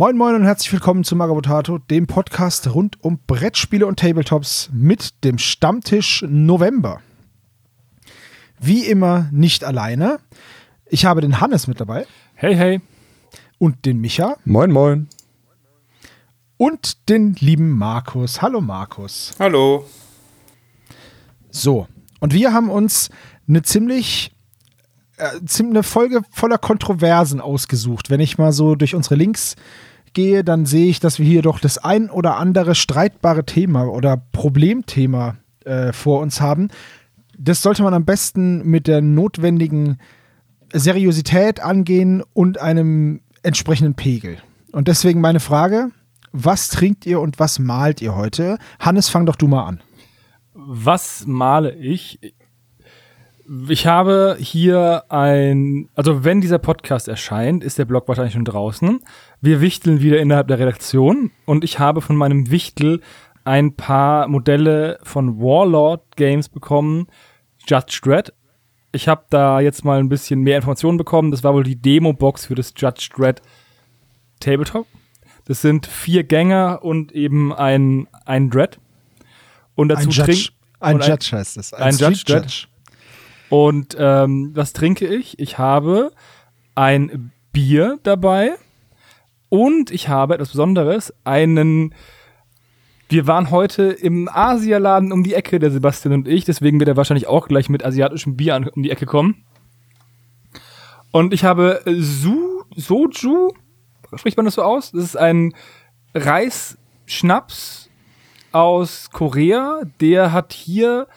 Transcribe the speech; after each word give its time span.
Moin 0.00 0.16
Moin 0.16 0.34
und 0.34 0.44
herzlich 0.44 0.72
willkommen 0.72 1.04
zu 1.04 1.14
Magabotato, 1.14 1.76
dem 1.76 2.06
Podcast 2.06 2.74
rund 2.74 3.04
um 3.04 3.18
Brettspiele 3.26 3.84
und 3.84 4.00
Tabletops 4.00 4.70
mit 4.72 5.24
dem 5.24 5.36
Stammtisch 5.36 6.24
November. 6.26 7.02
Wie 8.58 8.86
immer 8.86 9.28
nicht 9.30 9.62
alleine. 9.62 10.18
Ich 10.86 11.04
habe 11.04 11.20
den 11.20 11.42
Hannes 11.42 11.66
mit 11.66 11.82
dabei. 11.82 12.06
Hey, 12.32 12.56
hey. 12.56 12.80
Und 13.58 13.84
den 13.84 14.00
Micha. 14.00 14.38
Moin 14.46 14.72
Moin. 14.72 15.08
Und 16.56 17.10
den 17.10 17.34
lieben 17.34 17.68
Markus. 17.68 18.40
Hallo 18.40 18.62
Markus. 18.62 19.34
Hallo. 19.38 19.84
So, 21.50 21.88
und 22.20 22.32
wir 22.32 22.54
haben 22.54 22.70
uns 22.70 23.10
eine 23.46 23.60
ziemlich 23.60 24.32
äh, 25.18 25.28
eine 25.58 25.82
Folge 25.82 26.22
voller 26.30 26.56
Kontroversen 26.56 27.42
ausgesucht. 27.42 28.08
Wenn 28.08 28.20
ich 28.20 28.38
mal 28.38 28.52
so 28.52 28.76
durch 28.76 28.94
unsere 28.94 29.16
Links 29.16 29.56
gehe, 30.12 30.44
dann 30.44 30.66
sehe 30.66 30.88
ich, 30.88 31.00
dass 31.00 31.18
wir 31.18 31.26
hier 31.26 31.42
doch 31.42 31.60
das 31.60 31.78
ein 31.78 32.10
oder 32.10 32.36
andere 32.36 32.74
streitbare 32.74 33.44
Thema 33.44 33.84
oder 33.84 34.16
Problemthema 34.32 35.36
äh, 35.64 35.92
vor 35.92 36.20
uns 36.20 36.40
haben. 36.40 36.68
Das 37.38 37.62
sollte 37.62 37.82
man 37.82 37.94
am 37.94 38.04
besten 38.04 38.64
mit 38.66 38.86
der 38.86 39.00
notwendigen 39.00 39.98
Seriosität 40.72 41.60
angehen 41.60 42.22
und 42.32 42.60
einem 42.60 43.20
entsprechenden 43.42 43.94
Pegel. 43.94 44.38
Und 44.72 44.88
deswegen 44.88 45.20
meine 45.20 45.40
Frage, 45.40 45.90
was 46.32 46.68
trinkt 46.68 47.06
ihr 47.06 47.20
und 47.20 47.38
was 47.38 47.58
malt 47.58 48.00
ihr 48.02 48.14
heute? 48.14 48.58
Hannes, 48.78 49.08
fang 49.08 49.26
doch 49.26 49.36
du 49.36 49.48
mal 49.48 49.64
an. 49.64 49.80
Was 50.54 51.24
male 51.26 51.74
ich? 51.74 52.34
Ich 53.68 53.84
habe 53.84 54.36
hier 54.38 55.02
ein, 55.08 55.88
also 55.96 56.22
wenn 56.22 56.40
dieser 56.40 56.60
Podcast 56.60 57.08
erscheint, 57.08 57.64
ist 57.64 57.78
der 57.78 57.84
Blog 57.84 58.06
wahrscheinlich 58.06 58.34
schon 58.34 58.44
draußen. 58.44 59.00
Wir 59.40 59.60
wichteln 59.60 60.00
wieder 60.00 60.20
innerhalb 60.20 60.46
der 60.46 60.60
Redaktion 60.60 61.32
und 61.46 61.64
ich 61.64 61.80
habe 61.80 62.00
von 62.00 62.14
meinem 62.14 62.52
Wichtel 62.52 63.00
ein 63.42 63.74
paar 63.74 64.28
Modelle 64.28 65.00
von 65.02 65.40
Warlord 65.40 66.14
Games 66.14 66.48
bekommen, 66.48 67.08
Judge 67.66 67.98
Dredd. 68.04 68.32
Ich 68.92 69.08
habe 69.08 69.24
da 69.30 69.58
jetzt 69.58 69.84
mal 69.84 69.98
ein 69.98 70.08
bisschen 70.08 70.42
mehr 70.42 70.54
Informationen 70.54 70.96
bekommen. 70.96 71.32
Das 71.32 71.42
war 71.42 71.52
wohl 71.52 71.64
die 71.64 71.80
Demo-Box 71.80 72.46
für 72.46 72.54
das 72.54 72.72
Judge 72.76 73.08
Dredd 73.12 73.42
Tabletop. 74.38 74.86
Das 75.46 75.60
sind 75.60 75.88
vier 75.88 76.22
Gänger 76.22 76.84
und 76.84 77.10
eben 77.10 77.52
ein, 77.52 78.06
ein 78.26 78.48
Dread. 78.48 78.78
Und 79.74 79.88
dazu 79.88 80.08
ein 80.08 80.10
Judge, 80.10 80.50
ein 80.78 81.00
Judge 81.00 81.30
heißt 81.32 81.56
es. 81.56 81.74
Ein, 81.74 81.82
ein 81.82 81.96
Judge, 81.96 82.22
Judge. 82.28 82.69
Und 83.50 83.96
ähm, 83.98 84.52
was 84.54 84.72
trinke 84.72 85.06
ich? 85.06 85.38
Ich 85.38 85.58
habe 85.58 86.12
ein 86.74 87.32
Bier 87.52 87.98
dabei 88.04 88.52
und 89.48 89.90
ich 89.90 90.08
habe 90.08 90.34
etwas 90.34 90.50
Besonderes, 90.50 91.12
einen 91.24 91.94
wir 93.10 93.26
waren 93.26 93.50
heute 93.50 93.82
im 93.82 94.28
Asialaden 94.28 95.10
um 95.10 95.24
die 95.24 95.34
Ecke, 95.34 95.58
der 95.58 95.72
Sebastian 95.72 96.14
und 96.14 96.28
ich, 96.28 96.44
deswegen 96.44 96.78
wird 96.78 96.88
er 96.88 96.96
wahrscheinlich 96.96 97.26
auch 97.26 97.48
gleich 97.48 97.68
mit 97.68 97.84
asiatischem 97.84 98.36
Bier 98.36 98.54
an, 98.54 98.68
um 98.68 98.84
die 98.84 98.90
Ecke 98.90 99.04
kommen. 99.04 99.44
Und 101.10 101.34
ich 101.34 101.42
habe 101.42 101.82
Su, 101.86 102.62
Soju, 102.76 103.52
spricht 104.14 104.36
man 104.36 104.46
das 104.46 104.54
so 104.54 104.62
aus? 104.62 104.92
Das 104.92 105.02
ist 105.02 105.16
ein 105.16 105.54
Reisschnaps 106.14 107.90
aus 108.52 109.10
Korea, 109.10 109.82
der 110.00 110.32
hat 110.32 110.52
hier 110.52 111.08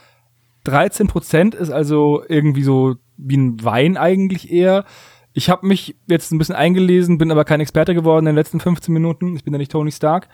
13 0.63 1.07
Prozent 1.07 1.55
ist 1.55 1.69
also 1.69 2.23
irgendwie 2.27 2.63
so 2.63 2.95
wie 3.17 3.37
ein 3.37 3.63
Wein 3.63 3.97
eigentlich 3.97 4.51
eher. 4.51 4.85
Ich 5.33 5.49
habe 5.49 5.67
mich 5.67 5.95
jetzt 6.07 6.31
ein 6.31 6.37
bisschen 6.37 6.55
eingelesen, 6.55 7.17
bin 7.17 7.31
aber 7.31 7.43
kein 7.43 7.59
Experte 7.59 7.93
geworden 7.93 8.27
in 8.27 8.33
den 8.33 8.35
letzten 8.35 8.59
15 8.59 8.93
Minuten. 8.93 9.35
Ich 9.35 9.43
bin 9.43 9.53
ja 9.53 9.57
nicht 9.57 9.71
Tony 9.71 9.91
Stark. 9.91 10.29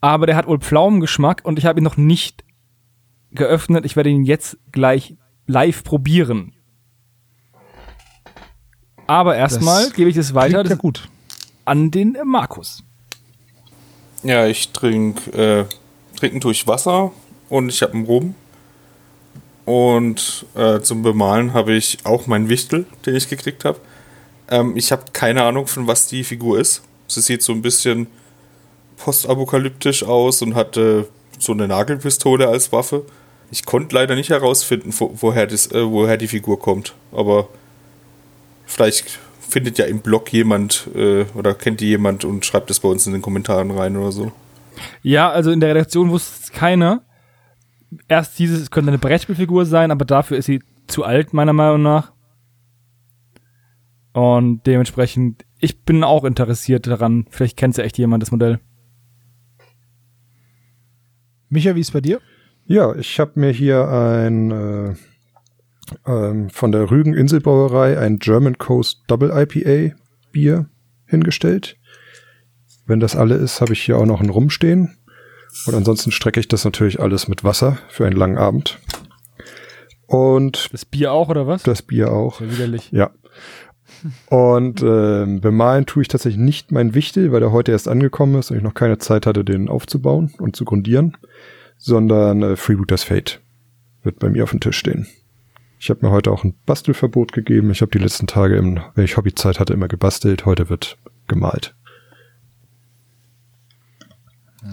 Aber 0.00 0.26
der 0.26 0.36
hat 0.36 0.46
wohl 0.46 0.58
Pflaumengeschmack 0.58 1.42
und 1.44 1.58
ich 1.58 1.66
habe 1.66 1.80
ihn 1.80 1.84
noch 1.84 1.96
nicht 1.96 2.44
geöffnet. 3.30 3.84
Ich 3.84 3.94
werde 3.94 4.10
ihn 4.10 4.24
jetzt 4.24 4.58
gleich 4.72 5.16
live 5.46 5.84
probieren. 5.84 6.54
Aber 9.06 9.36
erstmal 9.36 9.90
gebe 9.90 10.10
ich 10.10 10.16
es 10.16 10.34
weiter 10.34 10.64
ja 10.64 10.74
gut. 10.74 11.08
an 11.64 11.90
den 11.90 12.16
Markus. 12.24 12.82
Ja, 14.22 14.46
ich 14.46 14.70
trinke 14.70 15.30
äh, 15.32 15.64
trinken 16.16 16.40
durch 16.40 16.66
Wasser 16.66 17.12
und 17.48 17.68
ich 17.68 17.82
habe 17.82 17.94
einen 17.94 18.06
Rum. 18.06 18.34
Und 19.64 20.46
äh, 20.54 20.80
zum 20.80 21.02
Bemalen 21.02 21.54
habe 21.54 21.72
ich 21.74 21.98
auch 22.04 22.26
meinen 22.26 22.48
Wichtel, 22.48 22.86
den 23.06 23.14
ich 23.14 23.28
gekriegt 23.28 23.64
habe. 23.64 23.78
Ähm, 24.50 24.76
ich 24.76 24.90
habe 24.90 25.04
keine 25.12 25.44
Ahnung, 25.44 25.66
von 25.66 25.86
was 25.86 26.06
die 26.06 26.24
Figur 26.24 26.58
ist. 26.58 26.82
Sie 27.06 27.20
sieht 27.20 27.42
so 27.42 27.52
ein 27.52 27.62
bisschen 27.62 28.08
postapokalyptisch 28.96 30.02
aus 30.02 30.42
und 30.42 30.54
hatte 30.54 31.08
so 31.38 31.52
eine 31.52 31.68
Nagelpistole 31.68 32.48
als 32.48 32.72
Waffe. 32.72 33.04
Ich 33.50 33.64
konnte 33.64 33.94
leider 33.94 34.14
nicht 34.14 34.30
herausfinden, 34.30 34.94
wo, 34.98 35.12
woher, 35.20 35.46
das, 35.46 35.70
äh, 35.70 35.88
woher 35.88 36.16
die 36.16 36.28
Figur 36.28 36.58
kommt. 36.58 36.94
Aber 37.12 37.48
vielleicht 38.66 39.20
findet 39.48 39.78
ja 39.78 39.84
im 39.84 40.00
Blog 40.00 40.32
jemand 40.32 40.88
äh, 40.94 41.24
oder 41.34 41.54
kennt 41.54 41.80
die 41.80 41.88
jemand 41.88 42.24
und 42.24 42.46
schreibt 42.46 42.70
es 42.70 42.80
bei 42.80 42.88
uns 42.88 43.06
in 43.06 43.12
den 43.12 43.22
Kommentaren 43.22 43.70
rein 43.70 43.96
oder 43.96 44.10
so. 44.10 44.32
Ja, 45.02 45.30
also 45.30 45.50
in 45.50 45.60
der 45.60 45.70
Redaktion 45.70 46.10
wusste 46.10 46.32
es 46.42 46.50
keiner 46.50 47.02
erst 48.08 48.38
dieses, 48.38 48.60
es 48.60 48.70
könnte 48.70 48.90
eine 48.90 48.98
Brettspielfigur 48.98 49.66
sein, 49.66 49.90
aber 49.90 50.04
dafür 50.04 50.38
ist 50.38 50.46
sie 50.46 50.62
zu 50.86 51.04
alt, 51.04 51.32
meiner 51.32 51.52
Meinung 51.52 51.82
nach. 51.82 52.12
Und 54.12 54.66
dementsprechend, 54.66 55.44
ich 55.58 55.84
bin 55.84 56.04
auch 56.04 56.24
interessiert 56.24 56.86
daran. 56.86 57.26
Vielleicht 57.30 57.56
kennt 57.56 57.76
ja 57.76 57.84
echt 57.84 57.98
jemand 57.98 58.22
das 58.22 58.30
Modell. 58.30 58.60
Micha, 61.48 61.74
wie 61.74 61.80
ist 61.80 61.92
bei 61.92 62.00
dir? 62.00 62.20
Ja, 62.66 62.94
ich 62.94 63.18
habe 63.18 63.32
mir 63.40 63.50
hier 63.50 63.88
ein 63.88 64.50
äh, 64.50 64.94
ähm, 66.06 66.50
von 66.50 66.72
der 66.72 66.90
Rügen 66.90 67.14
Inselbrauerei 67.14 67.98
ein 67.98 68.18
German 68.18 68.58
Coast 68.58 69.02
Double 69.06 69.30
IPA 69.30 69.94
Bier 70.30 70.68
hingestellt. 71.06 71.76
Wenn 72.86 73.00
das 73.00 73.16
alle 73.16 73.34
ist, 73.34 73.60
habe 73.60 73.72
ich 73.72 73.82
hier 73.82 73.98
auch 73.98 74.06
noch 74.06 74.20
einen 74.20 74.30
rumstehen. 74.30 74.96
Und 75.66 75.74
ansonsten 75.74 76.10
strecke 76.10 76.40
ich 76.40 76.48
das 76.48 76.64
natürlich 76.64 77.00
alles 77.00 77.28
mit 77.28 77.44
Wasser 77.44 77.78
für 77.88 78.06
einen 78.06 78.16
langen 78.16 78.38
Abend. 78.38 78.78
Und 80.06 80.72
das 80.72 80.84
Bier 80.84 81.12
auch 81.12 81.28
oder 81.28 81.46
was? 81.46 81.62
Das 81.62 81.82
Bier 81.82 82.12
auch. 82.12 82.38
Sehr 82.38 82.50
widerlich. 82.50 82.90
Ja. 82.92 83.10
Und 84.26 84.82
äh, 84.82 85.26
bemalen 85.26 85.86
tue 85.86 86.02
ich 86.02 86.08
tatsächlich 86.08 86.40
nicht 86.40 86.72
mein 86.72 86.94
Wichtel, 86.94 87.32
weil 87.32 87.42
er 87.42 87.52
heute 87.52 87.72
erst 87.72 87.88
angekommen 87.88 88.38
ist 88.38 88.50
und 88.50 88.56
ich 88.56 88.62
noch 88.62 88.74
keine 88.74 88.98
Zeit 88.98 89.26
hatte, 89.26 89.44
den 89.44 89.68
aufzubauen 89.68 90.34
und 90.38 90.56
zu 90.56 90.64
grundieren, 90.64 91.16
sondern 91.78 92.42
äh, 92.42 92.56
Freebooters 92.56 93.04
Fate 93.04 93.40
wird 94.02 94.18
bei 94.18 94.28
mir 94.28 94.42
auf 94.44 94.50
dem 94.50 94.60
Tisch 94.60 94.78
stehen. 94.78 95.06
Ich 95.78 95.90
habe 95.90 96.04
mir 96.04 96.12
heute 96.12 96.30
auch 96.30 96.44
ein 96.44 96.54
Bastelverbot 96.66 97.32
gegeben. 97.32 97.70
Ich 97.70 97.80
habe 97.80 97.90
die 97.90 97.98
letzten 97.98 98.26
Tage, 98.26 98.56
im, 98.56 98.80
wenn 98.94 99.04
ich 99.04 99.16
Hobbyzeit 99.16 99.58
hatte, 99.58 99.72
immer 99.72 99.88
gebastelt. 99.88 100.46
Heute 100.46 100.68
wird 100.68 100.96
gemalt. 101.26 101.74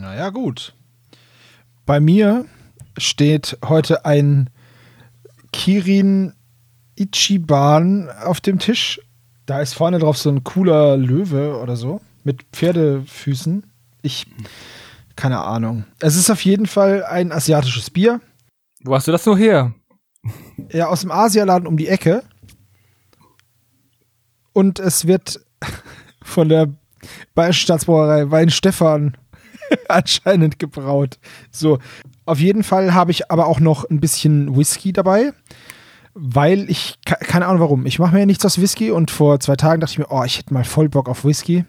Naja, 0.01 0.29
gut. 0.29 0.73
Bei 1.85 1.99
mir 1.99 2.45
steht 2.97 3.57
heute 3.65 4.05
ein 4.05 4.49
Kirin 5.51 6.33
Ichiban 6.95 8.09
auf 8.09 8.39
dem 8.39 8.59
Tisch. 8.59 9.01
Da 9.45 9.61
ist 9.61 9.73
vorne 9.73 9.99
drauf 9.99 10.17
so 10.17 10.29
ein 10.29 10.43
cooler 10.43 10.95
Löwe 10.95 11.59
oder 11.59 11.75
so 11.75 12.01
mit 12.23 12.43
Pferdefüßen. 12.53 13.65
Ich, 14.01 14.27
keine 15.15 15.39
Ahnung. 15.39 15.85
Es 15.99 16.15
ist 16.15 16.29
auf 16.29 16.45
jeden 16.45 16.67
Fall 16.67 17.03
ein 17.03 17.31
asiatisches 17.31 17.89
Bier. 17.89 18.21
Wo 18.83 18.95
hast 18.95 19.07
du 19.07 19.11
das 19.11 19.23
so 19.23 19.35
her? 19.35 19.73
Ja, 20.71 20.87
aus 20.87 21.01
dem 21.01 21.11
Asialaden 21.11 21.67
um 21.67 21.77
die 21.77 21.87
Ecke. 21.87 22.23
Und 24.53 24.79
es 24.79 25.07
wird 25.07 25.39
von 26.21 26.47
der 26.47 26.69
Bayerischen 27.33 27.63
Staatsbrauerei 27.63 28.29
Wein 28.29 28.49
Stefan 28.49 29.17
anscheinend 29.87 30.59
gebraut. 30.59 31.19
So, 31.51 31.79
auf 32.25 32.39
jeden 32.39 32.63
Fall 32.63 32.93
habe 32.93 33.11
ich 33.11 33.31
aber 33.31 33.47
auch 33.47 33.59
noch 33.59 33.89
ein 33.89 33.99
bisschen 33.99 34.55
Whisky 34.55 34.93
dabei, 34.93 35.33
weil 36.13 36.69
ich, 36.69 36.99
keine 37.05 37.47
Ahnung 37.47 37.61
warum, 37.61 37.85
ich 37.85 37.99
mache 37.99 38.13
mir 38.13 38.19
ja 38.19 38.25
nichts 38.25 38.45
aus 38.45 38.61
Whisky 38.61 38.91
und 38.91 39.11
vor 39.11 39.39
zwei 39.39 39.55
Tagen 39.55 39.81
dachte 39.81 39.93
ich 39.93 39.99
mir, 39.99 40.07
oh, 40.09 40.23
ich 40.23 40.37
hätte 40.37 40.53
mal 40.53 40.63
voll 40.63 40.89
Bock 40.89 41.09
auf 41.09 41.25
Whisky. 41.25 41.65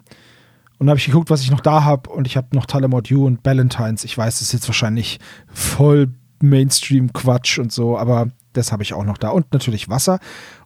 Und 0.78 0.86
dann 0.86 0.90
habe 0.90 0.98
ich 0.98 1.06
geguckt, 1.06 1.28
was 1.28 1.42
ich 1.42 1.50
noch 1.50 1.60
da 1.60 1.84
habe 1.84 2.08
und 2.08 2.26
ich 2.26 2.38
habe 2.38 2.48
noch 2.54 2.64
Talamont 2.64 3.10
U 3.12 3.26
und 3.26 3.42
Ballantines. 3.42 4.02
Ich 4.04 4.16
weiß, 4.16 4.38
das 4.38 4.42
ist 4.42 4.52
jetzt 4.52 4.68
wahrscheinlich 4.68 5.20
voll 5.52 6.08
Mainstream-Quatsch 6.40 7.58
und 7.58 7.70
so, 7.70 7.98
aber 7.98 8.28
das 8.54 8.72
habe 8.72 8.82
ich 8.82 8.94
auch 8.94 9.04
noch 9.04 9.18
da. 9.18 9.28
Und 9.28 9.52
natürlich 9.52 9.90
Wasser. 9.90 10.20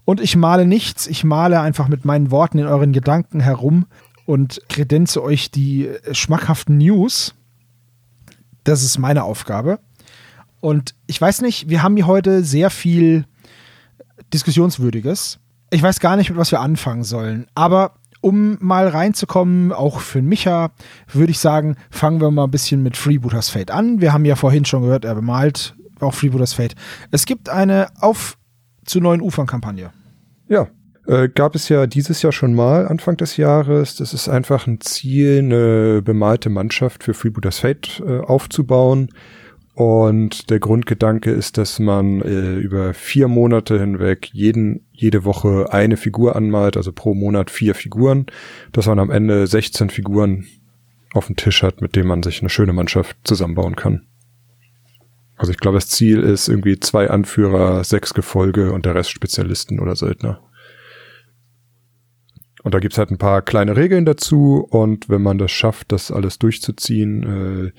Und 0.05 0.21
ich 0.21 0.37
male 0.37 0.67
nichts, 0.67 1.07
ich 1.07 1.25
male 1.25 1.61
einfach 1.61 1.89
mit 1.89 2.05
meinen 2.05 2.31
Worten 2.31 2.59
in 2.59 2.67
euren 2.67 2.93
Gedanken 2.93 3.41
herum 3.41 3.87
und 4.27 4.61
kredenze 4.69 5.23
euch 5.23 5.51
die 5.51 5.87
äh, 5.87 6.15
schmackhaften 6.15 6.79
News. 6.79 7.35
Das 8.65 8.83
ist 8.83 8.99
meine 8.99 9.25
Aufgabe. 9.25 9.79
Und 10.61 10.95
ich 11.07 11.21
weiß 11.21 11.43
nicht, 11.43 11.69
wir 11.69 11.83
haben 11.83 11.97
hier 11.97 12.07
heute 12.07 12.43
sehr 12.43 12.71
viel 12.71 13.27
Diskussionswürdiges. 14.33 15.39
Ich 15.71 15.83
weiß 15.83 16.01
gar 16.01 16.17
nicht, 16.17 16.31
mit 16.31 16.39
was 16.39 16.53
wir 16.53 16.61
anfangen 16.61 17.05
sollen. 17.05 17.47
Aber 17.55 17.97
um 18.21 18.57
mal 18.61 18.89
reinzukommen, 18.89 19.73
auch 19.73 20.01
für 20.01 20.23
Micha, 20.23 20.71
würde 21.13 21.31
ich 21.31 21.39
sagen, 21.39 21.77
fangen 21.91 22.23
wir 22.23 22.31
mal 22.31 22.45
ein 22.45 22.51
bisschen 22.51 22.83
mit 22.83 22.97
Freebooters 22.97 23.51
Fate 23.51 23.71
an. 23.71 24.01
Wir 24.01 24.15
haben 24.15 24.25
ja 24.25 24.37
vorhin 24.37 24.65
schon 24.65 24.83
gehört, 24.83 25.05
er 25.05 25.15
bemalt 25.15 25.75
auch 26.01 26.15
Freebooters 26.15 26.55
Fate. 26.55 26.75
Es 27.11 27.27
gibt 27.27 27.51
eine 27.51 27.89
Auf 28.01 28.39
zu 28.87 29.01
neuen 29.01 29.21
Ufern-Kampagne. 29.21 29.91
Ja, 30.49 30.69
äh, 31.07 31.29
gab 31.29 31.55
es 31.55 31.69
ja 31.69 31.87
dieses 31.87 32.23
Jahr 32.23 32.33
schon 32.33 32.55
mal, 32.55 32.87
Anfang 32.87 33.17
des 33.17 33.37
Jahres. 33.37 33.97
Das 33.97 34.15
ist 34.15 34.29
einfach 34.29 34.67
ein 34.67 34.81
Ziel, 34.81 35.39
eine 35.39 36.03
bemalte 36.03 36.51
Mannschaft 36.51 37.05
für 37.05 37.15
Freebooters 37.15 37.59
Fate 37.59 38.03
äh, 38.07 38.21
aufzubauen. 38.21 39.09
Und 39.75 40.51
der 40.51 40.61
Grundgedanke 40.61 41.33
ist, 41.33 41.59
dass 41.59 41.81
man 41.81 42.23
äh, 42.23 42.55
über 42.55 42.95
vier 42.95 43.27
Monate 43.27 43.79
hinweg 43.79 44.31
jeden, 44.33 44.87
jede 44.93 45.25
Woche 45.25 45.73
eine 45.73 45.97
Figur 45.97 46.37
anmalt, 46.37 46.77
also 46.77 46.93
pro 46.93 47.13
Monat 47.15 47.51
vier 47.51 47.75
Figuren, 47.75 48.27
dass 48.71 48.87
man 48.87 49.01
am 49.01 49.11
Ende 49.11 49.49
16 49.49 49.91
Figuren 49.91 50.47
auf 51.13 51.27
dem 51.27 51.37
Tisch 51.37 51.65
hat, 51.65 51.81
mit 51.81 51.97
denen 51.97 52.07
man 52.07 52.23
sich 52.23 52.41
eine 52.41 52.51
schöne 52.51 52.73
Mannschaft 52.73 53.17
zusammenbauen 53.25 53.75
kann. 53.75 54.07
Also 55.37 55.51
ich 55.51 55.59
glaube, 55.59 55.79
das 55.79 55.89
Ziel 55.89 56.21
ist 56.21 56.49
irgendwie 56.49 56.79
zwei 56.79 57.11
Anführer, 57.11 57.83
sechs 57.83 58.15
Gefolge 58.15 58.73
und 58.73 58.87
der 58.87 58.95
Rest 58.95 59.11
Spezialisten 59.11 59.81
oder 59.81 59.97
Söldner. 59.97 60.41
Und 62.65 62.75
da 62.75 62.81
gibt's 62.81 62.99
halt 62.99 63.11
ein 63.11 63.19
paar 63.19 63.43
kleine 63.43 63.77
Regeln 63.77 64.07
dazu 64.07 64.67
und 64.69 65.11
wenn 65.11 65.23
man 65.23 65.37
das 65.37 65.53
schafft, 65.53 65.93
das 65.93 66.11
alles 66.11 66.39
durchzuziehen, 66.39 67.69
äh, 67.69 67.73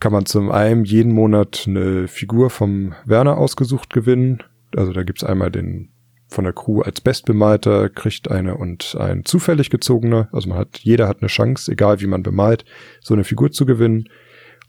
kann 0.00 0.10
man 0.10 0.26
zum 0.26 0.50
einen 0.50 0.84
jeden 0.84 1.12
Monat 1.12 1.64
eine 1.68 2.08
Figur 2.08 2.48
vom 2.50 2.94
Werner 3.04 3.36
ausgesucht 3.36 3.90
gewinnen. 3.90 4.42
Also 4.74 4.92
da 4.92 5.02
gibt's 5.04 5.22
einmal 5.22 5.50
den 5.50 5.90
von 6.28 6.44
der 6.44 6.54
Crew 6.54 6.80
als 6.80 7.02
Bestbemalter, 7.02 7.90
kriegt 7.90 8.30
eine 8.30 8.56
und 8.56 8.96
ein 8.98 9.26
zufällig 9.26 9.68
gezogener. 9.68 10.30
Also 10.32 10.48
man 10.48 10.58
hat, 10.58 10.78
jeder 10.78 11.08
hat 11.08 11.18
eine 11.20 11.28
Chance, 11.28 11.70
egal 11.70 12.00
wie 12.00 12.06
man 12.06 12.22
bemalt, 12.22 12.64
so 13.02 13.12
eine 13.12 13.24
Figur 13.24 13.52
zu 13.52 13.66
gewinnen. 13.66 14.08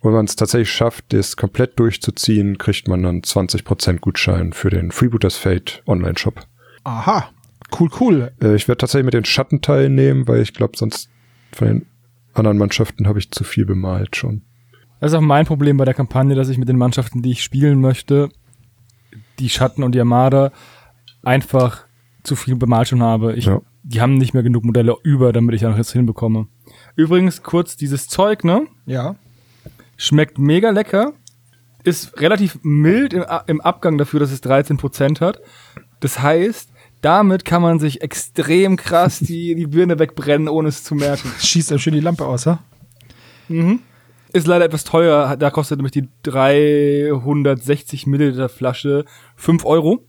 Und 0.02 0.10
wenn 0.10 0.18
man 0.18 0.26
es 0.26 0.36
tatsächlich 0.36 0.74
schafft, 0.74 1.14
das 1.14 1.38
komplett 1.38 1.80
durchzuziehen, 1.80 2.58
kriegt 2.58 2.90
man 2.90 3.02
dann 3.02 3.22
20% 3.22 4.00
Gutschein 4.00 4.52
für 4.52 4.70
den 4.70 4.92
Freebooters 4.92 5.38
Fate 5.38 5.82
Online-Shop. 5.88 6.42
Aha, 6.84 7.30
cool, 7.80 7.90
cool. 8.00 8.32
Äh, 8.42 8.56
ich 8.56 8.68
werde 8.68 8.78
tatsächlich 8.80 9.06
mit 9.06 9.14
den 9.14 9.26
Schatten 9.26 9.62
teilnehmen, 9.62 10.28
weil 10.28 10.42
ich 10.42 10.54
glaube, 10.54 10.78
sonst 10.78 11.10
von 11.52 11.68
den 11.68 11.86
anderen 12.34 12.58
Mannschaften 12.58 13.08
habe 13.08 13.20
ich 13.20 13.32
zu 13.32 13.44
viel 13.44 13.66
bemalt 13.66 14.16
schon. 14.16 14.42
Das 15.00 15.12
ist 15.12 15.18
auch 15.18 15.22
mein 15.22 15.46
Problem 15.46 15.78
bei 15.78 15.86
der 15.86 15.94
Kampagne, 15.94 16.36
dass 16.36 16.50
ich 16.50 16.58
mit 16.58 16.70
den 16.70 16.78
Mannschaften, 16.78 17.22
die 17.22 17.32
ich 17.32 17.44
spielen 17.44 17.82
möchte, 17.82 18.30
die 19.40 19.50
Schatten 19.50 19.84
und 19.84 19.94
die 19.94 20.00
Armada, 20.00 20.52
einfach 21.24 21.86
zu 22.24 22.36
viel 22.36 22.56
bemalt 22.56 22.88
schon 22.88 23.04
habe. 23.04 23.34
Ich, 23.34 23.46
Ja. 23.46 23.62
Die 23.86 24.00
haben 24.00 24.16
nicht 24.16 24.34
mehr 24.34 24.44
genug 24.44 24.64
Modelle 24.64 24.96
über, 25.04 25.34
damit 25.34 25.56
ich 25.56 25.62
da 25.62 25.70
noch 25.70 25.78
jetzt 25.78 25.92
hinbekomme. 25.92 26.48
Übrigens, 26.96 27.44
kurz 27.44 27.76
dieses 27.76 28.08
Zeug, 28.08 28.46
ne? 28.46 28.66
Ja. 28.86 29.18
Schmeckt 29.98 30.40
mega 30.40 30.70
lecker. 30.70 31.12
Ist 31.84 32.22
relativ 32.22 32.60
mild 32.64 33.12
im, 33.12 33.26
im 33.48 33.60
Abgang 33.60 33.98
dafür, 33.98 34.22
dass 34.22 34.32
es 34.32 34.42
13% 34.42 35.20
hat. 35.20 35.42
Das 36.00 36.22
heißt, 36.22 36.72
damit 37.04 37.44
kann 37.44 37.62
man 37.62 37.80
sich 37.80 38.02
extrem 38.02 38.78
krass 38.78 39.20
die, 39.20 39.56
die 39.56 39.68
Birne 39.68 40.00
wegbrennen, 40.00 40.48
ohne 40.48 40.70
es 40.70 40.84
zu 40.84 40.96
merken. 40.96 41.30
Schießt 41.40 41.72
einem 41.72 41.80
schön 41.80 41.94
die 41.94 42.00
Lampe 42.00 42.26
aus, 42.26 42.46
ha? 42.46 42.60
Ist 44.32 44.48
leider 44.48 44.66
etwas 44.66 44.86
teuer. 44.86 45.36
Da 45.38 45.52
kostet 45.52 45.78
nämlich 45.78 45.92
die 45.92 46.10
360 46.24 48.08
Milliliter 48.08 48.48
Flasche 48.48 49.04
5 49.36 49.66
Euro. 49.66 50.08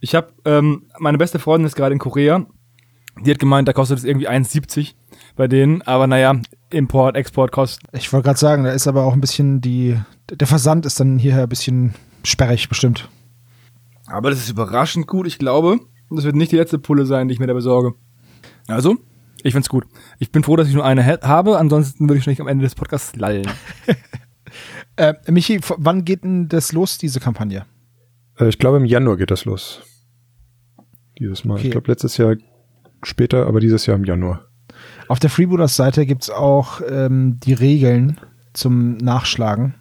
Ich 0.00 0.14
habe, 0.14 0.32
ähm, 0.46 0.86
meine 0.98 1.18
beste 1.18 1.38
Freundin 1.38 1.66
ist 1.66 1.76
gerade 1.76 1.92
in 1.92 1.98
Korea. 1.98 2.46
Die 3.24 3.30
hat 3.30 3.38
gemeint, 3.38 3.68
da 3.68 3.74
kostet 3.74 3.98
es 3.98 4.04
irgendwie 4.04 4.28
1,70 4.28 4.94
bei 5.36 5.46
denen. 5.48 5.82
Aber 5.82 6.06
naja, 6.06 6.40
Import, 6.70 7.14
Export 7.14 7.52
kostet. 7.52 7.86
Ich 7.92 8.10
wollte 8.10 8.24
gerade 8.24 8.38
sagen, 8.38 8.64
da 8.64 8.70
ist 8.70 8.88
aber 8.88 9.04
auch 9.04 9.12
ein 9.12 9.20
bisschen 9.20 9.60
die, 9.60 10.00
der 10.30 10.46
Versand 10.46 10.86
ist 10.86 10.98
dann 10.98 11.18
hierher 11.18 11.42
ein 11.42 11.48
bisschen 11.50 11.94
sperrig 12.24 12.70
bestimmt. 12.70 13.10
Aber 14.06 14.30
das 14.30 14.40
ist 14.40 14.48
überraschend 14.48 15.06
gut. 15.06 15.26
Ich 15.26 15.38
glaube, 15.38 15.78
das 16.16 16.24
wird 16.24 16.36
nicht 16.36 16.52
die 16.52 16.56
letzte 16.56 16.78
Pulle 16.78 17.06
sein, 17.06 17.28
die 17.28 17.34
ich 17.34 17.40
mir 17.40 17.46
da 17.46 17.54
besorge. 17.54 17.94
Also, 18.68 18.96
ich 19.42 19.52
find's 19.52 19.68
gut. 19.68 19.84
Ich 20.18 20.30
bin 20.32 20.42
froh, 20.42 20.56
dass 20.56 20.68
ich 20.68 20.74
nur 20.74 20.84
eine 20.84 21.04
ha- 21.04 21.20
habe. 21.22 21.58
Ansonsten 21.58 22.08
würde 22.08 22.18
ich 22.18 22.24
schon 22.24 22.30
nicht 22.32 22.40
am 22.40 22.48
Ende 22.48 22.64
des 22.64 22.74
Podcasts 22.74 23.14
lallen. 23.16 23.46
Äh, 24.96 25.14
Michi, 25.30 25.58
wann 25.78 26.04
geht 26.04 26.22
denn 26.24 26.48
das 26.48 26.72
los, 26.72 26.98
diese 26.98 27.18
Kampagne? 27.20 27.64
Äh, 28.38 28.48
ich 28.48 28.58
glaube, 28.58 28.76
im 28.76 28.84
Januar 28.84 29.16
geht 29.16 29.30
das 29.30 29.46
los. 29.46 29.80
Dieses 31.18 31.44
Mal. 31.46 31.54
Okay. 31.54 31.64
Ich 31.68 31.70
glaube, 31.70 31.90
letztes 31.90 32.18
Jahr 32.18 32.36
später, 33.02 33.46
aber 33.46 33.60
dieses 33.60 33.86
Jahr 33.86 33.96
im 33.96 34.04
Januar. 34.04 34.44
Auf 35.08 35.18
der 35.18 35.30
Freebooters 35.30 35.76
Seite 35.76 36.04
gibt's 36.04 36.28
auch 36.28 36.82
ähm, 36.86 37.38
die 37.42 37.54
Regeln 37.54 38.20
zum 38.52 38.98
Nachschlagen. 38.98 39.74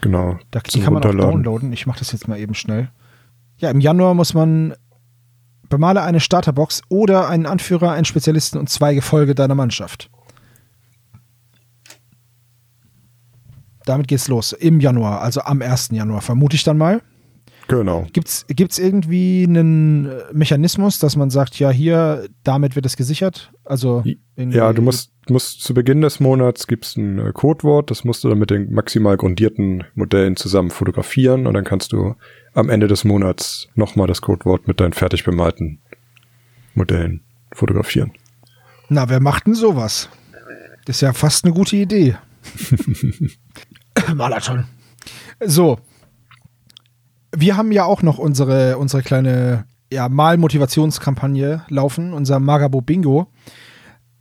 Genau. 0.00 0.38
Da, 0.50 0.60
die 0.60 0.80
kann 0.80 0.94
man 0.94 1.04
auch 1.04 1.14
downloaden. 1.14 1.72
Ich 1.72 1.86
mache 1.86 2.00
das 2.00 2.10
jetzt 2.10 2.26
mal 2.26 2.38
eben 2.38 2.54
schnell. 2.54 2.90
Ja, 3.58 3.70
im 3.70 3.80
Januar 3.80 4.14
muss 4.14 4.34
man 4.34 4.74
bemale 5.70 6.02
eine 6.02 6.20
Starterbox 6.20 6.82
oder 6.90 7.28
einen 7.28 7.46
Anführer, 7.46 7.92
einen 7.92 8.04
Spezialisten 8.04 8.58
und 8.58 8.68
zwei 8.68 8.92
Gefolge 8.92 9.34
deiner 9.34 9.54
Mannschaft. 9.54 10.10
Damit 13.86 14.08
geht's 14.08 14.28
los. 14.28 14.52
Im 14.52 14.80
Januar, 14.80 15.22
also 15.22 15.40
am 15.40 15.62
1. 15.62 15.90
Januar, 15.92 16.20
vermute 16.20 16.56
ich 16.56 16.64
dann 16.64 16.76
mal. 16.76 17.00
Genau. 17.70 18.06
Gibt's, 18.12 18.44
gibt's 18.48 18.78
irgendwie 18.78 19.44
einen 19.46 20.06
äh, 20.06 20.22
Mechanismus, 20.32 20.98
dass 20.98 21.14
man 21.14 21.30
sagt, 21.30 21.58
ja, 21.60 21.70
hier, 21.70 22.28
damit 22.42 22.74
wird 22.74 22.84
es 22.84 22.96
gesichert? 22.96 23.52
Also 23.64 24.02
Ja, 24.36 24.72
du 24.72 24.82
musst, 24.82 25.12
musst 25.28 25.62
zu 25.62 25.72
Beginn 25.72 26.00
des 26.00 26.18
Monats 26.18 26.66
gibt's 26.66 26.96
ein 26.96 27.20
äh, 27.20 27.30
Codewort, 27.32 27.92
das 27.92 28.04
musst 28.04 28.24
du 28.24 28.28
dann 28.28 28.40
mit 28.40 28.50
den 28.50 28.72
maximal 28.72 29.16
grundierten 29.16 29.84
Modellen 29.94 30.34
zusammen 30.34 30.70
fotografieren 30.70 31.46
und 31.46 31.54
dann 31.54 31.64
kannst 31.64 31.92
du 31.92 32.16
am 32.54 32.68
Ende 32.68 32.88
des 32.88 33.04
Monats 33.04 33.68
nochmal 33.74 34.06
das 34.06 34.20
Codewort 34.20 34.66
mit 34.66 34.80
deinen 34.80 34.92
fertig 34.92 35.24
bemalten 35.24 35.80
Modellen 36.74 37.22
fotografieren. 37.52 38.12
Na, 38.88 39.08
wer 39.08 39.20
macht 39.20 39.46
denn 39.46 39.54
sowas? 39.54 40.08
Das 40.84 40.96
ist 40.96 41.02
ja 41.02 41.12
fast 41.12 41.44
eine 41.44 41.54
gute 41.54 41.76
Idee. 41.76 42.16
Marathon. 44.14 44.64
So. 45.44 45.78
Wir 47.34 47.56
haben 47.56 47.70
ja 47.70 47.84
auch 47.84 48.02
noch 48.02 48.18
unsere, 48.18 48.76
unsere 48.78 49.02
kleine 49.02 49.64
ja, 49.92 50.08
Mal-Motivationskampagne 50.08 51.62
laufen, 51.68 52.12
unser 52.12 52.40
Magabo 52.40 52.80
Bingo. 52.80 53.28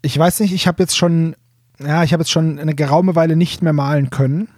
Ich 0.02 0.18
weiß 0.18 0.42
nicht, 0.42 0.54
ich 0.54 0.68
habe 0.68 0.84
jetzt 0.84 0.98
schon, 0.98 1.36
ja, 1.80 2.04
ich 2.04 2.14
habe 2.14 2.22
jetzt 2.22 2.32
schon 2.32 2.60
eine 2.60 2.76
geraume 2.76 3.16
Weile 3.16 3.36
nicht 3.36 3.62
mehr 3.62 3.74
malen 3.74 4.10
können. 4.10 4.50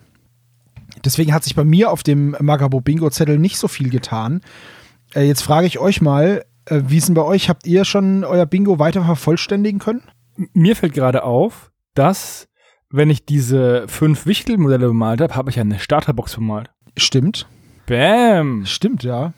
Deswegen 1.06 1.34
hat 1.34 1.44
sich 1.44 1.56
bei 1.56 1.64
mir 1.64 1.92
auf 1.92 2.04
dem 2.04 2.36
Magabo 2.40 2.82
Bingo-Zettel 2.82 3.40
nicht 3.40 3.58
so 3.58 3.68
viel 3.68 3.90
getan. 3.90 4.42
Äh, 5.14 5.24
jetzt 5.24 5.42
frage 5.42 5.68
ich 5.68 5.80
euch 5.80 6.02
mal, 6.02 6.46
äh, 6.66 6.82
wie 6.88 6.98
ist 6.98 7.08
denn 7.08 7.16
bei 7.16 7.24
euch? 7.24 7.50
Habt 7.50 7.66
ihr 7.68 7.86
schon 7.86 8.24
euer 8.24 8.46
Bingo 8.46 8.80
weiter 8.80 9.04
vervollständigen 9.04 9.80
können? 9.80 10.04
Mir 10.54 10.76
fällt 10.76 10.94
gerade 10.94 11.24
auf, 11.24 11.72
dass, 11.94 12.48
wenn 12.90 13.10
ich 13.10 13.26
diese 13.26 13.88
fünf 13.88 14.26
Wichtelmodelle 14.26 14.88
bemalt 14.88 15.22
habe, 15.22 15.36
habe 15.36 15.50
ich 15.50 15.60
eine 15.60 15.80
Starterbox 15.80 16.36
bemalt. 16.36 16.70
Stimmt. 16.98 17.48
Bam! 17.86 18.66
Stimmt, 18.66 19.04
ja. 19.04 19.34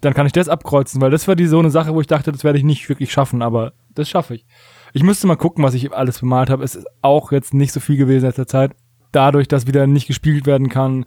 Dann 0.00 0.12
kann 0.12 0.26
ich 0.26 0.32
das 0.32 0.50
abkreuzen, 0.50 1.00
weil 1.00 1.10
das 1.10 1.26
war 1.26 1.34
die 1.34 1.46
so 1.46 1.58
eine 1.58 1.70
Sache, 1.70 1.94
wo 1.94 2.00
ich 2.00 2.06
dachte, 2.06 2.30
das 2.30 2.44
werde 2.44 2.58
ich 2.58 2.64
nicht 2.64 2.88
wirklich 2.90 3.10
schaffen, 3.10 3.40
aber 3.40 3.72
das 3.94 4.08
schaffe 4.08 4.34
ich. 4.34 4.44
Ich 4.92 5.02
müsste 5.02 5.26
mal 5.26 5.36
gucken, 5.36 5.64
was 5.64 5.74
ich 5.74 5.92
alles 5.92 6.20
bemalt 6.20 6.50
habe. 6.50 6.62
Es 6.62 6.74
ist 6.74 6.86
auch 7.00 7.32
jetzt 7.32 7.54
nicht 7.54 7.72
so 7.72 7.80
viel 7.80 7.96
gewesen 7.96 8.24
in 8.24 8.28
letzter 8.28 8.46
Zeit. 8.46 8.72
Dadurch, 9.14 9.48
dass 9.48 9.66
wieder 9.66 9.86
nicht 9.86 10.06
gespielt 10.06 10.46
werden 10.46 10.68
kann, 10.68 11.06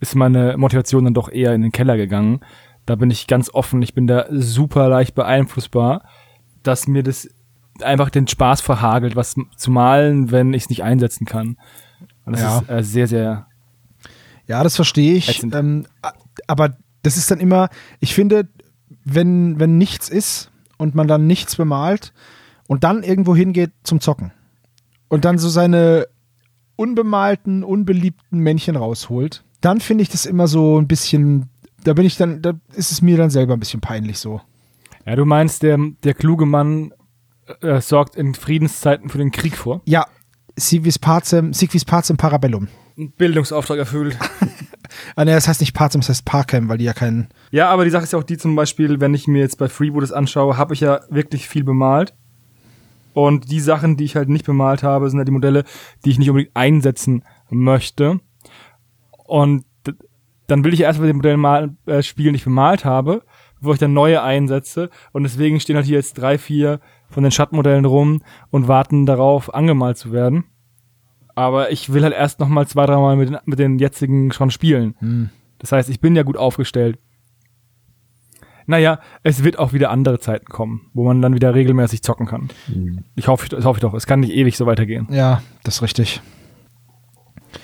ist 0.00 0.14
meine 0.14 0.56
Motivation 0.58 1.04
dann 1.04 1.14
doch 1.14 1.30
eher 1.30 1.54
in 1.54 1.62
den 1.62 1.72
Keller 1.72 1.96
gegangen. 1.96 2.40
Da 2.84 2.96
bin 2.96 3.10
ich 3.10 3.26
ganz 3.26 3.52
offen. 3.52 3.80
Ich 3.82 3.94
bin 3.94 4.06
da 4.06 4.26
super 4.30 4.88
leicht 4.88 5.14
beeinflussbar, 5.14 6.04
dass 6.62 6.86
mir 6.86 7.02
das 7.02 7.28
einfach 7.80 8.10
den 8.10 8.26
Spaß 8.28 8.60
verhagelt, 8.60 9.16
was 9.16 9.34
zu 9.56 9.70
malen, 9.70 10.30
wenn 10.30 10.52
ich 10.54 10.64
es 10.64 10.68
nicht 10.70 10.82
einsetzen 10.84 11.24
kann. 11.26 11.56
Und 12.24 12.34
das 12.34 12.40
Ja. 12.42 12.58
ist 12.58 12.68
äh, 12.70 12.82
sehr, 12.82 13.06
sehr 13.08 13.46
Ja, 14.46 14.62
das 14.62 14.76
verstehe 14.76 15.14
ich. 15.14 15.42
Ähm, 15.52 15.86
aber 16.46 16.76
das 17.02 17.16
ist 17.16 17.30
dann 17.30 17.40
immer, 17.40 17.68
ich 18.00 18.14
finde, 18.14 18.48
wenn, 19.04 19.58
wenn 19.58 19.78
nichts 19.78 20.08
ist 20.08 20.50
und 20.78 20.94
man 20.94 21.08
dann 21.08 21.26
nichts 21.26 21.56
bemalt 21.56 22.12
und 22.68 22.84
dann 22.84 23.02
irgendwo 23.02 23.34
hingeht 23.34 23.72
zum 23.82 24.00
Zocken 24.00 24.32
und 25.08 25.24
dann 25.24 25.38
so 25.38 25.48
seine 25.48 26.06
unbemalten, 26.76 27.64
unbeliebten 27.64 28.38
Männchen 28.38 28.76
rausholt, 28.76 29.44
dann 29.60 29.80
finde 29.80 30.02
ich 30.02 30.08
das 30.08 30.26
immer 30.26 30.46
so 30.46 30.78
ein 30.78 30.86
bisschen, 30.86 31.50
da 31.82 31.94
bin 31.94 32.06
ich 32.06 32.16
dann, 32.16 32.42
da 32.42 32.52
ist 32.74 32.92
es 32.92 33.02
mir 33.02 33.16
dann 33.16 33.30
selber 33.30 33.54
ein 33.54 33.60
bisschen 33.60 33.80
peinlich 33.80 34.18
so. 34.18 34.40
Ja, 35.06 35.16
du 35.16 35.24
meinst, 35.24 35.62
der, 35.62 35.78
der 36.04 36.14
kluge 36.14 36.46
Mann 36.46 36.92
äh, 37.60 37.80
sorgt 37.80 38.16
in 38.16 38.34
Friedenszeiten 38.34 39.08
für 39.08 39.18
den 39.18 39.30
Krieg 39.30 39.56
vor. 39.56 39.80
Ja, 39.86 40.06
Sigvis 40.56 40.98
Pacem, 40.98 41.52
Sigvis 41.52 41.84
Pacem 41.84 42.16
Parabellum. 42.16 42.68
Bildungsauftrag 42.96 43.78
erfüllt. 43.78 44.16
Ah, 45.16 45.24
ne, 45.24 45.32
das 45.32 45.48
heißt 45.48 45.60
nicht 45.60 45.74
Pacem, 45.74 46.00
das 46.00 46.08
heißt 46.08 46.24
Parcam, 46.24 46.68
weil 46.68 46.78
die 46.78 46.84
ja 46.84 46.92
keinen. 46.92 47.28
ja, 47.50 47.68
aber 47.68 47.84
die 47.84 47.90
Sache 47.90 48.04
ist 48.04 48.12
ja 48.12 48.18
auch 48.18 48.24
die 48.24 48.38
zum 48.38 48.54
Beispiel, 48.54 49.00
wenn 49.00 49.14
ich 49.14 49.26
mir 49.26 49.40
jetzt 49.40 49.58
bei 49.58 49.68
Freeboot 49.68 50.02
das 50.02 50.12
anschaue, 50.12 50.56
habe 50.56 50.74
ich 50.74 50.80
ja 50.80 51.00
wirklich 51.10 51.48
viel 51.48 51.64
bemalt. 51.64 52.14
Und 53.16 53.50
die 53.50 53.60
Sachen, 53.60 53.96
die 53.96 54.04
ich 54.04 54.14
halt 54.14 54.28
nicht 54.28 54.44
bemalt 54.44 54.82
habe, 54.82 55.08
sind 55.08 55.18
halt 55.18 55.26
die 55.28 55.32
Modelle, 55.32 55.64
die 56.04 56.10
ich 56.10 56.18
nicht 56.18 56.28
unbedingt 56.28 56.54
einsetzen 56.54 57.24
möchte. 57.48 58.20
Und 59.24 59.64
dann 60.48 60.62
will 60.64 60.74
ich 60.74 60.82
erst 60.82 61.00
mal 61.00 61.06
den 61.06 61.16
Modell 61.16 61.38
mal, 61.38 61.74
äh, 61.86 62.02
spielen, 62.02 62.34
die 62.34 62.36
ich 62.40 62.44
bemalt 62.44 62.84
habe, 62.84 63.22
bevor 63.58 63.72
ich 63.72 63.80
dann 63.80 63.94
neue 63.94 64.22
einsetze. 64.22 64.90
Und 65.12 65.22
deswegen 65.22 65.58
stehen 65.60 65.76
halt 65.76 65.86
hier 65.86 65.96
jetzt 65.96 66.12
drei, 66.18 66.36
vier 66.36 66.78
von 67.08 67.22
den 67.22 67.32
Schattenmodellen 67.32 67.86
rum 67.86 68.20
und 68.50 68.68
warten 68.68 69.06
darauf, 69.06 69.54
angemalt 69.54 69.96
zu 69.96 70.12
werden. 70.12 70.44
Aber 71.34 71.72
ich 71.72 71.92
will 71.94 72.02
halt 72.02 72.12
erst 72.14 72.38
noch 72.38 72.48
mal 72.48 72.66
zwei, 72.66 72.84
dreimal 72.84 73.16
mit, 73.16 73.30
den- 73.30 73.38
mit 73.46 73.58
den 73.58 73.78
jetzigen 73.78 74.30
schon 74.30 74.50
spielen. 74.50 74.94
Hm. 74.98 75.30
Das 75.58 75.72
heißt, 75.72 75.88
ich 75.88 76.00
bin 76.00 76.14
ja 76.16 76.22
gut 76.22 76.36
aufgestellt. 76.36 76.98
Naja, 78.66 79.00
es 79.22 79.44
wird 79.44 79.58
auch 79.58 79.72
wieder 79.72 79.90
andere 79.90 80.18
Zeiten 80.18 80.46
kommen, 80.46 80.90
wo 80.92 81.04
man 81.04 81.22
dann 81.22 81.34
wieder 81.34 81.54
regelmäßig 81.54 82.02
zocken 82.02 82.26
kann. 82.26 82.50
Ich 83.14 83.28
hoffe, 83.28 83.48
das 83.48 83.64
hoffe 83.64 83.78
ich 83.78 83.82
doch. 83.82 83.94
Es 83.94 84.06
kann 84.06 84.20
nicht 84.20 84.32
ewig 84.32 84.56
so 84.56 84.66
weitergehen. 84.66 85.06
Ja, 85.10 85.42
das 85.62 85.76
ist 85.76 85.82
richtig. 85.82 86.20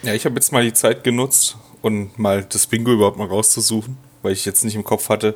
Ja, 0.03 0.15
ich 0.15 0.25
habe 0.25 0.37
jetzt 0.37 0.53
mal 0.53 0.63
die 0.63 0.73
Zeit 0.73 1.05
genutzt 1.05 1.57
und 1.83 2.19
mal 2.19 2.45
das 2.45 2.67
Bingo 2.67 2.93
überhaupt 2.93 3.19
mal 3.19 3.27
rauszusuchen, 3.27 3.97
weil 4.23 4.33
ich 4.33 4.45
jetzt 4.45 4.65
nicht 4.65 4.77
im 4.77 4.85
Kopf 4.85 5.09
hatte, 5.09 5.35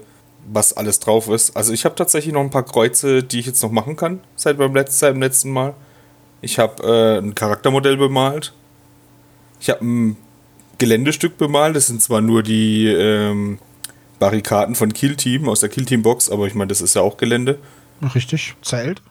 was 0.49 0.73
alles 0.73 1.01
drauf 1.01 1.29
ist. 1.29 1.57
Also 1.57 1.73
ich 1.73 1.85
habe 1.85 1.97
tatsächlich 1.97 2.33
noch 2.33 2.41
ein 2.41 2.51
paar 2.51 2.65
Kreuze, 2.65 3.23
die 3.23 3.41
ich 3.41 3.47
jetzt 3.47 3.63
noch 3.63 3.73
machen 3.73 3.97
kann, 3.97 4.21
seit 4.37 4.59
beim 4.59 4.75
letzten, 4.75 4.99
seit 4.99 5.15
dem 5.15 5.23
letzten 5.23 5.51
Mal. 5.51 5.75
Ich 6.41 6.59
habe 6.59 6.83
äh, 6.85 7.19
ein 7.19 7.35
Charaktermodell 7.35 7.97
bemalt. 7.97 8.53
Ich 9.61 9.71
habe 9.71 9.85
ein 9.85 10.17
Geländestück 10.79 11.39
bemalt. 11.39 11.75
Das 11.75 11.89
sind 11.89 12.03
zwar 12.03 12.21
nur 12.21 12.43
die 12.43 12.87
ähm, 12.87 13.59
Barrikaden 14.19 14.75
von 14.75 14.93
Kill 14.93 15.17
Team 15.17 15.49
aus 15.49 15.61
der 15.61 15.69
Kill 15.69 15.85
Team 15.85 16.03
Box, 16.03 16.31
aber 16.31 16.47
ich 16.47 16.55
meine, 16.55 16.69
das 16.69 16.81
ist 16.81 16.95
ja 16.95 17.03
auch 17.03 17.17
Gelände. 17.17 17.59
Richtig. 18.15 18.55
Zählt. 18.63 19.03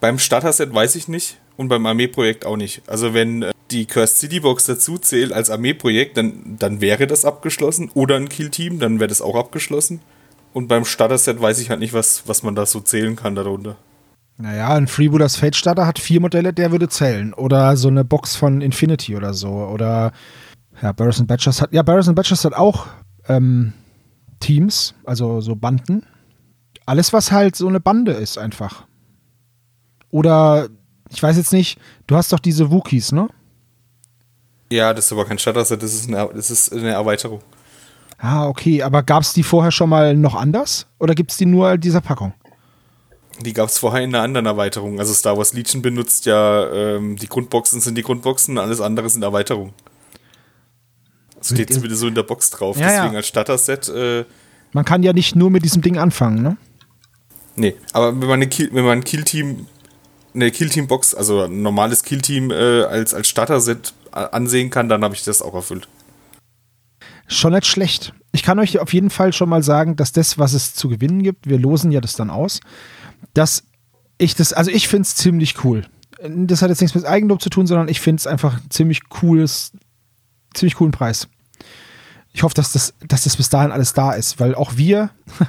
Beim 0.00 0.18
Starter-Set 0.18 0.74
weiß 0.74 0.96
ich 0.96 1.08
nicht 1.08 1.38
und 1.56 1.68
beim 1.68 1.86
Armeeprojekt 1.86 2.44
auch 2.44 2.56
nicht. 2.56 2.82
Also 2.86 3.14
wenn 3.14 3.42
äh, 3.42 3.52
die 3.70 3.86
Cursed 3.86 4.18
City 4.18 4.40
Box 4.40 4.66
dazu 4.66 4.98
zählt 4.98 5.32
als 5.32 5.50
Armeeprojekt, 5.50 6.16
dann, 6.16 6.56
dann 6.58 6.80
wäre 6.80 7.06
das 7.06 7.24
abgeschlossen. 7.24 7.90
Oder 7.94 8.16
ein 8.16 8.28
Kill-Team, 8.28 8.78
dann 8.78 9.00
wäre 9.00 9.08
das 9.08 9.22
auch 9.22 9.36
abgeschlossen. 9.36 10.00
Und 10.52 10.68
beim 10.68 10.84
Starter-Set 10.84 11.40
weiß 11.40 11.58
ich 11.60 11.70
halt 11.70 11.80
nicht, 11.80 11.94
was, 11.94 12.24
was 12.26 12.42
man 12.42 12.54
da 12.54 12.66
so 12.66 12.80
zählen 12.80 13.16
kann 13.16 13.34
darunter. 13.34 13.76
Naja, 14.36 14.74
ein 14.74 14.88
Freebooters 14.88 15.36
Fate 15.36 15.56
Starter 15.56 15.86
hat 15.86 15.98
vier 15.98 16.20
Modelle, 16.20 16.52
der 16.52 16.72
würde 16.72 16.88
zählen. 16.88 17.32
Oder 17.34 17.76
so 17.76 17.88
eine 17.88 18.04
Box 18.04 18.36
von 18.36 18.60
Infinity 18.60 19.16
oder 19.16 19.32
so. 19.32 19.48
Oder 19.48 20.12
ja, 20.82 20.92
Barris 20.92 21.20
and 21.20 21.28
Batchers 21.28 21.62
hat. 21.62 21.72
Ja, 21.72 21.82
Barris 21.82 22.12
Batchers 22.12 22.44
hat 22.44 22.54
auch 22.54 22.86
ähm, 23.28 23.72
Teams, 24.44 24.94
also 25.04 25.40
so 25.40 25.56
Banden. 25.56 26.04
Alles, 26.86 27.12
was 27.14 27.32
halt 27.32 27.56
so 27.56 27.66
eine 27.66 27.80
Bande 27.80 28.12
ist, 28.12 28.36
einfach. 28.36 28.84
Oder, 30.10 30.68
ich 31.10 31.22
weiß 31.22 31.36
jetzt 31.36 31.52
nicht, 31.52 31.78
du 32.06 32.14
hast 32.16 32.32
doch 32.32 32.38
diese 32.38 32.70
Wookies, 32.70 33.10
ne? 33.12 33.28
Ja, 34.70 34.92
das 34.92 35.06
ist 35.06 35.12
aber 35.12 35.24
kein 35.24 35.38
Starter-Set, 35.38 35.82
das, 35.82 35.94
ist 35.94 36.08
eine- 36.08 36.28
das 36.34 36.50
ist 36.50 36.72
eine 36.72 36.90
Erweiterung. 36.90 37.40
Ah, 38.18 38.46
okay, 38.46 38.82
aber 38.82 39.02
gab 39.02 39.22
es 39.22 39.32
die 39.32 39.42
vorher 39.42 39.70
schon 39.72 39.88
mal 39.88 40.14
noch 40.16 40.34
anders? 40.34 40.86
Oder 40.98 41.14
gibt 41.14 41.30
es 41.32 41.36
die 41.36 41.46
nur 41.46 41.72
in 41.72 41.80
dieser 41.80 42.00
Packung? 42.00 42.32
Die 43.40 43.52
gab 43.52 43.68
es 43.68 43.78
vorher 43.78 44.02
in 44.02 44.14
einer 44.14 44.22
anderen 44.24 44.46
Erweiterung. 44.46 44.98
Also 45.00 45.12
Star 45.12 45.36
Wars 45.36 45.52
Legion 45.54 45.82
benutzt 45.82 46.24
ja, 46.26 46.70
ähm, 46.72 47.16
die 47.16 47.26
Grundboxen 47.28 47.80
sind 47.80 47.96
die 47.98 48.02
Grundboxen, 48.02 48.58
alles 48.58 48.80
andere 48.80 49.08
sind 49.10 49.22
Erweiterungen. 49.22 49.72
Steht 51.44 51.72
zumindest 51.72 52.00
so 52.00 52.08
in 52.08 52.14
der 52.14 52.22
Box 52.22 52.50
drauf. 52.50 52.76
Ja, 52.76 52.82
ja. 52.82 52.96
Deswegen 52.96 53.16
als 53.16 53.28
Starter-Set 53.28 53.88
äh, 53.88 54.24
Man 54.72 54.84
kann 54.84 55.02
ja 55.02 55.12
nicht 55.12 55.36
nur 55.36 55.50
mit 55.50 55.64
diesem 55.64 55.82
Ding 55.82 55.98
anfangen, 55.98 56.42
ne? 56.42 56.56
Nee, 57.56 57.76
aber 57.92 58.20
wenn 58.20 58.28
man, 58.28 58.32
eine 58.32 58.48
Kill, 58.48 58.70
wenn 58.72 58.84
man 58.84 58.98
ein 58.98 59.04
Kill-Team, 59.04 59.66
eine 60.34 60.50
Kill-Team-Box, 60.50 61.14
also 61.14 61.42
ein 61.42 61.62
normales 61.62 62.02
Kill-Team 62.02 62.50
äh, 62.50 62.82
als, 62.82 63.14
als 63.14 63.28
Starter-Set 63.28 63.94
äh, 64.12 64.18
ansehen 64.32 64.70
kann, 64.70 64.88
dann 64.88 65.04
habe 65.04 65.14
ich 65.14 65.22
das 65.22 65.40
auch 65.40 65.54
erfüllt. 65.54 65.88
Schon 67.26 67.52
nicht 67.52 67.66
schlecht. 67.66 68.12
Ich 68.32 68.42
kann 68.42 68.58
euch 68.58 68.78
auf 68.80 68.92
jeden 68.92 69.10
Fall 69.10 69.32
schon 69.32 69.48
mal 69.48 69.62
sagen, 69.62 69.96
dass 69.96 70.12
das, 70.12 70.38
was 70.38 70.52
es 70.52 70.74
zu 70.74 70.88
gewinnen 70.88 71.22
gibt, 71.22 71.48
wir 71.48 71.58
losen 71.58 71.92
ja 71.92 72.00
das 72.00 72.14
dann 72.14 72.30
aus, 72.30 72.60
dass 73.32 73.64
ich 74.18 74.34
das, 74.34 74.52
also 74.52 74.70
ich 74.70 74.88
finde 74.88 75.02
es 75.02 75.14
ziemlich 75.14 75.64
cool. 75.64 75.86
Das 76.20 76.62
hat 76.62 76.70
jetzt 76.70 76.80
nichts 76.80 76.94
mit 76.94 77.04
Eigenlob 77.04 77.40
zu 77.40 77.50
tun, 77.50 77.66
sondern 77.66 77.88
ich 77.88 78.00
finde 78.00 78.20
es 78.20 78.26
einfach 78.26 78.56
ein 78.56 78.70
ziemlich 78.70 79.08
cooles, 79.08 79.72
ziemlich 80.54 80.74
coolen 80.74 80.92
Preis. 80.92 81.28
Ich 82.34 82.42
hoffe, 82.42 82.54
dass 82.54 82.72
das, 82.72 82.94
dass 83.06 83.24
das 83.24 83.36
bis 83.36 83.48
dahin 83.48 83.70
alles 83.70 83.94
da 83.94 84.12
ist, 84.12 84.40
weil 84.40 84.54
auch 84.54 84.76
wir 84.76 85.10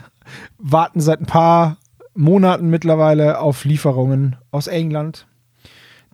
warten 0.57 1.01
seit 1.01 1.19
ein 1.19 1.25
paar 1.25 1.77
Monaten 2.13 2.69
mittlerweile 2.69 3.39
auf 3.39 3.65
Lieferungen 3.65 4.37
aus 4.51 4.67
England, 4.67 5.27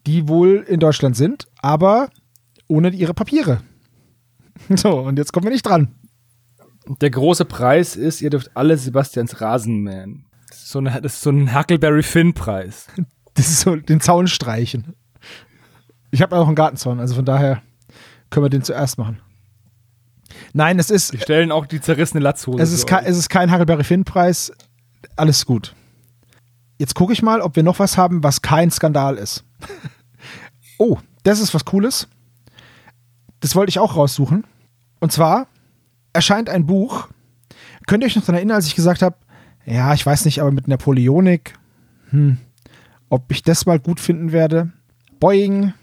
die 0.08 0.28
wohl 0.28 0.66
in 0.68 0.80
Deutschland 0.80 1.16
sind, 1.16 1.48
aber 1.62 2.10
ohne 2.68 2.90
ihre 2.90 3.13
Papiere. 3.13 3.62
So, 4.75 5.00
und 5.00 5.18
jetzt 5.18 5.34
kommen 5.34 5.46
wir 5.46 5.51
nicht 5.51 5.66
dran. 5.66 5.96
Der 6.86 7.10
große 7.10 7.46
Preis 7.46 7.96
ist, 7.96 8.22
ihr 8.22 8.30
dürft 8.30 8.56
alle 8.56 8.78
Sebastians 8.78 9.42
Rasenmähen. 9.42 10.25
Das 10.50 10.60
ist 10.60 10.70
so, 10.70 10.80
eine, 10.80 11.01
das 11.01 11.16
ist 11.16 11.22
so 11.22 11.32
ein 11.32 11.56
Huckleberry 11.56 12.04
Finn-Preis. 12.04 12.88
Das 13.34 13.48
ist 13.48 13.62
so 13.62 13.78
den 13.78 14.01
Zaun 14.01 14.28
streichen. 14.28 14.94
Ich 16.12 16.22
habe 16.22 16.36
auch 16.36 16.46
einen 16.46 16.56
Gartenzaun, 16.56 17.00
also 17.00 17.16
von 17.16 17.24
daher 17.24 17.62
können 18.30 18.46
wir 18.46 18.50
den 18.50 18.62
zuerst 18.62 18.98
machen. 18.98 19.22
Nein, 20.53 20.79
es 20.79 20.89
ist, 20.89 21.13
Die 21.13 21.20
stellen 21.20 21.51
auch 21.51 21.65
die 21.65 21.79
zerrissene 21.79 22.22
Latzhose. 22.22 22.62
es 22.62 22.72
ist, 22.72 22.88
kein, 22.88 23.05
es 23.05 23.17
ist 23.17 23.29
kein 23.29 23.51
Huckleberry 23.51 23.84
Finn-Preis. 23.84 24.51
Alles 25.15 25.46
gut. 25.46 25.75
Jetzt 26.77 26.96
gucke 26.96 27.13
ich 27.13 27.22
mal, 27.22 27.41
ob 27.41 27.55
wir 27.55 27.63
noch 27.63 27.79
was 27.79 27.98
haben, 27.98 28.24
was 28.24 28.41
kein 28.41 28.72
Skandal 28.72 29.17
ist. 29.17 29.43
oh, 30.77 30.98
das 31.24 31.39
ist 31.39 31.53
was 31.53 31.65
Cooles. 31.65 32.08
Das 33.39 33.55
wollte 33.55 33.70
ich 33.70 33.79
auch 33.79 33.96
raussuchen. 33.96 34.46
Und 35.00 35.12
zwar 35.12 35.48
erscheint 36.13 36.50
ein 36.50 36.65
Buch. 36.65 37.08
Könnt 37.88 38.03
ihr 38.03 38.08
euch 38.08 38.15
noch 38.15 38.24
daran 38.24 38.36
erinnern, 38.36 38.55
als 38.55 38.67
ich 38.67 38.75
gesagt 38.75 39.01
habe, 39.01 39.15
ja, 39.65 39.93
ich 39.93 40.05
weiß 40.05 40.25
nicht, 40.25 40.41
aber 40.41 40.51
mit 40.51 40.67
Napoleonik, 40.67 41.53
hm, 42.10 42.38
ob 43.10 43.31
ich 43.31 43.43
das 43.43 43.65
mal 43.65 43.79
gut 43.79 44.00
finden 44.00 44.31
werde. 44.31 44.72
Boeing, 45.20 45.74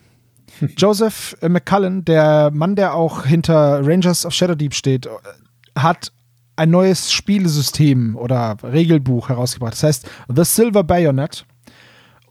Joseph 0.76 1.36
McCullen, 1.40 2.04
der 2.04 2.50
Mann, 2.52 2.76
der 2.76 2.94
auch 2.94 3.24
hinter 3.24 3.86
Rangers 3.86 4.26
of 4.26 4.32
Shadow 4.32 4.54
Deep 4.54 4.74
steht, 4.74 5.08
hat 5.76 6.12
ein 6.56 6.70
neues 6.70 7.12
Spielesystem 7.12 8.16
oder 8.16 8.56
Regelbuch 8.62 9.28
herausgebracht. 9.28 9.74
Das 9.74 9.82
heißt 9.84 10.10
The 10.34 10.44
Silver 10.44 10.82
Bayonet 10.82 11.46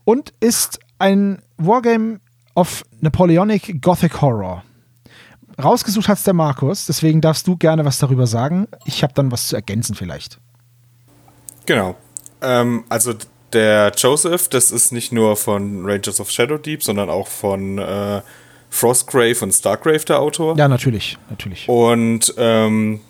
und 0.04 0.34
ist 0.40 0.78
ein 0.98 1.42
Wargame 1.56 2.20
of 2.54 2.84
Napoleonic 3.00 3.80
Gothic 3.80 4.20
Horror. 4.20 4.64
Rausgesucht 5.62 6.08
hat's 6.08 6.22
der 6.22 6.34
Markus, 6.34 6.86
deswegen 6.86 7.20
darfst 7.20 7.46
du 7.46 7.56
gerne 7.56 7.84
was 7.84 7.98
darüber 7.98 8.26
sagen. 8.26 8.68
Ich 8.84 9.02
habe 9.02 9.12
dann 9.14 9.32
was 9.32 9.48
zu 9.48 9.56
ergänzen 9.56 9.94
vielleicht. 9.94 10.38
Genau. 11.66 11.96
Ähm, 12.40 12.84
also 12.88 13.14
der 13.52 13.92
Joseph, 13.96 14.48
das 14.48 14.70
ist 14.70 14.92
nicht 14.92 15.12
nur 15.12 15.36
von 15.36 15.84
Rangers 15.84 16.20
of 16.20 16.30
Shadow 16.30 16.58
Deep, 16.58 16.82
sondern 16.82 17.08
auch 17.10 17.28
von 17.28 17.78
äh, 17.78 18.20
Frostgrave 18.70 19.36
und 19.42 19.52
Stargrave 19.52 20.04
der 20.04 20.20
Autor. 20.20 20.56
Ja, 20.56 20.68
natürlich, 20.68 21.16
natürlich. 21.30 21.68
Und 21.68 22.34
ähm, 22.36 23.00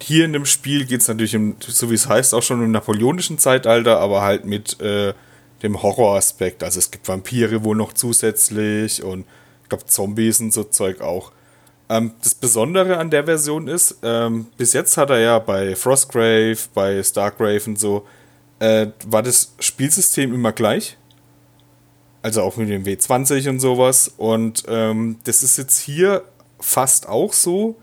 hier 0.00 0.24
in 0.24 0.32
dem 0.32 0.46
Spiel 0.46 0.84
geht 0.86 1.00
es 1.00 1.08
natürlich, 1.08 1.36
um, 1.36 1.56
so 1.60 1.90
wie 1.90 1.94
es 1.94 2.08
heißt, 2.08 2.34
auch 2.34 2.42
schon 2.42 2.62
im 2.62 2.70
napoleonischen 2.70 3.38
Zeitalter, 3.38 4.00
aber 4.00 4.22
halt 4.22 4.44
mit 4.44 4.80
äh, 4.80 5.14
dem 5.62 5.82
Horroraspekt. 5.82 6.62
Also 6.62 6.78
es 6.78 6.90
gibt 6.90 7.08
Vampire 7.08 7.64
wohl 7.64 7.76
noch 7.76 7.92
zusätzlich 7.92 9.02
und 9.02 9.24
ich 9.62 9.68
glaube 9.68 9.86
Zombies 9.86 10.40
und 10.40 10.52
so 10.52 10.64
Zeug 10.64 11.00
auch. 11.00 11.32
Ähm, 11.88 12.12
das 12.22 12.34
Besondere 12.34 12.96
an 12.98 13.10
der 13.10 13.24
Version 13.24 13.68
ist, 13.68 13.98
ähm, 14.02 14.46
bis 14.56 14.72
jetzt 14.72 14.96
hat 14.96 15.10
er 15.10 15.18
ja 15.20 15.38
bei 15.38 15.76
Frostgrave, 15.76 16.58
bei 16.74 17.02
Stargrave 17.02 17.62
und 17.66 17.78
so, 17.78 18.06
äh, 18.64 18.92
war 19.06 19.22
das 19.22 19.54
Spielsystem 19.58 20.32
immer 20.32 20.52
gleich. 20.52 20.96
Also 22.22 22.42
auch 22.42 22.56
mit 22.56 22.70
dem 22.70 22.84
W20 22.84 23.50
und 23.50 23.60
sowas. 23.60 24.12
Und 24.16 24.64
ähm, 24.68 25.18
das 25.24 25.42
ist 25.42 25.58
jetzt 25.58 25.78
hier 25.78 26.24
fast 26.60 27.06
auch 27.06 27.34
so. 27.34 27.76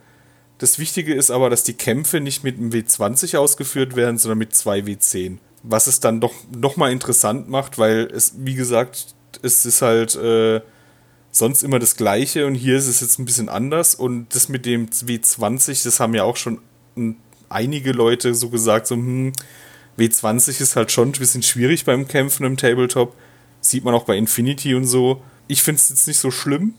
Das 0.58 0.80
Wichtige 0.80 1.14
ist 1.14 1.30
aber, 1.30 1.50
dass 1.50 1.64
die 1.64 1.74
Kämpfe 1.74 2.20
nicht 2.20 2.44
mit 2.44 2.58
einem 2.58 2.72
W20 2.72 3.38
ausgeführt 3.38 3.96
werden, 3.96 4.18
sondern 4.18 4.40
mit 4.40 4.56
zwei 4.56 4.80
W10. 4.80 5.38
Was 5.64 5.86
es 5.86 6.00
dann 6.00 6.20
doch 6.20 6.34
nochmal 6.56 6.92
interessant 6.92 7.50
macht, 7.50 7.78
weil 7.78 8.10
es, 8.12 8.34
wie 8.38 8.56
gesagt, 8.56 9.14
es 9.44 9.66
ist 9.66 9.84
halt 9.84 10.16
äh, 10.16 10.62
sonst 11.32 11.62
immer 11.62 11.78
das 11.78 11.96
Gleiche 11.96 12.48
und 12.48 12.56
hier 12.56 12.78
ist 12.78 12.88
es 12.88 13.02
jetzt 13.02 13.20
ein 13.20 13.26
bisschen 13.26 13.50
anders. 13.50 13.94
Und 13.94 14.34
das 14.34 14.50
mit 14.50 14.66
dem 14.66 14.88
W20, 14.88 15.84
das 15.84 16.00
haben 16.00 16.16
ja 16.16 16.24
auch 16.24 16.38
schon 16.38 16.60
einige 17.50 17.92
Leute 17.92 18.34
so 18.34 18.50
gesagt, 18.50 18.88
so, 18.88 18.96
hm, 18.96 19.34
W20 19.98 20.62
ist 20.62 20.76
halt 20.76 20.92
schon 20.92 21.10
ein 21.10 21.12
bisschen 21.14 21.44
schwierig 21.44 21.86
beim 21.86 22.08
Kämpfen 22.08 22.46
im 22.46 22.58
Tabletop. 22.58 23.16
Sieht 23.60 23.84
man 23.84 23.94
auch 23.94 24.06
bei 24.06 24.18
Infinity 24.18 24.74
und 24.76 24.86
so. 24.86 25.22
Ich 25.48 25.64
finde 25.64 25.80
es 25.80 25.90
jetzt 25.90 26.08
nicht 26.08 26.18
so 26.18 26.32
schlimm, 26.32 26.76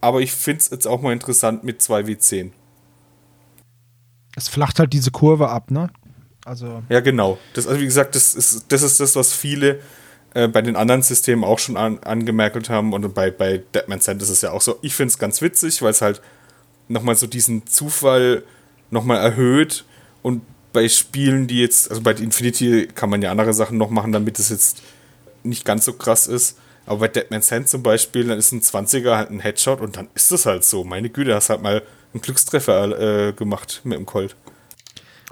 aber 0.00 0.20
ich 0.20 0.32
finde 0.32 0.60
es 0.60 0.70
jetzt 0.70 0.86
auch 0.86 1.02
mal 1.02 1.12
interessant 1.12 1.64
mit 1.64 1.80
2W10. 1.80 2.50
Es 4.36 4.48
flacht 4.48 4.78
halt 4.78 4.92
diese 4.92 5.10
Kurve 5.10 5.48
ab, 5.48 5.70
ne? 5.70 5.90
Also, 6.44 6.82
Ja, 6.88 7.00
genau. 7.00 7.38
Das, 7.54 7.66
also 7.66 7.80
wie 7.80 7.84
gesagt, 7.84 8.14
das 8.14 8.34
ist 8.34 8.66
das, 8.68 8.82
ist 8.82 9.00
das 9.00 9.16
was 9.16 9.32
viele 9.32 9.80
äh, 10.34 10.48
bei 10.48 10.62
den 10.62 10.76
anderen 10.76 11.02
Systemen 11.02 11.44
auch 11.44 11.58
schon 11.58 11.76
an, 11.76 11.98
angemerkt 12.00 12.68
haben. 12.68 12.92
Und 12.92 13.14
bei, 13.14 13.30
bei 13.30 13.62
Deadman 13.74 14.00
Sand 14.00 14.22
ist 14.22 14.28
es 14.28 14.42
ja 14.42 14.52
auch 14.52 14.60
so. 14.60 14.78
Ich 14.82 14.94
finde 14.94 15.10
es 15.10 15.18
ganz 15.18 15.40
witzig, 15.42 15.82
weil 15.82 15.90
es 15.90 16.02
halt 16.02 16.20
nochmal 16.88 17.16
so 17.16 17.26
diesen 17.26 17.66
Zufall 17.66 18.42
nochmal 18.90 19.18
erhöht. 19.18 19.84
Und 20.22 20.42
bei 20.76 20.90
Spielen, 20.90 21.46
die 21.46 21.62
jetzt, 21.62 21.88
also 21.88 22.02
bei 22.02 22.12
Infinity 22.12 22.86
kann 22.94 23.08
man 23.08 23.22
ja 23.22 23.30
andere 23.30 23.54
Sachen 23.54 23.78
noch 23.78 23.88
machen, 23.88 24.12
damit 24.12 24.38
es 24.38 24.50
jetzt 24.50 24.82
nicht 25.42 25.64
ganz 25.64 25.86
so 25.86 25.94
krass 25.94 26.26
ist. 26.26 26.58
Aber 26.84 26.98
bei 26.98 27.08
Deadman's 27.08 27.50
Hand 27.50 27.66
zum 27.66 27.82
Beispiel, 27.82 28.24
dann 28.26 28.38
ist 28.38 28.52
ein 28.52 28.60
20er 28.60 29.16
halt 29.16 29.30
ein 29.30 29.40
Headshot 29.40 29.80
und 29.80 29.96
dann 29.96 30.08
ist 30.14 30.30
es 30.32 30.44
halt 30.44 30.64
so. 30.64 30.84
Meine 30.84 31.08
Güte, 31.08 31.34
hast 31.34 31.48
halt 31.48 31.62
mal 31.62 31.82
einen 32.12 32.20
Glückstreffer 32.20 33.28
äh, 33.28 33.32
gemacht 33.32 33.80
mit 33.84 33.96
dem 33.98 34.04
Colt. 34.04 34.36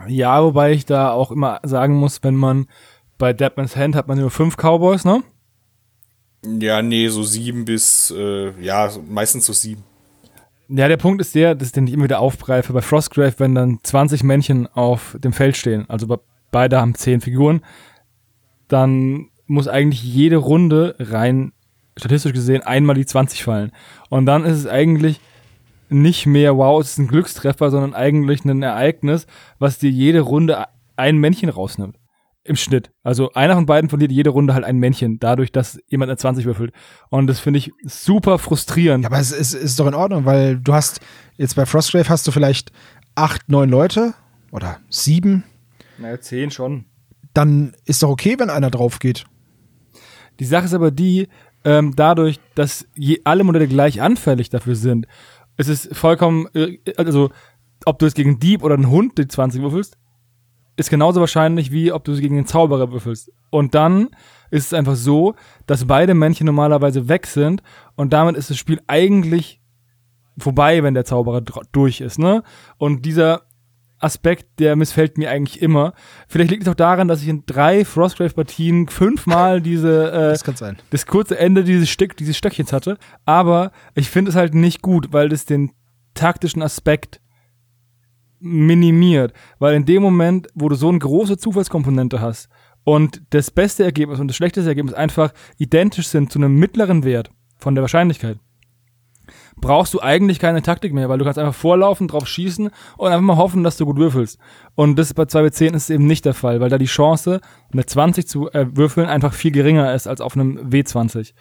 Ja, 0.09 0.43
wobei 0.43 0.73
ich 0.73 0.87
da 0.87 1.13
auch 1.13 1.31
immer 1.31 1.61
sagen 1.63 1.95
muss, 1.95 2.23
wenn 2.23 2.37
man 2.37 2.67
bei 3.19 3.35
Deadman's 3.35 3.77
Hand 3.77 3.97
hat 3.97 4.09
man 4.09 4.19
nur 4.19 4.31
fünf 4.31 4.57
Cowboys, 4.57 5.05
ne? 5.05 5.23
Ja, 6.59 6.81
nee, 6.81 7.09
so 7.09 7.23
sieben 7.23 7.67
bis, 7.67 8.11
äh, 8.17 8.59
ja, 8.63 8.91
meistens 9.11 9.45
so 9.45 9.53
sieben. 9.53 9.85
Ja, 10.68 10.88
der 10.88 10.97
Punkt 10.97 11.21
ist 11.21 11.35
der, 11.35 11.54
dass 11.54 11.68
ich 11.68 11.73
den 11.73 11.85
nicht 11.85 11.94
immer 11.94 12.04
wieder 12.04 12.21
aufgreife. 12.21 12.73
Bei 12.73 12.80
Frostgrave, 12.80 13.35
wenn 13.38 13.54
dann 13.54 13.80
20 13.83 14.23
Männchen 14.23 14.66
auf 14.66 15.16
dem 15.18 15.33
Feld 15.33 15.56
stehen, 15.56 15.88
also 15.88 16.18
beide 16.50 16.80
haben 16.80 16.94
10 16.94 17.21
Figuren, 17.21 17.61
dann 18.68 19.28
muss 19.47 19.68
eigentlich 19.68 20.02
jede 20.02 20.37
Runde 20.37 20.97
rein 20.99 21.52
statistisch 21.97 22.33
gesehen 22.33 22.62
einmal 22.62 22.97
die 22.97 23.06
20 23.06 23.44
fallen. 23.44 23.73
Und 24.09 24.26
dann 24.26 24.44
ist 24.44 24.56
es 24.56 24.66
eigentlich 24.66 25.21
nicht 25.88 26.26
mehr, 26.26 26.56
wow, 26.56 26.80
es 26.80 26.92
ist 26.92 26.99
ein 26.99 27.09
Glückstreffer, 27.09 27.71
sondern 27.71 27.94
eigentlich 27.94 28.44
ein 28.44 28.62
Ereignis, 28.62 29.26
was 29.59 29.78
dir 29.78 29.90
jede 29.90 30.21
Runde 30.21 30.64
ein 30.97 31.18
Männchen 31.18 31.50
rausnimmt. 31.50 31.97
Im 32.47 32.57
Schnitt. 32.57 32.91
Also 33.03 33.33
einer 33.33 33.55
von 33.55 33.65
beiden 33.65 33.89
verliert 33.89 34.13
jede 34.13 34.29
Runde 34.29 34.53
halt 34.53 34.65
ein 34.65 34.77
Männchen, 34.77 35.19
dadurch, 35.19 35.51
dass 35.51 35.79
jemand 35.89 36.11
eine 36.11 36.19
20 36.19 36.45
würfelt. 36.45 36.73
Und 37.09 37.27
das 37.27 37.41
finde 37.41 37.59
ich 37.59 37.73
super 37.85 38.39
frustrierend. 38.39 39.05
Ja, 39.05 39.11
aber 39.11 39.19
es 39.19 39.33
ist, 39.33 39.55
ist 39.55 39.81
doch 39.81 39.87
in 39.87 39.95
Ordnung, 39.95 40.27
weil 40.27 40.59
du 40.59 40.75
hast 40.75 41.01
jetzt 41.39 41.57
bei 41.57 41.65
Frostgrave 41.65 42.09
hast 42.11 42.27
du 42.27 42.33
vielleicht 42.33 42.71
acht, 43.15 43.49
neun 43.49 43.71
Leute 43.71 44.13
oder 44.53 44.79
sieben. 44.91 45.45
Naja, 45.97 46.21
zehn 46.21 46.51
schon. 46.51 46.85
Dann 47.33 47.75
ist 47.87 48.03
doch 48.03 48.11
okay, 48.11 48.37
wenn 48.39 48.51
einer 48.51 48.71
drauf 48.71 48.99
geht. 48.99 49.25
Die 50.39 50.45
Sache 50.45 50.67
ist 50.67 50.75
aber 50.75 50.91
die, 50.91 51.29
ähm, 51.65 51.95
dadurch, 51.97 52.41
dass 52.55 52.87
je, 52.95 53.21
alle 53.25 53.45
Modelle 53.45 53.69
gleich 53.69 54.03
anfällig 54.03 54.51
dafür 54.51 54.77
sind, 54.77 55.07
ist 55.57 55.69
es 55.69 55.89
vollkommen, 55.93 56.47
äh, 56.55 56.79
also 56.97 57.31
ob 57.87 57.99
du 57.99 58.07
es 58.07 58.15
gegen 58.15 58.39
Dieb 58.39 58.63
oder 58.63 58.75
einen 58.75 58.91
Hund 58.91 59.19
die 59.19 59.29
20 59.29 59.63
würfelst, 59.63 59.97
ist 60.76 60.90
genauso 60.90 61.21
wahrscheinlich, 61.21 61.71
wie 61.73 61.93
ob 61.93 62.04
du 62.04 62.12
es 62.12 62.21
gegen 62.21 62.37
den 62.37 62.47
Zauberer 62.47 62.90
würfelst. 62.90 63.31
Und 63.50 63.75
dann 63.75 64.09
ist 64.50 64.66
es 64.66 64.75
einfach 64.75 64.97
so, 64.97 65.35
dass 65.66 65.87
beide 65.87 66.14
Männchen 66.14 66.47
normalerweise 66.47 67.09
weg 67.09 67.26
sind 67.26 67.62
und 67.97 68.12
damit 68.12 68.37
ist 68.37 68.50
das 68.50 68.59
Spiel 68.59 68.81
eigentlich 68.87 69.61
vorbei, 70.38 70.83
wenn 70.83 70.95
der 70.95 71.04
Zauberer 71.04 71.43
durch 71.73 72.00
ist, 72.00 72.19
ne? 72.19 72.43
Und 72.76 73.07
dieser 73.07 73.43
Aspekt, 73.99 74.59
der 74.59 74.76
missfällt 74.76 75.16
mir 75.16 75.31
eigentlich 75.31 75.62
immer. 75.62 75.95
Vielleicht 76.28 76.50
liegt 76.50 76.64
es 76.64 76.69
auch 76.69 76.75
daran, 76.75 77.09
dass 77.09 77.23
ich 77.23 77.28
in 77.28 77.45
drei 77.47 77.85
Frostgrave-Partien 77.85 78.88
fünfmal 78.88 79.62
diese 79.62 80.12
äh, 80.12 80.31
das, 80.31 80.45
kann 80.45 80.57
sein. 80.57 80.76
das 80.90 81.07
kurze 81.07 81.38
Ende 81.38 81.64
dieses 81.64 81.88
Stück, 81.88 82.16
dieses 82.16 82.37
Stöckchens 82.37 82.73
hatte. 82.73 82.99
Aber 83.25 83.73
ich 83.95 84.11
finde 84.11 84.31
es 84.31 84.37
halt 84.37 84.54
nicht 84.54 84.83
gut, 84.83 85.12
weil 85.12 85.31
das 85.31 85.47
den 85.47 85.73
taktischen 86.12 86.62
Aspekt 86.62 87.20
minimiert. 88.40 89.33
Weil 89.59 89.75
in 89.75 89.85
dem 89.85 90.03
Moment, 90.03 90.49
wo 90.55 90.68
du 90.68 90.75
so 90.75 90.88
eine 90.88 90.99
große 90.99 91.37
Zufallskomponente 91.37 92.20
hast 92.20 92.49
und 92.85 93.23
das 93.31 93.51
beste 93.51 93.85
Ergebnis 93.85 94.20
und 94.20 94.29
das 94.29 94.37
schlechteste 94.37 94.68
Ergebnis 94.68 94.94
einfach 94.94 95.33
identisch 95.59 96.09
sind 96.09 96.31
zu 96.31 96.38
einem 96.38 96.57
mittleren 96.57 97.05
Wert 97.05 97.31
von 97.57 97.75
der 97.75 97.83
Wahrscheinlichkeit, 97.83 98.38
brauchst 99.61 99.94
du 99.94 100.01
eigentlich 100.01 100.38
keine 100.38 100.62
Taktik 100.62 100.92
mehr, 100.92 101.09
weil 101.09 101.18
du 101.18 101.25
kannst 101.25 101.38
einfach 101.38 101.55
vorlaufen, 101.55 102.09
drauf 102.09 102.27
schießen 102.27 102.70
und 102.97 103.07
einfach 103.07 103.20
mal 103.20 103.37
hoffen, 103.37 103.64
dass 103.64 103.77
du 103.77 103.87
gut 103.87 103.97
würfelst. 103.97 104.38
Und 104.75 104.99
das 104.99 105.14
bei 105.14 105.25
2W10 105.25 105.75
ist 105.75 105.90
eben 105.90 106.07
nicht 106.07 106.25
der 106.25 106.35
Fall, 106.35 106.61
weil 106.61 106.70
da 106.70 106.79
die 106.79 106.85
Chance, 106.85 107.40
eine 107.73 107.87
20 107.87 108.27
zu 108.27 108.51
äh, 108.51 108.66
würfeln, 108.77 109.07
einfach 109.07 109.33
viel 109.33 109.53
geringer 109.53 109.94
ist 109.94 110.07
als 110.07 110.20
auf 110.20 110.37
einem 110.37 110.68
W20. 110.68 111.33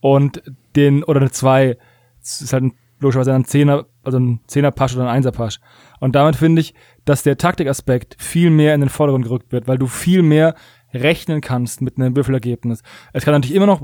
Und 0.00 0.42
den, 0.76 1.04
oder 1.04 1.20
eine 1.20 1.30
2, 1.30 1.76
das 2.20 2.40
ist 2.40 2.52
halt 2.52 2.64
ein, 2.64 2.72
logischerweise 3.00 3.34
ein 3.34 3.44
Zehner, 3.44 3.86
also 4.02 4.18
ein 4.18 4.40
Zehner-Pasch 4.46 4.94
oder 4.94 5.04
ein 5.04 5.16
Einser-Pasch. 5.16 5.60
Und 6.00 6.14
damit 6.14 6.36
finde 6.36 6.60
ich, 6.60 6.74
dass 7.04 7.22
der 7.22 7.36
Taktikaspekt 7.36 8.16
viel 8.18 8.50
mehr 8.50 8.74
in 8.74 8.80
den 8.80 8.90
Vordergrund 8.90 9.24
gerückt 9.24 9.52
wird, 9.52 9.68
weil 9.68 9.78
du 9.78 9.86
viel 9.86 10.22
mehr 10.22 10.54
rechnen 10.92 11.40
kannst 11.40 11.80
mit 11.80 11.98
einem 11.98 12.16
Würfelergebnis. 12.16 12.82
Es 13.12 13.24
kann 13.24 13.34
natürlich 13.34 13.56
immer 13.56 13.66
noch 13.66 13.82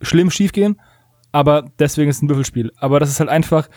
schlimm 0.00 0.30
schiefgehen, 0.30 0.80
aber 1.32 1.70
deswegen 1.78 2.10
ist 2.10 2.16
es 2.16 2.22
ein 2.22 2.28
Würfelspiel. 2.28 2.72
Aber 2.76 3.00
dass 3.00 3.10
es 3.10 3.20
halt 3.20 3.30
einfach 3.30 3.68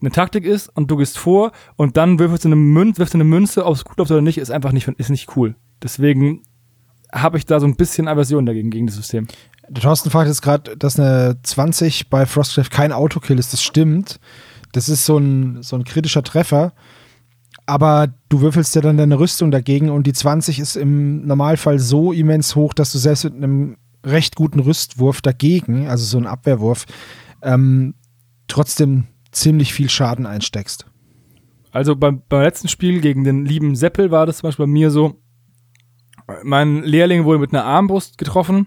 eine 0.00 0.10
Taktik 0.10 0.44
ist 0.44 0.68
und 0.68 0.90
du 0.90 0.96
gehst 0.96 1.18
vor 1.18 1.52
und 1.76 1.96
dann 1.96 2.18
würfelst 2.18 2.44
du 2.44 2.48
eine 2.48 2.56
Münze, 2.56 2.98
wirfst 2.98 3.14
du 3.14 3.18
eine 3.18 3.24
Münze, 3.24 3.64
ob 3.64 3.74
es 3.74 3.84
gut 3.84 3.98
läuft 3.98 4.10
oder 4.10 4.20
nicht, 4.20 4.38
ist 4.38 4.50
einfach 4.50 4.72
nicht, 4.72 4.86
ist 4.88 5.10
nicht 5.10 5.36
cool. 5.36 5.56
Deswegen 5.82 6.42
habe 7.12 7.38
ich 7.38 7.46
da 7.46 7.58
so 7.60 7.66
ein 7.66 7.76
bisschen 7.76 8.08
Aversion 8.08 8.46
dagegen, 8.46 8.70
gegen 8.70 8.86
das 8.86 8.96
System. 8.96 9.26
Der 9.70 9.82
Thorsten 9.82 10.10
fragt 10.10 10.28
jetzt 10.28 10.42
gerade, 10.42 10.76
dass 10.76 10.98
eine 10.98 11.36
20 11.42 12.08
bei 12.08 12.26
Frostcraft 12.26 12.70
kein 12.70 12.92
Autokill 12.92 13.38
ist. 13.38 13.52
Das 13.52 13.62
stimmt. 13.62 14.18
Das 14.72 14.88
ist 14.88 15.04
so 15.04 15.18
ein, 15.18 15.62
so 15.62 15.76
ein 15.76 15.84
kritischer 15.84 16.22
Treffer. 16.22 16.72
Aber 17.66 18.08
du 18.30 18.40
würfelst 18.40 18.74
ja 18.74 18.80
dann 18.80 18.96
deine 18.96 19.18
Rüstung 19.18 19.50
dagegen 19.50 19.90
und 19.90 20.06
die 20.06 20.14
20 20.14 20.58
ist 20.58 20.76
im 20.76 21.26
Normalfall 21.26 21.78
so 21.78 22.12
immens 22.12 22.56
hoch, 22.56 22.72
dass 22.72 22.92
du 22.92 22.98
selbst 22.98 23.24
mit 23.24 23.34
einem 23.34 23.76
recht 24.04 24.36
guten 24.36 24.60
Rüstwurf 24.60 25.20
dagegen, 25.20 25.86
also 25.86 26.04
so 26.04 26.16
ein 26.16 26.26
Abwehrwurf, 26.26 26.86
ähm, 27.42 27.94
trotzdem 28.46 29.08
ziemlich 29.32 29.74
viel 29.74 29.90
Schaden 29.90 30.24
einsteckst. 30.24 30.86
Also 31.70 31.94
beim, 31.94 32.22
beim 32.28 32.42
letzten 32.42 32.68
Spiel 32.68 33.02
gegen 33.02 33.24
den 33.24 33.44
lieben 33.44 33.76
Seppel 33.76 34.10
war 34.10 34.24
das 34.24 34.38
zum 34.38 34.48
Beispiel 34.48 34.64
bei 34.64 34.72
mir 34.72 34.90
so, 34.90 35.20
mein 36.42 36.82
Lehrling 36.82 37.24
wurde 37.24 37.38
mit 37.38 37.52
einer 37.52 37.64
Armbrust 37.64 38.16
getroffen 38.16 38.66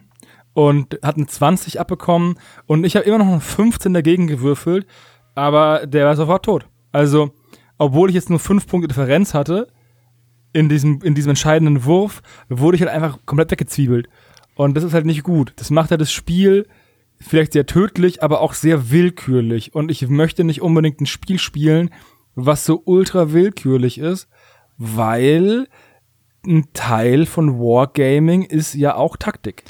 und 0.53 0.99
hat 1.03 1.17
einen 1.17 1.27
20 1.27 1.79
abbekommen 1.79 2.35
und 2.65 2.83
ich 2.83 2.95
habe 2.95 3.05
immer 3.05 3.19
noch 3.19 3.27
einen 3.27 3.41
15 3.41 3.93
dagegen 3.93 4.27
gewürfelt, 4.27 4.85
aber 5.35 5.87
der 5.87 6.05
war 6.05 6.15
sofort 6.15 6.45
tot. 6.45 6.65
Also, 6.91 7.31
obwohl 7.77 8.09
ich 8.09 8.15
jetzt 8.15 8.29
nur 8.29 8.39
5 8.39 8.67
Punkte 8.67 8.87
Differenz 8.87 9.33
hatte, 9.33 9.67
in 10.53 10.69
diesem, 10.69 11.01
in 11.01 11.15
diesem 11.15 11.29
entscheidenden 11.31 11.85
Wurf, 11.85 12.21
wurde 12.49 12.75
ich 12.75 12.81
halt 12.81 12.91
einfach 12.91 13.19
komplett 13.25 13.51
weggezwiebelt. 13.51 14.09
Und 14.55 14.75
das 14.75 14.83
ist 14.83 14.93
halt 14.93 15.05
nicht 15.05 15.23
gut. 15.23 15.53
Das 15.55 15.69
macht 15.69 15.91
halt 15.91 16.01
das 16.01 16.11
Spiel 16.11 16.67
vielleicht 17.19 17.53
sehr 17.53 17.65
tödlich, 17.65 18.21
aber 18.23 18.41
auch 18.41 18.53
sehr 18.53 18.91
willkürlich. 18.91 19.73
Und 19.73 19.91
ich 19.91 20.07
möchte 20.09 20.43
nicht 20.43 20.61
unbedingt 20.61 20.99
ein 20.99 21.05
Spiel 21.05 21.39
spielen, 21.39 21.89
was 22.35 22.65
so 22.65 22.81
ultra 22.85 23.31
willkürlich 23.31 23.97
ist, 23.97 24.27
weil 24.77 25.67
ein 26.45 26.67
Teil 26.73 27.25
von 27.25 27.59
Wargaming 27.59 28.43
ist 28.43 28.73
ja 28.73 28.95
auch 28.95 29.15
Taktik. 29.15 29.63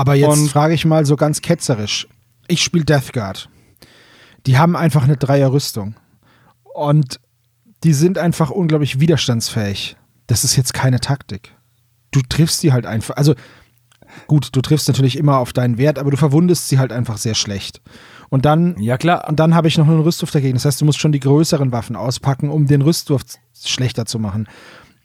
Aber 0.00 0.14
jetzt 0.14 0.50
frage 0.50 0.72
ich 0.72 0.86
mal 0.86 1.04
so 1.04 1.16
ganz 1.16 1.42
ketzerisch. 1.42 2.08
Ich 2.48 2.62
spiele 2.62 2.86
Death 2.86 3.12
Guard. 3.12 3.50
Die 4.46 4.56
haben 4.56 4.74
einfach 4.74 5.04
eine 5.04 5.18
Dreierrüstung. 5.18 5.94
Und 6.74 7.20
die 7.84 7.92
sind 7.92 8.16
einfach 8.16 8.48
unglaublich 8.50 8.98
widerstandsfähig. 8.98 9.96
Das 10.26 10.42
ist 10.44 10.56
jetzt 10.56 10.72
keine 10.72 11.00
Taktik. 11.00 11.54
Du 12.12 12.22
triffst 12.22 12.60
sie 12.60 12.72
halt 12.72 12.86
einfach. 12.86 13.16
Also 13.16 13.34
gut, 14.26 14.48
du 14.52 14.62
triffst 14.62 14.88
natürlich 14.88 15.18
immer 15.18 15.36
auf 15.38 15.52
deinen 15.52 15.76
Wert, 15.76 15.98
aber 15.98 16.10
du 16.10 16.16
verwundest 16.16 16.68
sie 16.68 16.78
halt 16.78 16.92
einfach 16.92 17.18
sehr 17.18 17.34
schlecht. 17.34 17.82
Und 18.30 18.46
dann, 18.46 18.80
Ja, 18.80 18.96
klar. 18.96 19.28
und 19.28 19.38
dann 19.38 19.54
habe 19.54 19.68
ich 19.68 19.76
noch 19.76 19.86
einen 19.86 20.00
Rüstwurf 20.00 20.30
dagegen. 20.30 20.54
Das 20.54 20.64
heißt, 20.64 20.80
du 20.80 20.86
musst 20.86 20.98
schon 20.98 21.12
die 21.12 21.20
größeren 21.20 21.72
Waffen 21.72 21.94
auspacken, 21.94 22.48
um 22.48 22.66
den 22.66 22.80
Rüstwurf 22.80 23.22
schlechter 23.62 24.06
zu 24.06 24.18
machen. 24.18 24.48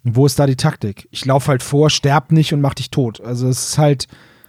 Wo 0.06 0.26
ist 0.26 0.40
da 0.40 0.46
die 0.46 0.56
Taktik? 0.56 1.08
Ich 1.12 1.26
laufe 1.26 1.50
halt 1.50 1.64
vor, 1.64 1.90
sterb 1.90 2.32
nicht 2.32 2.54
und 2.54 2.62
mach 2.62 2.76
dich 2.76 2.92
tot. 2.92 3.20
Also 3.20 3.50
es 3.50 3.70
ist 3.70 3.78
halt, 3.78 4.08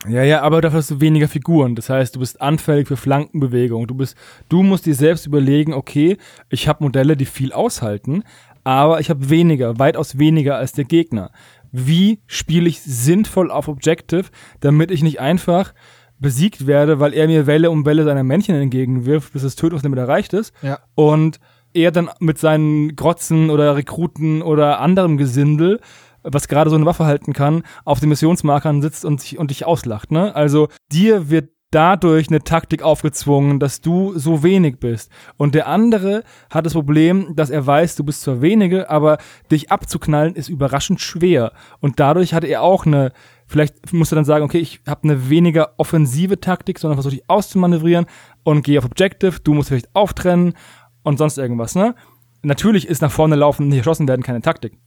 Ja, 0.08 0.22
ja, 0.22 0.42
aber 0.42 0.60
dafür 0.60 0.78
hast 0.78 0.90
du 0.90 1.00
weniger 1.00 1.28
Figuren. 1.28 1.74
Das 1.74 1.90
heißt, 1.90 2.16
du 2.16 2.20
bist 2.20 2.40
anfällig 2.40 2.88
für 2.88 2.96
Flankenbewegung. 2.96 3.86
Du 3.86 3.94
bist, 3.94 4.16
du 4.48 4.62
musst 4.62 4.86
dir 4.86 4.94
selbst 4.94 5.26
überlegen, 5.26 5.72
okay, 5.72 6.16
ich 6.48 6.68
habe 6.68 6.84
Modelle, 6.84 7.16
die 7.16 7.24
viel 7.24 7.52
aushalten, 7.52 8.22
aber 8.64 9.00
ich 9.00 9.10
habe 9.10 9.30
weniger, 9.30 9.78
weitaus 9.78 10.18
weniger 10.18 10.56
als 10.56 10.72
der 10.72 10.84
Gegner. 10.84 11.30
Wie 11.72 12.20
spiele 12.26 12.68
ich 12.68 12.82
sinnvoll 12.82 13.50
auf 13.50 13.68
Objective, 13.68 14.24
damit 14.60 14.90
ich 14.90 15.02
nicht 15.02 15.20
einfach 15.20 15.74
besiegt 16.18 16.66
werde, 16.66 16.98
weil 16.98 17.12
er 17.12 17.26
mir 17.26 17.46
Welle 17.46 17.70
um 17.70 17.84
Welle 17.84 18.04
seiner 18.04 18.24
Männchen 18.24 18.54
entgegenwirft, 18.54 19.32
bis 19.32 19.42
das 19.42 19.56
Tötungslimit 19.56 19.98
erreicht 19.98 20.32
ist 20.32 20.54
ja. 20.62 20.78
und 20.94 21.38
er 21.74 21.90
dann 21.90 22.08
mit 22.20 22.38
seinen 22.38 22.96
Grotzen 22.96 23.50
oder 23.50 23.76
Rekruten 23.76 24.40
oder 24.42 24.80
anderem 24.80 25.18
Gesindel, 25.18 25.80
was 26.26 26.48
gerade 26.48 26.70
so 26.70 26.76
eine 26.76 26.86
Waffe 26.86 27.06
halten 27.06 27.32
kann, 27.32 27.62
auf 27.84 28.00
den 28.00 28.08
Missionsmarkern 28.08 28.82
sitzt 28.82 29.04
und, 29.04 29.20
sich, 29.20 29.38
und 29.38 29.50
dich 29.50 29.64
auslacht. 29.64 30.10
Ne? 30.10 30.34
Also 30.34 30.68
dir 30.92 31.30
wird 31.30 31.50
dadurch 31.70 32.28
eine 32.28 32.40
Taktik 32.40 32.82
aufgezwungen, 32.82 33.58
dass 33.58 33.80
du 33.80 34.16
so 34.18 34.42
wenig 34.42 34.78
bist. 34.78 35.10
Und 35.36 35.54
der 35.54 35.66
andere 35.66 36.22
hat 36.50 36.64
das 36.64 36.74
Problem, 36.74 37.34
dass 37.34 37.50
er 37.50 37.66
weiß, 37.66 37.96
du 37.96 38.04
bist 38.04 38.22
zwar 38.22 38.40
wenige, 38.40 38.88
aber 38.88 39.18
dich 39.50 39.70
abzuknallen 39.70 40.34
ist 40.34 40.48
überraschend 40.48 41.00
schwer. 41.00 41.52
Und 41.80 41.98
dadurch 41.98 42.34
hat 42.34 42.44
er 42.44 42.62
auch 42.62 42.86
eine, 42.86 43.12
vielleicht 43.46 43.92
muss 43.92 44.12
er 44.12 44.16
dann 44.16 44.24
sagen, 44.24 44.44
okay, 44.44 44.58
ich 44.58 44.80
habe 44.86 45.04
eine 45.04 45.28
weniger 45.28 45.74
offensive 45.76 46.40
Taktik, 46.40 46.78
sondern 46.78 46.96
versuche 46.96 47.16
dich 47.16 47.28
auszumanövrieren 47.28 48.06
und 48.44 48.62
gehe 48.62 48.78
auf 48.78 48.84
Objective, 48.84 49.40
du 49.42 49.54
musst 49.54 49.68
vielleicht 49.68 49.94
auftrennen 49.94 50.54
und 51.02 51.18
sonst 51.18 51.36
irgendwas, 51.36 51.74
ne? 51.74 51.94
Natürlich 52.42 52.86
ist 52.86 53.02
nach 53.02 53.10
vorne 53.10 53.34
laufen 53.34 53.64
und 53.64 53.68
nicht 53.70 53.78
erschossen 53.78 54.06
werden 54.06 54.22
keine 54.22 54.40
Taktik. 54.40 54.78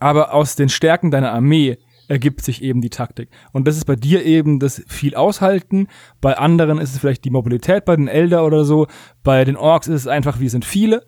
Aber 0.00 0.34
aus 0.34 0.56
den 0.56 0.68
Stärken 0.68 1.10
deiner 1.10 1.32
Armee 1.32 1.78
ergibt 2.08 2.42
sich 2.42 2.62
eben 2.62 2.80
die 2.80 2.90
Taktik. 2.90 3.30
Und 3.52 3.68
das 3.68 3.76
ist 3.76 3.84
bei 3.84 3.94
dir 3.94 4.24
eben 4.24 4.58
das 4.58 4.82
viel 4.88 5.14
aushalten. 5.14 5.86
Bei 6.20 6.36
anderen 6.36 6.78
ist 6.78 6.92
es 6.92 6.98
vielleicht 6.98 7.24
die 7.24 7.30
Mobilität, 7.30 7.84
bei 7.84 7.94
den 7.94 8.08
Elder 8.08 8.44
oder 8.44 8.64
so. 8.64 8.88
Bei 9.22 9.44
den 9.44 9.56
Orks 9.56 9.86
ist 9.86 10.00
es 10.00 10.06
einfach, 10.08 10.40
wir 10.40 10.50
sind 10.50 10.64
viele. 10.64 11.06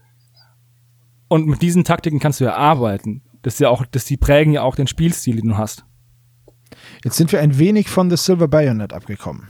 Und 1.27 1.49
mit 1.49 1.61
diesen 1.61 1.83
Taktiken 1.83 2.21
kannst 2.21 2.41
du 2.41 2.45
ja 2.45 2.55
arbeiten. 2.55 3.23
Das 3.43 3.55
ist 3.55 3.61
ja 3.61 3.69
auch, 3.69 3.85
das, 3.85 4.05
die 4.05 4.17
prägen 4.17 4.53
ja 4.53 4.63
auch 4.63 4.77
den 4.77 4.87
Spielstil, 4.87 5.41
den 5.41 5.49
du 5.49 5.59
hast. 5.59 5.85
Jetzt 7.05 7.17
sind 7.17 7.33
wir 7.33 7.41
ein 7.41 7.59
wenig 7.59 7.89
von 7.89 8.09
The 8.09 8.17
Silver 8.17 8.47
Bayonet 8.47 8.93
abgekommen. 8.93 9.49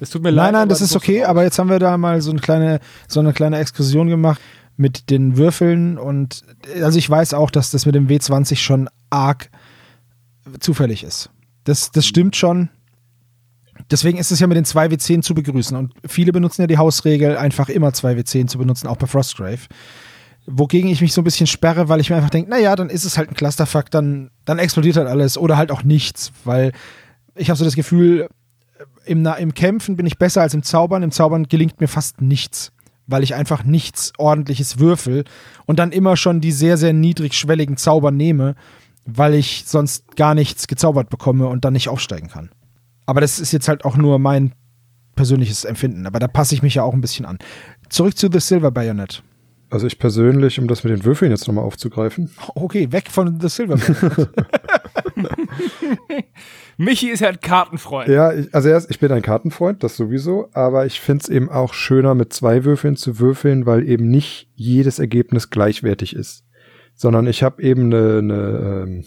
Es 0.00 0.08
tut 0.08 0.22
mir 0.22 0.30
leid. 0.30 0.46
Nein, 0.46 0.62
nein, 0.62 0.68
das 0.70 0.80
ist 0.80 0.96
okay, 0.96 1.24
aber 1.24 1.42
jetzt 1.42 1.58
haben 1.58 1.68
wir 1.68 1.78
da 1.78 1.98
mal 1.98 2.22
so 2.22 2.30
eine 2.30 2.40
kleine, 2.40 2.80
so 3.06 3.20
eine 3.20 3.34
kleine 3.34 3.58
Exkursion 3.58 4.08
gemacht 4.08 4.40
mit 4.80 5.10
den 5.10 5.36
Würfeln 5.36 5.98
und 5.98 6.42
also 6.82 6.98
ich 6.98 7.08
weiß 7.08 7.34
auch, 7.34 7.50
dass 7.50 7.70
das 7.70 7.84
mit 7.84 7.94
dem 7.94 8.08
W20 8.08 8.56
schon 8.56 8.88
arg 9.10 9.50
zufällig 10.58 11.04
ist. 11.04 11.28
Das, 11.64 11.90
das 11.90 12.06
stimmt 12.06 12.34
schon. 12.34 12.70
Deswegen 13.90 14.18
ist 14.18 14.30
es 14.30 14.40
ja 14.40 14.46
mit 14.46 14.56
den 14.56 14.64
2W10 14.64 15.20
zu 15.20 15.34
begrüßen. 15.34 15.76
Und 15.76 15.92
viele 16.06 16.32
benutzen 16.32 16.62
ja 16.62 16.66
die 16.66 16.78
Hausregel, 16.78 17.36
einfach 17.36 17.68
immer 17.68 17.90
2W10 17.90 18.46
zu 18.46 18.56
benutzen, 18.56 18.86
auch 18.86 18.96
bei 18.96 19.06
Frostgrave. 19.06 19.60
Wogegen 20.46 20.90
ich 20.90 21.02
mich 21.02 21.12
so 21.12 21.20
ein 21.20 21.24
bisschen 21.24 21.46
sperre, 21.46 21.90
weil 21.90 22.00
ich 22.00 22.08
mir 22.08 22.16
einfach 22.16 22.30
denke, 22.30 22.50
naja, 22.50 22.74
dann 22.74 22.88
ist 22.88 23.04
es 23.04 23.18
halt 23.18 23.28
ein 23.28 23.34
Clusterfuck, 23.34 23.90
dann, 23.90 24.30
dann 24.46 24.58
explodiert 24.58 24.96
halt 24.96 25.08
alles 25.08 25.36
oder 25.36 25.58
halt 25.58 25.70
auch 25.70 25.82
nichts, 25.82 26.32
weil 26.44 26.72
ich 27.34 27.50
habe 27.50 27.58
so 27.58 27.64
das 27.64 27.76
Gefühl, 27.76 28.28
im, 29.04 29.26
im 29.26 29.52
Kämpfen 29.52 29.96
bin 29.96 30.06
ich 30.06 30.18
besser 30.18 30.40
als 30.40 30.54
im 30.54 30.62
Zaubern. 30.62 31.02
Im 31.02 31.10
Zaubern 31.10 31.48
gelingt 31.48 31.80
mir 31.80 31.88
fast 31.88 32.22
nichts, 32.22 32.72
weil 33.10 33.22
ich 33.22 33.34
einfach 33.34 33.64
nichts 33.64 34.12
ordentliches 34.18 34.78
würfel 34.78 35.24
und 35.66 35.78
dann 35.78 35.92
immer 35.92 36.16
schon 36.16 36.40
die 36.40 36.52
sehr, 36.52 36.76
sehr 36.76 36.92
niedrigschwelligen 36.92 37.76
Zauber 37.76 38.10
nehme 38.10 38.54
weil 39.06 39.34
ich 39.34 39.64
sonst 39.66 40.16
gar 40.16 40.34
nichts 40.34 40.66
gezaubert 40.66 41.10
bekomme 41.10 41.48
und 41.48 41.64
dann 41.64 41.72
nicht 41.72 41.88
aufsteigen 41.88 42.28
kann. 42.28 42.50
Aber 43.06 43.20
das 43.20 43.40
ist 43.40 43.52
jetzt 43.52 43.68
halt 43.68 43.84
auch 43.84 43.96
nur 43.96 44.18
mein 44.18 44.52
persönliches 45.16 45.64
Empfinden. 45.64 46.06
Aber 46.06 46.18
da 46.18 46.28
passe 46.28 46.54
ich 46.54 46.62
mich 46.62 46.74
ja 46.74 46.82
auch 46.82 46.94
ein 46.94 47.00
bisschen 47.00 47.26
an. 47.26 47.38
Zurück 47.88 48.16
zu 48.16 48.28
The 48.30 48.40
Silver 48.40 48.70
Bayonet. 48.70 49.22
Also 49.68 49.86
ich 49.86 49.98
persönlich, 49.98 50.58
um 50.58 50.66
das 50.66 50.82
mit 50.84 50.92
den 50.92 51.04
Würfeln 51.04 51.30
jetzt 51.30 51.46
nochmal 51.46 51.64
aufzugreifen. 51.64 52.30
Okay, 52.54 52.90
weg 52.92 53.08
von 53.10 53.40
The 53.40 53.48
Silver 53.48 53.76
Bayonet. 53.76 54.30
Michi 56.80 57.10
ist 57.10 57.20
ja 57.20 57.28
ein 57.28 57.40
Kartenfreund. 57.40 58.08
Ja, 58.08 58.32
ich, 58.32 58.54
also 58.54 58.68
erst, 58.68 58.90
ich 58.90 58.98
bin 58.98 59.12
ein 59.12 59.22
Kartenfreund, 59.22 59.82
das 59.82 59.96
sowieso, 59.96 60.48
aber 60.52 60.86
ich 60.86 61.00
finde 61.00 61.22
es 61.22 61.28
eben 61.28 61.48
auch 61.48 61.74
schöner, 61.74 62.14
mit 62.14 62.32
zwei 62.32 62.64
Würfeln 62.64 62.96
zu 62.96 63.18
würfeln, 63.18 63.66
weil 63.66 63.88
eben 63.88 64.08
nicht 64.08 64.48
jedes 64.54 64.98
Ergebnis 64.98 65.50
gleichwertig 65.50 66.16
ist 66.16 66.44
sondern 67.00 67.26
ich 67.26 67.42
habe 67.42 67.62
eben 67.62 67.84
eine, 67.84 68.18
eine 68.18 68.82
ähm, 68.84 69.04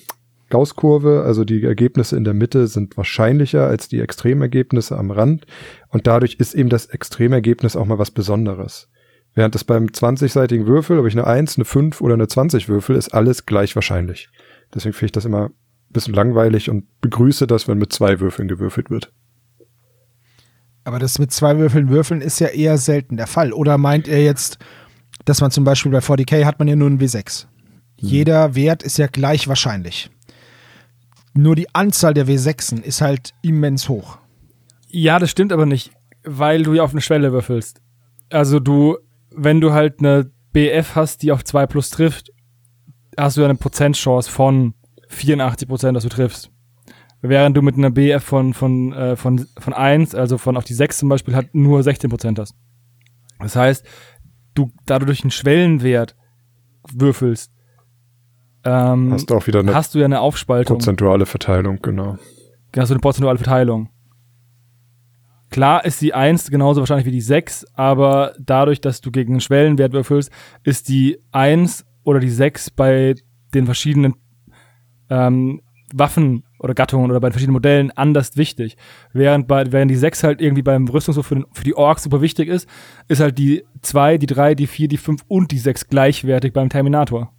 Gaußkurve, 0.49 1.23
also 1.27 1.45
die 1.45 1.63
Ergebnisse 1.63 2.17
in 2.17 2.23
der 2.23 2.33
Mitte 2.33 2.65
sind 2.65 2.97
wahrscheinlicher 2.97 3.67
als 3.67 3.87
die 3.87 3.99
Extremergebnisse 3.99 4.97
am 4.97 5.11
Rand 5.11 5.45
und 5.89 6.07
dadurch 6.07 6.37
ist 6.39 6.55
eben 6.55 6.69
das 6.69 6.87
Extremergebnis 6.87 7.75
auch 7.75 7.85
mal 7.85 7.99
was 7.99 8.09
Besonderes. 8.09 8.89
Während 9.35 9.53
das 9.53 9.63
beim 9.63 9.85
20-seitigen 9.85 10.65
Würfel, 10.65 10.97
ob 10.97 11.05
ich 11.05 11.13
eine 11.13 11.27
1, 11.27 11.57
eine 11.57 11.65
5 11.65 12.01
oder 12.01 12.15
eine 12.15 12.27
20 12.27 12.67
würfel, 12.67 12.95
ist 12.95 13.13
alles 13.13 13.45
gleich 13.45 13.75
wahrscheinlich. 13.75 14.29
Deswegen 14.73 14.93
finde 14.93 15.05
ich 15.05 15.11
das 15.11 15.25
immer 15.25 15.51
bisschen 15.93 16.13
langweilig 16.13 16.69
und 16.69 16.85
begrüße 17.01 17.47
das, 17.47 17.67
wenn 17.67 17.77
mit 17.77 17.93
zwei 17.93 18.19
Würfeln 18.19 18.47
gewürfelt 18.47 18.89
wird. 18.89 19.11
Aber 20.83 20.99
das 20.99 21.19
mit 21.19 21.31
zwei 21.31 21.57
Würfeln 21.57 21.89
würfeln 21.89 22.21
ist 22.21 22.39
ja 22.39 22.47
eher 22.47 22.77
selten 22.77 23.15
der 23.17 23.27
Fall. 23.27 23.53
Oder 23.53 23.77
meint 23.77 24.07
er 24.07 24.21
jetzt, 24.21 24.57
dass 25.25 25.39
man 25.39 25.51
zum 25.51 25.63
Beispiel 25.63 25.91
bei 25.91 25.99
40k 25.99 26.45
hat 26.45 26.59
man 26.59 26.67
ja 26.67 26.75
nur 26.75 26.89
ein 26.89 26.99
W6? 26.99 27.45
Jeder 27.95 28.55
Wert 28.55 28.83
ist 28.83 28.97
ja 28.97 29.07
gleich 29.07 29.47
wahrscheinlich. 29.47 30.09
Nur 31.33 31.55
die 31.55 31.73
Anzahl 31.73 32.13
der 32.13 32.27
W6en 32.27 32.81
ist 32.81 33.01
halt 33.01 33.33
immens 33.41 33.87
hoch. 33.87 34.17
Ja, 34.89 35.19
das 35.19 35.31
stimmt 35.31 35.53
aber 35.53 35.65
nicht, 35.65 35.91
weil 36.23 36.63
du 36.63 36.73
ja 36.73 36.83
auf 36.83 36.91
eine 36.91 37.01
Schwelle 37.01 37.31
würfelst. 37.31 37.81
Also 38.29 38.59
du, 38.59 38.97
wenn 39.31 39.61
du 39.61 39.71
halt 39.71 39.99
eine 39.99 40.29
BF 40.51 40.95
hast, 40.95 41.23
die 41.23 41.31
auf 41.31 41.43
2 41.43 41.65
plus 41.65 41.89
trifft, 41.89 42.31
hast 43.17 43.37
du 43.37 43.41
ja 43.41 43.47
eine 43.47 43.57
Prozentchance 43.57 44.29
von 44.29 44.73
84 45.13 45.67
Prozent, 45.67 45.95
dass 45.95 46.03
du 46.03 46.09
triffst. 46.09 46.51
Während 47.21 47.55
du 47.55 47.61
mit 47.61 47.77
einer 47.77 47.89
BF 47.89 48.21
von, 48.21 48.53
von, 48.53 48.91
äh, 48.93 49.15
von, 49.15 49.45
von 49.57 49.73
1, 49.73 50.13
also 50.13 50.37
von 50.37 50.57
auf 50.57 50.65
die 50.65 50.73
6 50.73 50.97
zum 50.97 51.09
Beispiel, 51.09 51.35
halt 51.35 51.55
nur 51.55 51.81
16 51.81 52.09
Prozent 52.09 52.37
hast. 52.37 52.53
Das 53.39 53.55
heißt, 53.55 53.85
du, 54.55 54.71
da 54.85 54.99
du 54.99 55.05
durch 55.05 55.23
einen 55.23 55.31
Schwellenwert 55.31 56.15
würfelst, 56.91 57.51
ähm, 58.65 59.13
hast 59.13 59.29
du 59.29 59.35
auch 59.35 59.47
wieder 59.47 59.59
eine 59.59 59.73
hast 59.73 59.93
du 59.95 59.99
ja 59.99 60.05
eine 60.05 60.21
Aufspaltung. 60.21 60.77
Prozentuale 60.77 61.25
Verteilung, 61.25 61.79
genau. 61.81 62.17
Hast 62.75 62.89
du 62.89 62.93
eine 62.93 63.01
prozentuale 63.01 63.37
Verteilung. 63.37 63.89
Klar 65.49 65.85
ist 65.85 66.01
die 66.01 66.13
1 66.13 66.49
genauso 66.49 66.81
wahrscheinlich 66.81 67.05
wie 67.05 67.11
die 67.11 67.21
6, 67.21 67.65
aber 67.75 68.33
dadurch, 68.39 68.81
dass 68.81 69.01
du 69.01 69.11
gegen 69.11 69.33
einen 69.33 69.41
Schwellenwert 69.41 69.93
würfelst, 69.93 70.31
ist 70.63 70.89
die 70.89 71.19
1 71.31 71.85
oder 72.03 72.19
die 72.19 72.29
6 72.29 72.71
bei 72.71 73.15
den 73.53 73.65
verschiedenen 73.65 74.15
ähm, 75.09 75.61
Waffen 75.93 76.43
oder 76.59 76.73
Gattungen 76.73 77.11
oder 77.11 77.19
bei 77.19 77.29
den 77.29 77.33
verschiedenen 77.33 77.53
Modellen 77.53 77.91
anders 77.91 78.35
wichtig. 78.35 78.77
Während, 79.13 79.47
bei, 79.47 79.71
während 79.71 79.91
die 79.91 79.95
6 79.95 80.23
halt 80.23 80.41
irgendwie 80.41 80.63
beim 80.63 80.87
Rüstungswurf 80.87 81.27
für, 81.27 81.45
für 81.53 81.63
die 81.63 81.75
Orks 81.75 82.03
super 82.03 82.21
wichtig 82.21 82.49
ist, 82.49 82.67
ist 83.07 83.19
halt 83.19 83.37
die 83.37 83.63
2, 83.81 84.17
die 84.17 84.25
3, 84.25 84.55
die 84.55 84.67
4, 84.67 84.87
die 84.87 84.97
5 84.97 85.23
und 85.27 85.51
die 85.51 85.59
6 85.59 85.87
gleichwertig 85.87 86.51
beim 86.51 86.69
Terminator. 86.69 87.31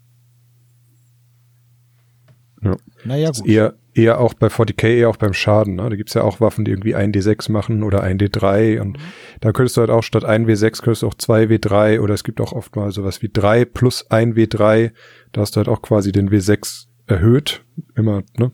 Ja. 2.63 2.77
Naja, 3.05 3.31
gut. 3.31 3.47
Eher, 3.47 3.75
eher 3.93 4.21
auch 4.21 4.35
bei 4.35 4.47
40k, 4.47 4.89
eher 4.89 5.09
auch 5.09 5.17
beim 5.17 5.35
Schaden. 5.35 5.77
Ne? 5.77 5.89
Da 5.91 5.97
gibt's 5.97 6.15
ja 6.15 6.23
auch 6.23 6.41
Waffen, 6.41 6.65
die 6.65 6.71
irgendwie 6.71 6.95
1d6 6.95 7.51
machen 7.51 7.83
oder 7.83 8.05
1d3 8.05 8.81
und 8.81 8.99
mhm. 8.99 9.03
da 9.41 9.53
könntest 9.53 9.77
du 9.77 9.81
halt 9.81 9.91
auch 9.91 10.03
statt 10.03 10.25
1w6 10.25 10.83
könntest 10.83 11.03
du 11.03 11.09
auch 11.09 11.15
2w3 11.15 12.01
oder 12.01 12.15
es 12.15 12.25
gibt 12.25 12.41
auch 12.41 12.53
oft 12.53 12.77
mal 12.77 12.91
sowas 12.93 13.21
wie 13.23 13.31
3 13.33 13.65
plus 13.65 14.09
1w3. 14.11 14.93
Da 15.33 15.41
hast 15.41 15.57
du 15.57 15.59
halt 15.59 15.69
auch 15.69 15.83
quasi 15.83 16.13
den 16.13 16.31
w6 16.31 16.87
erhöht. 17.07 17.65
Immer, 17.95 18.23
ne? 18.39 18.53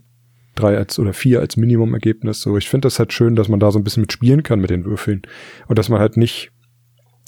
3 0.56 0.76
als 0.76 0.98
oder 0.98 1.12
4 1.12 1.40
als 1.40 1.56
Minimumergebnis. 1.56 2.42
So, 2.42 2.56
ich 2.56 2.68
finde 2.68 2.86
das 2.86 2.98
halt 2.98 3.12
schön, 3.12 3.36
dass 3.36 3.48
man 3.48 3.60
da 3.60 3.70
so 3.70 3.78
ein 3.78 3.84
bisschen 3.84 4.02
mit 4.02 4.12
spielen 4.12 4.42
kann 4.42 4.60
mit 4.60 4.70
den 4.70 4.84
Würfeln 4.84 5.22
und 5.68 5.78
dass 5.78 5.88
man 5.88 6.00
halt 6.00 6.16
nicht 6.16 6.50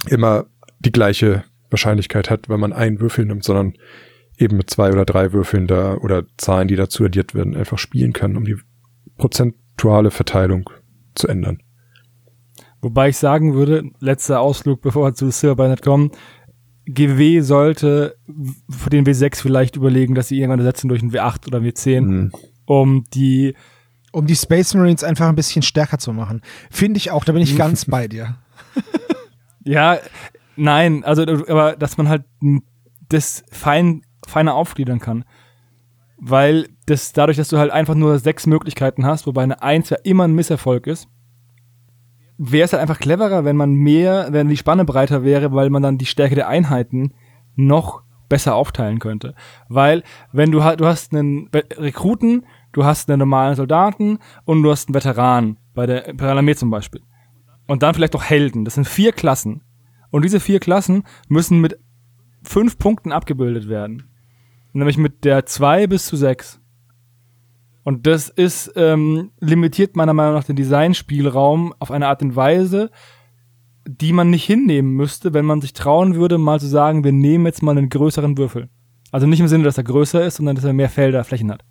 immer 0.09 0.47
die 0.81 0.93
gleiche 0.93 1.45
Wahrscheinlichkeit 1.71 2.31
hat, 2.31 2.49
wenn 2.49 2.61
man 2.61 2.73
einen 2.73 3.01
Würfel 3.01 3.25
nimmt, 3.25 3.45
sondern 3.45 3.75
eben 4.37 4.57
mit 4.57 4.71
zwei 4.71 4.93
oder 4.93 5.05
drei 5.05 5.33
Würfeln 5.33 5.67
da 5.67 5.97
oder 5.97 6.25
Zahlen, 6.37 6.69
die 6.69 6.77
dazu 6.77 7.05
addiert 7.05 7.35
werden, 7.35 7.57
einfach 7.57 7.79
spielen 7.79 8.13
kann, 8.13 8.37
um 8.37 8.45
die 8.45 8.57
prozentuale 9.17 10.11
Verteilung 10.11 10.69
zu 11.15 11.29
ändern. 11.29 11.63
Wobei 12.81 13.11
ich 13.11 13.17
sagen 13.17 13.55
würde, 13.55 13.85
letzter 14.01 14.41
Ausflug, 14.41 14.81
bevor 14.83 15.07
wir 15.07 15.15
zu 15.15 15.31
Silverbanet 15.31 15.83
kommen, 15.83 16.11
GW 16.93 17.41
sollte 17.41 18.17
für 18.71 18.91
den 18.91 19.05
W6 19.05 19.41
vielleicht 19.41 19.77
überlegen, 19.77 20.15
dass 20.15 20.29
sie 20.29 20.39
irgendwann 20.39 20.61
ersetzen 20.61 20.89
durch 20.89 21.03
einen 21.03 21.13
W8 21.13 21.47
oder 21.47 21.59
W10, 21.61 22.01
mhm. 22.01 22.33
um 22.67 23.05
die 23.13 23.55
um 24.13 24.27
die 24.27 24.37
Space 24.37 24.75
Marines 24.75 25.05
einfach 25.05 25.29
ein 25.29 25.35
bisschen 25.35 25.63
stärker 25.63 25.99
zu 25.99 26.13
machen. 26.13 26.43
Finde 26.71 26.99
ich 26.99 27.11
auch, 27.11 27.25
da 27.25 27.33
bin 27.33 27.43
ich 27.43 27.57
ganz 27.57 27.87
bei 27.87 28.09
dir. 28.09 28.37
ja, 29.65 29.99
nein, 30.55 31.03
also 31.03 31.23
aber 31.23 31.77
dass 31.77 31.97
man 31.97 32.09
halt 32.09 32.25
das 33.09 33.43
fein 33.51 34.03
feiner 34.27 34.55
aufgliedern 34.55 35.01
kann. 35.01 35.25
Weil 36.19 36.69
das 36.87 37.13
dadurch, 37.13 37.37
dass 37.37 37.49
du 37.49 37.59
halt 37.59 37.73
einfach 37.73 37.95
nur 37.95 38.19
sechs 38.19 38.47
Möglichkeiten 38.47 39.05
hast, 39.05 39.27
wobei 39.27 39.43
eine 39.43 39.63
Eins 39.63 39.91
ja 39.91 39.97
immer 40.05 40.25
ein 40.25 40.35
Misserfolg 40.35 40.87
ist, 40.87 41.09
wäre 42.51 42.65
es 42.65 42.73
halt 42.73 42.83
einfach 42.83 42.99
cleverer, 42.99 43.45
wenn 43.45 43.57
man 43.57 43.73
mehr, 43.75 44.29
wenn 44.31 44.49
die 44.49 44.57
Spanne 44.57 44.85
breiter 44.85 45.23
wäre, 45.23 45.53
weil 45.53 45.71
man 45.71 45.83
dann 45.83 45.99
die 45.99 46.07
Stärke 46.07 46.35
der 46.35 46.49
Einheiten 46.49 47.15
noch 47.55 48.03
besser 48.29 48.57
aufteilen 48.57 48.99
könnte. 48.99 49.35
Weil, 49.69 50.03
wenn 50.33 50.51
du 50.51 50.65
halt, 50.65 50.81
du 50.81 50.87
hast 50.87 51.15
einen 51.15 51.49
Rekruten, 51.53 52.47
du 52.73 52.85
hast 52.85 53.09
einen 53.09 53.21
normalen 53.21 53.55
Soldaten 53.55 54.19
und 54.45 54.63
du 54.63 54.71
hast 54.71 54.89
einen 54.89 54.95
Veteran, 54.95 55.59
bei 55.75 55.87
der 55.87 56.09
Imperialen 56.09 56.39
Armee 56.39 56.57
zum 56.57 56.71
Beispiel. 56.71 57.03
Und 57.69 57.83
dann 57.83 57.95
vielleicht 57.95 58.17
auch 58.17 58.25
Helden. 58.25 58.65
Das 58.65 58.75
sind 58.75 58.89
vier 58.89 59.13
Klassen. 59.13 59.63
Und 60.11 60.25
diese 60.25 60.41
vier 60.41 60.59
Klassen 60.59 61.05
müssen 61.29 61.61
mit 61.61 61.79
fünf 62.43 62.77
Punkten 62.77 63.13
abgebildet 63.13 63.69
werden. 63.69 64.11
Nämlich 64.73 64.99
mit 64.99 65.25
der 65.25 65.47
2 65.47 65.87
bis 65.87 66.07
zu 66.07 66.17
6. 66.17 66.61
Und 67.85 68.07
das 68.07 68.29
ist 68.29 68.73
ähm, 68.77 69.31
limitiert 69.41 69.97
meiner 69.97 70.15
Meinung 70.15 70.35
nach 70.35 70.45
den 70.45 70.57
Designspielraum 70.57 71.75
auf 71.79 71.91
eine 71.91 72.07
Art 72.07 72.23
und 72.23 72.37
Weise, 72.37 72.91
die 73.87 74.13
man 74.13 74.31
nicht 74.31 74.45
hinnehmen 74.45 74.95
müsste, 74.95 75.35
wenn 75.35 75.45
man 75.45 75.61
sich 75.61 75.73
trauen 75.73 76.15
würde, 76.15 76.39
mal 76.39 76.61
zu 76.61 76.67
sagen, 76.67 77.03
wir 77.03 77.13
nehmen 77.13 77.47
jetzt 77.47 77.63
mal 77.63 77.77
einen 77.77 77.89
größeren 77.89 78.39
Würfel. 78.39 78.69
Also 79.11 79.27
nicht 79.27 79.41
im 79.41 79.49
Sinne, 79.49 79.65
dass 79.65 79.79
er 79.79 79.85
größer 79.85 80.25
ist, 80.25 80.37
sondern 80.37 80.57
dass 80.57 80.65
er 80.65 80.73
mehr 80.73 80.89
Felder, 80.89 81.25
Flächen 81.25 81.51
hat. 81.51 81.65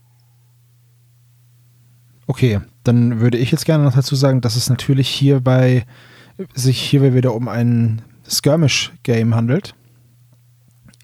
Okay, 2.27 2.59
dann 2.83 3.19
würde 3.19 3.37
ich 3.37 3.51
jetzt 3.51 3.65
gerne 3.65 3.83
noch 3.83 3.95
dazu 3.95 4.15
sagen, 4.15 4.41
dass 4.41 4.55
es 4.55 4.69
natürlich 4.69 5.09
hierbei 5.09 5.85
sich 6.53 6.79
hierbei 6.81 7.13
wieder 7.13 7.33
um 7.35 7.47
ein 7.47 8.01
Skirmish-Game 8.29 9.35
handelt. 9.35 9.75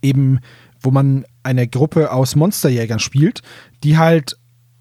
Eben, 0.01 0.39
wo 0.79 0.91
man 0.91 1.25
eine 1.43 1.67
Gruppe 1.67 2.11
aus 2.11 2.35
Monsterjägern 2.35 2.99
spielt, 2.99 3.41
die 3.83 3.97
halt 3.97 4.37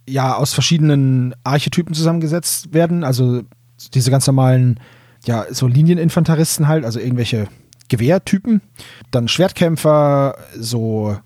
ja 0.08 0.36
aus 0.36 0.52
verschiedenen 0.52 1.34
Archetypen 1.44 1.94
zusammengesetzt 1.94 2.72
werden. 2.72 3.04
Also 3.04 3.42
diese 3.94 4.10
ganz 4.10 4.26
normalen, 4.26 4.80
ja, 5.24 5.46
so 5.50 5.66
Linieninfanteristen 5.66 6.68
halt, 6.68 6.84
also 6.84 7.00
irgendwelche 7.00 7.48
Gewehrtypen. 7.88 8.62
Dann 9.10 9.28
Schwertkämpfer, 9.28 10.36
so, 10.56 11.16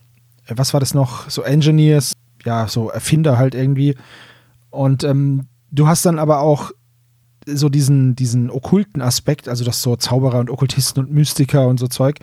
was 0.49 0.73
war 0.73 0.81
das 0.81 0.95
noch? 0.95 1.29
So 1.31 1.43
Engineers, 1.43 2.15
ja, 2.45 2.69
so 2.69 2.91
Erfinder 2.91 3.39
halt 3.39 3.55
irgendwie. 3.55 3.97
Und 4.71 5.05
ähm, 5.05 5.47
du 5.71 5.87
hast 5.87 6.05
dann 6.07 6.19
aber 6.19 6.41
auch 6.41 6.71
so 7.47 7.69
diesen, 7.69 8.15
diesen 8.17 8.51
okkulten 8.51 9.03
Aspekt, 9.03 9.49
also 9.49 9.65
das 9.65 9.83
so 9.83 9.97
Zauberer 9.97 10.39
und 10.39 10.51
Okkultisten 10.51 11.05
und 11.05 11.13
Mystiker 11.13 11.67
und 11.67 11.79
so 11.79 11.87
Zeug. 11.87 12.17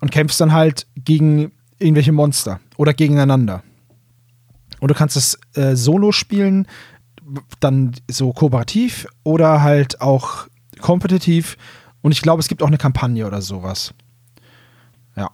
Und 0.00 0.10
kämpfst 0.10 0.40
dann 0.40 0.52
halt 0.52 0.86
gegen 0.96 1.52
irgendwelche 1.78 2.12
Monster 2.12 2.60
oder 2.76 2.94
gegeneinander. 2.94 3.62
Und 4.80 4.90
du 4.90 4.94
kannst 4.94 5.16
es 5.16 5.38
äh, 5.54 5.76
solo 5.76 6.12
spielen, 6.12 6.66
dann 7.60 7.92
so 8.10 8.32
kooperativ 8.32 9.06
oder 9.22 9.62
halt 9.62 10.00
auch 10.00 10.48
kompetitiv. 10.80 11.56
Und 12.02 12.12
ich 12.12 12.22
glaube, 12.22 12.40
es 12.40 12.48
gibt 12.48 12.62
auch 12.62 12.68
eine 12.68 12.78
Kampagne 12.78 13.26
oder 13.26 13.42
sowas. 13.42 13.94
Ja. 15.16 15.30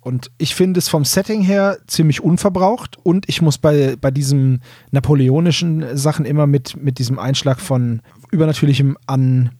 Und 0.00 0.30
ich 0.38 0.54
finde 0.54 0.78
es 0.78 0.88
vom 0.88 1.04
Setting 1.04 1.42
her 1.42 1.78
ziemlich 1.86 2.22
unverbraucht. 2.22 2.96
Und 3.02 3.28
ich 3.28 3.42
muss 3.42 3.58
bei, 3.58 3.96
bei 4.00 4.10
diesen 4.10 4.62
napoleonischen 4.90 5.96
Sachen 5.96 6.24
immer 6.24 6.46
mit, 6.46 6.76
mit 6.82 6.98
diesem 6.98 7.18
Einschlag 7.18 7.60
von 7.60 8.00
Übernatürlichem 8.30 8.96
an 9.06 9.50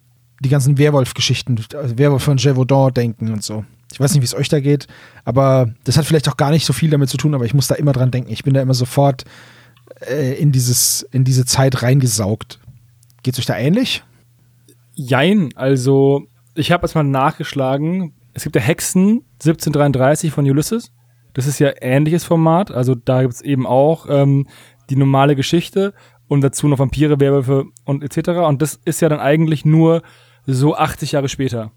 die 0.41 0.49
ganzen 0.49 0.79
Werwolf-Geschichten, 0.79 1.59
also 1.75 1.99
Werwolf 1.99 2.23
von 2.23 2.39
Gévaudan 2.39 2.95
denken 2.95 3.33
und 3.33 3.43
so. 3.43 3.65
Ich 3.93 4.01
weiß 4.01 4.13
nicht, 4.13 4.21
wie 4.21 4.27
es 4.27 4.35
euch 4.35 4.49
da 4.49 4.61
geht, 4.61 4.87
aber 5.25 5.73
das 5.85 5.97
hat 5.97 6.05
vielleicht 6.05 6.29
auch 6.29 6.37
gar 6.37 6.51
nicht 6.51 6.67
so 6.67 6.73
viel 6.73 6.91
damit 6.91 7.09
zu 7.09 7.17
tun, 7.17 7.35
aber 7.35 7.45
ich 7.45 7.55
muss 7.55 7.69
da 7.69 7.75
immer 7.75 7.93
dran 7.93 8.11
denken. 8.11 8.31
Ich 8.31 8.45
bin 8.45 8.55
da 8.55 8.61
immer 8.61 8.75
sofort 8.75 9.25
äh, 10.07 10.35
in, 10.35 10.53
dieses, 10.53 11.03
in 11.11 11.25
diese 11.25 11.47
Zeit 11.47 11.83
reingesaugt. 11.83 12.61
Geht 13.23 13.35
es 13.35 13.41
euch 13.41 13.47
da 13.47 13.57
ähnlich? 13.57 14.05
Jein, 14.95 15.51
also 15.55 16.27
ich 16.55 16.73
habe 16.73 16.83
erstmal 16.83 17.05
nachgeschlagen. 17.05 18.13
Es 18.35 18.43
gibt 18.43 18.57
ja 18.57 18.63
Hexen 18.63 19.25
1733 19.35 20.33
von 20.33 20.49
Ulysses. 20.49 20.93
Das 21.35 21.47
ist 21.47 21.59
ja 21.59 21.73
ähnliches 21.81 22.25
Format. 22.25 22.71
Also 22.71 22.95
da 22.95 23.23
gibt 23.23 23.35
es 23.35 23.43
eben 23.43 23.67
auch 23.67 24.07
ähm, 24.09 24.49
die 24.91 24.97
normale 24.97 25.37
Geschichte 25.37 25.95
und 26.27 26.43
dazu 26.43 26.69
noch 26.69 26.79
Vampire, 26.79 27.21
Werwölfe 27.21 27.65
und 27.85 28.03
etc. 28.03 28.31
Und 28.41 28.61
das 28.61 28.79
ist 28.85 29.01
ja 29.01 29.09
dann 29.09 29.21
eigentlich 29.21 29.65
nur 29.65 30.03
so 30.47 30.77
80 30.77 31.13
Jahre 31.13 31.29
später. 31.29 31.73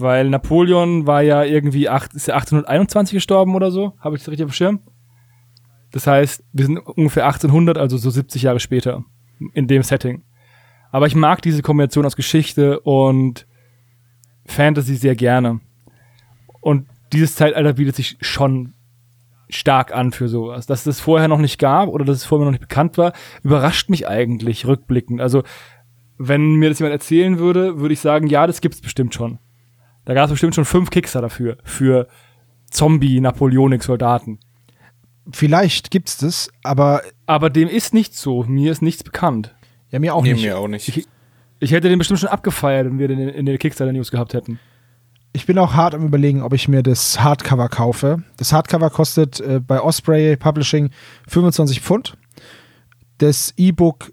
Weil 0.00 0.30
Napoleon 0.30 1.06
war 1.06 1.22
ja 1.22 1.44
irgendwie 1.44 1.88
acht, 1.88 2.14
ist 2.14 2.28
ja 2.28 2.34
1821 2.34 3.14
gestorben 3.14 3.54
oder 3.54 3.70
so, 3.70 3.94
habe 4.00 4.16
ich 4.16 4.22
das 4.22 4.30
richtig 4.30 4.44
auf 4.44 4.50
dem 4.50 4.54
Schirm? 4.54 4.80
Das 5.90 6.06
heißt, 6.06 6.44
wir 6.52 6.66
sind 6.66 6.78
ungefähr 6.78 7.26
1800, 7.26 7.76
also 7.76 7.96
so 7.96 8.10
70 8.10 8.42
Jahre 8.42 8.60
später 8.60 9.04
in 9.54 9.66
dem 9.66 9.82
Setting. 9.82 10.22
Aber 10.92 11.06
ich 11.06 11.14
mag 11.14 11.42
diese 11.42 11.62
Kombination 11.62 12.06
aus 12.06 12.16
Geschichte 12.16 12.80
und 12.80 13.46
Fantasy 14.46 14.96
sehr 14.96 15.14
gerne. 15.14 15.60
Und 16.60 16.86
dieses 17.12 17.34
Zeitalter 17.34 17.74
bietet 17.74 17.96
sich 17.96 18.16
schon 18.20 18.74
stark 19.48 19.92
an 19.92 20.12
für 20.12 20.28
sowas. 20.28 20.66
Dass 20.66 20.86
es 20.86 21.00
vorher 21.00 21.28
noch 21.28 21.38
nicht 21.38 21.58
gab 21.58 21.88
oder 21.88 22.04
dass 22.04 22.18
es 22.18 22.24
vorher 22.24 22.44
noch 22.44 22.52
nicht 22.52 22.60
bekannt 22.60 22.98
war, 22.98 23.12
überrascht 23.42 23.90
mich 23.90 24.08
eigentlich 24.08 24.66
rückblickend. 24.66 25.20
Also, 25.20 25.42
wenn 26.18 26.54
mir 26.54 26.68
das 26.68 26.78
jemand 26.78 26.92
erzählen 26.92 27.38
würde, 27.38 27.80
würde 27.80 27.92
ich 27.92 28.00
sagen, 28.00 28.26
ja, 28.28 28.46
das 28.46 28.60
gibt's 28.60 28.80
bestimmt 28.80 29.14
schon. 29.14 29.38
Da 30.10 30.14
gab 30.14 30.24
es 30.24 30.32
bestimmt 30.32 30.56
schon 30.56 30.64
fünf 30.64 30.90
Kickstar 30.90 31.22
dafür, 31.22 31.56
für 31.62 32.08
Zombie-Napoleonik-Soldaten. 32.72 34.40
Vielleicht 35.30 35.92
gibt's 35.92 36.16
das, 36.16 36.50
aber. 36.64 37.02
Aber 37.26 37.48
dem 37.48 37.68
ist 37.68 37.94
nicht 37.94 38.16
so. 38.16 38.42
Mir 38.42 38.72
ist 38.72 38.82
nichts 38.82 39.04
bekannt. 39.04 39.54
Ja, 39.90 40.00
mir 40.00 40.12
auch 40.16 40.24
Nee, 40.24 40.32
nicht. 40.32 40.42
mir 40.42 40.58
auch 40.58 40.66
nicht. 40.66 40.88
Ich, 40.88 41.06
ich 41.60 41.70
hätte 41.70 41.88
den 41.88 41.98
bestimmt 41.98 42.18
schon 42.18 42.28
abgefeiert, 42.28 42.86
wenn 42.86 42.98
wir 42.98 43.06
den 43.06 43.20
in 43.20 43.46
der 43.46 43.56
Kickstarter-News 43.56 44.10
gehabt 44.10 44.34
hätten. 44.34 44.58
Ich 45.32 45.46
bin 45.46 45.56
auch 45.58 45.74
hart 45.74 45.94
am 45.94 46.04
überlegen, 46.04 46.42
ob 46.42 46.54
ich 46.54 46.66
mir 46.66 46.82
das 46.82 47.20
Hardcover 47.22 47.68
kaufe. 47.68 48.24
Das 48.36 48.52
Hardcover 48.52 48.90
kostet 48.90 49.38
äh, 49.38 49.60
bei 49.64 49.80
Osprey 49.80 50.36
Publishing 50.36 50.90
25 51.28 51.80
Pfund. 51.82 52.16
Das 53.18 53.54
E-Book 53.56 54.10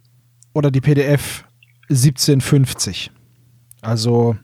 oder 0.53 0.69
die 0.69 0.81
PDF 0.81 1.43
17,50. 1.89 3.09
Also 3.81 4.35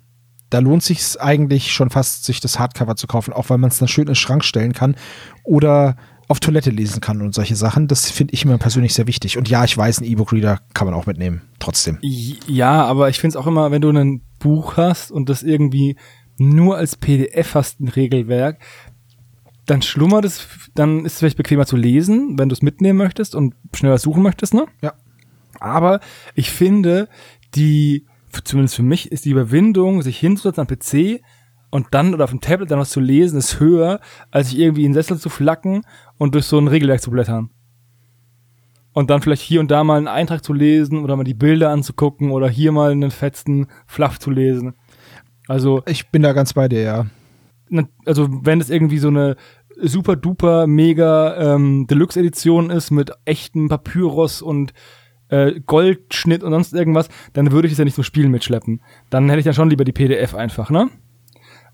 da 0.54 0.60
lohnt 0.60 0.84
sich 0.84 1.20
eigentlich 1.20 1.74
schon 1.74 1.90
fast, 1.90 2.26
sich 2.26 2.40
das 2.40 2.60
Hardcover 2.60 2.96
zu 2.96 3.08
kaufen, 3.08 3.34
auch 3.34 3.50
weil 3.50 3.58
man 3.58 3.70
es 3.70 3.80
dann 3.80 3.88
schön 3.88 4.04
in 4.04 4.10
den 4.10 4.16
Schrank 4.16 4.44
stellen 4.44 4.74
kann 4.74 4.96
oder 5.44 5.96
auf 6.28 6.40
Toilette 6.40 6.70
lesen 6.70 7.02
kann 7.02 7.22
und 7.22 7.34
solche 7.34 7.56
Sachen. 7.56 7.88
Das 7.88 8.12
finde 8.12 8.34
ich 8.34 8.46
immer 8.46 8.58
persönlich 8.60 8.94
sehr 8.94 9.08
wichtig. 9.08 9.38
Und 9.38 9.50
ja, 9.50 9.64
ich 9.64 9.76
weiß, 9.76 10.02
ein 10.02 10.06
E-Book-Reader 10.06 10.60
kann 10.74 10.86
man 10.86 10.94
auch 10.94 11.08
mitnehmen. 11.08 11.42
Trotzdem. 11.60 11.98
Ja, 12.02 12.86
aber 12.86 13.10
ich 13.10 13.20
finde 13.20 13.38
es 13.38 13.44
auch 13.44 13.48
immer, 13.48 13.72
wenn 13.72 13.82
du 13.82 13.90
ein 13.90 14.22
Buch 14.40 14.78
hast 14.78 15.12
und 15.12 15.28
das 15.28 15.42
irgendwie 15.42 15.98
nur 16.38 16.78
als 16.78 16.96
PDF 16.98 17.56
hast, 17.56 17.80
ein 17.80 17.88
Regelwerk, 17.88 18.60
dann 19.66 19.82
schlummert 19.82 20.26
es, 20.26 20.48
dann 20.76 21.06
ist 21.06 21.14
es 21.14 21.20
vielleicht 21.20 21.38
bequemer 21.38 21.66
zu 21.66 21.78
lesen, 21.78 22.38
wenn 22.38 22.50
du 22.50 22.54
es 22.54 22.62
mitnehmen 22.62 22.98
möchtest 22.98 23.34
und 23.34 23.56
schneller 23.74 23.98
suchen 23.98 24.22
möchtest, 24.22 24.54
ne? 24.54 24.66
Ja. 24.82 24.94
Aber 25.60 26.00
ich 26.36 26.52
finde, 26.52 27.10
die, 27.56 28.06
zumindest 28.42 28.76
für 28.76 28.84
mich, 28.84 29.12
ist 29.12 29.26
die 29.26 29.32
Überwindung, 29.32 30.02
sich 30.02 30.18
hinzusetzen 30.20 30.62
am 30.62 30.68
PC 30.68 31.22
und 31.70 31.88
dann 31.92 32.14
oder 32.14 32.26
auf 32.26 32.30
dem 32.30 32.42
Tablet 32.42 32.70
dann 32.70 32.80
was 32.80 32.92
zu 32.92 33.00
lesen, 33.00 33.38
ist 33.40 33.60
höher, 33.60 34.00
als 34.32 34.50
sich 34.50 34.60
irgendwie 34.60 34.86
in 34.86 34.92
den 34.92 34.94
Sessel 34.94 35.18
zu 35.18 35.30
flacken 35.30 35.82
und 36.18 36.36
durch 36.36 36.46
so 36.46 36.60
ein 36.60 36.68
Regelwerk 36.68 37.02
zu 37.02 37.12
blättern. 37.12 37.50
Und 38.94 39.10
dann 39.10 39.22
vielleicht 39.22 39.42
hier 39.42 39.60
und 39.60 39.72
da 39.72 39.84
mal 39.84 39.98
einen 39.98 40.08
Eintrag 40.08 40.44
zu 40.44 40.54
lesen 40.54 41.04
oder 41.04 41.16
mal 41.16 41.24
die 41.24 41.34
Bilder 41.34 41.72
anzugucken 41.72 42.30
oder 42.30 42.48
hier 42.48 42.72
mal 42.72 42.92
einen 42.92 43.10
fetzen 43.10 43.68
Fluff 43.88 44.20
zu 44.20 44.30
lesen. 44.30 44.76
Also, 45.48 45.82
Ich 45.88 46.10
bin 46.10 46.22
da 46.22 46.34
ganz 46.34 46.54
bei 46.54 46.68
dir, 46.68 46.82
ja. 46.82 47.06
also 48.06 48.30
wenn 48.44 48.62
es 48.62 48.70
irgendwie 48.70 49.00
so 49.00 49.08
eine 49.08 49.36
super 49.82 50.16
duper 50.16 50.68
mega 50.68 51.56
ähm, 51.56 51.88
Deluxe 51.88 52.20
Edition 52.20 52.70
ist 52.70 52.92
mit 52.92 53.12
echtem 53.26 53.68
Papyrus 53.68 54.42
und 54.42 54.74
äh, 55.34 55.60
Goldschnitt 55.66 56.44
und 56.44 56.52
sonst 56.52 56.74
irgendwas, 56.74 57.10
dann 57.34 57.52
würde 57.52 57.68
ich 57.68 57.72
es 57.72 57.80
ja 57.80 57.86
nicht 57.86 57.96
zum 57.96 58.04
Spielen 58.04 58.30
mitschleppen. 58.30 58.82
Dann 59.10 59.28
hätte 59.30 59.40
ich 59.40 59.46
ja 59.46 59.54
schon 59.54 59.70
lieber 59.70 59.84
die 59.84 59.92
PDF 59.92 60.36
einfach, 60.36 60.70
ne? 60.70 60.90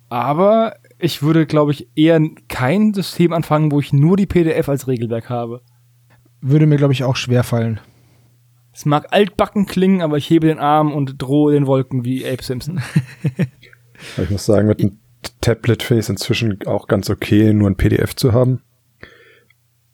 Aber 0.08 0.76
ich 0.98 1.22
würde, 1.22 1.46
glaube 1.46 1.72
ich, 1.72 1.90
eher 1.96 2.20
kein 2.48 2.94
System 2.94 3.34
anfangen, 3.34 3.72
wo 3.72 3.80
ich 3.80 3.94
nur 3.94 4.18
die 4.18 4.26
PDF 4.26 4.70
als 4.70 4.88
Regelwerk 4.88 5.30
habe. 5.30 5.62
Würde 6.42 6.66
mir, 6.66 6.78
glaube 6.78 6.94
ich, 6.94 7.04
auch 7.04 7.16
schwer 7.16 7.44
fallen. 7.44 7.80
Es 8.74 8.86
mag 8.86 9.08
altbacken 9.12 9.66
klingen, 9.66 10.02
aber 10.02 10.18
ich 10.18 10.30
hebe 10.30 10.48
den 10.48 10.60
Arm 10.60 10.94
und 10.94 11.22
drohe 11.22 11.52
den 11.52 11.68
Wolken 11.68 12.06
wie 12.06 12.26
Abe 12.26 12.44
Simpson. 12.44 12.82
Ich 14.16 14.30
muss 14.30 14.46
sagen, 14.46 14.70
mit 14.70 14.80
dem 14.80 14.98
Tablet-Face 15.42 16.08
inzwischen 16.08 16.58
auch 16.66 16.88
ganz 16.88 17.10
okay, 17.10 17.52
nur 17.52 17.70
ein 17.70 17.76
PDF 17.76 18.16
zu 18.16 18.32
haben. 18.32 18.62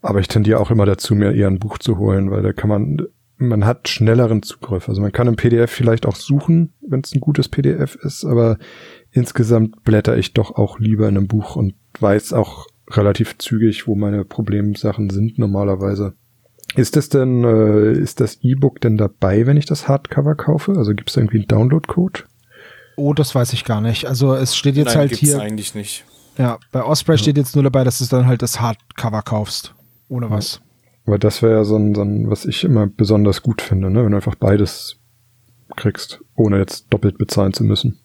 Aber 0.00 0.20
ich 0.20 0.28
tendiere 0.28 0.60
auch 0.60 0.70
immer 0.70 0.86
dazu, 0.86 1.16
mir 1.16 1.32
eher 1.32 1.48
ein 1.48 1.58
Buch 1.58 1.78
zu 1.78 1.98
holen, 1.98 2.30
weil 2.30 2.42
da 2.42 2.52
kann 2.52 2.68
man, 2.70 3.08
man 3.38 3.64
hat 3.64 3.88
schnelleren 3.88 4.42
Zugriff. 4.42 4.88
Also 4.88 5.00
man 5.00 5.12
kann 5.12 5.28
im 5.28 5.36
PDF 5.36 5.70
vielleicht 5.70 6.06
auch 6.06 6.16
suchen, 6.16 6.72
wenn 6.80 7.00
es 7.00 7.14
ein 7.14 7.20
gutes 7.20 7.48
PDF 7.48 7.96
ist, 7.96 8.24
aber 8.24 8.58
insgesamt 9.10 9.82
blätter 9.84 10.16
ich 10.16 10.32
doch 10.32 10.56
auch 10.56 10.78
lieber 10.78 11.08
in 11.08 11.16
einem 11.16 11.28
Buch 11.28 11.56
und 11.56 11.74
weiß 12.00 12.32
auch 12.32 12.66
relativ 12.90 13.38
zügig, 13.38 13.86
wo 13.86 13.94
meine 13.94 14.24
Problemsachen 14.24 15.10
sind 15.10 15.38
normalerweise. 15.38 16.14
Ist 16.74 16.96
das 16.96 17.08
denn, 17.08 17.44
äh, 17.44 17.92
ist 17.92 18.20
das 18.20 18.38
E-Book 18.42 18.80
denn 18.80 18.96
dabei, 18.96 19.46
wenn 19.46 19.56
ich 19.56 19.66
das 19.66 19.88
Hardcover 19.88 20.34
kaufe? 20.34 20.72
Also 20.76 20.94
gibt 20.94 21.10
es 21.10 21.16
irgendwie 21.16 21.38
einen 21.38 21.48
Download-Code? 21.48 22.24
Oh, 22.96 23.12
das 23.12 23.34
weiß 23.34 23.52
ich 23.52 23.64
gar 23.64 23.80
nicht. 23.80 24.06
Also 24.06 24.34
es 24.34 24.56
steht 24.56 24.76
jetzt 24.76 24.88
Nein, 24.88 24.96
halt 24.96 25.10
gibt's 25.10 25.24
hier. 25.24 25.40
eigentlich 25.40 25.74
nicht. 25.74 26.04
Ja, 26.38 26.58
bei 26.72 26.82
Osprey 26.82 27.18
steht 27.18 27.36
jetzt 27.36 27.54
nur 27.54 27.64
dabei, 27.64 27.84
dass 27.84 27.98
du 27.98 28.04
dann 28.06 28.26
halt 28.26 28.42
das 28.42 28.60
Hardcover 28.60 29.22
kaufst. 29.22 29.74
Ohne 30.08 30.30
was. 30.30 30.60
Aber 31.06 31.18
das 31.18 31.40
wäre 31.40 31.54
ja 31.54 31.64
so 31.64 31.76
ein, 31.76 31.94
so 31.94 32.02
ein, 32.02 32.28
was 32.28 32.44
ich 32.44 32.64
immer 32.64 32.86
besonders 32.86 33.42
gut 33.42 33.62
finde, 33.62 33.90
ne? 33.90 34.04
wenn 34.04 34.10
du 34.10 34.16
einfach 34.16 34.34
beides 34.34 34.98
kriegst, 35.76 36.20
ohne 36.34 36.58
jetzt 36.58 36.86
doppelt 36.92 37.18
bezahlen 37.18 37.52
zu 37.52 37.64
müssen. 37.64 38.00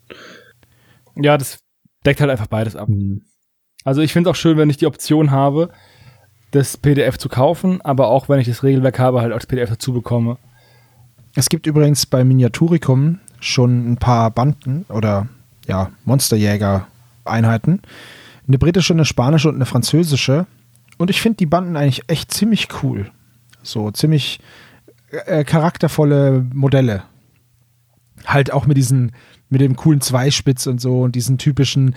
ja, 1.16 1.38
das 1.38 1.60
deckt 2.06 2.22
halt 2.22 2.32
einfach 2.32 2.48
beides 2.48 2.76
ab. 2.76 2.90
Also 3.84 4.02
ich 4.02 4.14
finde 4.14 4.30
es 4.30 4.32
auch 4.32 4.40
schön, 4.40 4.58
wenn 4.58 4.70
ich 4.70 4.78
die 4.78 4.86
Option 4.86 5.32
habe, 5.32 5.70
das 6.52 6.78
PDF 6.78 7.18
zu 7.18 7.30
kaufen, 7.30 7.82
aber 7.82 8.10
auch 8.10 8.30
wenn 8.30 8.40
ich 8.40 8.48
das 8.48 8.64
Regelwerk 8.64 9.00
habe, 9.00 9.22
halt 9.22 9.34
als 9.34 9.48
PDF 9.48 9.70
dazu 9.70 9.94
bekomme. 9.94 10.38
Es 11.34 11.50
gibt 11.50 11.66
übrigens 11.66 12.06
bei 12.06 12.24
Miniaturicum 12.24 13.20
schon 13.40 13.92
ein 13.92 13.98
paar 13.98 14.32
Banden 14.32 14.86
oder 14.90 15.28
ja, 15.68 15.92
Monsterjäger-Einheiten. 16.06 17.82
Eine 18.48 18.58
britische, 18.58 18.94
eine 18.94 19.06
spanische 19.06 19.48
und 19.50 19.56
eine 19.56 19.66
französische. 19.66 20.46
Und 21.02 21.10
ich 21.10 21.20
finde 21.20 21.38
die 21.38 21.48
Banden 21.48 21.76
eigentlich 21.78 22.04
echt 22.08 22.32
ziemlich 22.32 22.68
cool. 22.84 23.10
So 23.64 23.90
ziemlich 23.90 24.40
äh, 25.10 25.44
charaktervolle 25.44 26.46
Modelle. 26.54 27.02
Halt 28.24 28.54
auch 28.54 28.68
mit 28.68 28.78
diesen, 28.78 29.12
mit 29.50 29.62
dem 29.62 29.76
coolen 29.76 30.02
Zweispitz 30.02 30.68
und 30.68 30.80
so 30.80 31.02
und 31.02 31.16
diesen 31.16 31.40
typischen. 31.40 31.96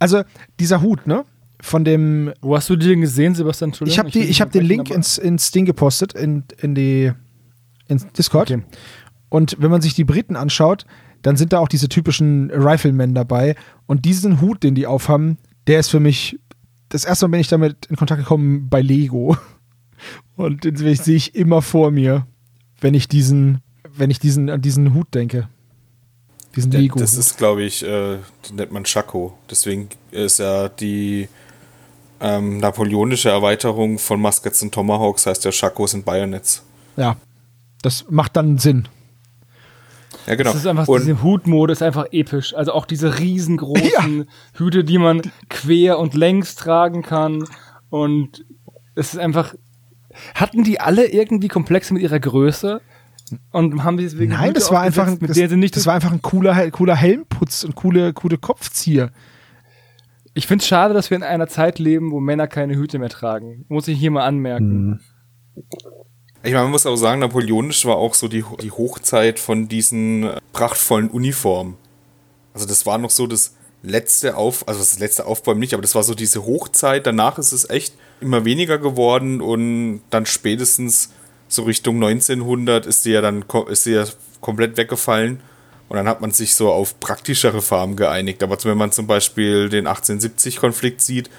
Also 0.00 0.24
dieser 0.58 0.82
Hut, 0.82 1.06
ne? 1.06 1.24
Von 1.60 1.84
dem. 1.84 2.32
Wo 2.40 2.56
hast 2.56 2.68
du 2.68 2.74
den 2.74 3.02
gesehen, 3.02 3.36
Sebastian? 3.36 3.72
Ich 3.84 4.00
habe 4.00 4.08
ich 4.08 4.40
hab 4.40 4.50
den 4.50 4.64
Link 4.64 4.90
ins, 4.90 5.16
ins 5.16 5.52
Ding 5.52 5.64
gepostet, 5.64 6.12
in, 6.14 6.42
in 6.60 6.74
die 6.74 7.12
ins 7.86 8.04
Discord. 8.08 8.50
Okay. 8.50 8.64
Und 9.28 9.56
wenn 9.60 9.70
man 9.70 9.80
sich 9.80 9.94
die 9.94 10.04
Briten 10.04 10.34
anschaut, 10.34 10.86
dann 11.22 11.36
sind 11.36 11.52
da 11.52 11.60
auch 11.60 11.68
diese 11.68 11.88
typischen 11.88 12.50
Riflemen 12.50 13.14
dabei. 13.14 13.54
Und 13.86 14.04
diesen 14.04 14.40
Hut, 14.40 14.64
den 14.64 14.74
die 14.74 14.88
aufhaben, 14.88 15.38
der 15.68 15.78
ist 15.78 15.90
für 15.90 16.00
mich 16.00 16.40
das 16.88 17.04
erste 17.04 17.26
Mal 17.26 17.32
bin 17.32 17.40
ich 17.40 17.48
damit 17.48 17.86
in 17.86 17.96
Kontakt 17.96 18.20
gekommen 18.20 18.68
bei 18.68 18.80
Lego. 18.80 19.36
Und 20.36 20.64
den 20.64 20.76
sehe 20.76 21.16
ich 21.16 21.34
immer 21.34 21.62
vor 21.62 21.90
mir, 21.90 22.26
wenn 22.80 22.94
ich 22.94 23.08
diesen, 23.08 23.62
wenn 23.96 24.10
ich 24.10 24.18
diesen, 24.18 24.50
an 24.50 24.60
diesen 24.60 24.94
Hut 24.94 25.14
denke. 25.14 25.48
Diesen 26.56 26.72
ja, 26.72 26.80
Lego. 26.80 26.96
-Hut. 26.96 27.02
Das 27.02 27.14
ist, 27.14 27.36
glaube 27.36 27.62
ich, 27.62 27.82
äh, 27.82 28.18
nennt 28.52 28.72
man 28.72 28.84
Chaco. 28.84 29.36
Deswegen 29.50 29.88
ist 30.10 30.38
ja 30.38 30.68
die 30.68 31.28
ähm, 32.20 32.58
napoleonische 32.58 33.28
Erweiterung 33.28 33.98
von 33.98 34.20
Muskets 34.20 34.62
und 34.62 34.72
Tomahawks 34.72 35.26
heißt 35.26 35.44
ja 35.44 35.50
Chacos 35.50 35.94
und 35.94 36.04
Bayonets. 36.04 36.62
Ja, 36.96 37.16
das 37.82 38.06
macht 38.08 38.36
dann 38.36 38.58
Sinn. 38.58 38.88
Ja, 40.26 40.34
genau. 40.34 40.50
Das 40.50 40.60
ist 40.60 40.66
einfach, 40.66 40.88
und 40.88 41.02
diese 41.02 41.22
Hutmode 41.22 41.72
ist 41.72 41.82
einfach 41.82 42.06
episch. 42.12 42.54
Also 42.54 42.72
auch 42.72 42.86
diese 42.86 43.18
riesengroßen 43.18 44.18
ja. 44.18 44.24
Hüte, 44.58 44.84
die 44.84 44.98
man 44.98 45.22
quer 45.48 45.98
und 45.98 46.14
längs 46.14 46.54
tragen 46.54 47.02
kann. 47.02 47.44
Und 47.90 48.44
es 48.94 49.14
ist 49.14 49.20
einfach. 49.20 49.54
Hatten 50.34 50.62
die 50.62 50.80
alle 50.80 51.06
irgendwie 51.06 51.48
Komplexe 51.48 51.92
mit 51.92 52.02
ihrer 52.02 52.20
Größe? 52.20 52.80
Und 53.50 53.82
haben 53.82 53.98
sie 53.98 54.04
deswegen 54.04 54.32
Nein, 54.32 54.54
das 54.54 54.70
war 54.70 54.82
einfach 54.82 55.08
ein, 55.08 55.18
das, 55.18 55.36
das 55.72 55.86
war 55.86 55.94
einfach 55.94 56.12
ein 56.12 56.22
cooler, 56.22 56.70
cooler 56.70 56.94
Helmputz 56.94 57.64
und 57.64 57.74
coole, 57.74 58.12
coole 58.12 58.38
Kopfzieher. 58.38 59.10
Ich 60.34 60.46
finde 60.46 60.62
es 60.62 60.68
schade, 60.68 60.94
dass 60.94 61.10
wir 61.10 61.16
in 61.16 61.22
einer 61.22 61.46
Zeit 61.46 61.78
leben, 61.78 62.10
wo 62.10 62.20
Männer 62.20 62.46
keine 62.46 62.76
Hüte 62.76 62.98
mehr 62.98 63.08
tragen. 63.08 63.64
Muss 63.68 63.88
ich 63.88 63.98
hier 63.98 64.10
mal 64.10 64.24
anmerken. 64.24 65.00
Hm. 65.54 65.64
Ich 66.44 66.52
meine, 66.52 66.64
man 66.64 66.72
muss 66.72 66.84
auch 66.84 66.96
sagen, 66.96 67.20
napoleonisch 67.20 67.86
war 67.86 67.96
auch 67.96 68.12
so 68.12 68.28
die, 68.28 68.44
die 68.60 68.70
Hochzeit 68.70 69.38
von 69.40 69.66
diesen 69.66 70.24
äh, 70.24 70.40
prachtvollen 70.52 71.08
Uniformen. 71.08 71.78
Also 72.52 72.66
das 72.66 72.84
war 72.84 72.98
noch 72.98 73.08
so 73.08 73.26
das 73.26 73.54
letzte 73.82 74.36
Auf, 74.36 74.68
also 74.68 74.80
das 74.80 74.98
letzte 74.98 75.24
Aufbäumen 75.24 75.60
nicht, 75.60 75.72
aber 75.72 75.80
das 75.80 75.94
war 75.94 76.02
so 76.02 76.14
diese 76.14 76.44
Hochzeit. 76.44 77.06
Danach 77.06 77.38
ist 77.38 77.52
es 77.52 77.70
echt 77.70 77.94
immer 78.20 78.44
weniger 78.44 78.76
geworden 78.76 79.40
und 79.40 80.02
dann 80.10 80.26
spätestens 80.26 81.10
so 81.48 81.62
Richtung 81.62 81.96
1900 81.96 82.84
ist 82.84 83.06
die 83.06 83.10
ja 83.10 83.22
dann 83.22 83.44
ist 83.68 83.86
die 83.86 83.92
ja 83.92 84.04
komplett 84.42 84.76
weggefallen 84.76 85.40
und 85.88 85.96
dann 85.96 86.08
hat 86.08 86.20
man 86.20 86.30
sich 86.30 86.54
so 86.54 86.70
auf 86.70 87.00
praktischere 87.00 87.62
Farben 87.62 87.96
geeinigt. 87.96 88.42
Aber 88.42 88.62
wenn 88.64 88.76
man 88.76 88.92
zum 88.92 89.06
Beispiel 89.06 89.70
den 89.70 89.88
1870-Konflikt 89.88 91.00
sieht, 91.00 91.30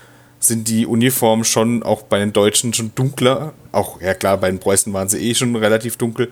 sind 0.48 0.68
die 0.68 0.86
Uniformen 0.86 1.44
schon 1.44 1.84
auch 1.84 2.04
bei 2.04 2.20
den 2.20 2.34
Deutschen 2.34 2.74
schon 2.74 2.92
dunkler. 2.96 3.54
Auch, 3.72 4.02
ja 4.02 4.14
klar, 4.14 4.38
bei 4.38 4.50
den 4.50 4.60
Preußen 4.60 4.92
waren 4.94 5.10
sie 5.10 5.20
eh 5.20 5.36
schon 5.36 5.56
relativ 5.56 5.98
dunkel, 5.98 6.32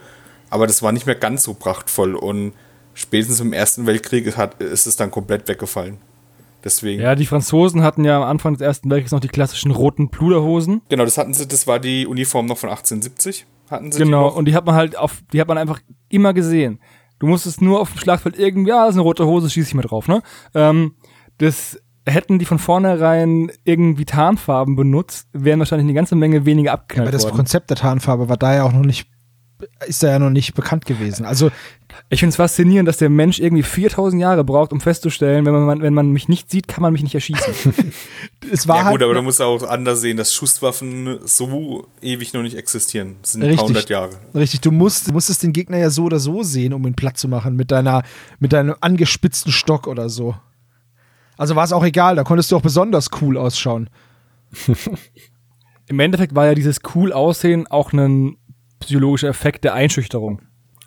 aber 0.49 0.67
das 0.67 0.81
war 0.81 0.91
nicht 0.91 1.05
mehr 1.05 1.15
ganz 1.15 1.43
so 1.43 1.53
prachtvoll 1.53 2.15
und 2.15 2.53
spätestens 2.93 3.39
im 3.39 3.53
Ersten 3.53 3.85
Weltkrieg 3.85 4.37
hat, 4.37 4.61
ist 4.61 4.87
es 4.87 4.95
dann 4.95 5.11
komplett 5.11 5.47
weggefallen. 5.47 5.97
Deswegen. 6.63 7.01
Ja, 7.01 7.15
die 7.15 7.25
Franzosen 7.25 7.83
hatten 7.83 8.05
ja 8.05 8.17
am 8.17 8.23
Anfang 8.23 8.53
des 8.53 8.61
Ersten 8.61 8.89
Weltkriegs 8.89 9.11
noch 9.11 9.19
die 9.19 9.27
klassischen 9.27 9.71
roten 9.71 10.09
Pluderhosen. 10.09 10.81
Genau, 10.87 11.03
das 11.03 11.17
hatten 11.17 11.33
sie, 11.33 11.45
das 11.45 11.67
war 11.67 11.79
die 11.79 12.07
Uniform 12.07 12.45
noch 12.45 12.57
von 12.57 12.69
1870. 12.69 13.45
Hatten 13.69 13.91
sie 13.91 13.99
genau, 13.99 14.29
die 14.29 14.37
und 14.37 14.45
die 14.45 14.55
hat 14.55 14.65
man 14.65 14.75
halt 14.75 14.97
auf, 14.97 15.21
die 15.33 15.41
hat 15.41 15.47
man 15.47 15.57
einfach 15.57 15.81
immer 16.09 16.33
gesehen. 16.33 16.79
Du 17.19 17.27
musstest 17.27 17.61
nur 17.61 17.79
auf 17.81 17.91
dem 17.91 17.99
Schlachtfeld 17.99 18.37
irgendwie, 18.37 18.69
ja, 18.69 18.81
das 18.85 18.91
ist 18.91 18.95
eine 18.95 19.03
rote 19.03 19.25
Hose, 19.25 19.49
schieße 19.49 19.69
ich 19.69 19.73
mal 19.75 19.81
drauf, 19.81 20.07
ne? 20.07 20.21
Ähm, 20.53 20.95
das 21.37 21.79
hätten 22.05 22.39
die 22.39 22.45
von 22.45 22.59
vornherein 22.59 23.51
irgendwie 23.63 24.05
Tarnfarben 24.05 24.75
benutzt, 24.75 25.27
wären 25.33 25.59
wahrscheinlich 25.59 25.85
eine 25.85 25.93
ganze 25.93 26.15
Menge 26.15 26.45
weniger 26.45 26.73
abgeknallt 26.73 27.07
Aber 27.07 27.11
das 27.11 27.23
worden. 27.23 27.37
Konzept 27.37 27.69
der 27.69 27.77
Tarnfarbe 27.77 28.29
war 28.29 28.37
da 28.37 28.53
ja 28.53 28.63
auch 28.63 28.73
noch 28.73 28.81
nicht, 28.81 29.07
ist 29.87 30.03
da 30.03 30.09
ja 30.09 30.19
noch 30.19 30.29
nicht 30.29 30.53
bekannt 30.53 30.85
gewesen. 30.85 31.25
Also 31.25 31.49
ich 32.09 32.19
finde 32.19 32.31
es 32.31 32.35
faszinierend, 32.35 32.87
dass 32.87 32.97
der 32.97 33.09
Mensch 33.09 33.39
irgendwie 33.39 33.63
4000 33.63 34.21
Jahre 34.21 34.43
braucht, 34.43 34.73
um 34.73 34.81
festzustellen, 34.81 35.45
wenn 35.45 35.53
man, 35.53 35.81
wenn 35.81 35.93
man 35.93 36.11
mich 36.11 36.27
nicht 36.27 36.51
sieht, 36.51 36.67
kann 36.67 36.81
man 36.81 36.91
mich 36.91 37.03
nicht 37.03 37.15
erschießen. 37.15 37.73
es 38.51 38.67
war 38.67 38.77
ja 38.77 38.83
halt 38.85 38.93
gut, 38.93 39.03
aber 39.03 39.13
du 39.13 39.21
musst 39.21 39.41
auch 39.41 39.63
anders 39.63 40.01
sehen, 40.01 40.17
dass 40.17 40.33
Schusswaffen 40.33 41.19
so 41.23 41.87
ewig 42.01 42.33
noch 42.33 42.41
nicht 42.41 42.57
existieren. 42.57 43.15
Das 43.21 43.33
sind 43.33 43.43
richtig, 43.43 43.53
ein 43.53 43.57
paar 43.57 43.67
hundert 43.67 43.89
Jahre. 43.89 44.09
Richtig, 44.35 44.61
du 44.61 44.71
musst, 44.71 45.07
du 45.07 45.13
musstest 45.13 45.43
den 45.43 45.53
Gegner 45.53 45.77
ja 45.77 45.89
so 45.89 46.03
oder 46.03 46.19
so 46.19 46.43
sehen, 46.43 46.73
um 46.73 46.85
ihn 46.85 46.95
platt 46.95 47.17
zu 47.17 47.27
machen, 47.27 47.55
mit 47.55 47.71
deiner, 47.71 48.03
mit 48.39 48.51
deinem 48.51 48.75
angespitzten 48.81 49.51
Stock 49.51 49.87
oder 49.87 50.09
so. 50.09 50.35
Also 51.37 51.55
war 51.55 51.63
es 51.63 51.73
auch 51.73 51.83
egal, 51.83 52.15
da 52.15 52.23
konntest 52.23 52.51
du 52.51 52.57
auch 52.57 52.61
besonders 52.61 53.09
cool 53.21 53.37
ausschauen. 53.37 53.89
Im 55.87 55.99
Endeffekt 55.99 56.35
war 56.35 56.45
ja 56.45 56.55
dieses 56.55 56.79
cool 56.95 57.11
Aussehen 57.11 57.67
auch 57.67 57.91
ein 57.91 58.37
psychologischer 58.79 59.29
Effekt 59.29 59.63
der 59.63 59.73
Einschüchterung. 59.73 60.41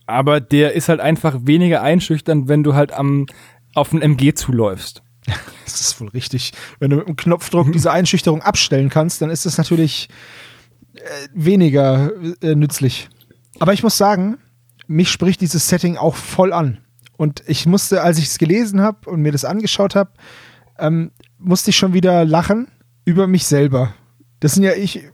Aber 0.06 0.40
der 0.40 0.74
ist 0.74 0.88
halt 0.88 1.00
einfach 1.00 1.40
weniger 1.42 1.82
einschüchternd, 1.82 2.48
wenn 2.48 2.62
du 2.62 2.74
halt 2.74 2.92
am, 2.92 3.26
auf 3.74 3.92
ein 3.92 4.02
MG 4.02 4.34
zuläufst. 4.34 5.02
Das 5.64 5.80
ist 5.80 6.00
wohl 6.00 6.08
richtig. 6.10 6.52
Wenn 6.78 6.90
du 6.90 6.96
mit 6.96 7.06
einem 7.08 7.16
Knopfdruck 7.16 7.72
diese 7.72 7.90
Einschüchterung 7.90 8.40
abstellen 8.40 8.88
kannst, 8.88 9.20
dann 9.20 9.30
ist 9.30 9.46
das 9.46 9.58
natürlich 9.58 10.08
äh, 10.94 11.00
weniger 11.34 12.12
äh, 12.40 12.54
nützlich. 12.54 13.08
Aber 13.58 13.72
ich 13.72 13.82
muss 13.82 13.98
sagen, 13.98 14.38
mich 14.86 15.10
spricht 15.10 15.40
dieses 15.40 15.68
Setting 15.68 15.96
auch 15.96 16.14
voll 16.14 16.52
an. 16.52 16.78
Und 17.16 17.42
ich 17.46 17.66
musste, 17.66 18.02
als 18.02 18.18
ich 18.18 18.26
es 18.26 18.38
gelesen 18.38 18.80
habe 18.80 19.08
und 19.08 19.22
mir 19.22 19.32
das 19.32 19.44
angeschaut 19.44 19.94
habe, 19.94 20.10
ähm, 20.78 21.10
musste 21.38 21.70
ich 21.70 21.76
schon 21.76 21.94
wieder 21.94 22.24
lachen 22.24 22.68
über 23.04 23.26
mich 23.26 23.46
selber. 23.46 23.94
Das 24.40 24.54
sind 24.54 24.64
ja, 24.64 24.72
ich 24.74 25.04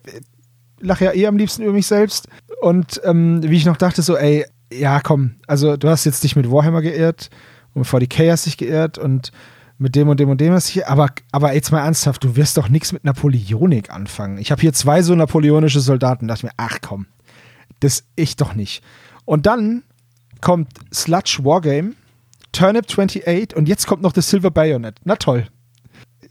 lache 0.81 1.05
ja 1.05 1.15
eh 1.15 1.27
am 1.27 1.37
liebsten 1.37 1.63
über 1.63 1.73
mich 1.73 1.87
selbst. 1.87 2.29
Und 2.61 3.01
ähm, 3.05 3.41
wie 3.43 3.57
ich 3.57 3.67
noch 3.67 3.77
dachte, 3.77 4.03
so, 4.03 4.17
ey, 4.17 4.45
ja, 4.73 5.01
komm, 5.01 5.37
also 5.47 5.77
du 5.77 5.89
hast 5.89 6.05
jetzt 6.05 6.25
dich 6.25 6.37
mit 6.37 6.51
Warhammer 6.51 6.83
geehrt 6.83 7.31
und 7.75 7.81
mit 7.81 7.89
40k 7.89 8.31
hast 8.31 8.47
dich 8.47 8.57
geehrt 8.57 8.99
und 8.99 9.33
mit 9.79 9.97
dem 9.97 10.09
und 10.09 10.21
dem 10.21 10.31
und 10.31 10.41
dem 10.41 10.53
hast 10.53 10.75
dich, 10.75 10.87
aber, 10.87 11.09
aber 11.33 11.55
jetzt 11.55 11.73
mal 11.73 11.85
ernsthaft, 11.85 12.23
du 12.25 12.37
wirst 12.37 12.57
doch 12.57 12.69
nichts 12.69 12.93
mit 12.93 13.05
Napoleonik 13.05 13.91
anfangen. 13.91 14.39
Ich 14.39 14.51
habe 14.51 14.61
hier 14.61 14.73
zwei 14.73 15.03
so 15.03 15.15
napoleonische 15.15 15.81
Soldaten, 15.81 16.29
dachte 16.29 16.47
mir, 16.47 16.53
ach 16.57 16.79
komm, 16.81 17.07
das 17.81 18.05
ich 18.15 18.37
doch 18.37 18.55
nicht. 18.55 18.83
Und 19.25 19.47
dann 19.47 19.83
kommt 20.43 20.69
Sludge 20.93 21.41
Wargame, 21.43 21.95
Turnip 22.53 22.85
28 22.85 23.57
und 23.57 23.69
jetzt 23.69 23.87
kommt 23.87 24.03
noch 24.03 24.13
das 24.13 24.29
Silver 24.29 24.51
Bayonet. 24.51 24.97
Na 25.05 25.17
toll. 25.17 25.47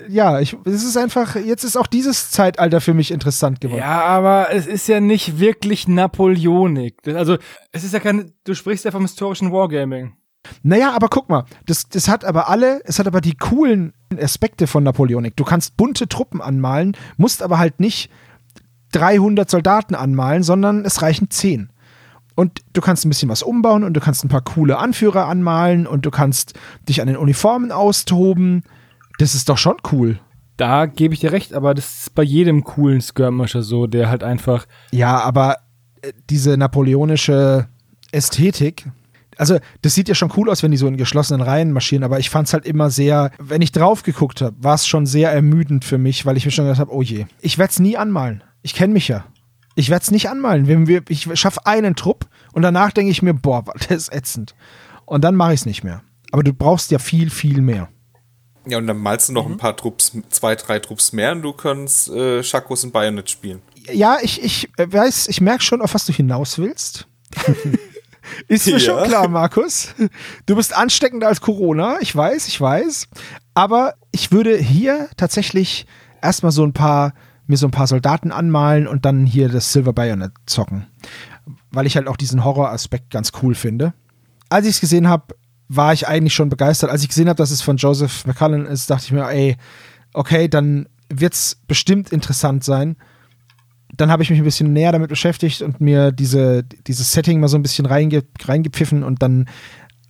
Ja, 0.08 0.40
ich, 0.40 0.56
es 0.66 0.84
ist 0.84 0.98
einfach, 0.98 1.36
jetzt 1.36 1.64
ist 1.64 1.78
auch 1.78 1.88
dieses 1.88 2.32
Zeitalter 2.32 2.82
für 2.82 2.94
mich 2.94 3.12
interessant 3.12 3.62
geworden. 3.62 3.80
Ja, 3.80 4.04
aber 4.04 4.48
es 4.52 4.68
ist 4.68 4.88
ja 4.88 5.00
nicht 5.00 5.40
wirklich 5.40 5.88
Napoleonik. 5.88 7.08
Also, 7.08 7.38
es 7.72 7.84
ist 7.84 7.94
ja 7.94 8.00
kein, 8.00 8.34
du 8.44 8.54
sprichst 8.54 8.86
ja 8.86 8.92
vom 8.92 9.04
historischen 9.04 9.52
Wargaming. 9.52 10.14
Naja, 10.64 10.94
aber 10.94 11.08
guck 11.08 11.30
mal, 11.30 11.46
das, 11.66 11.88
das 11.90 12.08
hat 12.08 12.26
aber 12.26 12.50
alle, 12.50 12.82
es 12.86 12.98
hat 13.00 13.08
aber 13.08 13.22
die 13.22 13.36
coolen 13.36 13.94
Aspekte 14.20 14.66
von 14.66 14.84
Napoleonik. 14.84 15.36
Du 15.36 15.44
kannst 15.44 15.78
bunte 15.78 16.08
Truppen 16.08 16.42
anmalen, 16.42 16.98
musst 17.18 17.44
aber 17.44 17.60
halt 17.60 17.80
nicht 17.80 18.10
300 18.94 19.50
Soldaten 19.50 19.96
anmalen, 19.96 20.44
sondern 20.44 20.84
es 20.84 21.02
reichen 21.02 21.30
10. 21.30 21.71
Und 22.36 22.62
du 22.74 22.82
kannst 22.82 23.06
ein 23.06 23.10
bisschen 23.10 23.30
was 23.30 23.44
umbauen 23.44 23.84
und 23.84 23.94
du 23.94 24.00
kannst 24.00 24.24
ein 24.24 24.30
paar 24.30 24.42
coole 24.42 24.78
Anführer 24.78 25.28
anmalen 25.28 25.86
und 25.86 26.06
du 26.06 26.12
kannst 26.12 26.54
dich 26.88 27.02
an 27.02 27.08
den 27.08 27.18
Uniformen 27.18 27.72
austoben. 27.72 28.64
Das 29.20 29.36
ist 29.36 29.50
doch 29.50 29.58
schon 29.58 29.78
cool. 29.92 30.20
Da 30.58 30.86
gebe 30.86 31.14
ich 31.14 31.20
dir 31.20 31.32
recht, 31.32 31.54
aber 31.54 31.74
das 31.74 32.02
ist 32.02 32.16
bei 32.16 32.24
jedem 32.24 32.64
coolen 32.64 33.02
Skirmisher 33.02 33.64
so, 33.64 33.88
der 33.88 34.10
halt 34.10 34.24
einfach. 34.24 34.66
Ja, 34.92 35.20
aber 35.20 35.58
äh, 36.02 36.14
diese 36.30 36.58
napoleonische 36.58 37.68
Ästhetik, 38.12 38.86
also 39.38 39.58
das 39.82 39.96
sieht 39.96 40.08
ja 40.08 40.16
schon 40.16 40.32
cool 40.38 40.50
aus, 40.50 40.62
wenn 40.62 40.72
die 40.72 40.78
so 40.78 40.88
in 40.88 40.98
geschlossenen 40.98 41.42
Reihen 41.42 41.72
marschieren, 41.72 42.04
aber 42.04 42.20
ich 42.20 42.30
fand 42.30 42.48
es 42.48 42.54
halt 42.54 42.66
immer 42.66 42.90
sehr, 42.90 43.32
wenn 43.40 43.62
ich 43.62 43.72
drauf 43.72 44.04
geguckt 44.04 44.42
habe, 44.42 44.56
war 44.60 44.76
es 44.76 44.86
schon 44.86 45.06
sehr 45.06 45.32
ermüdend 45.32 45.84
für 45.84 45.98
mich, 45.98 46.26
weil 46.26 46.38
ich 46.38 46.46
mir 46.46 46.52
schon 46.52 46.66
gedacht 46.66 46.80
habe, 46.80 46.94
oh 46.94 47.02
je, 47.02 47.26
ich 47.42 47.58
werde 47.58 47.72
es 47.72 47.80
nie 47.80 47.98
anmalen. 47.98 48.44
Ich 48.62 48.76
kenne 48.76 48.94
mich 48.94 49.08
ja. 49.08 49.26
Ich 49.82 49.90
werde 49.90 50.04
es 50.04 50.12
nicht 50.12 50.30
anmalen. 50.30 50.68
Wenn 50.68 50.86
wir, 50.88 51.02
ich 51.10 51.28
schaffe 51.40 51.66
einen 51.66 51.96
Trupp 51.96 52.28
und 52.54 52.62
danach 52.62 52.92
denke 52.92 53.12
ich 53.12 53.22
mir, 53.22 53.34
boah, 53.34 53.64
das 53.90 53.90
ist 54.08 54.14
ätzend. 54.14 54.56
Und 55.06 55.24
dann 55.24 55.36
mache 55.36 55.54
ich 55.54 55.62
es 55.62 55.66
nicht 55.66 55.84
mehr. 55.84 56.04
Aber 56.32 56.44
du 56.44 56.54
brauchst 56.54 56.92
ja 56.92 57.00
viel, 57.00 57.30
viel 57.30 57.62
mehr. 57.62 57.90
Ja, 58.68 58.78
und 58.78 58.86
dann 58.86 58.98
malst 58.98 59.30
du 59.30 59.34
noch 59.34 59.48
mhm. 59.48 59.54
ein 59.56 59.58
paar 59.58 59.76
Trupps, 59.76 60.16
zwei, 60.30 60.56
drei 60.56 60.78
Trupps 60.80 61.14
mehr 61.14 61.32
und 61.32 61.42
du 61.42 61.52
kannst 61.52 62.10
äh, 62.10 62.44
Schakos 62.44 62.84
und 62.84 62.94
Bayonet 62.94 63.28
spielen. 63.30 63.62
ja, 63.92 64.20
ich, 64.22 64.42
ich 64.44 64.70
weiß, 64.78 65.28
ich 65.30 65.42
merke 65.42 65.64
schon, 65.64 65.82
auf 65.82 65.96
was 65.96 66.06
du 66.06 66.14
hinaus 66.14 66.60
willst. 66.60 67.08
Ist 68.48 68.68
mir 68.68 68.74
Ja. 68.74 68.80
schon 68.80 69.04
klar, 69.06 69.28
Markus. 69.28 69.96
Du 70.46 70.56
bist 70.56 70.76
ansteckender 70.76 71.28
als 71.28 71.42
Corona. 71.42 71.98
Ich 72.02 72.16
weiß, 72.16 72.48
ich 72.48 72.62
weiß. 72.62 73.08
Aber 73.56 73.96
ich 74.12 74.32
würde 74.32 74.56
hier 74.58 75.10
tatsächlich 75.18 75.86
erstmal 76.22 76.52
so 76.52 76.64
ein 76.64 76.72
paar, 76.74 77.14
mir 77.52 77.58
so 77.58 77.68
ein 77.68 77.72
paar 77.72 77.88
Soldaten 77.88 78.32
anmalen 78.32 78.88
und 78.88 79.06
dann 79.06 79.26
hier 79.26 79.50
das 79.50 79.72
Silver 79.72 79.94
Bayonet 79.94 80.32
zocken. 80.46 80.88
Weil 81.72 81.86
ich 81.86 81.96
halt 81.96 82.08
auch 82.08 82.18
diesen 82.18 82.44
Horroraspekt 82.44 83.12
ganz 83.12 83.32
cool 83.44 83.56
finde. 83.56 83.94
Als 84.50 84.66
ich 84.66 84.76
es 84.76 84.82
gesehen 84.82 85.08
habe, 85.08 85.36
war 85.68 85.94
ich 85.94 86.08
eigentlich 86.08 86.34
schon 86.34 86.50
begeistert. 86.50 86.90
Als 86.90 87.04
ich 87.04 87.10
gesehen 87.10 87.30
habe, 87.30 87.38
dass 87.38 87.52
es 87.52 87.62
von 87.62 87.78
Joseph 87.78 88.26
McCullen 88.26 88.66
ist, 88.66 88.90
dachte 88.90 89.06
ich 89.06 89.12
mir, 89.12 89.30
ey, 89.30 89.58
okay, 90.14 90.48
dann 90.48 90.88
wird 91.10 91.34
es 91.34 91.58
bestimmt 91.68 92.12
interessant 92.12 92.64
sein 92.64 92.96
dann 93.98 94.12
habe 94.12 94.24
ich 94.24 94.30
mich 94.30 94.40
ein 94.40 94.46
bisschen 94.46 94.74
näher 94.74 94.92
damit 94.92 95.10
beschäftigt 95.10 95.62
und 95.62 95.82
mir 95.82 96.12
diese, 96.12 96.64
dieses 96.64 97.12
Setting 97.12 97.40
mal 97.40 97.48
so 97.48 97.58
ein 97.58 97.62
bisschen 97.62 97.86
reinge, 97.86 98.24
reingepfiffen 98.44 99.04
und 99.04 99.22
dann 99.22 99.48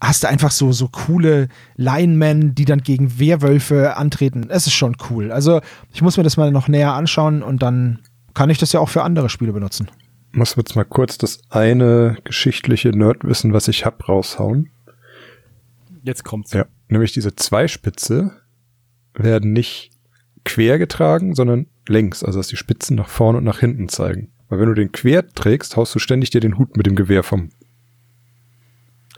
hast 0.02 0.24
du 0.24 0.28
einfach 0.28 0.52
so, 0.52 0.72
so 0.72 0.88
coole 0.88 1.48
Linemen, 1.76 2.56
die 2.56 2.66
dann 2.66 2.82
gegen 2.82 3.20
Werwölfe 3.20 3.96
antreten. 3.96 4.48
Es 4.50 4.66
ist 4.66 4.74
schon 4.74 4.98
cool. 5.10 5.32
Also 5.32 5.62
ich 5.94 6.02
muss 6.02 6.18
mir 6.18 6.24
das 6.24 6.38
mal 6.38 6.52
noch 6.52 6.68
näher 6.68 6.94
anschauen 6.94 7.44
und 7.44 7.62
dann 7.62 8.00
kann 8.34 8.50
ich 8.50 8.58
das 8.58 8.72
ja 8.74 8.80
auch 8.80 8.90
für 8.90 9.04
andere 9.04 9.30
Spiele 9.30 9.54
benutzen. 9.54 9.90
Muss 10.32 10.56
jetzt 10.56 10.76
mal 10.76 10.86
kurz 10.86 11.18
das 11.18 11.42
eine 11.50 12.18
geschichtliche 12.24 12.90
Nerdwissen, 12.90 13.54
was 13.54 13.68
ich 13.68 13.86
hab, 13.86 14.08
raushauen. 14.08 14.72
Jetzt 16.04 16.24
kommt's. 16.24 16.54
Ja. 16.54 16.66
Nämlich 16.88 17.12
diese 17.12 17.36
Zweispitze 17.36 18.32
werden 19.14 19.54
nicht 19.54 19.92
quer 20.46 20.80
getragen, 20.80 21.36
sondern 21.36 21.68
längs, 21.88 22.24
also 22.24 22.40
dass 22.40 22.48
die 22.48 22.58
Spitzen 22.58 22.96
nach 22.96 23.10
vorne 23.10 23.38
und 23.38 23.44
nach 23.44 23.60
hinten 23.60 23.88
zeigen. 23.90 24.32
Weil 24.50 24.60
wenn 24.60 24.70
du 24.70 24.74
den 24.74 24.92
quer 24.92 25.28
trägst, 25.28 25.76
haust 25.78 25.94
du 25.94 26.00
ständig 26.00 26.32
dir 26.32 26.42
den 26.42 26.58
Hut 26.58 26.76
mit 26.76 26.86
dem 26.86 26.96
Gewehr 26.96 27.24
vom. 27.24 27.50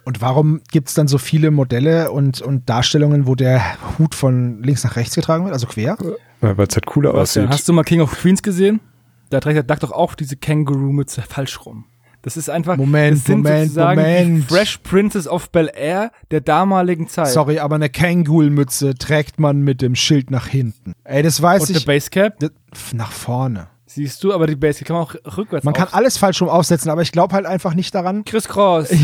Und 0.06 0.22
warum 0.22 0.62
gibt 0.72 0.90
es 0.90 0.94
dann 0.96 1.08
so 1.08 1.18
viele 1.18 1.50
Modelle 1.52 2.12
und, 2.12 2.42
und 2.42 2.70
Darstellungen, 2.70 3.26
wo 3.28 3.36
der 3.36 3.62
Hut 3.98 4.16
von 4.16 4.62
links 4.62 4.84
nach 4.84 4.96
rechts 4.98 5.16
getragen 5.16 5.44
wird, 5.46 5.54
also 5.54 5.68
quer? 5.68 5.98
Weil 6.42 6.68
es 6.68 6.76
halt 6.76 6.86
cooler 6.86 7.14
aussieht. 7.14 7.48
hast 7.50 7.68
du 7.70 7.74
mal 7.74 7.84
King 7.84 8.02
of 8.02 8.12
Queens 8.12 8.44
gesehen? 8.44 8.82
Da 9.30 9.40
trägt 9.40 9.56
der 9.56 9.64
Duck 9.64 9.80
doch 9.80 9.92
auch 9.92 10.16
diese 10.16 10.36
Känguru-Mütze 10.36 11.22
falsch 11.22 11.66
rum. 11.66 11.86
Das 12.22 12.38
ist 12.38 12.50
einfach, 12.50 12.78
Moment, 12.78 13.18
das 13.18 13.26
sind 13.26 13.38
Moment, 13.44 13.64
sozusagen 13.66 14.00
die 14.00 14.06
Moment. 14.30 14.46
Fresh 14.50 14.78
Princess 14.78 15.28
of 15.28 15.50
Bel 15.52 15.70
Air 15.74 16.12
der 16.32 16.40
damaligen 16.42 17.08
Zeit. 17.08 17.28
Sorry, 17.28 17.60
aber 17.60 17.76
eine 17.76 17.90
Kangul-Mütze 17.90 18.96
trägt 18.96 19.40
man 19.40 19.62
mit 19.62 19.82
dem 19.82 19.96
Schild 19.96 20.32
nach 20.32 20.48
hinten. 20.48 20.94
Ey, 21.04 21.22
das 21.24 21.42
weiß 21.42 21.64
Und 21.64 21.70
ich. 21.72 21.84
der 21.86 21.92
Basecap, 21.94 22.40
Das- 22.40 22.52
Nach 22.94 23.12
vorne. 23.12 23.68
Siehst 23.94 24.24
du, 24.24 24.34
aber 24.34 24.48
die 24.48 24.56
Basecap 24.56 24.88
kann 24.88 24.96
man 24.96 25.06
auch 25.06 25.38
rückwärts 25.38 25.64
Man 25.64 25.74
kann 25.74 25.88
alles 25.92 26.18
falsch 26.18 26.42
rum 26.42 26.50
aufsetzen, 26.50 26.90
aber 26.92 27.02
ich 27.02 27.12
glaube 27.12 27.34
halt 27.36 27.46
einfach 27.46 27.74
nicht 27.74 27.94
daran. 27.96 28.26
Chris 28.26 28.48
Cross. 28.48 28.92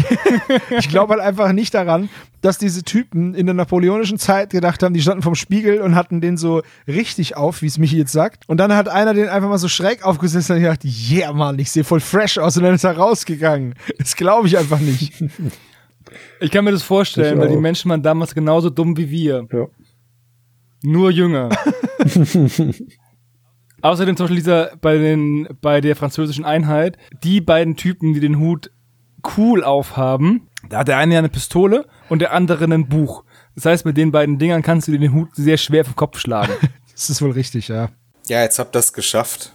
Ich 0.78 0.90
glaube 0.90 1.14
halt 1.14 1.22
einfach 1.22 1.52
nicht 1.52 1.74
daran, 1.74 2.10
dass 2.42 2.58
diese 2.58 2.84
Typen 2.84 3.34
in 3.34 3.46
der 3.46 3.56
napoleonischen 3.56 4.18
Zeit 4.18 4.52
gedacht 4.52 4.82
haben, 4.84 4.94
die 4.94 5.02
standen 5.02 5.22
vom 5.22 5.36
Spiegel 5.36 5.82
und 5.82 5.96
hatten 5.96 6.22
den 6.22 6.38
so 6.38 6.62
richtig 6.88 7.36
auf, 7.38 7.62
wie 7.62 7.68
es 7.68 7.78
Michi 7.78 7.98
jetzt 7.98 8.12
sagt. 8.12 8.48
Und 8.48 8.58
dann 8.58 8.74
hat 8.76 8.88
einer 8.88 9.14
den 9.14 9.30
einfach 9.30 9.50
mal 9.50 9.58
so 9.58 9.68
schräg 9.68 10.04
aufgesetzt 10.04 10.50
und 10.50 10.60
gedacht, 10.60 10.84
yeah, 10.84 11.32
Mann, 11.34 11.60
ich 11.60 11.72
sehe 11.72 11.84
voll 11.84 12.00
fresh 12.00 12.38
aus 12.38 12.58
und 12.58 12.64
dann 12.64 12.76
ist 12.76 12.84
er 12.84 12.98
rausgegangen. 12.98 13.76
Das 13.98 14.16
glaube 14.16 14.48
ich 14.48 14.58
einfach 14.58 14.80
nicht. 14.80 15.14
Ich 16.40 16.52
kann 16.52 16.66
mir 16.66 16.72
das 16.72 16.84
vorstellen, 16.84 17.40
weil 17.40 17.50
die. 17.50 17.58
Menschen 17.58 17.90
waren 17.92 18.02
damals 18.02 18.34
genauso 18.34 18.70
dumm 18.70 18.98
wie 18.98 19.10
wir. 19.10 19.48
Ja. 19.52 19.68
Nur 20.82 21.12
jünger. 21.12 21.50
Außerdem 23.82 24.18
zum 24.18 24.26
Beispiel 24.26 24.38
dieser, 24.38 24.72
bei, 24.82 24.98
den, 24.98 25.48
bei 25.62 25.82
der 25.82 25.96
französischen 25.96 26.46
Einheit, 26.46 26.98
die 27.24 27.42
beiden 27.42 27.76
Typen, 27.76 28.14
die 28.14 28.20
den 28.20 28.40
Hut 28.40 28.72
cool 29.38 29.64
aufhaben, 29.64 30.48
da 30.70 30.80
hat 30.80 30.88
der 30.88 30.98
eine 30.98 31.14
ja 31.14 31.20
eine 31.20 31.30
Pistole 31.30 31.86
und 32.10 32.20
der 32.20 32.34
andere 32.34 32.66
ein 32.66 32.88
Buch. 32.88 33.24
Das 33.56 33.66
heißt, 33.66 33.86
mit 33.86 33.98
den 33.98 34.12
beiden 34.12 34.38
Dingern 34.38 34.62
kannst 34.62 34.88
du 34.88 34.92
dir 34.92 35.00
den 35.00 35.14
Hut 35.14 35.30
sehr 35.36 35.58
schwer 35.58 35.86
vom 35.86 35.96
Kopf 35.96 36.20
schlagen. 36.20 36.54
Das 37.00 37.10
ist 37.10 37.22
wohl 37.22 37.32
richtig, 37.32 37.70
ja. 37.70 37.88
Ja, 38.28 38.42
jetzt 38.42 38.60
habt 38.60 38.76
ihr 38.76 38.80
das 38.80 38.92
geschafft. 38.92 39.54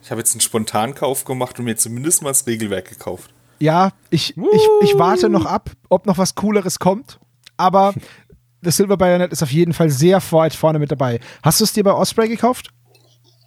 Ich 0.00 0.12
habe 0.12 0.20
jetzt 0.20 0.32
einen 0.32 0.40
Spontankauf 0.40 1.24
gemacht 1.24 1.58
und 1.58 1.64
mir 1.64 1.76
zumindest 1.76 2.22
mal 2.22 2.30
das 2.30 2.46
Regelwerk 2.46 2.88
gekauft. 2.88 3.32
Ja, 3.58 3.90
ich, 4.10 4.36
ich, 4.36 4.68
ich 4.82 4.96
warte 4.96 5.28
noch 5.28 5.44
ab, 5.44 5.70
ob 5.88 6.06
noch 6.06 6.18
was 6.18 6.36
Cooleres 6.36 6.78
kommt. 6.78 7.18
Aber 7.56 7.94
das 8.62 8.76
Silver 8.76 8.96
Bayonet 8.96 9.32
ist 9.32 9.42
auf 9.42 9.50
jeden 9.50 9.72
Fall 9.72 9.90
sehr 9.90 10.22
weit 10.30 10.54
vorne 10.54 10.78
mit 10.78 10.92
dabei. 10.92 11.18
Hast 11.42 11.58
du 11.58 11.64
es 11.64 11.72
dir 11.72 11.82
bei 11.82 11.92
Osprey 11.92 12.28
gekauft? 12.28 12.70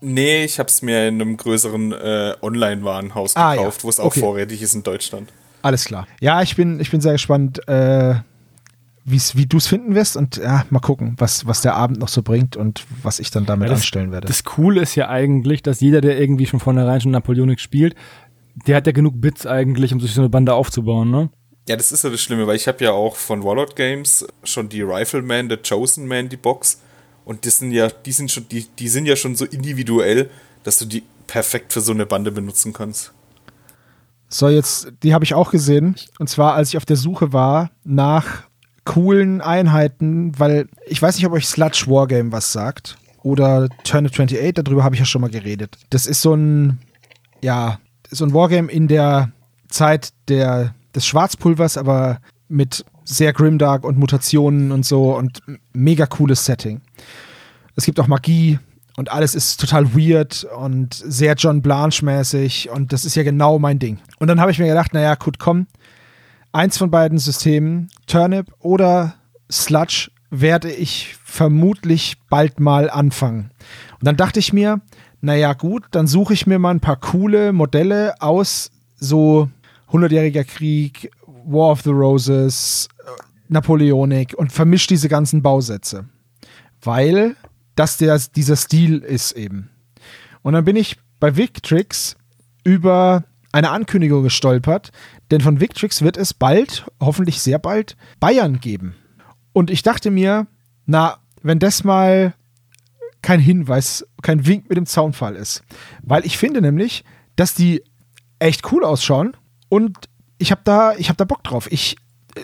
Nee, 0.01 0.43
ich 0.45 0.57
habe 0.59 0.67
es 0.67 0.81
mir 0.81 1.07
in 1.07 1.21
einem 1.21 1.37
größeren 1.37 1.91
äh, 1.93 2.33
Online-Warenhaus 2.41 3.35
Ah, 3.35 3.55
gekauft, 3.55 3.79
ja. 3.79 3.83
wo 3.83 3.89
es 3.89 3.99
auch 3.99 4.05
Okay. 4.05 4.19
vorrätig 4.19 4.61
ist 4.61 4.73
in 4.73 4.83
Deutschland. 4.83 5.31
Alles 5.61 5.85
klar. 5.85 6.07
Ja, 6.19 6.41
ich 6.41 6.55
bin, 6.55 6.79
ich 6.79 6.89
bin 6.89 7.01
sehr 7.01 7.11
gespannt, 7.13 7.67
äh, 7.67 8.15
wie's, 9.05 9.35
wie 9.35 9.45
du 9.45 9.57
es 9.57 9.67
finden 9.67 9.93
wirst. 9.93 10.17
Und 10.17 10.37
ja, 10.37 10.65
mal 10.71 10.79
gucken, 10.79 11.13
was, 11.17 11.45
was 11.45 11.61
der 11.61 11.75
Abend 11.75 11.99
noch 11.99 12.07
so 12.07 12.23
bringt 12.23 12.57
und 12.57 12.83
was 13.03 13.19
ich 13.19 13.29
dann 13.29 13.45
damit 13.45 13.67
Ja, 13.67 13.73
das- 13.75 13.81
anstellen 13.81 14.11
werde. 14.11 14.27
Das 14.27 14.43
Coole 14.43 14.81
ist 14.81 14.95
ja 14.95 15.07
eigentlich, 15.09 15.61
dass 15.61 15.81
jeder, 15.81 16.01
der 16.01 16.19
irgendwie 16.19 16.47
schon 16.47 16.59
vornherein 16.59 16.99
schon 16.99 17.11
Napoleonic 17.11 17.59
spielt, 17.59 17.95
der 18.67 18.77
hat 18.77 18.87
ja 18.87 18.93
genug 18.93 19.21
Bits 19.21 19.45
eigentlich, 19.45 19.93
um 19.93 19.99
sich 19.99 20.13
so 20.13 20.21
eine 20.21 20.29
Bande 20.29 20.53
aufzubauen, 20.55 21.11
ne? 21.11 21.29
Ja, 21.69 21.75
das 21.75 21.91
ist 21.91 22.03
ja 22.03 22.09
das 22.09 22.19
Schlimme, 22.21 22.47
weil 22.47 22.55
ich 22.55 22.67
habe 22.67 22.83
ja 22.83 22.91
auch 22.91 23.15
von 23.15 23.43
Warlord 23.43 23.75
Games 23.75 24.25
schon 24.43 24.67
die 24.67 24.81
Rifleman, 24.81 25.47
der 25.47 25.59
Chosen 25.59 26.07
Man, 26.07 26.27
die 26.27 26.35
Box. 26.37 26.81
Und 27.25 27.45
das 27.45 27.59
sind 27.59 27.71
ja, 27.71 27.89
die 27.89 28.11
sind 28.11 28.31
schon, 28.31 28.47
die, 28.49 28.65
die 28.79 28.87
sind 28.87 29.05
ja 29.05 29.15
schon 29.15 29.35
so 29.35 29.45
individuell, 29.45 30.29
dass 30.63 30.79
du 30.79 30.85
die 30.85 31.03
perfekt 31.27 31.73
für 31.73 31.81
so 31.81 31.91
eine 31.91 32.05
Bande 32.05 32.31
benutzen 32.31 32.73
kannst. 32.73 33.13
So, 34.27 34.47
jetzt, 34.47 34.91
die 35.03 35.13
habe 35.13 35.23
ich 35.23 35.33
auch 35.33 35.51
gesehen. 35.51 35.95
Und 36.19 36.29
zwar, 36.29 36.55
als 36.55 36.69
ich 36.69 36.77
auf 36.77 36.85
der 36.85 36.95
Suche 36.95 37.33
war 37.33 37.71
nach 37.83 38.43
coolen 38.85 39.41
Einheiten, 39.41 40.37
weil 40.39 40.67
ich 40.87 41.01
weiß 41.01 41.15
nicht, 41.15 41.25
ob 41.25 41.33
euch 41.33 41.47
Sludge 41.47 41.85
Wargame 41.87 42.31
was 42.31 42.51
sagt. 42.51 42.97
Oder 43.23 43.69
Turnip 43.83 44.11
28, 44.11 44.53
darüber 44.55 44.83
habe 44.83 44.95
ich 44.95 44.99
ja 44.99 45.05
schon 45.05 45.21
mal 45.21 45.29
geredet. 45.29 45.77
Das 45.91 46.07
ist 46.07 46.21
so 46.21 46.33
ein, 46.33 46.79
ja, 47.41 47.79
so 48.09 48.25
ein 48.25 48.33
Wargame 48.33 48.71
in 48.71 48.87
der 48.87 49.31
Zeit 49.69 50.09
der, 50.27 50.73
des 50.95 51.05
Schwarzpulvers, 51.05 51.77
aber 51.77 52.19
mit 52.47 52.83
sehr 53.11 53.33
grimdark 53.33 53.83
und 53.83 53.97
Mutationen 53.97 54.71
und 54.71 54.85
so 54.85 55.15
und 55.15 55.41
mega 55.73 56.05
cooles 56.05 56.45
Setting. 56.45 56.81
Es 57.75 57.85
gibt 57.85 57.99
auch 57.99 58.07
Magie 58.07 58.59
und 58.97 59.11
alles 59.11 59.35
ist 59.35 59.59
total 59.59 59.93
weird 59.95 60.45
und 60.57 60.93
sehr 60.93 61.35
John 61.35 61.61
Blanche-mäßig 61.61 62.69
und 62.69 62.93
das 62.93 63.05
ist 63.05 63.15
ja 63.15 63.23
genau 63.23 63.59
mein 63.59 63.79
Ding. 63.79 63.99
Und 64.19 64.27
dann 64.27 64.39
habe 64.39 64.51
ich 64.51 64.59
mir 64.59 64.67
gedacht, 64.67 64.93
naja, 64.93 65.15
gut, 65.15 65.39
komm, 65.39 65.67
eins 66.51 66.77
von 66.77 66.91
beiden 66.91 67.17
Systemen, 67.17 67.89
Turnip 68.07 68.47
oder 68.59 69.15
Sludge, 69.51 70.09
werde 70.29 70.71
ich 70.71 71.15
vermutlich 71.23 72.17
bald 72.29 72.59
mal 72.59 72.89
anfangen. 72.89 73.51
Und 73.99 74.07
dann 74.07 74.17
dachte 74.17 74.39
ich 74.39 74.53
mir, 74.53 74.81
naja, 75.19 75.53
gut, 75.53 75.83
dann 75.91 76.07
suche 76.07 76.33
ich 76.33 76.47
mir 76.47 76.57
mal 76.57 76.71
ein 76.71 76.79
paar 76.79 76.95
coole 76.95 77.53
Modelle 77.53 78.21
aus 78.21 78.71
so 78.95 79.49
100-jähriger 79.91 80.43
Krieg, 80.43 81.11
War 81.45 81.71
of 81.71 81.81
the 81.81 81.91
Roses, 81.91 82.87
äh, 82.99 83.21
Napoleonik 83.47 84.33
und 84.37 84.51
vermische 84.51 84.87
diese 84.87 85.09
ganzen 85.09 85.41
Bausätze. 85.41 86.05
Weil 86.81 87.35
das 87.75 87.97
der, 87.97 88.19
dieser 88.35 88.55
Stil 88.55 88.99
ist 88.99 89.33
eben. 89.33 89.69
Und 90.41 90.53
dann 90.53 90.65
bin 90.65 90.75
ich 90.75 90.97
bei 91.19 91.35
Victrix 91.35 92.15
über 92.63 93.23
eine 93.51 93.69
Ankündigung 93.69 94.23
gestolpert, 94.23 94.91
denn 95.29 95.41
von 95.41 95.59
Victrix 95.59 96.01
wird 96.01 96.17
es 96.17 96.33
bald, 96.33 96.85
hoffentlich 96.99 97.41
sehr 97.41 97.59
bald, 97.59 97.97
Bayern 98.19 98.59
geben. 98.59 98.95
Und 99.53 99.69
ich 99.69 99.83
dachte 99.83 100.09
mir, 100.11 100.47
na, 100.85 101.17
wenn 101.43 101.59
das 101.59 101.83
mal 101.83 102.33
kein 103.21 103.39
Hinweis, 103.39 104.05
kein 104.21 104.45
Wink 104.45 104.69
mit 104.69 104.77
dem 104.77 104.85
Zaunfall 104.85 105.35
ist. 105.35 105.63
Weil 106.01 106.25
ich 106.25 106.37
finde 106.37 106.61
nämlich, 106.61 107.03
dass 107.35 107.53
die 107.53 107.83
echt 108.39 108.71
cool 108.71 108.83
ausschauen 108.83 109.35
und 109.69 109.97
ich 110.41 110.51
habe 110.51 110.61
da, 110.63 110.93
hab 110.93 111.17
da 111.17 111.25
Bock 111.25 111.43
drauf. 111.43 111.71
Ich 111.71 111.95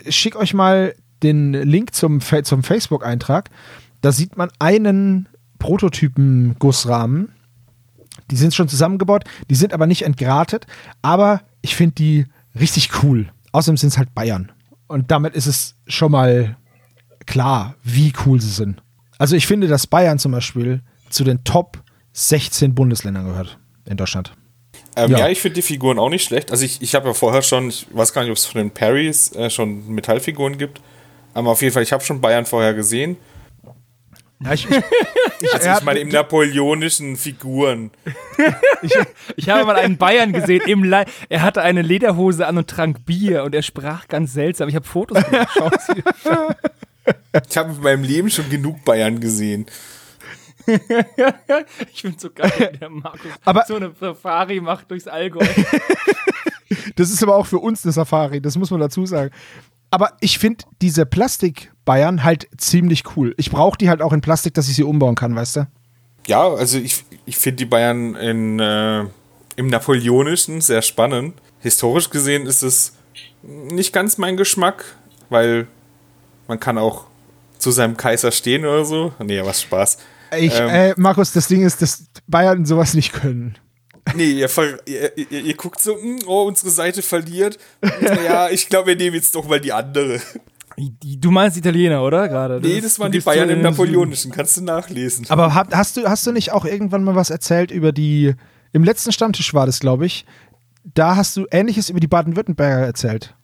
schicke 0.08 0.38
euch 0.38 0.54
mal 0.54 0.94
den 1.22 1.52
Link 1.52 1.94
zum, 1.94 2.20
zum 2.20 2.62
Facebook-Eintrag. 2.62 3.50
Da 4.00 4.12
sieht 4.12 4.36
man 4.36 4.50
einen 4.58 5.28
Prototypen-Gussrahmen. 5.58 7.32
Die 8.30 8.36
sind 8.36 8.54
schon 8.54 8.68
zusammengebaut, 8.68 9.24
die 9.48 9.54
sind 9.54 9.72
aber 9.72 9.86
nicht 9.86 10.02
entgratet, 10.02 10.66
aber 11.02 11.42
ich 11.62 11.74
finde 11.76 11.94
die 11.94 12.26
richtig 12.58 13.02
cool. 13.02 13.30
Außerdem 13.52 13.76
sind 13.78 13.88
es 13.88 13.98
halt 13.98 14.14
Bayern. 14.14 14.52
Und 14.86 15.10
damit 15.10 15.34
ist 15.34 15.46
es 15.46 15.74
schon 15.86 16.12
mal 16.12 16.56
klar, 17.26 17.74
wie 17.82 18.12
cool 18.26 18.40
sie 18.40 18.50
sind. 18.50 18.82
Also 19.18 19.34
ich 19.34 19.46
finde, 19.46 19.66
dass 19.66 19.86
Bayern 19.86 20.18
zum 20.18 20.32
Beispiel 20.32 20.82
zu 21.08 21.24
den 21.24 21.42
Top 21.44 21.82
16 22.12 22.74
Bundesländern 22.74 23.26
gehört 23.26 23.58
in 23.86 23.96
Deutschland. 23.96 24.32
Ähm, 24.98 25.10
Ja. 25.12 25.18
ja. 25.20 25.28
ich 25.28 25.40
finde 25.40 25.54
die 25.54 25.62
Figuren 25.62 25.98
auch 25.98 26.10
nicht 26.10 26.24
schlecht. 26.24 26.50
Also 26.50 26.64
ich, 26.64 26.82
ich 26.82 26.94
habe 26.94 27.06
ja 27.08 27.14
vorher 27.14 27.42
schon, 27.42 27.68
ich 27.68 27.86
weiß 27.92 28.12
gar 28.12 28.22
nicht, 28.22 28.30
ob 28.30 28.36
es 28.36 28.46
von 28.46 28.58
den 28.58 28.70
Parrys 28.70 29.32
äh, 29.34 29.48
schon 29.48 29.86
Metallfiguren 29.88 30.58
gibt. 30.58 30.80
Aber 31.34 31.50
auf 31.50 31.62
jeden 31.62 31.72
Fall, 31.72 31.82
ich 31.84 31.92
habe 31.92 32.02
schon 32.04 32.20
Bayern 32.20 32.46
vorher 32.46 32.74
gesehen. 32.74 33.16
Ja, 34.40 34.52
ich, 34.52 34.68
ich, 34.68 34.76
ich, 35.40 35.54
Also 35.54 35.70
ich 35.70 35.82
meine, 35.82 36.00
im 36.00 36.08
napoleonischen 36.08 37.16
Figuren. 37.16 37.90
Ich 39.36 39.48
habe 39.48 39.64
mal 39.64 39.74
einen 39.74 39.96
Bayern 39.96 40.32
gesehen 40.32 40.62
im 40.66 40.84
Li 40.84 41.02
Er 41.28 41.42
hatte 41.42 41.62
eine 41.62 41.82
Lederhose 41.82 42.46
an 42.46 42.58
und 42.58 42.70
trank 42.70 43.04
Bier 43.04 43.42
und 43.42 43.52
er 43.52 43.62
sprach 43.62 44.06
ganz 44.06 44.32
seltsam. 44.32 44.68
Ich 44.68 44.76
habe 44.76 44.86
Fotos 44.86 45.24
gemacht. 45.24 45.48
Ich 47.48 47.56
habe 47.56 47.72
in 47.72 47.80
meinem 47.80 48.04
Leben 48.04 48.30
schon 48.30 48.48
genug 48.48 48.84
Bayern 48.84 49.18
gesehen. 49.18 49.66
Ich 51.92 52.02
finde 52.02 52.18
so 52.20 52.30
geil, 52.30 52.52
wie 52.72 52.78
der 52.78 52.90
Markus 52.90 53.30
Aber- 53.44 53.64
so 53.66 53.76
eine 53.76 53.92
Safari 53.98 54.60
macht 54.60 54.90
durchs 54.90 55.06
Allgäu. 55.06 55.44
Das 56.96 57.10
ist 57.10 57.22
aber 57.22 57.36
auch 57.36 57.46
für 57.46 57.58
uns 57.58 57.84
eine 57.84 57.92
Safari, 57.92 58.40
das 58.42 58.56
muss 58.58 58.70
man 58.70 58.80
dazu 58.80 59.06
sagen. 59.06 59.30
Aber 59.90 60.12
ich 60.20 60.38
finde 60.38 60.64
diese 60.82 61.06
Plastik-Bayern 61.06 62.24
halt 62.24 62.46
ziemlich 62.58 63.04
cool. 63.16 63.34
Ich 63.38 63.50
brauche 63.50 63.78
die 63.78 63.88
halt 63.88 64.02
auch 64.02 64.12
in 64.12 64.20
Plastik, 64.20 64.52
dass 64.54 64.68
ich 64.68 64.76
sie 64.76 64.82
umbauen 64.82 65.14
kann, 65.14 65.34
weißt 65.34 65.56
du? 65.56 65.66
Ja, 66.26 66.46
also 66.46 66.76
ich, 66.78 67.04
ich 67.24 67.38
finde 67.38 67.56
die 67.56 67.64
Bayern 67.64 68.14
in, 68.16 68.58
äh, 68.58 69.04
im 69.56 69.68
Napoleonischen 69.68 70.60
sehr 70.60 70.82
spannend. 70.82 71.34
Historisch 71.60 72.10
gesehen 72.10 72.46
ist 72.46 72.62
es 72.62 72.94
nicht 73.42 73.94
ganz 73.94 74.18
mein 74.18 74.36
Geschmack, 74.36 74.84
weil 75.30 75.68
man 76.48 76.60
kann 76.60 76.76
auch 76.76 77.06
zu 77.58 77.70
seinem 77.70 77.96
Kaiser 77.96 78.30
stehen 78.30 78.66
oder 78.66 78.84
so. 78.84 79.12
Nee, 79.24 79.40
was 79.42 79.62
Spaß. 79.62 79.98
Ich, 80.36 80.58
Ähm. 80.58 80.68
äh, 80.68 80.94
Markus, 80.96 81.32
das 81.32 81.48
Ding 81.48 81.62
ist, 81.64 81.80
dass 81.82 82.06
Bayern 82.26 82.64
sowas 82.66 82.94
nicht 82.94 83.12
können. 83.12 83.56
Nee, 84.14 84.30
ihr, 84.32 84.48
ver- 84.48 84.78
ihr, 84.86 85.16
ihr, 85.18 85.30
ihr 85.44 85.54
guckt 85.54 85.80
so, 85.80 85.94
hm, 85.94 86.20
oh, 86.26 86.44
unsere 86.44 86.70
Seite 86.70 87.02
verliert. 87.02 87.58
Ja, 88.24 88.48
ich 88.48 88.68
glaube, 88.68 88.88
wir 88.88 88.96
nehmen 88.96 89.14
jetzt 89.16 89.34
doch 89.34 89.46
mal 89.46 89.60
die 89.60 89.72
andere. 89.72 90.20
Die- 90.78 91.20
Du 91.20 91.30
meinst 91.30 91.56
Italiener, 91.56 92.02
oder? 92.02 92.28
Gerade. 92.28 92.60
Nee, 92.60 92.74
ist- 92.78 92.84
das 92.84 92.98
waren 92.98 93.12
die 93.12 93.20
Bayern 93.20 93.50
im. 93.50 93.60
Napoleonischen. 93.62 94.30
Kannst 94.32 94.56
du 94.56 94.62
nachlesen. 94.62 95.26
Aber 95.28 95.52
hast, 95.54 95.96
du, 95.96 96.04
hast 96.08 96.26
du 96.26 96.32
nicht 96.32 96.52
auch 96.52 96.64
irgendwann 96.64 97.04
mal 97.04 97.16
was 97.16 97.30
erzählt 97.30 97.70
über 97.70 97.92
die, 97.92 98.34
im 98.72 98.84
letzten 98.84 99.12
Stammtisch 99.12 99.52
war 99.54 99.66
das, 99.66 99.80
glaube 99.80 100.06
ich, 100.06 100.24
da 100.84 101.16
hast 101.16 101.36
du 101.36 101.46
Ähnliches 101.50 101.90
über 101.90 102.00
die 102.00 102.06
Baden-Württemberger 102.06 102.86
erzählt. 102.86 103.34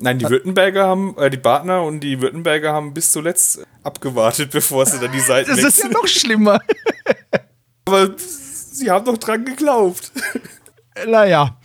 Nein, 0.00 0.18
die 0.18 0.28
Württemberger 0.28 0.86
haben, 0.86 1.16
äh, 1.18 1.30
die 1.30 1.36
Badner 1.36 1.82
und 1.82 2.00
die 2.00 2.20
Württemberger 2.20 2.72
haben 2.72 2.94
bis 2.94 3.12
zuletzt 3.12 3.64
abgewartet, 3.82 4.50
bevor 4.52 4.86
sie 4.86 4.98
dann 4.98 5.12
die 5.12 5.20
Seiten 5.20 5.50
Das 5.50 5.64
ist 5.64 5.82
ja 5.82 5.88
noch 5.88 6.06
schlimmer. 6.06 6.60
Aber 7.86 8.10
sie 8.16 8.90
haben 8.90 9.04
doch 9.04 9.18
dran 9.18 9.44
geglaubt. 9.44 10.12
naja, 11.06 11.56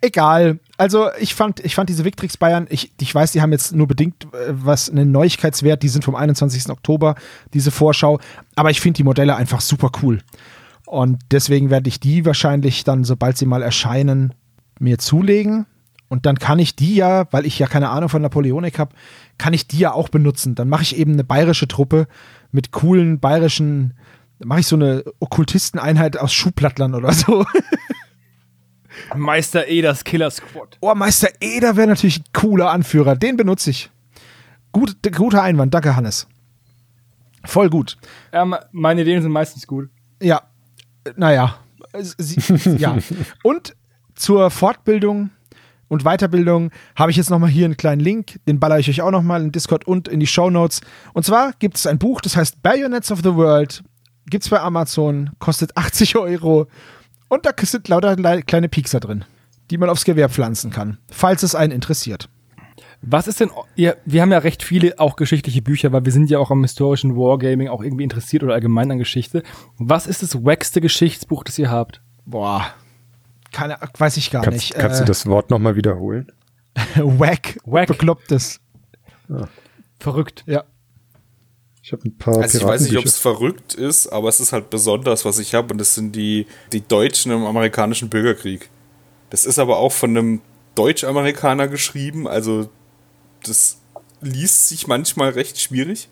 egal. 0.00 0.60
Also 0.76 1.08
ich 1.18 1.34
fand, 1.34 1.60
ich 1.60 1.74
fand 1.74 1.88
diese 1.88 2.04
Victrix 2.04 2.36
Bayern, 2.36 2.66
ich, 2.70 2.92
ich 3.00 3.14
weiß, 3.14 3.32
die 3.32 3.42
haben 3.42 3.52
jetzt 3.52 3.74
nur 3.74 3.86
bedingt 3.86 4.24
äh, 4.24 4.48
was 4.48 4.90
einen 4.90 5.12
Neuigkeitswert, 5.12 5.82
die 5.82 5.88
sind 5.88 6.04
vom 6.04 6.14
21. 6.14 6.70
Oktober, 6.70 7.16
diese 7.54 7.70
Vorschau, 7.70 8.18
aber 8.56 8.70
ich 8.70 8.80
finde 8.80 8.98
die 8.98 9.04
Modelle 9.04 9.36
einfach 9.36 9.60
super 9.60 9.90
cool. 10.02 10.20
Und 10.86 11.20
deswegen 11.30 11.70
werde 11.70 11.88
ich 11.88 12.00
die 12.00 12.24
wahrscheinlich 12.24 12.82
dann, 12.82 13.04
sobald 13.04 13.38
sie 13.38 13.46
mal 13.46 13.62
erscheinen, 13.62 14.34
mir 14.80 14.98
zulegen. 14.98 15.66
Und 16.10 16.26
dann 16.26 16.40
kann 16.40 16.58
ich 16.58 16.74
die 16.74 16.96
ja, 16.96 17.32
weil 17.32 17.46
ich 17.46 17.56
ja 17.60 17.68
keine 17.68 17.88
Ahnung 17.88 18.08
von 18.08 18.20
Napoleonik 18.20 18.80
habe, 18.80 18.94
kann 19.38 19.54
ich 19.54 19.68
die 19.68 19.78
ja 19.78 19.92
auch 19.92 20.08
benutzen. 20.08 20.56
Dann 20.56 20.68
mache 20.68 20.82
ich 20.82 20.96
eben 20.96 21.12
eine 21.12 21.22
bayerische 21.22 21.68
Truppe 21.68 22.08
mit 22.50 22.72
coolen 22.72 23.20
bayerischen, 23.20 23.94
mache 24.40 24.58
ich 24.60 24.66
so 24.66 24.74
eine 24.74 25.04
Okkultisteneinheit 25.20 26.18
aus 26.18 26.32
Schuhplattlern 26.32 26.96
oder 26.96 27.12
so. 27.12 27.46
Meister 29.14 29.68
Eders 29.68 30.02
Killer 30.02 30.32
Squad. 30.32 30.78
Oh, 30.80 30.92
Meister 30.96 31.28
Eder 31.40 31.76
wäre 31.76 31.86
natürlich 31.86 32.18
ein 32.18 32.24
cooler 32.32 32.72
Anführer. 32.72 33.14
Den 33.14 33.36
benutze 33.36 33.70
ich. 33.70 33.88
Gut, 34.72 34.96
guter 35.16 35.44
Einwand. 35.44 35.72
Danke, 35.72 35.94
Hannes. 35.94 36.26
Voll 37.44 37.70
gut. 37.70 37.96
Ähm, 38.32 38.56
meine 38.72 39.02
Ideen 39.02 39.22
sind 39.22 39.30
meistens 39.30 39.64
gut. 39.64 39.88
Ja, 40.20 40.42
äh, 41.04 41.12
naja. 41.16 41.56
Sie, 41.96 42.40
ja. 42.78 42.98
Und 43.44 43.76
zur 44.16 44.50
Fortbildung 44.50 45.30
und 45.90 46.04
Weiterbildung 46.04 46.70
habe 46.96 47.10
ich 47.10 47.18
jetzt 47.18 47.28
nochmal 47.28 47.50
hier 47.50 47.66
einen 47.66 47.76
kleinen 47.76 48.00
Link. 48.00 48.38
Den 48.46 48.58
baller 48.60 48.78
ich 48.78 48.88
euch 48.88 49.02
auch 49.02 49.10
nochmal 49.10 49.42
in 49.42 49.52
Discord 49.52 49.86
und 49.86 50.08
in 50.08 50.20
die 50.20 50.26
Show 50.26 50.48
Notes. 50.48 50.80
Und 51.12 51.24
zwar 51.26 51.52
gibt 51.58 51.76
es 51.76 51.86
ein 51.86 51.98
Buch, 51.98 52.22
das 52.22 52.36
heißt 52.36 52.62
Bayonets 52.62 53.12
of 53.12 53.18
the 53.22 53.34
World. 53.34 53.82
Gibt 54.26 54.44
es 54.44 54.48
bei 54.50 54.60
Amazon, 54.60 55.30
kostet 55.40 55.76
80 55.76 56.16
Euro. 56.16 56.68
Und 57.28 57.44
da 57.44 57.50
sind 57.62 57.88
lauter 57.88 58.16
le- 58.16 58.42
kleine 58.42 58.68
Piekser 58.68 59.00
drin, 59.00 59.24
die 59.70 59.76
man 59.78 59.90
aufs 59.90 60.04
Gewehr 60.04 60.28
pflanzen 60.28 60.70
kann, 60.70 60.98
falls 61.10 61.42
es 61.42 61.54
einen 61.54 61.72
interessiert. 61.72 62.28
Was 63.02 63.26
ist 63.28 63.40
denn, 63.40 63.50
ihr, 63.76 63.96
wir 64.04 64.20
haben 64.20 64.30
ja 64.30 64.38
recht 64.38 64.62
viele 64.62 64.98
auch 65.00 65.16
geschichtliche 65.16 65.62
Bücher, 65.62 65.90
weil 65.92 66.04
wir 66.04 66.12
sind 66.12 66.28
ja 66.30 66.38
auch 66.38 66.50
am 66.50 66.62
historischen 66.62 67.16
Wargaming 67.16 67.68
auch 67.68 67.82
irgendwie 67.82 68.04
interessiert 68.04 68.42
oder 68.42 68.52
allgemein 68.54 68.90
an 68.90 68.98
Geschichte. 68.98 69.42
Was 69.78 70.06
ist 70.06 70.22
das 70.22 70.44
wackste 70.44 70.80
Geschichtsbuch, 70.80 71.42
das 71.44 71.58
ihr 71.58 71.70
habt? 71.70 72.02
Boah. 72.26 72.66
Keine, 73.52 73.78
weiß 73.98 74.16
ich 74.16 74.30
gar 74.30 74.42
Kannst, 74.42 74.56
nicht. 74.56 74.74
kannst 74.74 75.00
äh, 75.00 75.04
du 75.04 75.06
das 75.06 75.26
Wort 75.26 75.50
nochmal 75.50 75.76
wiederholen? 75.76 76.30
Wack. 76.96 77.58
Wack. 77.64 77.88
Beklopptes. 77.88 78.60
Verrückt. 79.98 80.44
Ja. 80.46 80.64
Ich 81.82 81.92
habe 81.92 82.02
ein 82.04 82.16
paar 82.16 82.38
Also 82.38 82.58
ich 82.58 82.64
weiß 82.64 82.82
nicht, 82.82 82.96
ob 82.96 83.04
es 83.04 83.18
verrückt 83.18 83.74
ist, 83.74 84.08
aber 84.08 84.28
es 84.28 84.38
ist 84.38 84.52
halt 84.52 84.70
besonders, 84.70 85.24
was 85.24 85.38
ich 85.38 85.54
habe. 85.54 85.72
Und 85.72 85.78
das 85.78 85.94
sind 85.94 86.14
die, 86.14 86.46
die 86.72 86.86
Deutschen 86.86 87.32
im 87.32 87.44
amerikanischen 87.44 88.08
Bürgerkrieg. 88.08 88.70
Das 89.30 89.44
ist 89.44 89.58
aber 89.58 89.78
auch 89.78 89.92
von 89.92 90.10
einem 90.10 90.40
Deutsch-Amerikaner 90.74 91.68
geschrieben. 91.68 92.28
Also 92.28 92.68
das 93.44 93.78
liest 94.20 94.68
sich 94.68 94.86
manchmal 94.86 95.30
recht 95.30 95.60
schwierig. 95.60 96.08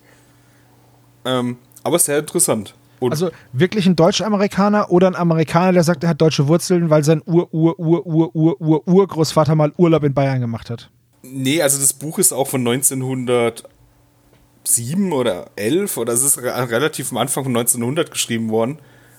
Ähm, 1.25 1.59
aber 1.83 1.99
sehr 1.99 2.19
interessant. 2.19 2.75
Und 3.01 3.13
Also 3.13 3.31
wirklich 3.53 3.87
ein 3.87 3.97
Deutsch-Amerikaner 3.97 4.91
oder 4.91 5.07
ein 5.07 5.17
Amerikaner, 5.17 5.73
der 5.73 5.85
sagt, 5.85 6.05
er 6.05 6.11
hat 6.11 6.21
deutsche 6.21 6.49
Wurzeln, 6.49 6.91
weil 6.91 7.03
sein 7.05 7.23
Ur-Ur-Ur-Ur-Ur-Ur-Urgroßvater 7.25 9.55
mal 9.55 9.73
Urlaub 9.77 10.05
in 10.05 10.13
Bayern 10.15 10.41
gemacht 10.41 10.71
hat. 10.71 10.91
Nee, 11.23 11.63
also 11.63 11.79
das 11.79 11.93
Buch 11.93 12.19
ist 12.19 12.33
auch 12.33 12.49
von 12.49 12.67
1907 12.67 15.13
oder 15.13 15.51
11 15.57 15.97
oder 15.97 16.13
es 16.13 16.23
ist 16.23 16.39
re 16.39 16.71
relativ 16.71 17.13
am 17.13 17.19
Anfang 17.19 17.45
von 17.45 17.57
1900 17.57 18.11
geschrieben 18.11 18.51
worden. 18.51 18.79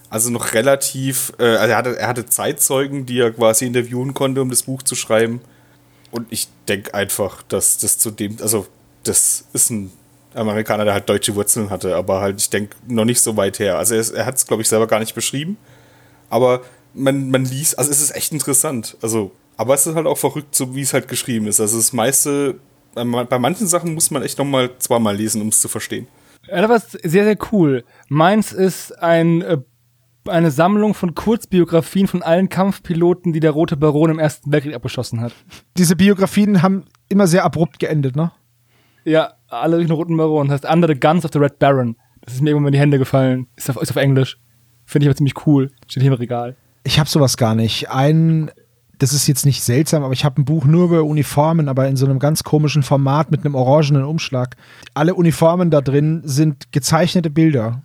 Also 0.09 0.31
noch 0.31 0.53
relativ, 0.53 1.31
äh, 1.37 1.43
also 1.43 1.71
er 1.71 1.77
hatte, 1.77 1.97
er 1.97 2.07
hatte 2.07 2.25
Zeitzeugen, 2.25 3.05
die 3.05 3.19
er 3.19 3.31
quasi 3.31 3.67
interviewen 3.67 4.13
konnte, 4.13 4.41
um 4.41 4.49
das 4.49 4.63
Buch 4.63 4.81
zu 4.81 4.95
schreiben. 4.95 5.41
Und 6.11 6.27
ich 6.31 6.47
denke 6.67 6.93
einfach, 6.95 7.43
dass 7.43 7.77
das 7.77 7.99
zu 7.99 8.09
dem, 8.09 8.37
also 8.41 8.65
das 9.03 9.45
ist 9.53 9.69
ein 9.69 9.91
Amerikaner, 10.33 10.85
der 10.85 10.93
halt 10.93 11.09
deutsche 11.09 11.35
Wurzeln 11.35 11.69
hatte, 11.69 11.95
aber 11.95 12.21
halt, 12.21 12.39
ich 12.39 12.49
denke, 12.49 12.75
noch 12.87 13.05
nicht 13.05 13.21
so 13.21 13.35
weit 13.37 13.59
her. 13.59 13.77
Also 13.77 13.95
er, 13.95 14.13
er 14.15 14.25
hat 14.25 14.35
es, 14.35 14.45
glaube 14.47 14.61
ich, 14.61 14.69
selber 14.69 14.87
gar 14.87 14.99
nicht 14.99 15.15
beschrieben. 15.15 15.57
Aber 16.29 16.61
man, 16.93 17.29
man 17.31 17.45
liest, 17.45 17.77
also 17.79 17.89
es 17.91 18.01
ist 18.01 18.15
echt 18.15 18.31
interessant. 18.31 18.97
Also, 19.01 19.31
aber 19.57 19.73
es 19.73 19.85
ist 19.87 19.95
halt 19.95 20.05
auch 20.07 20.17
verrückt, 20.17 20.53
so 20.55 20.75
wie 20.75 20.81
es 20.81 20.93
halt 20.93 21.07
geschrieben 21.07 21.47
ist. 21.47 21.59
Also 21.59 21.77
das 21.77 21.93
meiste, 21.93 22.59
bei 22.93 23.03
ma- 23.03 23.23
bei 23.23 23.39
manchen 23.39 23.67
Sachen 23.67 23.93
muss 23.93 24.11
man 24.11 24.21
echt 24.23 24.37
noch 24.37 24.45
mal 24.45 24.69
zweimal 24.79 25.15
lesen, 25.15 25.41
um 25.41 25.47
es 25.49 25.61
zu 25.61 25.67
verstehen. 25.67 26.07
Ja, 26.47 26.61
das 26.65 26.69
war 26.69 26.99
sehr, 27.09 27.23
sehr 27.25 27.37
cool. 27.51 27.83
Meins 28.07 28.51
ist 28.53 28.91
ein, 29.01 29.41
äh, 29.41 29.57
eine 30.27 30.51
Sammlung 30.51 30.93
von 30.93 31.15
Kurzbiografien 31.15 32.07
von 32.07 32.21
allen 32.21 32.49
Kampfpiloten, 32.49 33.33
die 33.33 33.39
der 33.39 33.51
Rote 33.51 33.77
Baron 33.77 34.11
im 34.11 34.19
Ersten 34.19 34.51
Weltkrieg 34.51 34.75
abgeschossen 34.75 35.21
hat. 35.21 35.33
Diese 35.77 35.95
Biografien 35.95 36.61
haben 36.61 36.85
immer 37.07 37.25
sehr 37.27 37.43
abrupt 37.43 37.79
geendet, 37.79 38.15
ne? 38.15 38.31
Ja, 39.03 39.33
alle 39.47 39.77
durch 39.77 39.87
den 39.87 39.95
Roten 39.95 40.17
Baron. 40.17 40.47
Das 40.47 40.61
heißt, 40.61 40.73
Under 40.73 40.87
the 40.87 40.99
Guns 40.99 41.25
of 41.25 41.31
the 41.33 41.39
Red 41.39 41.59
Baron. 41.59 41.95
Das 42.21 42.33
ist 42.33 42.41
mir 42.41 42.51
irgendwann 42.51 42.67
in 42.67 42.73
die 42.73 42.79
Hände 42.79 42.99
gefallen. 42.99 43.47
Ist 43.55 43.69
auf, 43.69 43.81
ist 43.81 43.91
auf 43.91 43.95
Englisch. 43.95 44.37
Finde 44.85 45.05
ich 45.05 45.09
aber 45.09 45.15
ziemlich 45.15 45.45
cool. 45.47 45.71
Steht 45.87 46.03
hier 46.03 46.11
im 46.11 46.17
Regal. 46.17 46.55
Ich 46.83 46.99
habe 46.99 47.09
sowas 47.09 47.37
gar 47.37 47.55
nicht. 47.55 47.89
Ein, 47.89 48.51
das 48.97 49.13
ist 49.13 49.27
jetzt 49.27 49.45
nicht 49.45 49.63
seltsam, 49.63 50.03
aber 50.03 50.13
ich 50.13 50.25
habe 50.25 50.41
ein 50.41 50.45
Buch 50.45 50.65
nur 50.65 50.85
über 50.85 51.03
Uniformen, 51.03 51.69
aber 51.69 51.87
in 51.87 51.95
so 51.95 52.05
einem 52.05 52.19
ganz 52.19 52.43
komischen 52.43 52.83
Format 52.83 53.31
mit 53.31 53.45
einem 53.45 53.55
orangenen 53.55 54.03
Umschlag. 54.03 54.55
Alle 54.93 55.15
Uniformen 55.15 55.69
da 55.69 55.81
drin 55.81 56.21
sind 56.25 56.71
gezeichnete 56.71 57.29
Bilder. 57.29 57.83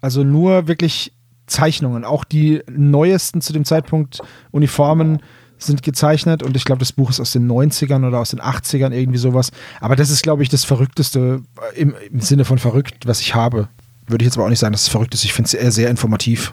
Also 0.00 0.24
nur 0.24 0.68
wirklich 0.68 1.12
Zeichnungen. 1.46 2.04
Auch 2.04 2.24
die 2.24 2.62
neuesten 2.70 3.40
zu 3.40 3.52
dem 3.52 3.64
Zeitpunkt 3.64 4.20
Uniformen 4.50 5.20
sind 5.58 5.82
gezeichnet 5.82 6.42
und 6.42 6.56
ich 6.56 6.64
glaube, 6.64 6.80
das 6.80 6.92
Buch 6.92 7.10
ist 7.10 7.20
aus 7.20 7.32
den 7.32 7.50
90ern 7.50 8.06
oder 8.06 8.18
aus 8.18 8.30
den 8.30 8.40
80ern, 8.40 8.92
irgendwie 8.92 9.18
sowas. 9.18 9.50
Aber 9.80 9.96
das 9.96 10.10
ist, 10.10 10.22
glaube 10.22 10.42
ich, 10.42 10.48
das 10.48 10.64
Verrückteste 10.64 11.42
äh, 11.74 11.80
im, 11.80 11.94
im 12.10 12.20
Sinne 12.20 12.44
von 12.44 12.58
verrückt, 12.58 13.06
was 13.06 13.20
ich 13.20 13.34
habe. 13.34 13.68
Würde 14.06 14.22
ich 14.22 14.26
jetzt 14.26 14.36
aber 14.36 14.46
auch 14.46 14.50
nicht 14.50 14.58
sagen, 14.58 14.72
dass 14.72 14.82
es 14.82 14.88
verrückt 14.88 15.14
ist. 15.14 15.24
Ich 15.24 15.32
finde 15.32 15.46
es 15.46 15.54
eher 15.54 15.72
sehr 15.72 15.90
informativ. 15.90 16.52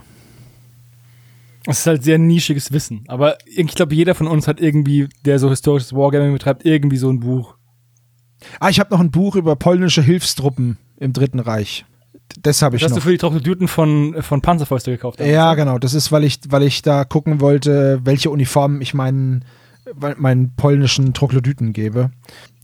Es 1.66 1.80
ist 1.80 1.88
halt 1.88 2.04
sehr 2.04 2.18
nischiges 2.18 2.72
Wissen. 2.72 3.04
Aber 3.08 3.38
ich 3.45 3.68
glaube, 3.68 3.95
jeder 3.95 4.16
von 4.16 4.28
uns 4.28 4.47
hat 4.47 4.60
irgendwie, 4.60 5.08
der 5.26 5.39
so 5.39 5.49
historisches 5.49 5.93
Wargaming 5.93 6.34
betreibt, 6.34 6.66
irgendwie 6.66 6.97
so 6.97 7.10
ein 7.10 7.20
Buch. 7.20 7.56
Ah, 8.60 8.70
ich 8.70 8.80
habe 8.80 8.91
noch 8.93 8.99
ein 8.99 9.12
Buch 9.12 9.36
über 9.36 9.56
polnische 9.56 10.01
Hilfstruppen 10.01 10.78
im 10.97 11.14
Dritten 11.14 11.39
Reich. 11.39 11.86
Das 12.43 12.61
habe 12.61 12.75
ich 12.75 12.81
Das 12.81 12.91
hast 12.91 12.97
du 12.97 13.01
für 13.01 13.11
die 13.11 13.17
Trocknedüten 13.17 13.67
von, 13.67 14.21
von 14.21 14.41
Panzerfäuste 14.41 14.91
gekauft. 14.91 15.19
Ja, 15.21 15.55
genau. 15.55 15.79
Das 15.79 15.93
ist, 15.93 16.11
weil 16.11 16.23
ich, 16.23 16.39
weil 16.49 16.63
ich 16.63 16.81
da 16.81 17.05
gucken 17.05 17.39
wollte, 17.39 18.01
welche 18.03 18.29
Uniformen 18.29 18.81
ich 18.81 18.93
meinen 18.93 19.45
meinen 19.97 20.55
polnischen 20.55 21.13
Troglodyten 21.13 21.73
gebe. 21.73 22.11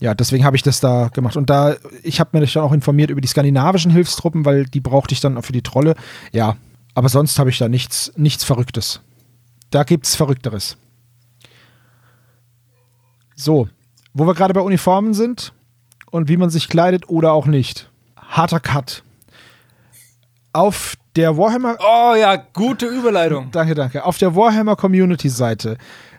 Ja, 0.00 0.14
deswegen 0.14 0.44
habe 0.44 0.56
ich 0.56 0.62
das 0.62 0.80
da 0.80 1.08
gemacht. 1.08 1.36
Und 1.36 1.50
da, 1.50 1.76
ich 2.02 2.18
habe 2.18 2.38
mir 2.38 2.46
dann 2.46 2.62
auch 2.62 2.72
informiert 2.72 3.10
über 3.10 3.20
die 3.20 3.28
skandinavischen 3.28 3.90
Hilfstruppen, 3.90 4.44
weil 4.44 4.64
die 4.64 4.80
brauchte 4.80 5.12
ich 5.12 5.20
dann 5.20 5.36
auch 5.36 5.44
für 5.44 5.52
die 5.52 5.62
Trolle. 5.62 5.96
Ja, 6.32 6.56
aber 6.94 7.08
sonst 7.08 7.38
habe 7.38 7.50
ich 7.50 7.58
da 7.58 7.68
nichts, 7.68 8.12
nichts 8.16 8.44
Verrücktes. 8.44 9.00
Da 9.70 9.84
gibt 9.84 10.06
es 10.06 10.16
Verrückteres. 10.16 10.76
So, 13.36 13.68
wo 14.12 14.26
wir 14.26 14.34
gerade 14.34 14.54
bei 14.54 14.60
Uniformen 14.60 15.14
sind 15.14 15.52
und 16.10 16.28
wie 16.28 16.36
man 16.36 16.50
sich 16.50 16.68
kleidet 16.68 17.08
oder 17.08 17.32
auch 17.32 17.46
nicht. 17.46 17.90
Harter 18.16 18.60
Cut. 18.60 19.02
Auf 20.52 20.96
der 21.16 21.36
Warhammer. 21.36 21.76
Oh 21.80 22.14
ja, 22.14 22.36
gute 22.36 22.86
Überleitung. 22.86 23.50
Danke, 23.52 23.74
danke. 23.74 24.04
Auf 24.04 24.18
der 24.18 24.34
Warhammer 24.34 24.76
Community 24.76 25.28
Seite 25.28 25.76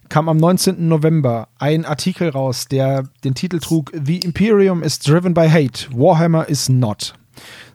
kam 0.08 0.30
am 0.30 0.38
19. 0.38 0.88
November 0.88 1.48
ein 1.58 1.86
Artikel 1.86 2.30
raus, 2.30 2.66
der 2.70 3.04
den 3.24 3.34
Titel 3.34 3.60
trug 3.60 3.92
The 3.94 4.20
Imperium 4.20 4.84
is 4.84 5.00
driven 5.00 5.34
by 5.34 5.50
hate, 5.50 5.88
Warhammer 5.92 6.48
is 6.50 6.70
not. 6.70 7.14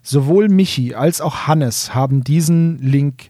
Sowohl 0.03 0.47
Michi 0.47 0.93
als 0.93 1.19
auch 1.19 1.47
Hannes 1.47 1.93
haben 1.93 2.23
diesen 2.23 2.77
Link 2.79 3.29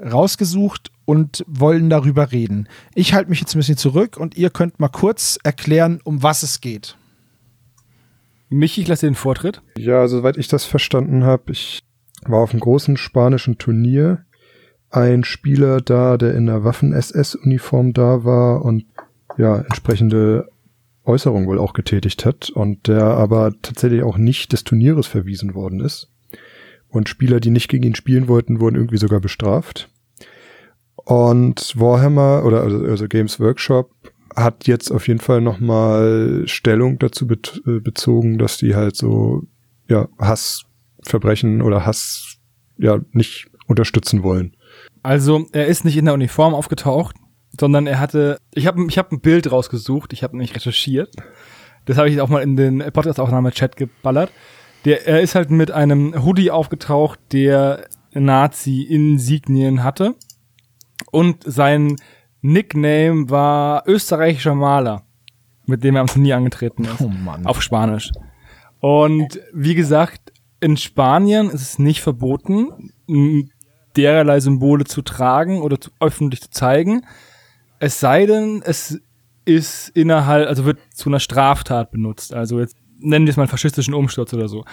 rausgesucht 0.00 0.90
und 1.04 1.44
wollen 1.46 1.90
darüber 1.90 2.32
reden. 2.32 2.68
Ich 2.94 3.14
halte 3.14 3.30
mich 3.30 3.40
jetzt 3.40 3.54
ein 3.54 3.58
bisschen 3.58 3.76
zurück 3.76 4.16
und 4.16 4.36
ihr 4.36 4.50
könnt 4.50 4.80
mal 4.80 4.88
kurz 4.88 5.38
erklären, 5.42 6.00
um 6.04 6.22
was 6.22 6.42
es 6.42 6.60
geht. 6.60 6.96
Michi, 8.50 8.82
ich 8.82 8.88
lasse 8.88 9.06
dir 9.06 9.12
den 9.12 9.14
Vortritt. 9.16 9.62
Ja, 9.76 10.08
soweit 10.08 10.36
ich 10.36 10.48
das 10.48 10.64
verstanden 10.64 11.24
habe, 11.24 11.52
ich 11.52 11.80
war 12.30 12.40
auf 12.40 12.52
einem 12.52 12.60
großen 12.60 12.96
spanischen 12.96 13.58
Turnier 13.58 14.24
ein 14.90 15.24
Spieler 15.24 15.80
da, 15.80 16.16
der 16.16 16.34
in 16.34 16.46
der 16.46 16.64
Waffen-SS-Uniform 16.64 17.92
da 17.92 18.24
war 18.24 18.64
und 18.64 18.86
ja, 19.36 19.58
entsprechende 19.58 20.48
Äußerungen 21.04 21.48
wohl 21.48 21.58
auch 21.58 21.72
getätigt 21.72 22.24
hat 22.24 22.50
und 22.50 22.88
der 22.88 23.04
aber 23.04 23.52
tatsächlich 23.62 24.02
auch 24.02 24.18
nicht 24.18 24.52
des 24.52 24.64
Turnieres 24.64 25.06
verwiesen 25.06 25.54
worden 25.54 25.80
ist. 25.80 26.10
Und 26.88 27.08
Spieler, 27.08 27.40
die 27.40 27.50
nicht 27.50 27.68
gegen 27.68 27.84
ihn 27.84 27.94
spielen 27.94 28.28
wollten, 28.28 28.60
wurden 28.60 28.76
irgendwie 28.76 28.98
sogar 28.98 29.20
bestraft. 29.20 29.90
Und 30.96 31.74
Warhammer 31.78 32.44
oder 32.44 32.62
also, 32.62 32.84
also 32.84 33.08
Games 33.08 33.40
Workshop 33.40 33.90
hat 34.36 34.66
jetzt 34.66 34.90
auf 34.90 35.08
jeden 35.08 35.20
Fall 35.20 35.40
nochmal 35.40 36.42
Stellung 36.46 36.98
dazu 36.98 37.26
äh, 37.26 37.80
bezogen, 37.80 38.38
dass 38.38 38.58
die 38.58 38.74
halt 38.74 38.96
so 38.96 39.42
ja 39.88 40.08
Hassverbrechen 41.08 41.62
oder 41.62 41.86
Hass 41.86 42.36
ja 42.76 42.98
nicht 43.12 43.48
unterstützen 43.66 44.22
wollen. 44.22 44.54
Also 45.02 45.46
er 45.52 45.66
ist 45.66 45.84
nicht 45.84 45.96
in 45.96 46.04
der 46.04 46.14
Uniform 46.14 46.54
aufgetaucht, 46.54 47.16
sondern 47.58 47.86
er 47.86 47.98
hatte, 47.98 48.38
ich 48.54 48.66
habe 48.66 48.84
ich 48.88 48.98
hab 48.98 49.10
ein 49.10 49.20
Bild 49.20 49.50
rausgesucht, 49.50 50.12
ich 50.12 50.22
habe 50.22 50.36
nämlich 50.36 50.54
recherchiert. 50.54 51.14
Das 51.86 51.96
habe 51.96 52.10
ich 52.10 52.20
auch 52.20 52.28
mal 52.28 52.42
in 52.42 52.56
den 52.56 52.78
Podcast-Aufnahme-Chat 52.92 53.76
geballert. 53.76 54.30
Der, 54.84 55.06
er 55.06 55.22
ist 55.22 55.34
halt 55.34 55.50
mit 55.50 55.70
einem 55.70 56.24
Hoodie 56.24 56.50
aufgetaucht, 56.50 57.18
der 57.32 57.86
Nazi-Insignien 58.12 59.82
hatte. 59.82 60.14
Und 61.10 61.44
sein 61.44 61.96
Nickname 62.42 63.30
war 63.30 63.84
österreichischer 63.86 64.54
Maler, 64.54 65.02
mit 65.66 65.82
dem 65.82 65.96
er 65.96 66.02
am 66.02 66.06
Turnier 66.06 66.36
angetreten 66.36 66.84
ist. 66.84 67.00
Oh 67.00 67.08
Mann. 67.08 67.46
Auf 67.46 67.62
Spanisch. 67.62 68.10
Und 68.80 69.40
wie 69.52 69.74
gesagt, 69.74 70.27
in 70.60 70.76
Spanien 70.76 71.50
ist 71.50 71.62
es 71.62 71.78
nicht 71.78 72.00
verboten, 72.00 72.92
dererlei 73.96 74.40
Symbole 74.40 74.84
zu 74.84 75.02
tragen 75.02 75.60
oder 75.60 75.80
zu, 75.80 75.90
öffentlich 76.00 76.40
zu 76.40 76.50
zeigen. 76.50 77.04
Es 77.78 78.00
sei 78.00 78.26
denn, 78.26 78.62
es 78.64 79.00
ist 79.44 79.88
innerhalb, 79.90 80.48
also 80.48 80.64
wird 80.64 80.78
zu 80.94 81.08
einer 81.08 81.20
Straftat 81.20 81.90
benutzt. 81.90 82.34
Also 82.34 82.60
jetzt 82.60 82.76
nennen 82.98 83.26
wir 83.26 83.30
es 83.30 83.36
mal 83.36 83.44
einen 83.44 83.50
faschistischen 83.50 83.94
Umsturz 83.94 84.34
oder 84.34 84.48
so. 84.48 84.64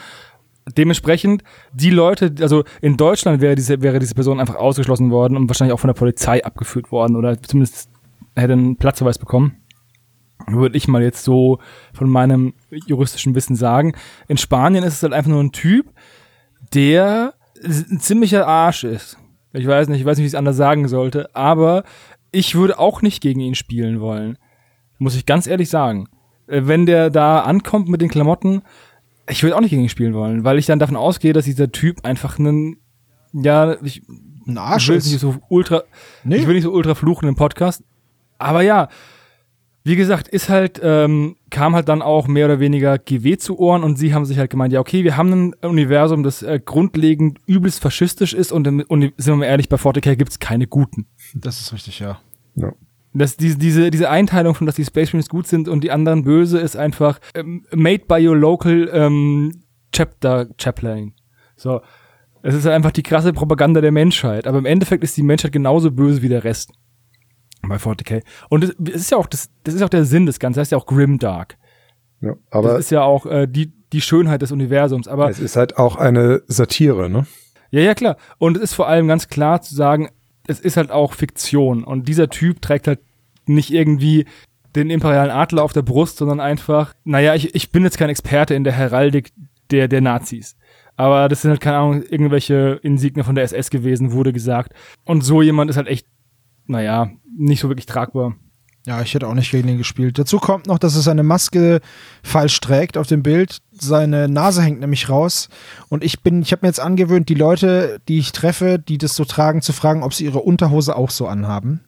Dementsprechend, 0.76 1.44
die 1.72 1.90
Leute, 1.90 2.34
also 2.40 2.64
in 2.82 2.96
Deutschland 2.96 3.40
wäre 3.40 3.54
diese, 3.54 3.80
wäre 3.82 4.00
diese 4.00 4.14
Person 4.14 4.40
einfach 4.40 4.56
ausgeschlossen 4.56 5.10
worden 5.10 5.36
und 5.36 5.48
wahrscheinlich 5.48 5.72
auch 5.72 5.80
von 5.80 5.88
der 5.88 5.94
Polizei 5.94 6.44
abgeführt 6.44 6.90
worden 6.90 7.14
oder 7.14 7.40
zumindest 7.40 7.88
hätte 8.34 8.52
einen 8.52 8.76
Platzverweis 8.76 9.18
bekommen. 9.18 9.56
Würde 10.46 10.76
ich 10.76 10.86
mal 10.88 11.02
jetzt 11.02 11.24
so 11.24 11.58
von 11.94 12.08
meinem 12.10 12.54
juristischen 12.86 13.34
Wissen 13.34 13.56
sagen. 13.56 13.94
In 14.28 14.36
Spanien 14.36 14.84
ist 14.84 14.94
es 14.94 15.02
halt 15.02 15.12
einfach 15.12 15.30
nur 15.30 15.42
ein 15.42 15.52
Typ, 15.52 15.86
der 16.74 17.34
ein 17.64 18.00
ziemlicher 18.00 18.46
Arsch 18.46 18.84
ist. 18.84 19.18
Ich 19.52 19.66
weiß 19.66 19.88
nicht, 19.88 20.00
ich 20.00 20.04
weiß 20.06 20.18
nicht, 20.18 20.24
wie 20.24 20.26
ich 20.26 20.32
es 20.34 20.38
anders 20.38 20.56
sagen 20.56 20.88
sollte, 20.88 21.34
aber 21.34 21.84
ich 22.32 22.54
würde 22.54 22.78
auch 22.78 23.00
nicht 23.02 23.22
gegen 23.22 23.40
ihn 23.40 23.54
spielen 23.54 24.00
wollen. 24.00 24.36
Muss 24.98 25.16
ich 25.16 25.24
ganz 25.26 25.46
ehrlich 25.46 25.70
sagen. 25.70 26.08
Äh, 26.46 26.62
wenn 26.64 26.86
der 26.86 27.10
da 27.10 27.40
ankommt 27.40 27.88
mit 27.88 28.00
den 28.02 28.10
Klamotten, 28.10 28.62
ich 29.28 29.42
würde 29.42 29.56
auch 29.56 29.60
nicht 29.60 29.70
gegen 29.70 29.82
ihn 29.82 29.88
spielen 29.88 30.14
wollen, 30.14 30.44
weil 30.44 30.58
ich 30.58 30.66
dann 30.66 30.78
davon 30.78 30.96
ausgehe, 30.96 31.32
dass 31.32 31.46
dieser 31.46 31.72
Typ 31.72 32.04
einfach 32.04 32.38
einen, 32.38 32.76
ja, 33.32 33.76
ich, 33.82 34.02
Ein 34.46 34.58
Arsch 34.58 34.84
ich 34.84 34.88
will 34.90 34.96
ist. 34.98 35.10
nicht 35.10 35.20
so 35.20 35.36
ultra, 35.48 35.82
Nee. 36.24 36.36
ich 36.36 36.46
will 36.46 36.54
nicht 36.54 36.64
so 36.64 36.72
ultra 36.72 36.94
fluchen 36.94 37.28
im 37.28 37.34
Podcast, 37.36 37.82
aber 38.38 38.62
ja, 38.62 38.88
wie 39.86 39.94
gesagt, 39.94 40.26
ist 40.26 40.48
halt, 40.48 40.80
ähm, 40.82 41.36
kam 41.48 41.76
halt 41.76 41.88
dann 41.88 42.02
auch 42.02 42.26
mehr 42.26 42.46
oder 42.46 42.58
weniger 42.58 42.98
GW 42.98 43.36
zu 43.36 43.56
Ohren 43.56 43.84
und 43.84 43.96
sie 43.96 44.12
haben 44.12 44.24
sich 44.24 44.36
halt 44.38 44.50
gemeint, 44.50 44.72
ja, 44.72 44.80
okay, 44.80 45.04
wir 45.04 45.16
haben 45.16 45.32
ein 45.32 45.54
Universum, 45.62 46.24
das 46.24 46.42
äh, 46.42 46.58
grundlegend 46.62 47.38
übelst 47.46 47.80
faschistisch 47.80 48.34
ist 48.34 48.50
und, 48.50 48.66
im 48.66 48.80
Uni- 48.88 49.12
sind 49.16 49.34
wir 49.34 49.36
mal 49.36 49.44
ehrlich, 49.44 49.68
bei 49.68 49.76
40k 49.76 50.16
gibt's 50.16 50.40
keine 50.40 50.66
Guten. 50.66 51.06
Das 51.34 51.60
ist 51.60 51.72
richtig, 51.72 52.00
ja. 52.00 52.18
Ja. 52.56 52.72
Das, 53.14 53.36
diese, 53.36 53.58
diese, 53.58 53.90
diese 53.92 54.10
Einteilung 54.10 54.56
von, 54.56 54.66
dass 54.66 54.74
die 54.74 54.84
Space 54.84 55.12
Marines 55.12 55.28
gut 55.28 55.46
sind 55.46 55.68
und 55.68 55.84
die 55.84 55.92
anderen 55.92 56.24
böse, 56.24 56.58
ist 56.58 56.76
einfach 56.76 57.20
ähm, 57.34 57.64
made 57.72 58.06
by 58.08 58.26
your 58.26 58.36
local 58.36 58.90
ähm, 58.92 59.62
chapter 59.92 60.48
chaplain. 60.58 61.14
So. 61.54 61.80
Es 62.42 62.54
ist 62.54 62.64
halt 62.64 62.74
einfach 62.74 62.90
die 62.90 63.02
krasse 63.04 63.32
Propaganda 63.32 63.80
der 63.80 63.92
Menschheit. 63.92 64.46
Aber 64.48 64.58
im 64.58 64.66
Endeffekt 64.66 65.02
ist 65.04 65.16
die 65.16 65.22
Menschheit 65.22 65.52
genauso 65.52 65.90
böse 65.92 66.22
wie 66.22 66.28
der 66.28 66.42
Rest. 66.44 66.72
Bei 67.68 67.76
40k. 67.76 68.22
Und 68.48 68.64
das, 68.64 68.74
das 68.78 68.94
ist 68.96 69.10
ja 69.10 69.18
auch 69.18 69.26
das, 69.26 69.50
das 69.64 69.74
ist 69.74 69.82
auch 69.82 69.88
der 69.88 70.04
Sinn 70.04 70.26
des 70.26 70.38
Ganzen. 70.38 70.58
Das 70.58 70.62
heißt 70.62 70.72
ja 70.72 70.78
auch 70.78 70.86
Grimdark. 70.86 71.56
ja. 72.20 72.30
Das 72.30 72.38
Aber 72.50 72.78
ist 72.78 72.90
ja 72.90 73.02
auch 73.02 73.26
äh, 73.26 73.46
die, 73.46 73.72
die 73.92 74.00
Schönheit 74.00 74.42
des 74.42 74.52
Universums. 74.52 75.08
Aber 75.08 75.28
es 75.30 75.38
ist 75.40 75.56
halt 75.56 75.76
auch 75.78 75.96
eine 75.96 76.42
Satire, 76.46 77.08
ne? 77.10 77.26
ja, 77.70 77.80
ja, 77.80 77.94
klar. 77.94 78.16
Und 78.38 78.56
es 78.56 78.62
ist 78.62 78.74
vor 78.74 78.88
allem 78.88 79.08
ganz 79.08 79.28
klar 79.28 79.60
zu 79.62 79.74
sagen, 79.74 80.10
es 80.46 80.60
ist 80.60 80.76
halt 80.76 80.90
auch 80.90 81.12
Fiktion. 81.12 81.84
Und 81.84 82.08
dieser 82.08 82.28
Typ 82.30 82.62
trägt 82.62 82.86
halt 82.86 83.00
nicht 83.46 83.72
irgendwie 83.72 84.26
den 84.74 84.90
imperialen 84.90 85.30
Adler 85.30 85.62
auf 85.62 85.72
der 85.72 85.82
Brust, 85.82 86.18
sondern 86.18 86.40
einfach, 86.40 86.94
naja, 87.04 87.34
ich, 87.34 87.54
ich 87.54 87.70
bin 87.70 87.82
jetzt 87.84 87.98
kein 87.98 88.10
Experte 88.10 88.54
in 88.54 88.64
der 88.64 88.74
Heraldik 88.74 89.32
der, 89.70 89.88
der 89.88 90.00
Nazis. 90.00 90.56
Aber 90.96 91.28
das 91.28 91.42
sind 91.42 91.50
halt, 91.50 91.60
keine 91.60 91.78
Ahnung, 91.78 92.02
irgendwelche 92.02 92.78
Insignien 92.82 93.24
von 93.24 93.34
der 93.34 93.44
SS 93.44 93.70
gewesen, 93.70 94.12
wurde 94.12 94.32
gesagt. 94.32 94.72
Und 95.04 95.22
so 95.22 95.42
jemand 95.42 95.70
ist 95.70 95.76
halt 95.76 95.88
echt, 95.88 96.06
naja, 96.66 97.10
nicht 97.36 97.60
so 97.60 97.68
wirklich 97.68 97.86
tragbar. 97.86 98.34
Ja, 98.86 99.02
ich 99.02 99.14
hätte 99.14 99.26
auch 99.26 99.34
nicht 99.34 99.50
gegen 99.50 99.68
ihn 99.68 99.78
gespielt. 99.78 100.16
Dazu 100.16 100.38
kommt 100.38 100.68
noch, 100.68 100.78
dass 100.78 100.94
er 100.94 101.02
seine 101.02 101.24
Maske 101.24 101.80
falsch 102.22 102.60
trägt 102.60 102.96
auf 102.96 103.08
dem 103.08 103.24
Bild. 103.24 103.58
Seine 103.72 104.28
Nase 104.28 104.62
hängt 104.62 104.78
nämlich 104.78 105.08
raus. 105.08 105.48
Und 105.88 106.04
ich 106.04 106.20
bin, 106.22 106.40
ich 106.42 106.52
habe 106.52 106.60
mir 106.62 106.68
jetzt 106.68 106.78
angewöhnt, 106.78 107.28
die 107.28 107.34
Leute, 107.34 108.00
die 108.06 108.18
ich 108.18 108.30
treffe, 108.30 108.78
die 108.78 108.96
das 108.96 109.16
so 109.16 109.24
tragen, 109.24 109.60
zu 109.60 109.72
fragen, 109.72 110.04
ob 110.04 110.14
sie 110.14 110.24
ihre 110.24 110.38
Unterhose 110.38 110.94
auch 110.94 111.10
so 111.10 111.26
anhaben. 111.26 111.80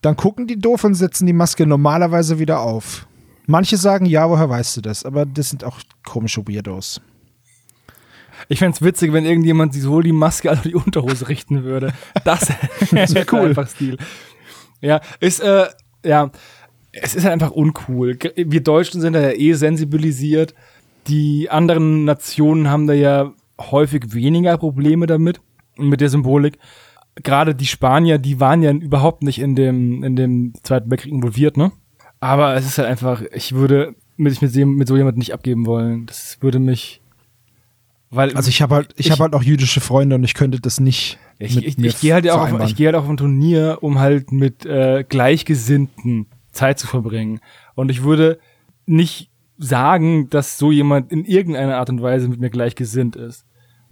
Dann 0.00 0.16
gucken 0.16 0.46
die 0.46 0.58
doof 0.58 0.84
und 0.84 0.94
setzen 0.94 1.26
die 1.26 1.34
Maske 1.34 1.66
normalerweise 1.66 2.38
wieder 2.38 2.60
auf. 2.60 3.06
Manche 3.46 3.76
sagen, 3.76 4.06
ja, 4.06 4.30
woher 4.30 4.48
weißt 4.48 4.78
du 4.78 4.80
das? 4.80 5.04
Aber 5.04 5.26
das 5.26 5.50
sind 5.50 5.64
auch 5.64 5.80
komische 6.06 6.48
Weirdos. 6.48 7.02
Ich 8.48 8.58
fänd's 8.58 8.82
witzig, 8.82 9.12
wenn 9.12 9.24
irgendjemand 9.24 9.74
sich 9.74 9.82
sowohl 9.82 10.02
die 10.02 10.12
Maske 10.12 10.50
als 10.50 10.60
auch 10.60 10.64
die 10.64 10.74
Unterhose 10.74 11.28
richten 11.28 11.62
würde. 11.62 11.92
Das, 12.24 12.50
Das 12.90 13.14
wär 13.14 13.26
cool. 13.32 13.48
einfach 13.50 13.68
Stil. 13.68 13.98
Ja, 14.82 15.00
ist, 15.20 15.40
äh, 15.40 15.66
ja, 16.04 16.30
es 16.92 17.14
ist 17.14 17.24
halt 17.24 17.32
einfach 17.32 17.52
uncool. 17.52 18.18
Wir 18.36 18.62
Deutschen 18.62 19.00
sind 19.00 19.14
da 19.14 19.20
ja 19.20 19.32
eh 19.32 19.54
sensibilisiert. 19.54 20.54
Die 21.08 21.48
anderen 21.50 22.04
Nationen 22.04 22.68
haben 22.68 22.86
da 22.86 22.92
ja 22.92 23.32
häufig 23.60 24.12
weniger 24.12 24.58
Probleme 24.58 25.06
damit, 25.06 25.40
mit 25.76 26.00
der 26.00 26.10
Symbolik. 26.10 26.58
Gerade 27.14 27.54
die 27.54 27.66
Spanier, 27.66 28.18
die 28.18 28.40
waren 28.40 28.62
ja 28.62 28.72
überhaupt 28.72 29.22
nicht 29.22 29.38
in 29.38 29.54
dem, 29.54 30.02
in 30.02 30.16
dem 30.16 30.52
Zweiten 30.62 30.90
Weltkrieg 30.90 31.12
involviert, 31.12 31.56
ne? 31.56 31.72
Aber 32.20 32.54
es 32.54 32.66
ist 32.66 32.78
halt 32.78 32.88
einfach, 32.88 33.22
ich 33.34 33.52
würde 33.52 33.94
mich 34.16 34.40
mit, 34.40 34.54
mit 34.54 34.88
so 34.88 34.96
jemandem 34.96 35.18
nicht 35.18 35.34
abgeben 35.34 35.66
wollen. 35.66 36.06
Das 36.06 36.38
würde 36.40 36.58
mich, 36.58 37.01
weil 38.12 38.36
Also 38.36 38.48
ich 38.48 38.62
habe 38.62 38.74
halt, 38.76 38.92
ich, 38.96 39.06
Ich- 39.06 39.12
habe 39.12 39.22
halt 39.24 39.34
auch 39.34 39.42
jüdische 39.42 39.80
Freunde 39.80 40.14
und 40.16 40.22
ich 40.24 40.34
könnte 40.34 40.60
das 40.60 40.78
nicht. 40.78 41.18
ich, 41.38 41.56
ich, 41.56 41.78
ich 41.78 42.00
gehe 42.00 42.14
halt 42.14 42.28
auch, 42.30 42.50
auf, 42.52 42.60
ich 42.68 42.76
gehe 42.76 42.86
halt 42.86 42.94
auch 42.96 43.02
auf 43.04 43.08
ein 43.08 43.16
Turnier, 43.16 43.78
um 43.80 43.98
halt 43.98 44.30
mit 44.32 44.64
äh, 44.64 45.02
Gleichgesinnten 45.08 46.26
Zeit 46.52 46.78
zu 46.78 46.86
verbringen. 46.86 47.40
Und 47.74 47.90
ich 47.90 48.02
würde 48.04 48.38
nicht 48.86 49.30
sagen, 49.58 50.28
dass 50.30 50.58
so 50.58 50.70
jemand 50.70 51.10
in 51.12 51.24
irgendeiner 51.24 51.76
Art 51.78 51.88
und 51.90 52.02
Weise 52.02 52.28
mit 52.28 52.40
mir 52.40 52.50
gleichgesinnt 52.50 53.16
ist. 53.16 53.44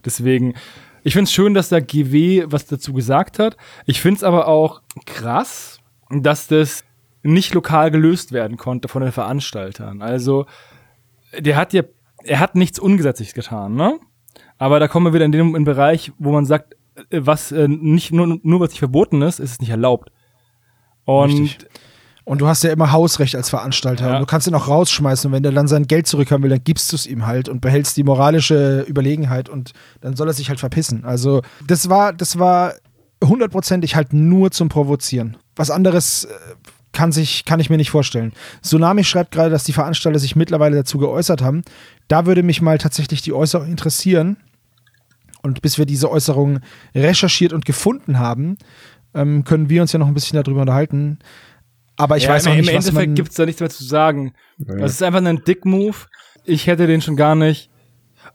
Deswegen, 0.04 0.54
ich 1.02 1.12
finde 1.14 1.24
es 1.24 1.32
schön, 1.32 1.54
dass 1.54 1.68
da 1.68 1.80
GW 1.80 2.44
was 2.48 2.66
dazu 2.66 2.92
gesagt 2.92 3.38
hat. 3.38 3.56
Ich 3.86 4.00
finde 4.00 4.18
es 4.18 4.24
aber 4.24 4.48
auch 4.48 4.82
krass, 5.06 5.78
dass 6.10 6.46
das 6.48 6.84
nicht 7.22 7.54
lokal 7.54 7.90
gelöst 7.90 8.32
werden 8.32 8.56
konnte 8.56 8.88
von 8.88 9.02
den 9.02 9.12
Veranstaltern. 9.12 10.02
Also, 10.02 10.46
der 11.38 11.56
hat 11.56 11.72
ja, 11.72 11.82
er 12.24 12.40
hat 12.40 12.54
nichts 12.54 12.78
Ungesetzliches 12.78 13.34
getan, 13.34 13.74
ne? 13.74 13.98
Aber 14.60 14.78
da 14.78 14.88
kommen 14.88 15.06
wir 15.06 15.14
wieder 15.14 15.24
in 15.24 15.32
den, 15.32 15.48
in 15.48 15.52
den 15.54 15.64
Bereich, 15.64 16.12
wo 16.18 16.32
man 16.32 16.44
sagt, 16.44 16.76
äh, 17.08 17.20
was 17.22 17.50
äh, 17.50 17.66
nicht 17.66 18.12
nur, 18.12 18.38
nur 18.42 18.60
was 18.60 18.70
nicht 18.70 18.78
verboten 18.78 19.22
ist, 19.22 19.40
ist 19.40 19.52
es 19.52 19.60
nicht 19.60 19.70
erlaubt. 19.70 20.12
Und 21.06 21.30
Richtig. 21.30 21.68
Und 22.24 22.42
du 22.42 22.46
hast 22.46 22.62
ja 22.62 22.70
immer 22.70 22.92
Hausrecht 22.92 23.34
als 23.34 23.48
Veranstalter. 23.48 24.06
Ja. 24.06 24.14
Und 24.14 24.20
du 24.20 24.26
kannst 24.26 24.46
ihn 24.46 24.54
auch 24.54 24.68
rausschmeißen. 24.68 25.28
Und 25.28 25.32
wenn 25.32 25.42
der 25.42 25.50
dann 25.52 25.66
sein 25.66 25.88
Geld 25.88 26.06
zurückhaben 26.06 26.42
will, 26.42 26.50
dann 26.50 26.62
gibst 26.62 26.92
du 26.92 26.96
es 26.96 27.06
ihm 27.06 27.26
halt 27.26 27.48
und 27.48 27.60
behältst 27.62 27.96
die 27.96 28.04
moralische 28.04 28.84
Überlegenheit 28.86 29.48
und 29.48 29.72
dann 30.02 30.14
soll 30.14 30.28
er 30.28 30.34
sich 30.34 30.50
halt 30.50 30.60
verpissen. 30.60 31.04
Also, 31.04 31.40
das 31.66 31.88
war, 31.88 32.12
das 32.12 32.38
war 32.38 32.74
hundertprozentig 33.24 33.96
halt 33.96 34.12
nur 34.12 34.50
zum 34.50 34.68
Provozieren. 34.68 35.38
Was 35.56 35.70
anderes 35.70 36.24
äh, 36.24 36.28
kann, 36.92 37.10
sich, 37.12 37.46
kann 37.46 37.60
ich 37.60 37.70
mir 37.70 37.78
nicht 37.78 37.90
vorstellen. 37.90 38.32
Tsunami 38.62 39.04
schreibt 39.04 39.32
gerade, 39.32 39.50
dass 39.50 39.64
die 39.64 39.72
Veranstalter 39.72 40.18
sich 40.18 40.36
mittlerweile 40.36 40.76
dazu 40.76 40.98
geäußert 40.98 41.42
haben. 41.42 41.62
Da 42.08 42.26
würde 42.26 42.42
mich 42.42 42.60
mal 42.60 42.78
tatsächlich 42.78 43.22
die 43.22 43.32
Äußerung 43.32 43.66
interessieren. 43.66 44.36
Und 45.42 45.62
bis 45.62 45.78
wir 45.78 45.86
diese 45.86 46.10
Äußerung 46.10 46.60
recherchiert 46.94 47.52
und 47.52 47.64
gefunden 47.64 48.18
haben, 48.18 48.58
ähm, 49.14 49.44
können 49.44 49.68
wir 49.70 49.82
uns 49.82 49.92
ja 49.92 49.98
noch 49.98 50.08
ein 50.08 50.14
bisschen 50.14 50.40
darüber 50.42 50.60
unterhalten. 50.60 51.18
Aber 51.96 52.16
ich 52.16 52.24
ja, 52.24 52.30
weiß 52.30 52.46
im, 52.46 52.52
auch 52.52 52.56
nicht, 52.56 52.68
im 52.68 52.76
was 52.76 52.86
Endeffekt 52.86 53.08
man 53.08 53.14
gibt's 53.14 53.34
da 53.34 53.46
nichts 53.46 53.60
mehr 53.60 53.70
zu 53.70 53.84
sagen. 53.84 54.34
Ja. 54.58 54.76
Das 54.76 54.92
ist 54.92 55.02
einfach 55.02 55.22
ein 55.24 55.44
Dick-Move. 55.44 55.96
Ich 56.44 56.66
hätte 56.66 56.86
den 56.86 57.02
schon 57.02 57.16
gar 57.16 57.34
nicht. 57.34 57.70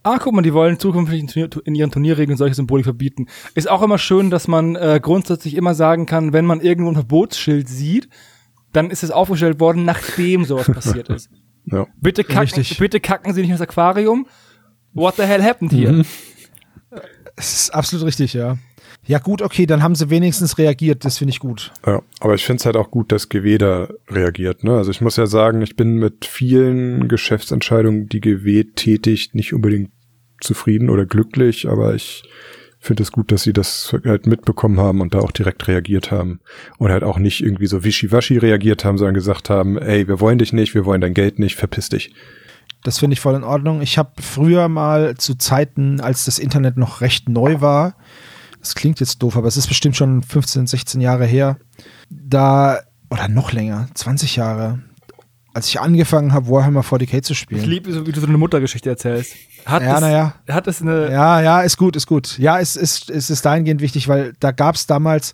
Ah, 0.04 0.18
guck 0.20 0.34
mal, 0.34 0.42
die 0.42 0.54
wollen 0.54 0.80
zukünftig 0.80 1.20
in, 1.20 1.28
Turnier, 1.28 1.50
in 1.66 1.76
ihren 1.76 1.92
Turnierregeln 1.92 2.38
solche 2.38 2.56
Symbole 2.56 2.84
verbieten. 2.84 3.28
Ist 3.56 3.70
auch 3.70 3.82
immer 3.82 3.98
schön, 3.98 4.30
dass 4.30 4.48
man 4.48 4.76
äh, 4.76 5.00
grundsätzlich 5.02 5.56
immer 5.56 5.74
sagen 5.74 6.06
kann, 6.06 6.34
wenn 6.34 6.46
man 6.46 6.62
irgendwo 6.62 6.92
ein 6.92 6.96
Verbotsschild 6.96 7.68
sieht, 7.68 8.10
dann 8.72 8.90
ist 8.90 9.04
es 9.04 9.12
aufgestellt 9.12 9.60
worden, 9.60 9.86
nachdem 9.86 10.46
sowas 10.46 10.70
passiert 10.72 11.10
ist. 11.10 11.30
Ja. 11.68 11.88
Bitte 12.00 12.24
kacken, 12.24 12.42
Richtig. 12.42 12.78
bitte 12.78 13.00
kacken 13.00 13.34
Sie 13.34 13.42
nicht 13.42 13.50
ins 13.50 13.60
Aquarium. 13.60 14.28
What 14.94 15.16
the 15.16 15.24
hell 15.24 15.42
happened 15.42 15.74
here? 15.74 15.92
Mhm. 15.92 16.06
Es 17.36 17.54
ist 17.54 17.70
absolut 17.74 18.06
richtig, 18.06 18.34
ja. 18.34 18.58
Ja, 19.08 19.20
gut, 19.20 19.42
okay, 19.42 19.66
dann 19.66 19.84
haben 19.84 19.94
sie 19.94 20.10
wenigstens 20.10 20.58
reagiert, 20.58 21.06
das 21.06 21.20
finde 21.20 21.32
ich 21.32 21.40
gut. 21.40 21.72
Ja, 21.86 22.02
aber 22.20 22.34
ich 22.34 22.46
finde 22.46 22.62
es 22.62 22.66
halt 22.66 22.76
auch 22.76 22.90
gut, 22.90 23.12
dass 23.12 23.30
GW 23.30 23.58
da 23.58 23.88
reagiert. 24.10 24.64
Ne? 24.64 24.76
Also 24.76 24.90
ich 24.90 25.02
muss 25.02 25.18
ja 25.18 25.28
sagen, 25.28 25.62
ich 25.62 25.76
bin 25.76 25.96
mit 25.98 26.26
vielen 26.26 27.08
Geschäftsentscheidungen, 27.08 28.10
die 28.10 28.22
GW 28.22 28.64
tätigt, 28.76 29.36
nicht 29.36 29.54
unbedingt 29.54 29.92
zufrieden 30.42 30.90
oder 30.90 31.06
glücklich, 31.06 31.68
aber 31.68 31.94
ich 31.94 32.24
finde 32.80 33.04
es 33.04 33.12
gut, 33.12 33.32
dass 33.32 33.44
sie 33.44 33.54
das 33.54 33.96
halt 34.06 34.28
mitbekommen 34.28 34.80
haben 34.80 35.02
und 35.02 35.14
da 35.14 35.20
auch 35.20 35.32
direkt 35.32 35.68
reagiert 35.68 36.12
haben. 36.12 36.40
Und 36.78 36.92
halt 36.92 37.04
auch 37.04 37.18
nicht 37.18 37.42
irgendwie 37.42 37.68
so 37.68 37.84
wischiwaschi 37.84 38.38
reagiert 38.38 38.86
haben, 38.86 38.98
sondern 38.98 39.16
gesagt 39.16 39.50
haben, 39.50 39.78
ey, 39.78 40.08
wir 40.08 40.20
wollen 40.20 40.38
dich 40.38 40.54
nicht, 40.54 40.74
wir 40.74 40.86
wollen 40.86 41.02
dein 41.02 41.14
Geld 41.14 41.40
nicht, 41.40 41.56
verpiss 41.56 41.90
dich. 41.90 42.14
Das 42.86 43.00
finde 43.00 43.14
ich 43.16 43.20
voll 43.20 43.36
in 43.36 43.44
Ordnung. 43.44 43.82
Ich 43.82 43.98
habe 43.98 44.12
früher 44.22 44.68
mal 44.70 45.16
zu 45.16 45.36
Zeiten, 45.36 46.00
als 46.00 46.26
das 46.26 46.38
Internet 46.40 46.78
noch 46.78 47.02
recht 47.02 47.28
neu 47.28 47.60
war, 47.60 47.96
das 48.60 48.76
klingt 48.76 49.00
jetzt 49.00 49.22
doof, 49.22 49.38
aber 49.38 49.48
es 49.48 49.58
ist 49.58 49.68
bestimmt 49.68 49.96
schon 49.96 50.22
15, 50.24 50.68
16 50.68 51.02
Jahre 51.02 51.26
her, 51.26 51.58
da, 52.10 52.80
oder 53.10 53.28
noch 53.28 53.52
länger, 53.52 53.88
20 53.94 54.36
Jahre, 54.36 54.80
als 55.54 55.68
ich 55.68 55.80
angefangen 55.80 56.34
habe, 56.34 56.50
Warhammer 56.50 56.82
40k 56.82 57.22
zu 57.24 57.34
Ich 57.34 57.40
spielen. 57.40 57.64
liebe, 57.64 58.06
wie 58.06 58.12
du 58.12 58.20
so 58.20 58.28
eine 58.28 58.38
Muttergeschichte 58.38 58.90
erzählst. 58.90 59.36
Hat 59.66 59.82
Ja, 59.82 59.96
es, 59.96 60.02
naja. 60.02 60.34
Hat 60.50 60.68
es 60.68 60.82
eine, 60.82 61.12
Ja, 61.12 61.42
ja, 61.42 61.62
ist 61.62 61.78
gut, 61.78 61.96
ist 61.96 62.08
gut. 62.08 62.38
Ja, 62.38 62.60
es 62.60 62.76
ist, 62.76 63.10
es 63.10 63.30
ist 63.30 63.46
dahingehend 63.46 63.82
wichtig, 63.82 64.08
weil 64.08 64.34
da 64.40 64.52
gab 64.52 64.76
es 64.76 64.86
damals 64.86 65.34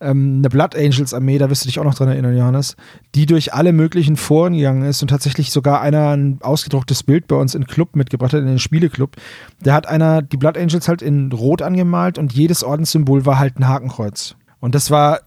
ähm, 0.00 0.38
eine 0.38 0.48
Blood 0.48 0.76
Angels 0.76 1.12
Armee, 1.12 1.38
da 1.38 1.50
wirst 1.50 1.64
du 1.64 1.68
dich 1.68 1.78
auch 1.78 1.84
noch 1.84 1.94
dran 1.94 2.08
erinnern, 2.08 2.36
Johannes, 2.36 2.76
die 3.14 3.26
durch 3.26 3.54
alle 3.54 3.72
möglichen 3.72 4.16
Foren 4.16 4.54
gegangen 4.54 4.84
ist 4.84 5.02
und 5.02 5.08
tatsächlich 5.08 5.50
sogar 5.50 5.80
einer 5.80 6.16
ein 6.16 6.38
ausgedrucktes 6.40 7.02
Bild 7.02 7.26
bei 7.26 7.36
uns 7.36 7.54
in 7.54 7.66
Club 7.66 7.96
mitgebracht 7.96 8.32
hat, 8.32 8.40
in 8.40 8.46
den 8.46 8.58
Spieleclub. 8.58 9.16
Da 9.60 9.74
hat 9.74 9.88
einer 9.88 10.22
die 10.22 10.36
Blood 10.36 10.56
Angels 10.56 10.88
halt 10.88 11.02
in 11.02 11.32
Rot 11.32 11.62
angemalt 11.62 12.18
und 12.18 12.32
jedes 12.32 12.62
Ordenssymbol 12.62 13.26
war 13.26 13.38
halt 13.38 13.58
ein 13.58 13.68
Hakenkreuz. 13.68 14.36
Und 14.60 14.74
das 14.74 14.90
war 14.90 15.20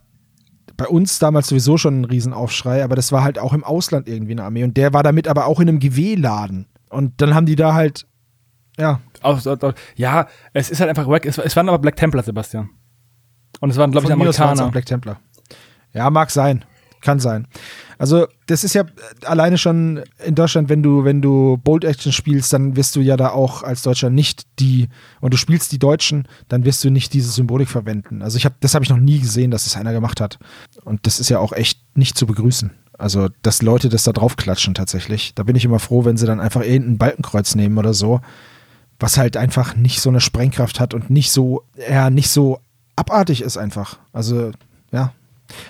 bei 0.77 0.87
uns 0.87 1.19
damals 1.19 1.47
sowieso 1.47 1.77
schon 1.77 2.01
ein 2.01 2.05
Riesenaufschrei, 2.05 2.83
aber 2.83 2.95
das 2.95 3.11
war 3.11 3.23
halt 3.23 3.39
auch 3.39 3.53
im 3.53 3.63
Ausland 3.63 4.07
irgendwie 4.07 4.31
eine 4.31 4.43
Armee. 4.43 4.63
Und 4.63 4.77
der 4.77 4.93
war 4.93 5.03
damit 5.03 5.27
aber 5.27 5.45
auch 5.45 5.59
in 5.59 5.69
einem 5.69 5.79
GW-Laden. 5.79 6.67
Und 6.89 7.21
dann 7.21 7.35
haben 7.35 7.45
die 7.45 7.55
da 7.55 7.73
halt, 7.73 8.07
ja, 8.77 8.99
ja, 9.95 10.27
es 10.53 10.71
ist 10.71 10.79
halt 10.79 10.89
einfach 10.89 11.07
wack. 11.07 11.25
Es, 11.25 11.37
es 11.37 11.55
waren 11.55 11.69
aber 11.69 11.79
Black 11.79 11.97
Templar, 11.97 12.23
Sebastian. 12.23 12.69
Und 13.61 13.69
es 13.69 13.77
waren, 13.77 13.91
glaube 13.91 14.07
ich, 14.07 14.11
Amerikaner. 14.11 14.69
Black 14.69 14.85
Templar. 14.85 15.21
Ja, 15.93 16.09
mag 16.09 16.29
sein. 16.31 16.65
Kann 16.99 17.19
sein. 17.19 17.47
Also, 17.97 18.27
das 18.47 18.63
ist 18.63 18.73
ja 18.73 18.83
alleine 19.25 19.57
schon 19.57 20.03
in 20.23 20.35
Deutschland, 20.35 20.69
wenn 20.69 20.83
du, 20.83 21.03
wenn 21.03 21.21
du 21.21 21.57
Bold 21.57 21.83
Action 21.83 22.11
spielst, 22.11 22.53
dann 22.53 22.75
wirst 22.75 22.95
du 22.95 22.99
ja 22.99 23.17
da 23.17 23.29
auch 23.29 23.63
als 23.63 23.81
Deutscher 23.81 24.09
nicht 24.09 24.43
die, 24.59 24.87
und 25.19 25.33
du 25.33 25.37
spielst 25.37 25.71
die 25.71 25.79
Deutschen, 25.79 26.27
dann 26.47 26.65
wirst 26.65 26.83
du 26.83 26.91
nicht 26.91 27.13
diese 27.13 27.31
Symbolik 27.31 27.69
verwenden. 27.69 28.21
Also 28.21 28.37
ich 28.37 28.45
habe, 28.45 28.55
das 28.59 28.75
habe 28.75 28.83
ich 28.83 28.89
noch 28.89 28.97
nie 28.97 29.19
gesehen, 29.19 29.51
dass 29.51 29.65
es 29.65 29.75
einer 29.75 29.93
gemacht 29.93 30.21
hat. 30.21 30.37
Und 30.83 31.05
das 31.07 31.19
ist 31.19 31.29
ja 31.29 31.39
auch 31.39 31.53
echt 31.53 31.79
nicht 31.95 32.17
zu 32.17 32.27
begrüßen. 32.27 32.71
Also, 32.97 33.29
dass 33.41 33.63
Leute 33.63 33.89
das 33.89 34.03
da 34.03 34.11
drauf 34.11 34.35
klatschen 34.35 34.75
tatsächlich. 34.75 35.33
Da 35.33 35.41
bin 35.41 35.55
ich 35.55 35.65
immer 35.65 35.79
froh, 35.79 36.05
wenn 36.05 36.17
sie 36.17 36.27
dann 36.27 36.39
einfach 36.39 36.61
irgendein 36.61 36.99
Balkenkreuz 36.99 37.55
nehmen 37.55 37.79
oder 37.79 37.95
so, 37.95 38.21
was 38.99 39.17
halt 39.17 39.37
einfach 39.37 39.75
nicht 39.75 40.01
so 40.01 40.09
eine 40.09 40.21
Sprengkraft 40.21 40.79
hat 40.79 40.93
und 40.93 41.09
nicht 41.09 41.31
so, 41.31 41.63
ja, 41.89 42.11
nicht 42.11 42.29
so 42.29 42.59
abartig 43.01 43.41
ist 43.41 43.57
einfach. 43.57 43.97
Also, 44.13 44.51
ja. 44.91 45.13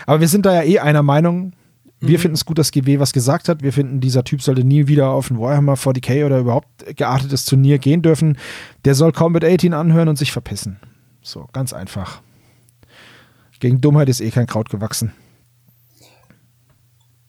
Aber 0.05 0.19
wir 0.19 0.27
sind 0.27 0.45
da 0.45 0.53
ja 0.53 0.63
eh 0.63 0.79
einer 0.79 1.01
Meinung. 1.01 1.53
Wir 1.99 2.19
finden 2.19 2.35
es 2.35 2.45
gut, 2.45 2.57
dass 2.57 2.71
GW 2.71 2.99
was 2.99 3.13
gesagt 3.13 3.47
hat. 3.47 3.61
Wir 3.61 3.71
finden, 3.71 3.99
dieser 3.99 4.23
Typ 4.23 4.41
sollte 4.41 4.63
nie 4.63 4.87
wieder 4.87 5.09
auf 5.09 5.29
ein 5.29 5.39
Warhammer 5.39 5.75
40k 5.75 6.25
oder 6.25 6.39
überhaupt 6.39 6.67
geartetes 6.95 7.45
Turnier 7.45 7.77
gehen 7.77 8.01
dürfen. 8.01 8.37
Der 8.85 8.95
soll 8.95 9.11
Combat 9.11 9.45
18 9.45 9.73
anhören 9.73 10.09
und 10.09 10.17
sich 10.17 10.31
verpissen. 10.31 10.79
So, 11.21 11.47
ganz 11.53 11.73
einfach. 11.73 12.21
Gegen 13.59 13.79
Dummheit 13.81 14.09
ist 14.09 14.21
eh 14.21 14.31
kein 14.31 14.47
Kraut 14.47 14.69
gewachsen. 14.69 15.13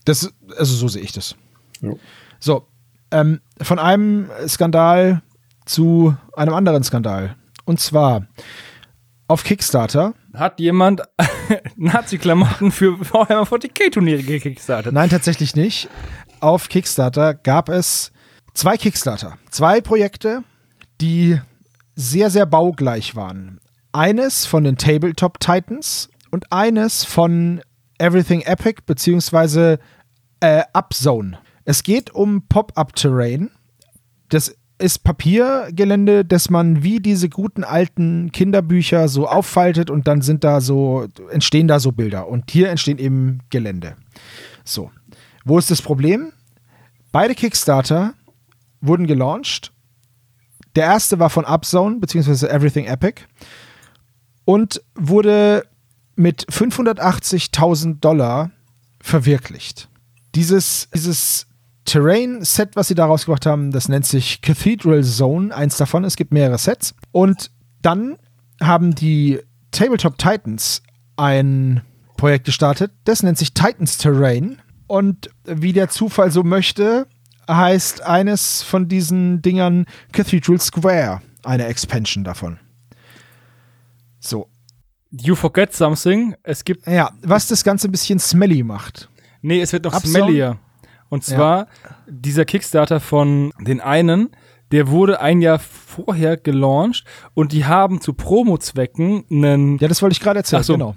Das, 0.06 0.32
also 0.56 0.74
so 0.74 0.88
sehe 0.88 1.02
ich 1.02 1.12
das. 1.12 1.36
Jo. 1.82 1.98
So, 2.40 2.66
ähm, 3.10 3.40
von 3.60 3.78
einem 3.78 4.30
Skandal 4.48 5.22
zu 5.66 6.16
einem 6.34 6.54
anderen 6.54 6.82
Skandal. 6.82 7.36
Und 7.66 7.78
zwar 7.78 8.26
auf 9.28 9.44
Kickstarter. 9.44 10.14
Hat 10.34 10.60
jemand 10.60 11.02
Nazi-Klamotten 11.76 12.70
für 12.70 12.98
Warhammer 13.12 13.46
40k-Turniere 13.46 14.22
gekickstartet? 14.22 14.92
Nein, 14.92 15.10
tatsächlich 15.10 15.56
nicht. 15.56 15.88
Auf 16.40 16.68
Kickstarter 16.68 17.34
gab 17.34 17.68
es 17.68 18.12
zwei 18.54 18.76
Kickstarter. 18.76 19.38
Zwei 19.50 19.80
Projekte, 19.80 20.42
die 21.00 21.40
sehr, 21.94 22.30
sehr 22.30 22.46
baugleich 22.46 23.16
waren. 23.16 23.60
Eines 23.92 24.46
von 24.46 24.64
den 24.64 24.76
Tabletop 24.76 25.38
Titans 25.40 26.08
und 26.30 26.50
eines 26.50 27.04
von 27.04 27.60
Everything 27.98 28.40
Epic 28.42 28.82
beziehungsweise 28.86 29.78
äh, 30.40 30.62
Upzone. 30.72 31.38
Es 31.64 31.82
geht 31.82 32.10
um 32.10 32.48
Pop-Up 32.48 32.94
Terrain. 32.96 33.50
Das 34.30 34.56
ist 34.82 35.04
Papiergelände, 35.04 36.24
das 36.24 36.50
man 36.50 36.82
wie 36.82 37.00
diese 37.00 37.28
guten 37.28 37.62
alten 37.64 38.32
Kinderbücher 38.32 39.08
so 39.08 39.28
auffaltet 39.28 39.90
und 39.90 40.08
dann 40.08 40.22
sind 40.22 40.44
da 40.44 40.60
so, 40.60 41.06
entstehen 41.30 41.68
da 41.68 41.78
so 41.78 41.92
Bilder. 41.92 42.28
Und 42.28 42.50
hier 42.50 42.68
entstehen 42.68 42.98
eben 42.98 43.40
Gelände. 43.50 43.96
So. 44.64 44.90
Wo 45.44 45.58
ist 45.58 45.70
das 45.70 45.82
Problem? 45.82 46.32
Beide 47.12 47.34
Kickstarter 47.34 48.14
wurden 48.80 49.06
gelauncht. 49.06 49.72
Der 50.74 50.84
erste 50.84 51.18
war 51.18 51.30
von 51.30 51.44
Upzone, 51.44 52.00
beziehungsweise 52.00 52.50
Everything 52.50 52.86
Epic. 52.86 53.22
Und 54.44 54.82
wurde 54.94 55.64
mit 56.16 56.46
580.000 56.46 58.00
Dollar 58.00 58.50
verwirklicht. 59.00 59.88
Dieses, 60.34 60.88
dieses 60.94 61.46
Terrain-Set, 61.84 62.76
was 62.76 62.88
sie 62.88 62.94
da 62.94 63.06
rausgebracht 63.06 63.46
haben, 63.46 63.70
das 63.72 63.88
nennt 63.88 64.06
sich 64.06 64.40
Cathedral 64.40 65.02
Zone, 65.04 65.54
eins 65.54 65.76
davon. 65.76 66.04
Es 66.04 66.16
gibt 66.16 66.32
mehrere 66.32 66.58
Sets. 66.58 66.94
Und 67.10 67.50
dann 67.82 68.16
haben 68.60 68.94
die 68.94 69.40
Tabletop 69.72 70.18
Titans 70.18 70.82
ein 71.16 71.82
Projekt 72.16 72.44
gestartet, 72.46 72.92
das 73.04 73.22
nennt 73.22 73.38
sich 73.38 73.52
Titans 73.54 73.98
Terrain. 73.98 74.60
Und 74.86 75.30
wie 75.44 75.72
der 75.72 75.88
Zufall 75.88 76.30
so 76.30 76.42
möchte, 76.44 77.06
heißt 77.50 78.02
eines 78.02 78.62
von 78.62 78.86
diesen 78.88 79.42
Dingern 79.42 79.86
Cathedral 80.12 80.60
Square, 80.60 81.20
eine 81.42 81.66
Expansion 81.66 82.22
davon. 82.22 82.58
So. 84.20 84.48
You 85.10 85.34
forget 85.34 85.74
something. 85.74 86.34
Es 86.42 86.64
gibt, 86.64 86.86
Ja, 86.86 87.10
was 87.22 87.48
das 87.48 87.64
Ganze 87.64 87.88
ein 87.88 87.92
bisschen 87.92 88.18
smelly 88.18 88.62
macht. 88.62 89.08
nee, 89.42 89.60
es 89.60 89.72
wird 89.72 89.84
noch 89.84 89.94
Upzone? 89.94 90.12
smellier. 90.24 90.58
Und 91.12 91.24
zwar 91.24 91.66
dieser 92.08 92.46
Kickstarter 92.46 92.98
von 92.98 93.52
den 93.60 93.82
einen, 93.82 94.30
der 94.70 94.88
wurde 94.88 95.20
ein 95.20 95.42
Jahr 95.42 95.58
vorher 95.58 96.38
gelauncht 96.38 97.04
und 97.34 97.52
die 97.52 97.66
haben 97.66 98.00
zu 98.00 98.14
Promo-Zwecken 98.14 99.26
einen, 99.30 99.76
Ja, 99.76 99.88
das 99.88 100.00
wollte 100.00 100.14
ich 100.14 100.20
gerade 100.20 100.38
erzählen, 100.38 100.62
so. 100.62 100.72
genau. 100.72 100.96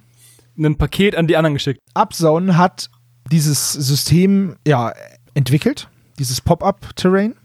ein 0.58 0.78
Paket 0.78 1.18
an 1.18 1.28
die 1.28 1.36
anderen 1.36 1.56
geschickt. 1.56 1.82
Upzone 1.94 2.56
hat 2.56 2.90
dieses 3.30 3.74
System 3.74 4.56
ja 4.66 4.94
entwickelt, 5.34 5.90
dieses 6.18 6.40
Pop-up-Terrain. 6.40 7.36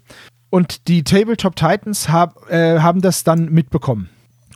Und 0.51 0.87
die 0.87 1.03
Tabletop 1.03 1.57
Titans 1.57 2.09
hab, 2.09 2.49
äh, 2.53 2.79
haben 2.79 3.01
das 3.01 3.25
dann 3.25 3.47
mitbekommen 3.47 4.11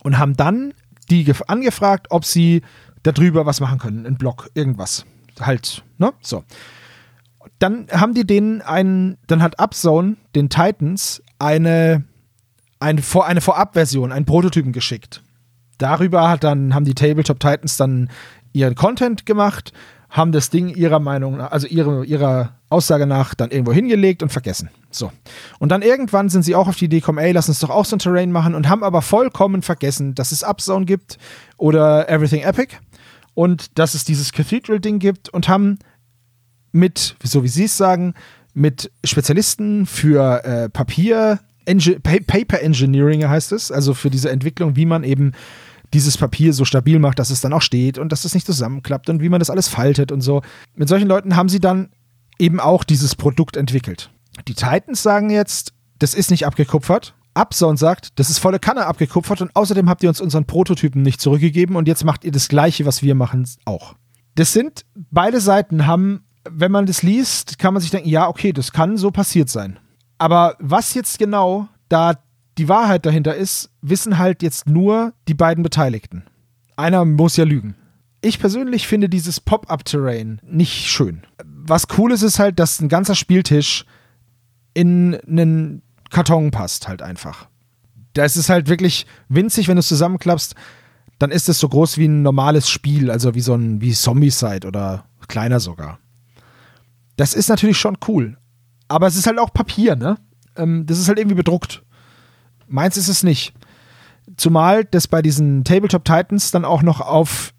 und 0.05 0.19
haben 0.19 0.37
dann 0.37 0.73
die 1.11 1.33
angefragt, 1.49 2.07
ob 2.11 2.25
sie 2.25 2.63
darüber 3.03 3.45
was 3.45 3.59
machen 3.59 3.81
können, 3.81 4.07
ein 4.07 4.19
Blog, 4.19 4.51
irgendwas. 4.55 5.05
Halt, 5.41 5.83
ne? 5.99 6.13
So. 6.21 6.45
Dann 7.59 7.87
haben 7.91 8.15
die 8.15 8.27
denen 8.27 8.63
einen, 8.63 9.17
dann 9.27 9.43
hat 9.43 9.61
Upzone 9.61 10.17
den 10.35 10.49
Titans 10.49 11.23
eine, 11.39 12.05
eine, 12.81 13.03
eine 13.25 13.41
Vorabversion, 13.41 14.13
einen 14.13 14.27
Prototypen 14.27 14.73
geschickt. 14.73 15.23
Darüber 15.79 16.29
hat 16.29 16.45
dann, 16.45 16.75
haben 16.75 16.85
die 16.85 16.95
Tabletop 16.95 17.41
Titans 17.41 17.77
dann 17.77 18.11
ihren 18.53 18.75
Content 18.75 19.27
gemacht, 19.27 19.73
haben 20.15 20.31
das 20.31 20.49
Ding 20.49 20.69
ihrer 20.69 21.01
Meinung 21.01 21.41
also 21.41 21.67
ihre, 21.67 22.05
ihrer 22.05 22.53
Aussage 22.69 23.07
nach 23.07 23.35
dann 23.35 23.51
irgendwo 23.51 23.73
hingelegt 23.73 24.23
und 24.23 24.31
vergessen. 24.31 24.71
So. 24.91 25.11
Und 25.59 25.71
dann 25.71 25.83
irgendwann 25.83 26.29
sind 26.29 26.45
sie 26.45 26.55
auch 26.55 26.69
auf 26.69 26.77
die 26.77 26.85
Idee 26.85 27.01
gekommen, 27.01 27.19
ey, 27.19 27.33
lass 27.33 27.49
uns 27.49 27.59
doch 27.59 27.71
auch 27.71 27.85
so 27.85 27.97
ein 27.97 27.99
Terrain 27.99 28.31
machen 28.31 28.55
und 28.55 28.69
haben 28.69 28.85
aber 28.85 29.03
vollkommen 29.03 29.63
vergessen, 29.63 30.15
dass 30.15 30.31
es 30.31 30.45
Upzone 30.45 30.85
gibt 30.85 31.19
oder 31.57 32.09
Everything 32.09 32.43
Epic 32.43 32.77
und 33.35 33.77
dass 33.79 33.95
es 33.95 34.05
dieses 34.05 34.33
Cathedral-Ding 34.33 35.01
gibt 35.01 35.29
und 35.29 35.49
haben 35.49 35.81
mit, 36.75 37.17
so 37.23 37.43
wie 37.45 37.49
sie 37.49 37.65
es 37.65 37.77
sagen, 37.77 38.15
mit 38.53 38.91
Spezialisten 39.05 39.87
für 39.87 40.45
äh, 40.45 40.69
Papier, 40.69 41.41
Engi 41.67 41.99
Paper 41.99 42.61
Engineering 42.61 43.27
heißt 43.27 43.53
es, 43.53 43.71
also 43.71 43.95
für 43.95 44.11
diese 44.11 44.31
Entwicklung, 44.31 44.77
wie 44.77 44.87
man 44.87 45.03
eben 45.03 45.33
dieses 45.95 46.19
Papier 46.19 46.53
so 46.53 46.65
stabil 46.65 46.99
macht, 46.99 47.19
dass 47.19 47.31
es 47.31 47.41
dann 47.41 47.53
auch 47.53 47.63
steht 47.63 47.99
und 47.99 48.11
dass 48.11 48.25
es 48.25 48.35
nicht 48.35 48.47
zusammenklappt 48.47 49.09
und 49.09 49.23
wie 49.23 49.29
man 49.29 49.39
das 49.39 49.51
alles 49.51 49.69
faltet 49.69 50.13
und 50.13 50.21
so. 50.21 50.43
Mit 50.75 50.89
solchen 50.89 51.09
Leuten 51.09 51.37
haben 51.37 51.49
sie 51.49 51.61
dann 51.61 51.91
eben 52.39 52.61
auch 52.61 52.85
dieses 52.85 53.15
Produkt 53.15 53.57
entwickelt. 53.57 54.11
Die 54.49 54.55
Titans 54.55 55.03
sagen 55.03 55.31
jetzt, 55.31 55.73
das 56.01 56.15
ist 56.15 56.31
nicht 56.31 56.47
abgekupfert. 56.47 57.15
Upzone 57.35 57.77
sagt, 57.77 58.19
das 58.19 58.31
ist 58.31 58.39
volle 58.39 58.59
Kanne 58.59 58.87
abgekupfert 58.87 59.41
und 59.41 59.55
außerdem 59.55 59.89
habt 59.89 60.03
ihr 60.03 60.09
uns 60.09 60.21
unseren 60.21 60.45
Prototypen 60.45 61.03
nicht 61.03 61.21
zurückgegeben 61.21 61.77
und 61.77 61.89
jetzt 61.89 62.05
macht 62.05 62.25
ihr 62.25 62.33
das 62.33 62.49
gleiche, 62.49 62.87
was 62.87 63.03
wir 63.03 63.15
machen, 63.15 63.49
auch. 63.65 63.95
Das 64.37 64.53
sind, 64.53 64.85
beide 65.11 65.41
Seiten 65.41 65.87
haben, 65.87 66.25
wenn 66.49 66.73
man 66.73 66.87
das 66.87 67.03
liest, 67.03 67.59
kann 67.59 67.75
man 67.75 67.81
sich 67.81 67.91
denken, 67.91 68.09
ja, 68.09 68.29
okay, 68.29 68.53
das 68.53 68.73
kann 68.73 68.97
so 68.97 69.11
passiert 69.11 69.49
sein. 69.49 69.79
Aber 70.19 70.57
was 70.59 70.95
jetzt 70.95 71.19
genau 71.19 71.69
da 71.89 72.15
die 72.59 72.69
Wahrheit 72.69 73.05
dahinter 73.07 73.35
ist, 73.35 73.71
wissen 73.83 74.19
halt 74.19 74.43
jetzt 74.43 74.67
nur 74.69 75.13
die 75.29 75.35
beiden 75.35 75.63
Beteiligten. 75.63 76.25
Einer 76.77 77.05
muss 77.05 77.37
ja 77.37 77.45
lügen. 77.45 77.77
Ich 78.21 78.39
persönlich 78.39 78.87
finde 78.87 79.09
dieses 79.09 79.41
Pop-Up-Terrain 79.41 80.41
nicht 80.43 80.89
schön. 80.89 81.23
Was 81.45 81.87
cool 81.99 82.13
ist, 82.13 82.23
ist 82.23 82.39
halt, 82.39 82.59
dass 82.59 82.81
ein 82.81 82.89
ganzer 82.89 83.15
Spieltisch 83.15 83.85
in 84.73 85.15
einen 85.27 85.83
Karton 86.11 86.51
passt, 86.51 86.89
halt 86.89 87.03
einfach. 87.03 87.49
Da 88.13 88.25
ist 88.25 88.37
es 88.37 88.49
halt 88.49 88.69
wirklich 88.69 89.07
winzig, 89.29 89.69
wenn 89.69 89.77
du 89.77 89.81
es 89.81 89.89
zusammenklappst, 89.89 90.55
dann 91.19 91.31
ist 91.31 91.49
es 91.49 91.59
so 91.59 91.69
groß 91.69 91.99
wie 91.99 92.07
ein 92.07 92.23
normales 92.23 92.69
Spiel, 92.69 93.11
also 93.11 93.35
wie 93.35 93.41
so 93.41 93.55
ein 93.55 93.81
wie 93.81 93.93
Zombie-Side 93.93 94.67
oder 94.67 95.05
kleiner 95.29 95.61
sogar. 95.61 95.99
Das 97.17 97.35
ist 97.35 97.49
natürlich 97.49 97.79
schon 97.79 97.99
cool. 98.09 98.37
Aber 98.89 99.07
es 99.07 99.17
ist 99.17 99.27
halt 99.27 99.39
auch 99.39 99.53
Papier, 99.53 99.97
ne? 99.97 100.19
Ähm, 100.57 100.87
das 100.87 100.99
ist 100.99 101.09
halt 101.09 101.19
irgendwie 101.19 101.37
bedruckt. 101.37 101.83
Meins 102.67 102.97
ist 102.97 103.09
es 103.09 103.23
nicht. 103.23 103.55
Zumal 104.37 104.85
das 104.85 105.09
bei 105.09 105.23
diesen 105.23 105.65
Tabletop 105.65 106.05
Titans 106.05 106.51
dann 106.51 106.65
auch 106.65 106.83
noch 106.83 107.01
auf, 107.01 107.53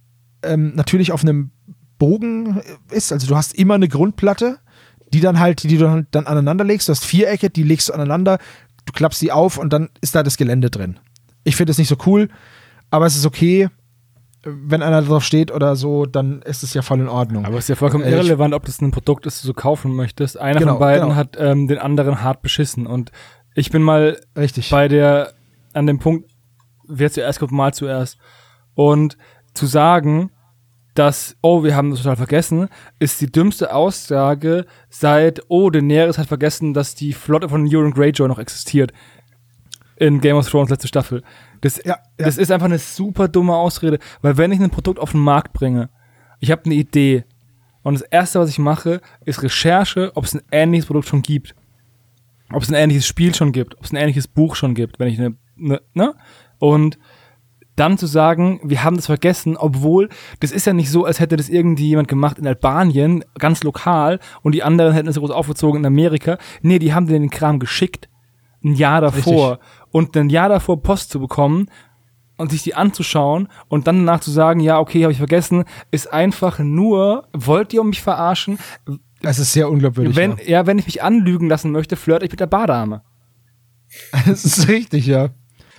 ähm, 0.44 0.74
natürlich 0.76 1.12
auf 1.12 1.22
einem 1.22 1.52
Bogen 1.98 2.62
ist. 2.92 3.12
Also 3.12 3.28
du 3.28 3.36
hast 3.36 3.54
immer 3.56 3.76
eine 3.76 3.88
Grundplatte, 3.88 4.60
die 5.14 5.22
dann 5.22 5.40
halt, 5.40 5.64
die 5.64 5.78
du 5.78 6.06
dann 6.12 6.26
aneinander 6.26 6.64
legst. 6.64 6.88
Du 6.88 6.92
hast 6.92 7.06
Vierecke, 7.06 7.50
die 7.50 7.64
legst 7.64 7.90
du 7.90 7.94
aneinander, 7.94 8.40
du 8.86 8.94
klappst 8.94 9.22
die 9.22 9.32
auf 9.32 9.58
und 9.58 9.72
dann 9.72 9.90
ist 10.02 10.16
da 10.16 10.24
das 10.24 10.38
Gelände 10.38 10.70
drin. 10.70 11.00
Ich 11.44 11.56
finde 11.56 11.72
es 11.72 11.78
nicht 11.78 11.88
so 11.88 11.98
cool, 12.06 12.30
aber 12.90 13.06
es 13.06 13.16
ist 13.16 13.26
okay. 13.26 13.70
Wenn 14.46 14.84
einer 14.84 15.02
drauf 15.02 15.24
steht 15.24 15.52
oder 15.52 15.76
so, 15.76 16.06
dann 16.06 16.42
ist 16.44 16.62
es 16.62 16.74
ja 16.74 16.84
voll 16.84 17.00
in 17.00 17.08
Ordnung. 17.08 17.46
Aber 17.46 17.58
es 17.58 17.66
ist 17.66 17.70
ja 17.70 17.76
vollkommen 17.76 18.04
äh, 18.04 18.12
irrelevant, 18.12 18.54
ob 18.54 18.66
das 18.66 18.80
ein 18.80 18.92
Produkt 18.92 19.26
ist, 19.26 19.40
das 19.40 19.48
du 19.48 19.54
kaufen 19.54 19.96
möchtest. 19.96 20.40
Einer 20.40 20.60
genau, 20.60 20.74
von 20.74 20.80
beiden 20.80 21.10
genau. 21.10 21.16
hat 21.16 21.36
ähm, 21.40 21.68
den 21.68 21.80
anderen 21.80 22.22
hart 22.22 22.42
beschissen. 22.42 22.86
Und 22.86 23.12
ich 23.56 23.72
bin 23.72 23.82
mal 23.82 24.20
Richtig. 24.38 24.70
bei 24.70 24.88
der, 24.88 25.34
an 25.74 25.88
dem 25.88 25.98
Punkt, 26.00 26.30
wer 26.88 27.12
zuerst 27.12 27.40
kommt, 27.40 27.52
mal 27.52 27.74
zuerst. 27.74 28.20
Und 28.76 29.18
zu 29.54 29.66
sagen, 29.66 30.30
dass, 30.96 31.36
oh, 31.42 31.64
wir 31.64 31.76
haben 31.76 31.92
das 31.92 32.02
total 32.02 32.16
vergessen, 32.16 32.70
ist 33.00 33.20
die 33.20 33.32
dümmste 33.32 33.74
Aussage 33.74 34.66
seit, 34.90 35.42
oh, 35.50 35.70
Daenerys 35.70 36.18
hat 36.18 36.28
vergessen, 36.28 36.74
dass 36.74 36.96
die 36.96 37.14
Flotte 37.14 37.50
von 37.50 37.68
Euron 37.70 37.94
Greyjoy 37.94 38.28
noch 38.28 38.40
existiert. 38.40 38.94
In 39.98 40.22
Game 40.22 40.38
of 40.38 40.50
Thrones 40.50 40.70
letzte 40.70 40.88
Staffel. 40.88 41.24
Das, 41.66 41.78
ja, 41.84 41.96
ja. 41.96 41.98
das 42.18 42.38
ist 42.38 42.52
einfach 42.52 42.66
eine 42.66 42.80
super 42.80 43.28
dumme 43.28 43.56
Ausrede, 43.56 44.00
weil 44.22 44.38
wenn 44.38 44.52
ich 44.52 44.60
ein 44.60 44.70
Produkt 44.70 45.00
auf 45.00 45.12
den 45.12 45.22
Markt 45.22 45.54
bringe, 45.54 45.90
ich 46.40 46.52
habe 46.52 46.66
eine 46.66 46.76
Idee 46.76 47.26
und 47.82 47.96
das 47.96 48.02
erste, 48.02 48.40
was 48.40 48.50
ich 48.50 48.60
mache, 48.60 49.02
ist 49.26 49.44
Recherche, 49.44 50.12
ob 50.16 50.26
es 50.26 50.36
ein 50.36 50.42
ähnliches 50.52 50.86
Produkt 50.86 51.08
schon 51.08 51.22
gibt 51.22 51.56
ob 52.52 52.64
es 52.64 52.70
ein 52.70 52.76
ähnliches 52.76 53.08
Spiel 53.08 53.34
schon 53.34 53.52
gibt, 53.52 53.78
ob 53.78 53.84
es 53.84 53.92
ein 53.92 53.98
ähnliches 53.98 54.28
Buch 54.28 54.56
schon 54.56 54.76
gibt, 54.76 55.00
wenn 55.00 55.08
ich 55.08 55.20
eine, 55.20 55.36
ne, 55.56 55.82
ne? 55.94 56.14
Und 56.60 56.98
dann 57.76 57.98
zu 57.98 58.06
sagen, 58.06 58.62
wir 58.64 58.84
haben 58.84 58.96
das 58.96 59.08
vergessen, 59.08 59.58
obwohl 59.58 60.08
das 60.40 60.52
ist 60.52 60.66
ja 60.66 60.72
nicht 60.72 60.90
so, 60.90 61.04
als 61.04 61.20
hätte 61.20 61.36
das 61.36 61.50
irgendwie 61.50 61.90
jemand 61.90 62.08
gemacht 62.08 62.40
in 62.40 62.48
Albanien, 62.48 63.26
ganz 63.38 63.64
lokal, 63.64 64.20
und 64.44 64.54
die 64.54 64.64
anderen 64.64 64.94
hätten 64.94 65.10
es 65.10 65.18
groß 65.18 65.32
aufgezogen 65.32 65.82
in 65.82 65.86
Amerika. 65.86 66.38
Nee, 66.62 66.80
die 66.80 66.94
haben 66.94 67.08
den 67.08 67.30
Kram 67.30 67.60
geschickt, 67.60 68.08
ein 68.64 68.76
Jahr 68.76 69.02
davor. 69.02 69.52
Richtig. 69.52 69.68
Und 69.96 70.18
ein 70.18 70.30
Jahr 70.30 70.50
davor 70.50 70.82
Post 70.82 71.10
zu 71.10 71.22
bekommen 71.22 71.70
und 72.36 72.52
sich 72.52 72.64
die 72.64 72.76
anzuschauen 72.76 73.48
und 73.70 73.88
dann 73.88 74.06
danach 74.06 74.20
zu 74.20 74.30
sagen, 74.30 74.60
ja, 74.60 74.78
okay, 74.78 75.04
habe 75.04 75.14
ich 75.14 75.20
vergessen, 75.20 75.64
ist 75.90 76.12
einfach 76.12 76.60
nur, 76.60 77.30
wollt 77.32 77.72
ihr 77.72 77.82
mich 77.86 78.02
verarschen? 78.02 78.60
Das 79.22 79.40
ist 79.40 79.54
sehr 79.54 79.70
unglaubwürdig. 79.70 80.18
Wenn, 80.18 80.32
ja. 80.32 80.44
ja, 80.46 80.68
wenn 80.68 80.80
ich 80.80 80.86
mich 80.86 81.02
anlügen 81.02 81.48
lassen 81.48 81.72
möchte, 81.72 81.96
flirte 81.96 82.26
ich 82.26 82.32
mit 82.32 82.42
der 82.42 82.48
Bardame. 82.48 83.04
Das 84.26 84.44
ist 84.44 84.68
richtig, 84.68 85.06
ja. 85.06 85.30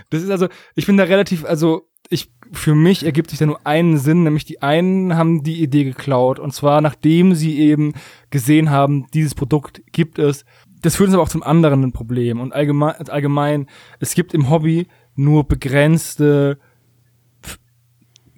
Das 0.09 0.23
ist 0.23 0.31
also, 0.31 0.49
ich 0.75 0.87
bin 0.87 0.97
da 0.97 1.05
relativ, 1.05 1.45
also 1.45 1.87
ich, 2.09 2.33
für 2.53 2.75
mich 2.75 3.05
ergibt 3.05 3.29
sich 3.29 3.39
da 3.39 3.45
nur 3.45 3.67
einen 3.67 3.99
Sinn, 3.99 4.23
nämlich 4.23 4.47
die 4.47 4.63
einen 4.63 5.15
haben 5.15 5.43
die 5.43 5.63
Idee 5.63 5.85
geklaut 5.85 6.39
und 6.39 6.55
zwar 6.55 6.81
nachdem 6.81 7.35
sie 7.35 7.59
eben 7.59 7.93
gesehen 8.31 8.71
haben, 8.71 9.09
dieses 9.13 9.35
Produkt 9.35 9.83
gibt 9.93 10.19
es. 10.19 10.47
Das 10.83 10.97
führt 10.97 11.09
uns 11.09 11.15
aber 11.15 11.23
auch 11.23 11.29
zum 11.29 11.43
anderen 11.43 11.83
ein 11.83 11.93
Problem 11.93 12.41
und 12.41 12.53
allgemein, 12.53 12.95
allgemein 13.09 13.67
es 13.99 14.15
gibt 14.15 14.35
im 14.35 14.51
Hobby 14.51 14.87
nur 15.15 15.49
begrenzte 15.49 16.59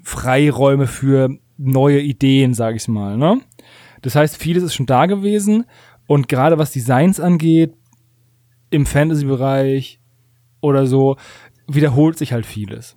Freiräume 0.03 0.86
für 0.86 1.36
neue 1.57 2.01
Ideen, 2.01 2.55
sag 2.55 2.76
ich 2.76 2.89
mal, 2.89 3.16
ne? 3.16 3.41
Das 4.03 4.14
heißt, 4.14 4.36
vieles 4.36 4.62
ist 4.62 4.74
schon 4.74 4.86
da 4.86 5.07
gewesen 5.07 5.64
und 6.07 6.28
gerade 6.28 6.57
was 6.57 6.70
Designs 6.70 7.20
angeht, 7.20 7.74
im 8.70 8.86
Fantasy-Bereich 8.86 10.01
oder 10.61 10.86
so, 10.86 11.16
wiederholt 11.66 12.18
sich 12.18 12.32
halt 12.32 12.47
vieles. 12.47 12.97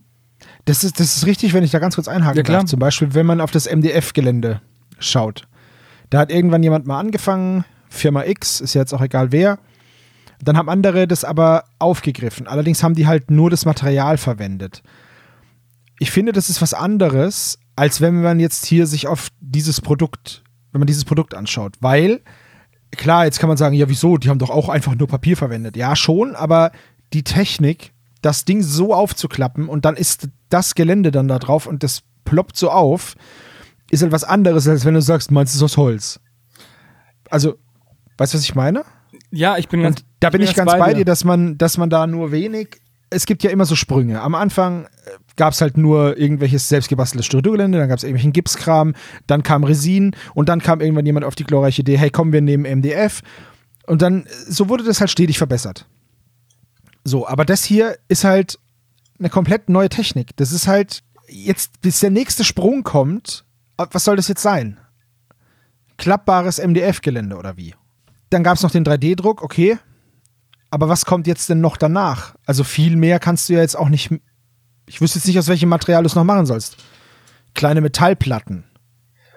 Das 0.65 0.83
ist, 0.83 0.99
das 0.99 1.17
ist 1.17 1.25
richtig, 1.25 1.53
wenn 1.53 1.63
ich 1.63 1.71
da 1.71 1.79
ganz 1.79 1.95
kurz 1.95 2.07
einhaken 2.07 2.37
ja, 2.37 2.43
darf. 2.43 2.65
Zum 2.65 2.79
Beispiel, 2.79 3.13
wenn 3.13 3.25
man 3.25 3.41
auf 3.41 3.51
das 3.51 3.69
MDF-Gelände 3.71 4.61
schaut. 4.99 5.47
Da 6.09 6.19
hat 6.19 6.31
irgendwann 6.31 6.63
jemand 6.63 6.85
mal 6.87 6.99
angefangen, 6.99 7.65
Firma 7.91 8.25
X, 8.25 8.61
ist 8.61 8.73
ja 8.73 8.81
jetzt 8.81 8.93
auch 8.93 9.01
egal 9.01 9.31
wer. 9.31 9.59
Dann 10.43 10.57
haben 10.57 10.69
andere 10.69 11.07
das 11.07 11.23
aber 11.23 11.65
aufgegriffen. 11.77 12.47
Allerdings 12.47 12.83
haben 12.83 12.95
die 12.95 13.05
halt 13.05 13.29
nur 13.29 13.49
das 13.51 13.65
Material 13.65 14.17
verwendet. 14.17 14.81
Ich 15.99 16.09
finde, 16.09 16.31
das 16.31 16.49
ist 16.49 16.61
was 16.63 16.73
anderes, 16.73 17.59
als 17.75 18.01
wenn 18.01 18.21
man 18.21 18.39
jetzt 18.39 18.65
hier 18.65 18.87
sich 18.87 19.07
auf 19.07 19.27
dieses 19.39 19.81
Produkt 19.81 20.41
wenn 20.71 20.79
man 20.79 20.87
dieses 20.87 21.05
Produkt 21.05 21.33
anschaut. 21.33 21.75
Weil, 21.79 22.21
klar, 22.91 23.25
jetzt 23.25 23.39
kann 23.39 23.47
man 23.47 23.57
sagen, 23.57 23.75
ja, 23.75 23.89
wieso? 23.89 24.17
Die 24.17 24.29
haben 24.29 24.39
doch 24.39 24.49
auch 24.49 24.69
einfach 24.69 24.95
nur 24.95 25.07
Papier 25.07 25.37
verwendet. 25.37 25.77
Ja, 25.77 25.95
schon, 25.95 26.35
aber 26.35 26.71
die 27.13 27.23
Technik, 27.23 27.93
das 28.21 28.45
Ding 28.45 28.61
so 28.61 28.93
aufzuklappen 28.93 29.67
und 29.67 29.85
dann 29.85 29.95
ist 29.95 30.29
das 30.49 30.75
Gelände 30.75 31.11
dann 31.11 31.27
da 31.27 31.39
drauf 31.39 31.65
und 31.65 31.83
das 31.83 32.03
ploppt 32.23 32.55
so 32.55 32.69
auf, 32.69 33.15
ist 33.89 34.03
halt 34.03 34.23
anderes, 34.23 34.67
als 34.67 34.85
wenn 34.85 34.93
du 34.93 35.01
sagst, 35.01 35.31
meinst 35.31 35.53
du 35.53 35.57
es 35.57 35.63
aus 35.63 35.77
Holz. 35.77 36.19
Also, 37.29 37.55
weißt 38.21 38.33
du, 38.33 38.37
was 38.37 38.43
ich 38.43 38.55
meine? 38.55 38.85
Ja, 39.31 39.57
ich 39.57 39.67
bin 39.67 39.81
ganz, 39.81 40.01
und 40.01 40.05
da 40.19 40.29
bin 40.29 40.41
ich, 40.41 40.55
bin 40.55 40.65
ganz, 40.65 40.71
bei 40.77 40.91
dir, 40.91 40.99
dir, 40.99 41.05
dass 41.05 41.23
man, 41.23 41.57
dass 41.57 41.77
man 41.77 41.89
da 41.89 42.05
nur 42.07 42.31
wenig 42.31 42.79
es 43.13 43.25
gibt 43.25 43.43
ja 43.43 43.49
immer 43.49 43.65
so 43.65 43.75
Sprünge. 43.75 44.21
Am 44.21 44.35
Anfang 44.35 44.85
äh, 44.85 44.87
gab 45.35 45.51
es 45.51 45.59
halt 45.59 45.75
nur 45.75 46.17
irgendwelches 46.17 46.69
selbstgebasteltes 46.69 47.25
Strukturgelände, 47.25 47.77
dann 47.77 47.89
gab 47.89 47.97
es 47.97 48.05
irgendwelchen 48.05 48.31
Gipskram, 48.31 48.95
dann 49.27 49.43
kam 49.43 49.65
Resin 49.65 50.15
und 50.33 50.47
dann 50.47 50.61
kam 50.61 50.79
irgendwann 50.79 51.05
jemand 51.05 51.25
auf 51.25 51.35
die 51.35 51.43
glorreiche 51.43 51.81
Idee, 51.81 51.97
hey 51.97 52.09
komm, 52.09 52.31
wir 52.31 52.39
nehmen 52.39 52.63
MDF. 52.63 53.21
Und 53.85 54.01
dann, 54.01 54.27
so 54.47 54.69
wurde 54.69 54.85
das 54.85 55.01
halt 55.01 55.09
stetig 55.09 55.37
verbessert. 55.37 55.87
So, 57.03 57.27
aber 57.27 57.43
das 57.43 57.65
hier 57.65 57.97
ist 58.07 58.23
halt 58.23 58.59
eine 59.19 59.29
komplett 59.29 59.67
neue 59.67 59.89
Technik. 59.89 60.29
Das 60.37 60.53
ist 60.53 60.67
halt, 60.67 61.03
jetzt, 61.27 61.81
bis 61.81 61.99
der 61.99 62.11
nächste 62.11 62.45
Sprung 62.45 62.83
kommt, 62.83 63.43
was 63.75 64.05
soll 64.05 64.15
das 64.15 64.29
jetzt 64.29 64.41
sein? 64.41 64.77
klappbares 66.01 66.57
MDF-Gelände 66.57 67.37
oder 67.37 67.57
wie? 67.57 67.75
Dann 68.31 68.43
gab 68.43 68.55
es 68.55 68.63
noch 68.63 68.71
den 68.71 68.85
3D-Druck, 68.85 69.43
okay. 69.43 69.77
Aber 70.71 70.87
was 70.87 71.05
kommt 71.05 71.27
jetzt 71.27 71.49
denn 71.49 71.61
noch 71.61 71.77
danach? 71.77 72.35
Also 72.45 72.63
viel 72.63 72.95
mehr 72.95 73.19
kannst 73.19 73.49
du 73.49 73.53
ja 73.53 73.59
jetzt 73.59 73.77
auch 73.77 73.89
nicht. 73.89 74.09
Ich 74.87 75.01
wüsste 75.01 75.19
jetzt 75.19 75.27
nicht, 75.27 75.37
aus 75.37 75.49
welchem 75.49 75.69
Material 75.69 76.01
du 76.01 76.07
es 76.07 76.15
noch 76.15 76.23
machen 76.23 76.45
sollst. 76.45 76.77
Kleine 77.53 77.81
Metallplatten. 77.81 78.63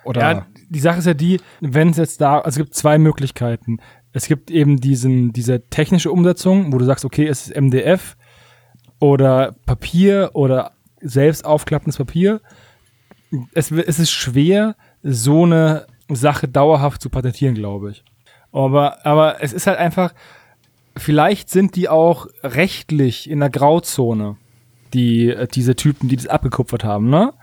Oder 0.05 0.21
Ja, 0.21 0.47
die 0.69 0.79
Sache 0.79 1.01
ist 1.01 1.07
ja 1.07 1.15
die, 1.15 1.41
wenn 1.61 1.91
es 1.91 1.97
jetzt 1.97 2.21
da, 2.21 2.39
also 2.39 2.51
es 2.51 2.57
gibt 2.57 2.75
zwei 2.75 2.99
Möglichkeiten. 2.99 3.79
Es 4.13 4.29
gibt 4.29 4.51
eben 4.51 4.81
diesen, 4.81 5.33
diese 5.33 5.67
technische 5.69 6.13
Umsetzung, 6.13 6.73
wo 6.73 6.79
du 6.79 6.85
sagst, 6.85 7.05
okay, 7.05 7.27
es 7.27 7.49
ist 7.49 7.61
MDF 7.61 8.17
oder 9.01 9.57
Papier 9.67 10.31
oder 10.35 10.73
selbst 11.01 11.45
aufklappendes 11.45 11.97
Papier. 11.97 12.41
Es, 13.55 13.73
es 13.73 13.99
ist 13.99 14.13
schwer, 14.13 14.77
so 15.03 15.45
eine 15.45 15.87
Sache 16.09 16.47
dauerhaft 16.47 17.03
zu 17.03 17.11
patentieren, 17.11 17.57
glaube 17.57 17.91
ich. 17.91 18.05
Aber, 18.55 19.05
aber 19.05 19.43
es 19.43 19.53
ist 19.53 19.67
halt 19.67 19.79
einfach, 19.79 20.15
vielleicht 20.97 21.51
sind 21.51 21.75
die 21.75 21.89
auch 21.89 22.29
rechtlich 22.45 23.29
in 23.29 23.41
der 23.41 23.51
Grauzone, 23.51 24.37
die, 24.93 25.29
äh, 25.31 25.49
diese 25.49 25.75
Typen, 25.75 26.09
die 26.09 26.17
das 26.17 26.29
abgekupfert 26.29 26.85
haben, 26.85 27.11
ne? 27.11 27.35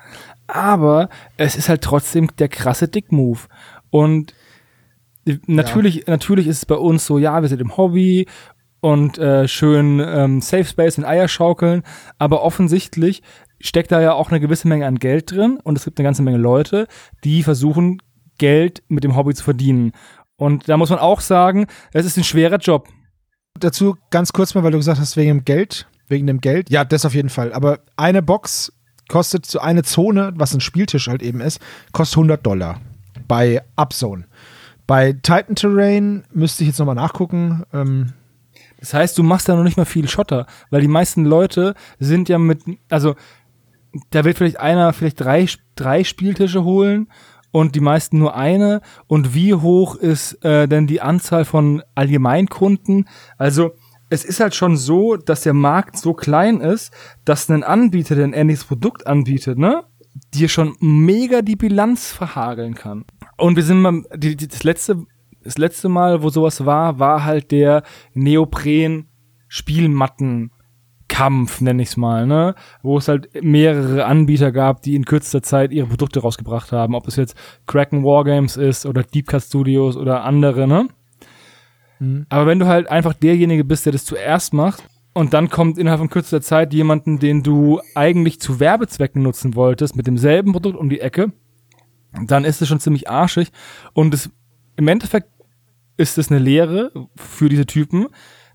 Aber 0.47 1.09
es 1.35 1.57
ist 1.57 1.67
halt 1.67 1.81
trotzdem 1.81 2.29
der 2.37 2.47
krasse 2.47 2.87
Dick-Move. 2.87 3.39
Und 3.89 4.33
äh, 5.25 5.37
natürlich, 5.47 6.07
natürlich 6.07 6.47
ist 6.47 6.57
es 6.59 6.65
bei 6.65 6.75
uns 6.75 7.05
so, 7.05 7.17
ja, 7.17 7.41
wir 7.41 7.49
sind 7.49 7.59
im 7.59 7.75
Hobby 7.75 8.25
und 8.79 9.17
äh, 9.17 9.49
schön 9.49 9.99
ähm, 9.99 10.39
Safe 10.39 10.63
Space 10.63 10.97
und 10.97 11.03
Eier 11.03 11.27
schaukeln, 11.27 11.83
aber 12.19 12.41
offensichtlich 12.41 13.21
steckt 13.59 13.91
da 13.91 14.01
ja 14.01 14.13
auch 14.13 14.29
eine 14.29 14.39
gewisse 14.39 14.69
Menge 14.69 14.87
an 14.87 14.97
Geld 14.97 15.31
drin 15.31 15.59
und 15.61 15.77
es 15.77 15.83
gibt 15.83 15.99
eine 15.99 16.07
ganze 16.07 16.23
Menge 16.23 16.37
Leute, 16.37 16.87
die 17.25 17.43
versuchen, 17.43 18.01
Geld 18.37 18.81
mit 18.87 19.03
dem 19.03 19.15
Hobby 19.15 19.35
zu 19.35 19.43
verdienen. 19.43 19.91
Und 20.41 20.67
da 20.67 20.75
muss 20.75 20.89
man 20.89 20.97
auch 20.97 21.21
sagen, 21.21 21.67
es 21.93 22.03
ist 22.03 22.17
ein 22.17 22.23
schwerer 22.23 22.57
Job. 22.57 22.89
dazu 23.59 23.95
ganz 24.09 24.33
kurz 24.33 24.55
mal, 24.55 24.63
weil 24.63 24.71
du 24.71 24.79
gesagt 24.79 24.99
hast, 24.99 25.15
wegen 25.15 25.27
dem 25.29 25.45
Geld. 25.45 25.87
Wegen 26.07 26.25
dem 26.25 26.41
Geld. 26.41 26.71
Ja, 26.71 26.83
das 26.83 27.05
auf 27.05 27.13
jeden 27.13 27.29
Fall. 27.29 27.53
Aber 27.53 27.81
eine 27.95 28.23
Box 28.23 28.73
kostet 29.07 29.45
so 29.45 29.59
eine 29.59 29.83
Zone, 29.83 30.33
was 30.37 30.55
ein 30.55 30.59
Spieltisch 30.59 31.09
halt 31.09 31.21
eben 31.21 31.41
ist, 31.41 31.59
kostet 31.91 32.17
100 32.17 32.43
Dollar. 32.43 32.81
Bei 33.27 33.61
Upzone. 33.75 34.25
Bei 34.87 35.13
Titan 35.13 35.53
Terrain 35.53 36.23
müsste 36.33 36.63
ich 36.63 36.69
jetzt 36.69 36.79
nochmal 36.79 36.95
nachgucken. 36.95 37.61
Ähm, 37.71 38.13
Das 38.79 38.95
heißt, 38.95 39.15
du 39.19 39.21
machst 39.21 39.47
da 39.47 39.55
noch 39.55 39.63
nicht 39.63 39.77
mal 39.77 39.85
viel 39.85 40.07
Schotter, 40.09 40.47
weil 40.71 40.81
die 40.81 40.87
meisten 40.87 41.23
Leute 41.23 41.75
sind 41.99 42.29
ja 42.29 42.39
mit, 42.39 42.63
also 42.89 43.13
da 44.09 44.25
wird 44.25 44.39
vielleicht 44.39 44.59
einer 44.59 44.91
vielleicht 44.93 45.19
drei, 45.19 45.45
drei 45.75 46.03
Spieltische 46.03 46.63
holen 46.63 47.09
und 47.51 47.75
die 47.75 47.81
meisten 47.81 48.17
nur 48.17 48.35
eine. 48.35 48.81
Und 49.07 49.35
wie 49.35 49.53
hoch 49.53 49.95
ist 49.95 50.43
äh, 50.43 50.67
denn 50.67 50.87
die 50.87 51.01
Anzahl 51.01 51.45
von 51.45 51.83
Allgemeinkunden? 51.95 53.07
Also 53.37 53.71
es 54.09 54.25
ist 54.25 54.39
halt 54.39 54.55
schon 54.55 54.75
so, 54.75 55.15
dass 55.15 55.41
der 55.41 55.53
Markt 55.53 55.97
so 55.97 56.13
klein 56.13 56.59
ist, 56.59 56.93
dass 57.23 57.49
ein 57.49 57.63
Anbieter, 57.63 58.15
der 58.15 58.25
ein 58.25 58.33
ähnliches 58.33 58.65
Produkt 58.65 59.07
anbietet, 59.07 59.57
ne, 59.57 59.83
dir 60.33 60.49
schon 60.49 60.75
mega 60.79 61.41
die 61.41 61.55
Bilanz 61.55 62.11
verhageln 62.11 62.75
kann. 62.75 63.05
Und 63.37 63.55
wir 63.55 63.63
sind 63.63 63.81
mal, 63.81 64.03
die, 64.15 64.35
die, 64.35 64.47
das 64.47 64.63
letzte, 64.63 65.05
das 65.43 65.57
letzte 65.57 65.87
Mal, 65.89 66.23
wo 66.23 66.29
sowas 66.29 66.65
war, 66.65 66.99
war 66.99 67.23
halt 67.23 67.51
der 67.51 67.83
Neopren 68.13 69.07
Spielmatten 69.47 70.51
Kampf, 71.11 71.59
nenne 71.59 71.83
ich 71.83 71.89
es 71.89 71.97
mal, 71.97 72.25
ne? 72.25 72.55
Wo 72.83 72.97
es 72.97 73.09
halt 73.09 73.43
mehrere 73.43 74.05
Anbieter 74.05 74.53
gab, 74.53 74.81
die 74.81 74.95
in 74.95 75.03
kürzester 75.03 75.43
Zeit 75.43 75.73
ihre 75.73 75.87
Produkte 75.87 76.21
rausgebracht 76.21 76.71
haben. 76.71 76.95
Ob 76.95 77.05
es 77.05 77.17
jetzt 77.17 77.35
Kraken 77.67 78.05
Wargames 78.05 78.55
ist 78.55 78.85
oder 78.85 79.03
Deep 79.03 79.27
Cut 79.27 79.43
Studios 79.43 79.97
oder 79.97 80.23
andere, 80.23 80.67
ne? 80.67 80.87
Aber 82.29 82.47
wenn 82.47 82.59
du 82.59 82.65
halt 82.65 82.89
einfach 82.89 83.13
derjenige 83.13 83.65
bist, 83.65 83.85
der 83.85 83.91
das 83.91 84.05
zuerst 84.05 84.53
macht 84.53 84.83
und 85.13 85.33
dann 85.33 85.49
kommt 85.49 85.77
innerhalb 85.77 85.99
von 85.99 86.09
kürzester 86.09 86.41
Zeit 86.41 86.73
jemanden, 86.73 87.19
den 87.19 87.43
du 87.43 87.81
eigentlich 87.93 88.39
zu 88.39 88.61
Werbezwecken 88.61 89.21
nutzen 89.21 89.53
wolltest, 89.55 89.97
mit 89.97 90.07
demselben 90.07 90.53
Produkt 90.53 90.77
um 90.77 90.89
die 90.89 91.01
Ecke, 91.01 91.33
dann 92.25 92.45
ist 92.45 92.61
es 92.61 92.69
schon 92.69 92.79
ziemlich 92.79 93.09
arschig. 93.09 93.51
Und 93.93 94.13
es, 94.13 94.29
im 94.77 94.87
Endeffekt 94.87 95.27
ist 95.97 96.17
es 96.17 96.31
eine 96.31 96.39
Lehre 96.39 96.91
für 97.17 97.49
diese 97.49 97.65
Typen, 97.65 98.07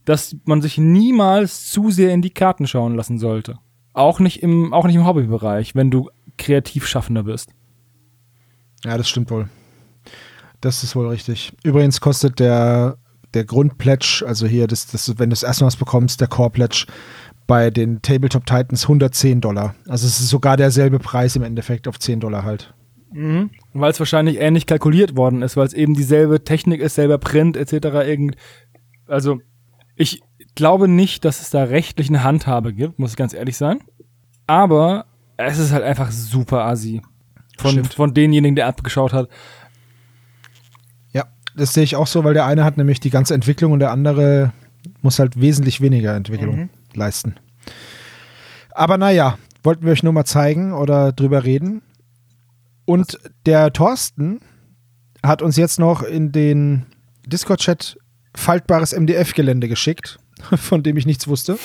dass 0.07 0.37
man 0.45 0.63
sich 0.63 0.79
niemals 0.79 1.71
zu 1.71 1.91
sehr 1.91 2.15
in 2.15 2.23
die 2.23 2.31
Karten 2.31 2.67
schauen 2.67 2.95
lassen 2.95 3.19
sollte. 3.19 3.59
Auch 3.93 4.21
nicht 4.21 4.43
im, 4.43 4.73
auch 4.73 4.87
nicht 4.87 4.95
im 4.95 5.07
Hobbybereich, 5.07 5.75
wenn 5.75 5.91
du 5.91 6.09
kreativ 6.39 6.87
schaffender 6.87 7.25
bist. 7.25 7.51
ja, 8.85 8.97
das 8.97 9.09
stimmt 9.09 9.31
wohl. 9.31 9.49
Das 10.61 10.83
ist 10.83 10.97
wohl 10.97 11.09
richtig. 11.09 11.53
Übrigens 11.65 12.01
kostet 12.01 12.39
der, 12.39 12.99
der 13.35 13.45
Grundpledge, 13.45 14.25
also 14.27 14.47
hier, 14.47 14.67
das, 14.67 14.87
das, 14.87 15.09
wenn 15.19 15.31
du 15.31 15.35
das 15.35 15.43
erste 15.43 15.67
was 15.67 15.77
bekommst, 15.77 16.21
der 16.21 16.29
Core-Pledge 16.29 16.87
bei 17.47 17.71
den 17.71 18.01
Tabletop 18.03 18.47
Titans 18.47 18.85
110 18.85 19.41
Dollar. 19.41 19.75
Also 19.87 20.07
es 20.07 20.21
ist 20.21 20.29
sogar 20.29 20.57
derselbe 20.57 20.99
Preis 20.99 21.37
im 21.37 21.43
Endeffekt 21.43 21.89
auf 21.89 21.99
10 21.99 22.21
Dollar 22.21 22.45
halt. 22.45 22.75
Weil 23.73 23.91
es 23.91 23.99
wahrscheinlich 23.99 24.39
ähnlich 24.39 24.67
kalkuliert 24.67 25.17
worden 25.17 25.43
ist, 25.43 25.57
weil 25.57 25.67
es 25.67 25.73
eben 25.73 25.95
dieselbe 25.95 26.45
Technik 26.45 26.81
ist, 26.81 26.97
selber 26.97 27.19
Print 27.19 27.57
etc. 27.57 27.73
Irgend, 28.07 28.37
also 29.07 29.39
ich 29.97 30.23
glaube 30.55 30.89
nicht, 30.89 31.25
dass 31.25 31.41
es 31.41 31.51
da 31.51 31.65
rechtlich 31.65 32.09
eine 32.09 32.23
Handhabe 32.23 32.73
gibt, 32.73 32.99
muss 32.99 33.13
ich 33.13 33.17
ganz 33.17 33.35
ehrlich 33.35 33.57
sein. 33.57 33.81
Aber 34.47 35.07
es 35.37 35.59
ist 35.59 35.73
halt 35.73 35.83
einfach 35.83 36.11
super 36.11 36.65
assi. 36.65 37.03
Von, 37.59 37.73
Stimmt. 37.73 37.95
von 37.95 38.15
denjenigen, 38.15 38.55
der 38.55 38.67
abgeschaut 38.67 39.13
hat. 39.13 39.29
Ja, 41.13 41.25
das 41.57 41.73
sehe 41.73 41.85
ich 41.85 41.97
auch 41.97 42.07
so, 42.07 42.23
weil 42.23 42.35
der 42.35 42.47
eine 42.47 42.65
hat 42.65 42.77
nämlich 42.77 43.01
die 43.01 43.11
ganze 43.11 43.35
Entwicklung 43.35 43.73
und 43.73 43.81
der 43.81 43.91
andere 43.91 44.53
muss 45.03 45.19
halt 45.19 45.41
wesentlich 45.41 45.81
weniger 45.81 46.15
Entwicklung 46.15 46.69
leisten. 46.95 47.35
Aber 48.73 48.99
naja, 48.99 49.39
wollten 49.63 49.85
wir 49.85 49.93
euch 49.93 50.03
nur 50.03 50.13
mal 50.13 50.25
zeigen 50.25 50.73
oder 50.73 51.13
drüber 51.13 51.45
reden. 51.45 51.83
Und 52.85 53.19
der 53.47 53.73
Thorsten 53.73 54.41
hat 55.25 55.43
uns 55.43 55.57
jetzt 55.57 55.81
noch 55.81 56.03
in 56.03 56.31
den 56.31 56.87
Discord-Chat 57.27 57.99
faltbares 58.37 58.93
MDF-Gelände 58.93 59.69
geschickt, 59.69 60.19
von 60.57 60.83
dem 60.83 60.97
ich 60.97 61.07
nichts 61.07 61.27
wusste. 61.27 61.59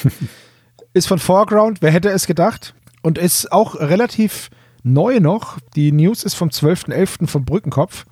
ist 0.93 1.07
von 1.07 1.19
Foreground, 1.19 1.81
wer 1.81 1.91
hätte 1.91 2.09
es 2.09 2.25
gedacht? 2.25 2.73
Und 3.03 3.17
ist 3.17 3.51
auch 3.51 3.75
relativ 3.75 4.49
neu 4.83 5.19
noch. 5.19 5.59
Die 5.75 5.91
News 5.91 6.23
ist 6.23 6.35
vom 6.35 6.49
12.11. 6.49 7.27
vom 7.27 7.45
Brückenkopf. 7.45 8.05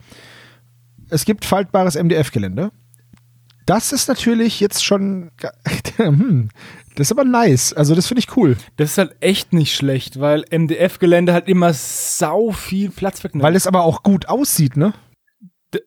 Es 1.09 1.25
gibt 1.25 1.45
faltbares 1.45 1.95
MDF-Gelände. 1.95 2.71
Das 3.65 3.91
ist 3.91 4.07
natürlich 4.07 4.59
jetzt 4.59 4.83
schon. 4.83 5.31
Hm, 5.97 6.47
das 6.95 7.07
ist 7.07 7.11
aber 7.11 7.25
nice. 7.25 7.73
Also, 7.73 7.93
das 7.93 8.07
finde 8.07 8.19
ich 8.19 8.37
cool. 8.37 8.55
Das 8.77 8.91
ist 8.91 8.97
halt 8.97 9.17
echt 9.19 9.51
nicht 9.51 9.75
schlecht, 9.75 10.21
weil 10.21 10.45
MDF-Gelände 10.49 11.33
halt 11.33 11.49
immer 11.49 11.73
sau 11.73 12.51
viel 12.51 12.89
Platz 12.89 13.21
wegnimmt. 13.21 13.43
Weil 13.43 13.57
es 13.57 13.67
aber 13.67 13.83
auch 13.83 14.01
gut 14.01 14.29
aussieht, 14.29 14.77
ne? 14.77 14.93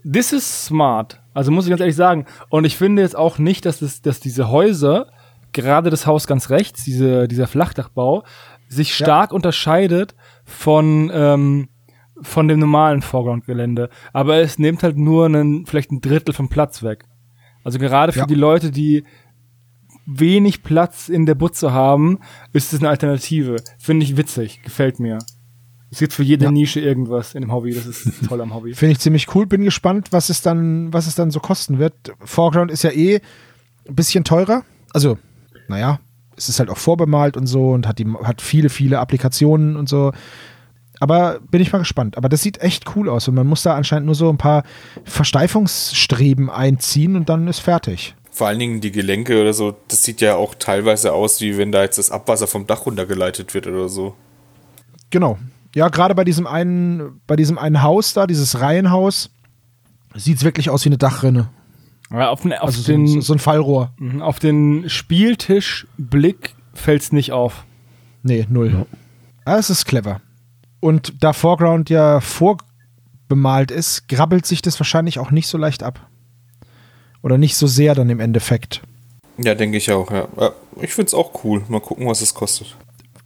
This 0.05 0.33
is 0.33 0.67
smart. 0.67 1.21
Also 1.35 1.51
muss 1.51 1.65
ich 1.67 1.71
ganz 1.71 1.81
ehrlich 1.81 1.97
sagen. 1.97 2.27
Und 2.51 2.65
ich 2.65 2.77
finde 2.77 3.03
jetzt 3.03 3.17
auch 3.17 3.39
nicht, 3.39 3.65
dass, 3.65 3.81
das, 3.81 4.01
dass 4.03 4.21
diese 4.21 4.49
Häuser, 4.51 5.07
gerade 5.53 5.91
das 5.91 6.07
Haus 6.07 6.27
ganz 6.27 6.51
rechts, 6.51 6.85
diese, 6.85 7.27
dieser 7.27 7.47
Flachdachbau, 7.47 8.25
sich 8.69 8.95
stark 8.95 9.33
unterscheidet 9.33 10.15
von, 10.45 11.11
ähm, 11.13 11.69
von 12.21 12.49
dem 12.49 12.61
normalen 12.61 13.03
Foreground-Gelände. 13.03 13.89
Aber 14.13 14.37
es 14.37 14.59
nimmt 14.59 14.83
halt 14.83 14.97
nur 14.97 15.27
einen, 15.27 15.67
vielleicht 15.67 15.91
ein 15.91 16.01
Drittel 16.01 16.33
vom 16.33 16.49
Platz 16.49 16.83
weg. 16.83 17.05
Also 17.65 17.79
gerade 17.79 18.13
für 18.13 18.21
Ja. 18.21 18.27
die 18.27 18.35
Leute, 18.35 18.71
die 18.71 19.05
wenig 20.07 20.63
Platz 20.63 21.09
in 21.09 21.27
der 21.27 21.35
Butze 21.35 21.73
haben, 21.73 22.19
ist 22.53 22.73
es 22.73 22.81
eine 22.81 22.89
Alternative. 22.89 23.57
Finde 23.79 24.05
ich 24.05 24.17
witzig. 24.17 24.63
Gefällt 24.63 25.01
mir. 25.01 25.19
Es 25.93 25.99
gibt 25.99 26.15
für 26.15 26.23
jede 26.23 26.47
Ja. 26.47 26.51
Nische 26.51 26.81
irgendwas 26.81 27.35
in 27.35 27.43
dem 27.43 27.53
Hobby. 27.53 27.75
Das 27.75 27.85
ist 27.87 28.09
toll 28.29 28.41
am 28.41 28.55
Hobby. 28.55 28.75
Finde 28.75 28.93
ich 28.93 28.99
ziemlich 28.99 29.35
cool. 29.35 29.47
Bin 29.47 29.63
gespannt, 29.63 30.09
was 30.11 30.31
es 30.31 30.41
dann, 30.41 30.91
was 30.93 31.07
es 31.07 31.15
dann 31.15 31.31
so 31.31 31.39
kosten 31.39 31.79
wird. 31.79 31.93
Foreground 32.25 32.71
ist 32.71 32.83
ja 32.83 32.91
eh 32.91 33.21
ein 33.87 33.95
bisschen 33.95 34.25
teurer. 34.25 34.65
Also, 34.95 35.19
naja, 35.69 36.01
es 36.35 36.49
ist 36.49 36.59
halt 36.61 36.71
auch 36.71 36.79
vorbemalt 36.79 37.37
und 37.37 37.47
so 37.47 37.71
und 37.73 37.87
hat, 37.87 37.99
die, 37.99 38.07
hat 38.25 38.41
viele, 38.41 38.71
viele 38.71 39.01
Applikationen 39.01 39.77
und 39.77 39.87
so. 39.89 40.13
Aber 40.99 41.41
bin 41.51 41.61
ich 41.61 41.73
mal 41.73 41.81
gespannt. 41.81 42.17
Aber 42.17 42.31
das 42.31 42.41
sieht 42.41 42.63
echt 42.63 42.97
cool 42.97 43.11
aus 43.11 43.29
und 43.29 43.35
man 43.35 43.47
muss 43.47 43.63
da 43.63 43.75
anscheinend 43.75 44.07
nur 44.07 44.15
so 44.15 44.31
ein 44.31 44.39
paar 44.39 44.63
Versteifungsstreben 45.05 46.49
einziehen 46.49 47.17
und 47.17 47.29
dann 47.29 47.49
ist 47.49 47.59
fertig. 47.59 48.15
Vor 48.31 48.47
allen 48.47 48.61
Dingen 48.61 48.81
die 48.81 48.93
Gelenke 48.93 49.39
oder 49.41 49.53
so, 49.53 49.77
das 49.89 50.05
sieht 50.05 50.23
ja 50.23 50.37
auch 50.37 50.55
teilweise 50.55 51.13
aus, 51.13 51.43
wie 51.43 51.59
wenn 51.59 51.71
da 51.71 51.83
jetzt 51.83 51.99
das 51.99 52.11
Abwasser 52.11 52.47
vom 52.47 52.67
Dach 52.67 52.87
runtergeleitet 52.87 53.53
wird 53.53 53.67
oder 53.67 53.91
so. 53.91 54.15
Genau. 55.11 55.39
Ja, 55.75 55.89
gerade 55.89 56.15
bei 56.15 56.25
diesem 56.25 56.47
einen, 56.47 57.21
bei 57.27 57.37
diesem 57.37 57.59
einen 57.59 57.83
Haus 57.83 58.13
da, 58.13 58.27
dieses 58.27 58.61
Reihenhaus, 58.61 59.31
sieht 60.15 60.39
es 60.39 60.45
wirklich 60.45 60.71
aus 60.71 60.85
wie 60.85 60.91
eine 60.91 60.99
Dachrinne. 60.99 61.49
Ja, 62.11 62.29
auf 62.29 62.43
den, 62.43 62.53
auf 62.53 62.65
Also 62.65 62.83
so, 62.83 62.93
den, 62.93 63.23
so, 63.23 63.33
ein 63.33 63.39
Fallrohr. 63.39 63.93
Mhm, 63.99 64.21
Auf 64.21 64.39
den 64.39 64.89
Spieltischblick 64.89 66.55
fällt's 66.75 67.13
nicht 67.13 67.33
auf. 67.33 67.65
Nee, 68.23 68.47
null. 68.51 68.87
Ja. 69.47 69.57
es 69.59 69.71
ist 69.71 69.87
clever. 69.87 70.21
Und 70.81 71.15
da 71.23 71.33
Foreground 71.33 71.89
ja 71.91 72.21
bemalt 73.29 73.71
ist, 73.71 74.09
grabbelt 74.09 74.47
sich 74.47 74.61
das 74.61 74.79
wahrscheinlich 74.79 75.19
auch 75.19 75.31
nicht 75.31 75.49
so 75.49 75.57
leicht 75.57 75.83
ab. 75.83 76.07
Oder 77.23 77.39
nicht 77.39 77.57
so 77.57 77.67
sehr 77.67 77.95
dann 77.95 78.11
im 78.11 78.21
Endeffekt. 78.21 78.83
Ja, 79.39 79.55
denke 79.55 79.79
ich 79.79 79.91
auch, 79.91 80.11
ja. 80.11 80.29
Ich 80.81 80.93
finde 80.93 81.07
es 81.07 81.15
auch 81.15 81.45
cool. 81.45 81.63
Mal 81.69 81.81
gucken, 81.81 82.07
was 82.07 82.21
es 82.21 82.35
kostet. 82.35 82.77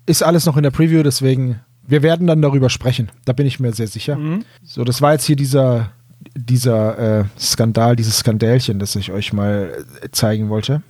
Ist 0.04 0.22
alles 0.22 0.46
noch 0.46 0.56
in 0.56 0.62
der 0.62 0.70
Preview, 0.70 1.02
deswegen, 1.02 1.60
wir 1.86 2.02
werden 2.02 2.26
dann 2.26 2.42
darüber 2.42 2.70
sprechen. 2.70 3.10
Da 3.24 3.32
bin 3.32 3.46
ich 3.46 3.60
mir 3.60 3.72
sehr 3.72 3.86
sicher. 3.88 4.18
So, 4.62 4.84
das 4.84 5.00
war 5.02 5.12
jetzt 5.12 5.24
hier 5.24 5.36
dieser, 5.36 5.92
dieser 6.34 7.20
äh, 7.20 7.24
Skandal, 7.38 7.96
dieses 7.96 8.18
Skandälchen, 8.18 8.78
das 8.78 8.96
ich 8.96 9.12
euch 9.12 9.32
mal 9.32 9.84
äh, 10.02 10.10
zeigen 10.10 10.48
wollte. 10.48 10.82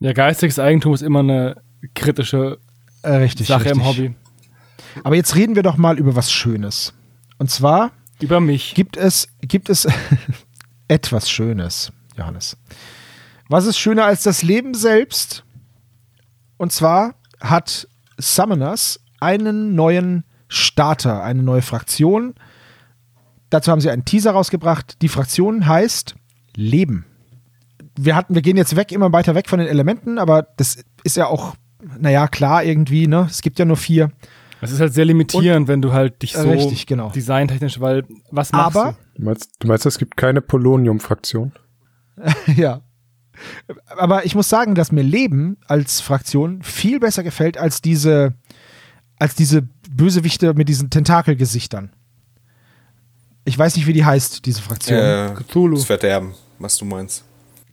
Ja, 0.00 0.12
geistiges 0.12 0.58
Eigentum 0.58 0.92
ist 0.94 1.02
immer 1.02 1.20
eine 1.20 1.56
kritische 1.94 2.58
Äh, 3.02 3.16
richtig. 3.16 3.46
Sache 3.46 3.64
richtig. 3.66 3.80
im 3.80 3.86
Hobby. 3.86 4.14
Aber 5.02 5.16
jetzt 5.16 5.34
reden 5.34 5.56
wir 5.56 5.62
doch 5.62 5.76
mal 5.76 5.98
über 5.98 6.14
was 6.16 6.30
Schönes. 6.32 6.94
Und 7.38 7.50
zwar 7.50 7.90
Über 8.20 8.40
mich. 8.40 8.74
gibt 8.74 8.96
es, 8.96 9.28
gibt 9.42 9.68
es 9.68 9.86
etwas 10.88 11.30
Schönes, 11.30 11.92
Johannes. 12.16 12.56
Was 13.48 13.66
ist 13.66 13.78
schöner 13.78 14.04
als 14.04 14.22
das 14.22 14.42
Leben 14.42 14.74
selbst? 14.74 15.44
Und 16.56 16.72
zwar 16.72 17.14
hat 17.40 17.88
Summoners 18.18 19.00
einen 19.20 19.74
neuen 19.74 20.24
Starter, 20.54 21.22
eine 21.22 21.42
neue 21.42 21.62
Fraktion. 21.62 22.34
Dazu 23.50 23.70
haben 23.70 23.80
sie 23.80 23.90
einen 23.90 24.04
Teaser 24.04 24.32
rausgebracht. 24.32 25.02
Die 25.02 25.08
Fraktion 25.08 25.66
heißt 25.66 26.14
Leben. 26.56 27.06
Wir 27.96 28.16
hatten, 28.16 28.34
wir 28.34 28.42
gehen 28.42 28.56
jetzt 28.56 28.76
weg, 28.76 28.92
immer 28.92 29.12
weiter 29.12 29.34
weg 29.34 29.48
von 29.48 29.58
den 29.58 29.68
Elementen, 29.68 30.18
aber 30.18 30.42
das 30.56 30.84
ist 31.04 31.16
ja 31.16 31.26
auch, 31.26 31.54
naja, 31.98 32.26
klar 32.28 32.64
irgendwie, 32.64 33.06
ne? 33.06 33.26
Es 33.30 33.42
gibt 33.42 33.58
ja 33.58 33.64
nur 33.64 33.76
vier. 33.76 34.10
Es 34.60 34.72
ist 34.72 34.80
halt 34.80 34.94
sehr 34.94 35.04
limitierend, 35.04 35.68
wenn 35.68 35.82
du 35.82 35.92
halt 35.92 36.22
dich 36.22 36.32
so 36.32 36.48
Richtig, 36.48 36.86
genau. 36.86 37.10
designtechnisch, 37.10 37.80
weil 37.80 38.04
was 38.30 38.50
machst 38.52 38.76
Aber, 38.76 38.96
Du 39.14 39.24
meinst, 39.24 39.50
du 39.58 39.68
meinst, 39.68 39.86
es 39.86 39.98
gibt 39.98 40.16
keine 40.16 40.40
Polonium-Fraktion? 40.40 41.52
ja. 42.56 42.80
Aber 43.96 44.24
ich 44.24 44.34
muss 44.34 44.48
sagen, 44.48 44.74
dass 44.74 44.92
mir 44.92 45.02
Leben 45.02 45.58
als 45.66 46.00
Fraktion 46.00 46.62
viel 46.62 47.00
besser 47.00 47.22
gefällt 47.22 47.58
als 47.58 47.82
diese, 47.82 48.34
als 49.18 49.34
diese 49.34 49.62
Bösewichte 49.90 50.54
mit 50.54 50.68
diesen 50.68 50.90
Tentakelgesichtern. 50.90 51.90
Ich 53.44 53.58
weiß 53.58 53.76
nicht, 53.76 53.86
wie 53.86 53.92
die 53.92 54.04
heißt, 54.04 54.44
diese 54.46 54.62
Fraktion. 54.62 54.98
Äh, 54.98 55.34
Cthulhu. 55.34 55.76
das 55.76 55.84
Verderben, 55.84 56.34
was 56.58 56.76
du 56.76 56.84
meinst. 56.84 57.24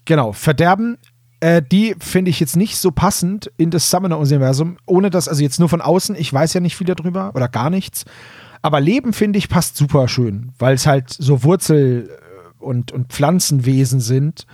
Genau, 0.06 0.34
Verderben, 0.34 0.98
äh, 1.40 1.62
die 1.62 1.96
finde 2.00 2.30
ich 2.30 2.40
jetzt 2.40 2.56
nicht 2.56 2.78
so 2.78 2.92
passend 2.92 3.52
in 3.58 3.72
das 3.72 3.90
Summoner-Universum, 3.90 4.78
ohne 4.86 5.10
dass, 5.10 5.28
also 5.28 5.42
jetzt 5.42 5.60
nur 5.60 5.70
von 5.70 5.82
außen, 5.82 6.16
ich 6.16 6.32
weiß 6.32 6.54
ja 6.54 6.60
nicht 6.60 6.76
viel 6.76 6.88
darüber 6.88 7.32
oder 7.36 7.48
gar 7.48 7.70
nichts. 7.70 8.06
Aber 8.62 8.80
Leben, 8.80 9.14
finde 9.14 9.40
ich, 9.40 9.50
passt 9.50 9.78
super 9.78 10.08
schön, 10.08 10.52
weil 10.60 10.76
es 10.76 10.86
halt 10.86 11.10
so 11.10 11.44
Wurzel- 11.44 12.10
und, 12.60 12.92
und 12.92 13.12
Pflanzenwesen 13.12 14.00
sind, 14.00 14.46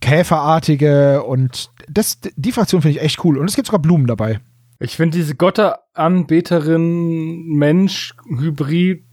Käferartige 0.00 1.22
und 1.22 1.70
das, 1.88 2.18
die 2.36 2.52
Fraktion 2.52 2.82
finde 2.82 2.98
ich 2.98 3.04
echt 3.04 3.24
cool. 3.24 3.38
Und 3.38 3.48
es 3.48 3.54
gibt 3.54 3.66
sogar 3.66 3.80
Blumen 3.80 4.06
dabei. 4.06 4.40
Ich 4.78 4.96
finde 4.96 5.18
diese 5.18 5.34
Gotteranbeterin 5.34 7.46
Mensch 7.46 8.14
Hybrid 8.28 9.04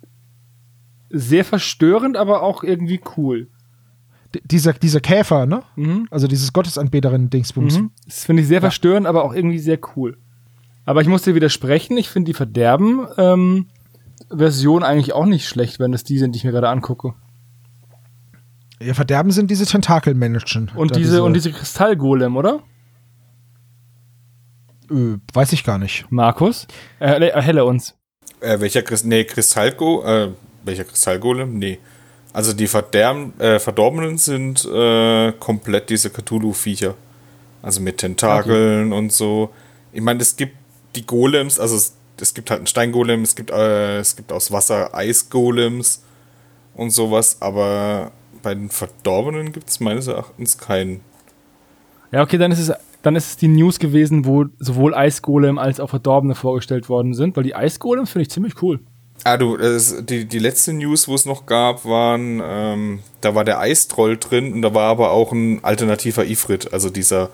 sehr 1.09 1.45
verstörend, 1.45 2.18
aber 2.18 2.43
auch 2.43 2.64
irgendwie 2.64 2.99
cool. 3.18 3.49
D 4.34 4.41
dieser, 4.43 4.74
dieser 4.74 4.99
Käfer, 4.99 5.45
ne? 5.45 5.64
Mhm. 5.76 6.07
Also 6.09 6.28
dieses 6.28 6.51
Gottesanbeterin-Dingsbums. 6.53 7.80
Mhm. 7.80 7.91
Das 8.05 8.26
finde 8.26 8.41
ich 8.41 8.47
sehr 8.47 8.61
verstörend, 8.61 9.07
aber 9.07 9.24
auch 9.24 9.34
irgendwie 9.34 9.59
sehr 9.59 9.80
cool. 9.95 10.18
Aber 10.86 11.01
ich 11.01 11.07
muss 11.07 11.22
dir 11.22 11.36
widersprechen, 11.36 11.97
ich 11.97 12.09
finde 12.09 12.32
die 12.32 12.34
Verderben-Version 12.34 14.84
eigentlich 14.84 15.14
auch 15.14 15.26
nicht 15.26 15.47
schlecht, 15.47 15.80
wenn 15.80 15.93
es 15.93 16.03
die 16.03 16.18
sind, 16.18 16.34
die 16.34 16.38
ich 16.38 16.43
mir 16.43 16.51
gerade 16.51 16.70
angucke. 16.70 17.14
Ja, 18.82 18.93
Verderben 18.93 19.32
sind 19.32 19.49
diese 19.49 19.66
Tentakelmenschen. 19.66 20.72
Und 20.76 20.91
Da 20.91 20.95
diese, 20.95 21.24
und 21.24 21.34
diese 21.34 21.51
Kristallgolem, 21.51 22.36
oder? 22.36 22.59
Äh, 24.94 25.18
weiß 25.34 25.54
ich 25.54 25.64
gar 25.64 25.78
nicht. 25.78 26.06
Markus? 26.10 26.68
Äh, 27.00 27.28
erhelle 27.30 27.66
uns. 27.66 27.96
Äh, 28.39 28.60
welcher 28.60 28.82
Christ 28.82 29.06
nee, 29.06 29.24
Kristallgo 29.24 30.04
äh, 30.04 30.32
welcher 30.64 30.84
Kristallgolem? 30.84 31.58
Nee. 31.58 31.80
Also 32.32 32.54
die 32.54 32.68
Verderben, 32.68 33.39
äh, 33.39 33.60
Verdorbenen 33.60 34.18
sind 34.18 34.66
äh, 34.66 35.34
komplett 35.34 35.89
diese 35.89 36.10
Cthulhu-Viecher. 36.10 36.96
Also 37.62 37.80
mit 37.80 38.00
Tentakeln 38.00 38.91
und 38.91 39.14
so. 39.14 39.52
Ich 39.91 40.02
meine, 40.02 40.22
es 40.22 40.36
gibt 40.36 40.58
die 40.96 41.06
Golems, 41.06 41.60
also 41.60 41.76
es, 41.76 41.96
es 42.20 42.34
gibt 42.34 42.50
halt 42.50 42.60
einen 42.60 42.68
Steingolem, 42.68 43.22
es 43.22 43.36
gibt, 43.36 43.52
äh, 43.52 44.00
es 44.00 44.16
gibt 44.16 44.32
aus 44.32 44.52
Wasser 44.52 44.94
Eisgolems 44.94 46.04
und 46.74 46.89
sowas, 46.89 47.38
aber 47.39 48.12
bei 48.41 48.54
den 48.54 48.70
Verdorbenen 48.70 49.54
gibt 49.54 49.70
es 49.70 49.80
meines 49.80 50.08
Erachtens 50.08 50.58
keinen. 50.58 51.02
Ja, 52.12 52.22
okay, 52.22 52.38
dann 52.38 52.52
ist 52.52 52.60
es, 52.60 52.72
dann 53.04 53.16
ist 53.16 53.28
es 53.28 53.38
die 53.38 53.49
News 53.49 53.80
gewesen, 53.80 54.26
wo 54.26 54.45
sowohl 54.60 54.95
Eisgolem 54.95 55.60
als 55.60 55.80
auch 55.80 55.89
Verdorbene 55.89 56.36
vorgestellt 56.36 56.89
worden 56.89 57.14
sind, 57.14 57.36
weil 57.36 57.43
die 57.43 57.54
Eisgolems 57.54 58.10
finde 58.10 58.24
ich 58.24 58.32
ziemlich 58.32 58.62
cool. 58.64 58.80
Ah, 59.26 59.38
du, 59.38 59.58
das, 59.58 60.06
die, 60.06 60.26
die 60.26 60.39
letzte 60.39 60.74
News, 60.74 61.08
wo 61.08 61.14
es 61.14 61.26
noch 61.26 61.45
gab, 61.45 61.86
waren, 61.86 62.41
ähm, 62.43 62.99
da 63.22 63.36
war 63.36 63.43
der 63.43 63.60
Eistroll 63.60 64.18
drin 64.18 64.54
und 64.54 64.62
da 64.62 64.74
war 64.74 64.89
aber 64.89 65.12
auch 65.12 65.32
ein 65.34 65.64
alternativer 65.64 66.26
Ifrit, 66.26 66.74
also 66.74 66.89
dieser 66.89 67.30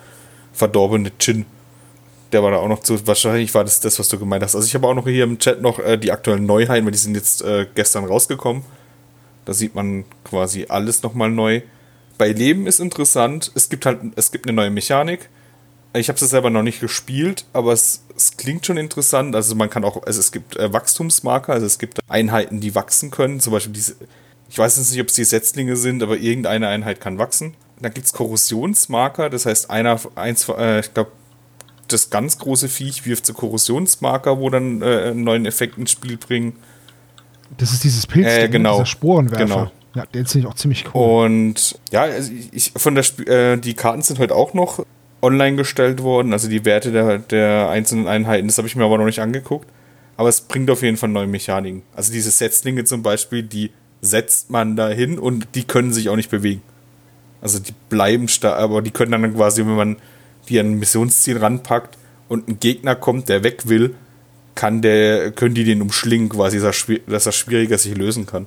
verdorbene 0.54 1.12
Chin. 1.20 1.46
Der 2.32 2.44
war 2.44 2.52
da 2.52 2.58
auch 2.58 2.68
noch 2.68 2.80
zu, 2.80 3.08
wahrscheinlich 3.08 3.54
war 3.54 3.64
das 3.64 3.80
das, 3.80 3.98
was 3.98 4.10
du 4.10 4.20
gemeint 4.20 4.44
hast. 4.44 4.56
Also 4.56 4.68
ich 4.68 4.76
habe 4.76 4.88
auch 4.88 4.94
noch 4.94 5.08
hier 5.08 5.24
im 5.24 5.40
Chat 5.40 5.62
noch 5.62 5.80
äh, 5.80 5.98
die 5.98 6.12
aktuellen 6.12 6.46
Neuheiten, 6.46 6.86
weil 6.86 6.92
die 6.92 6.98
sind 6.98 7.16
jetzt 7.16 7.44
äh, 7.44 7.68
gestern 7.74 8.06
rausgekommen. 8.06 8.64
Da 9.46 9.54
sieht 9.54 9.74
man 9.74 10.06
quasi 10.24 10.66
alles 10.68 11.02
nochmal 11.02 11.32
neu. 11.32 11.62
Bei 12.18 12.32
Leben 12.32 12.68
ist 12.68 12.80
interessant, 12.80 13.52
es 13.56 13.70
gibt 13.70 13.86
halt, 13.86 14.00
es 14.16 14.32
gibt 14.32 14.48
eine 14.48 14.56
neue 14.56 14.70
Mechanik. 14.70 15.30
Ich 15.94 16.08
habe 16.08 16.20
es 16.20 16.30
selber 16.30 16.50
noch 16.52 16.62
nicht 16.62 16.80
gespielt, 16.82 17.46
aber 17.52 17.74
es, 17.74 18.04
es 18.16 18.38
klingt 18.38 18.66
schon 18.66 18.78
interessant. 18.78 19.36
Also 19.36 19.56
man 19.56 19.70
kann 19.70 19.84
auch, 19.84 20.04
also 20.04 20.20
es 20.20 20.32
gibt 20.32 20.56
äh, 20.56 20.72
Wachstumsmarker, 20.72 21.54
also 21.54 21.66
es 21.66 21.80
gibt 21.80 22.00
Einheiten, 22.08 22.60
die 22.60 22.76
wachsen 22.76 23.10
können. 23.10 23.40
Zum 23.40 23.54
Beispiel 23.54 23.74
diese, 23.74 23.96
ich 24.50 24.58
weiß 24.58 24.78
jetzt 24.78 24.92
nicht, 24.92 25.02
ob 25.02 25.08
es 25.08 25.16
die 25.16 25.24
Setzlinge 25.24 25.76
sind, 25.76 26.04
aber 26.04 26.18
irgendeine 26.18 26.68
Einheit 26.68 27.02
kann 27.02 27.18
wachsen. 27.18 27.56
Dann 27.82 27.94
gibt 27.94 28.06
es 28.06 28.14
Korrosionsmarker, 28.14 29.30
das 29.30 29.46
heißt, 29.46 29.70
einer, 29.72 30.00
eins, 30.16 30.48
äh, 30.50 30.82
ich 30.82 30.94
glaube, 30.94 31.12
das 31.88 32.12
ganz 32.12 32.38
große 32.38 32.70
Viech 32.70 33.06
wirft 33.08 33.26
so 33.26 33.34
Korrosionsmarker, 33.34 34.40
wo 34.40 34.50
dann 34.52 34.82
äh, 34.84 35.10
einen 35.10 35.24
neuen 35.24 35.46
Effekt 35.48 35.78
ins 35.80 35.92
Spiel 35.92 36.18
bringen. 36.18 36.58
Das 37.58 37.72
ist 37.72 37.84
dieses 37.84 38.06
Pilz, 38.06 38.28
Äh, 38.28 38.48
genau. 38.50 38.76
dieser 38.76 38.86
Sporenwerfer. 38.86 39.44
Genau. 39.46 39.72
Ja, 39.96 40.06
den 40.06 40.28
finde 40.28 40.46
ich 40.48 40.52
auch 40.54 40.56
ziemlich 40.56 40.86
cool. 40.94 41.26
Und 41.26 41.80
ja, 41.92 42.04
also 42.04 42.32
ich, 42.52 42.74
von 42.76 42.94
der 42.94 43.02
Sp 43.02 43.26
äh, 43.26 43.58
die 43.58 43.74
Karten 43.74 44.04
sind 44.04 44.20
heute 44.20 44.36
auch 44.36 44.54
noch 44.54 44.86
online 45.22 45.58
gestellt 45.58 46.02
worden, 46.02 46.34
also 46.34 46.48
die 46.48 46.66
Werte 46.66 46.92
der, 46.92 47.20
der 47.20 47.70
einzelnen 47.70 48.08
Einheiten, 48.08 48.48
das 48.48 48.58
habe 48.58 48.68
ich 48.68 48.76
mir 48.76 48.86
aber 48.86 48.98
noch 48.98 49.06
nicht 49.06 49.20
angeguckt. 49.20 49.68
Aber 50.18 50.30
es 50.30 50.42
bringt 50.42 50.70
auf 50.70 50.82
jeden 50.82 50.98
Fall 50.98 51.10
neue 51.10 51.28
Mechaniken. 51.28 51.84
Also 51.96 52.12
diese 52.12 52.32
Setzlinge 52.32 52.84
zum 52.84 53.04
Beispiel, 53.04 53.44
die 53.44 53.72
setzt 54.02 54.50
man 54.50 54.76
da 54.76 54.90
hin 54.90 55.18
und 55.18 55.48
die 55.56 55.64
können 55.64 55.94
sich 55.94 56.10
auch 56.10 56.16
nicht 56.16 56.30
bewegen. 56.30 56.62
Also 57.42 57.60
die 57.60 57.74
bleiben 57.90 58.28
starr, 58.28 58.58
aber 58.58 58.82
die 58.82 58.92
können 58.92 59.12
dann 59.12 59.34
quasi, 59.34 59.62
wenn 59.62 59.76
man 59.76 59.98
die 60.50 60.60
an 60.60 60.74
ein 60.74 60.80
Missionsziel 60.80 61.38
ranpackt 61.38 61.98
und 62.28 62.48
ein 62.48 62.60
Gegner 62.60 62.96
kommt, 62.96 63.30
der 63.30 63.44
weg 63.44 63.68
will, 63.68 63.96
kann 64.56 64.82
der, 64.82 65.32
können 65.32 65.56
die 65.56 65.64
den 65.64 65.82
umschlingen 65.82 66.28
quasi, 66.28 66.60
dass 66.60 66.88
er, 66.90 67.00
er 67.08 67.32
schwieriger 67.32 67.78
sich 67.78 67.96
lösen 67.96 68.26
kann. 68.26 68.46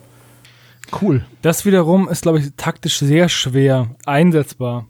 Cool. 1.00 1.24
Das 1.40 1.64
wiederum 1.64 2.08
ist, 2.08 2.22
glaube 2.22 2.40
ich, 2.40 2.50
taktisch 2.56 2.98
sehr 2.98 3.30
schwer 3.30 3.94
einsetzbar. 4.04 4.86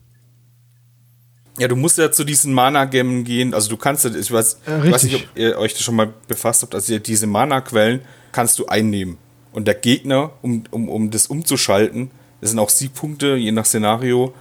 Ja, 1.58 1.68
du 1.68 1.76
musst 1.76 1.98
ja 1.98 2.10
zu 2.10 2.24
diesen 2.24 2.52
Mana-Gemmen 2.54 3.24
gehen. 3.24 3.52
Also 3.54 3.68
du 3.68 3.76
kannst, 3.76 4.04
ja- 4.04 4.14
ich 4.14 4.30
weiß, 4.32 4.58
Äh, 4.66 4.86
ich 4.86 4.92
weiß 4.92 5.02
nicht, 5.04 5.16
ob 5.16 5.22
ihr 5.36 5.58
euch 5.58 5.74
das 5.74 5.82
schon 5.82 5.96
mal 5.96 6.12
befasst 6.28 6.62
habt. 6.62 6.74
Also 6.74 6.98
diese 6.98 7.26
Mana-Quellen 7.26 8.00
kannst 8.32 8.58
du 8.58 8.66
einnehmen. 8.66 9.18
Und 9.52 9.66
der 9.68 9.74
Gegner, 9.74 10.32
um, 10.40 10.64
um, 10.70 10.88
um 10.88 11.10
das 11.10 11.26
umzuschalten, 11.26 12.10
das 12.40 12.50
sind 12.50 12.58
auch 12.58 12.70
Siegpunkte, 12.70 13.36
je 13.36 13.52
nach 13.52 13.66
Szenario. 13.66 14.32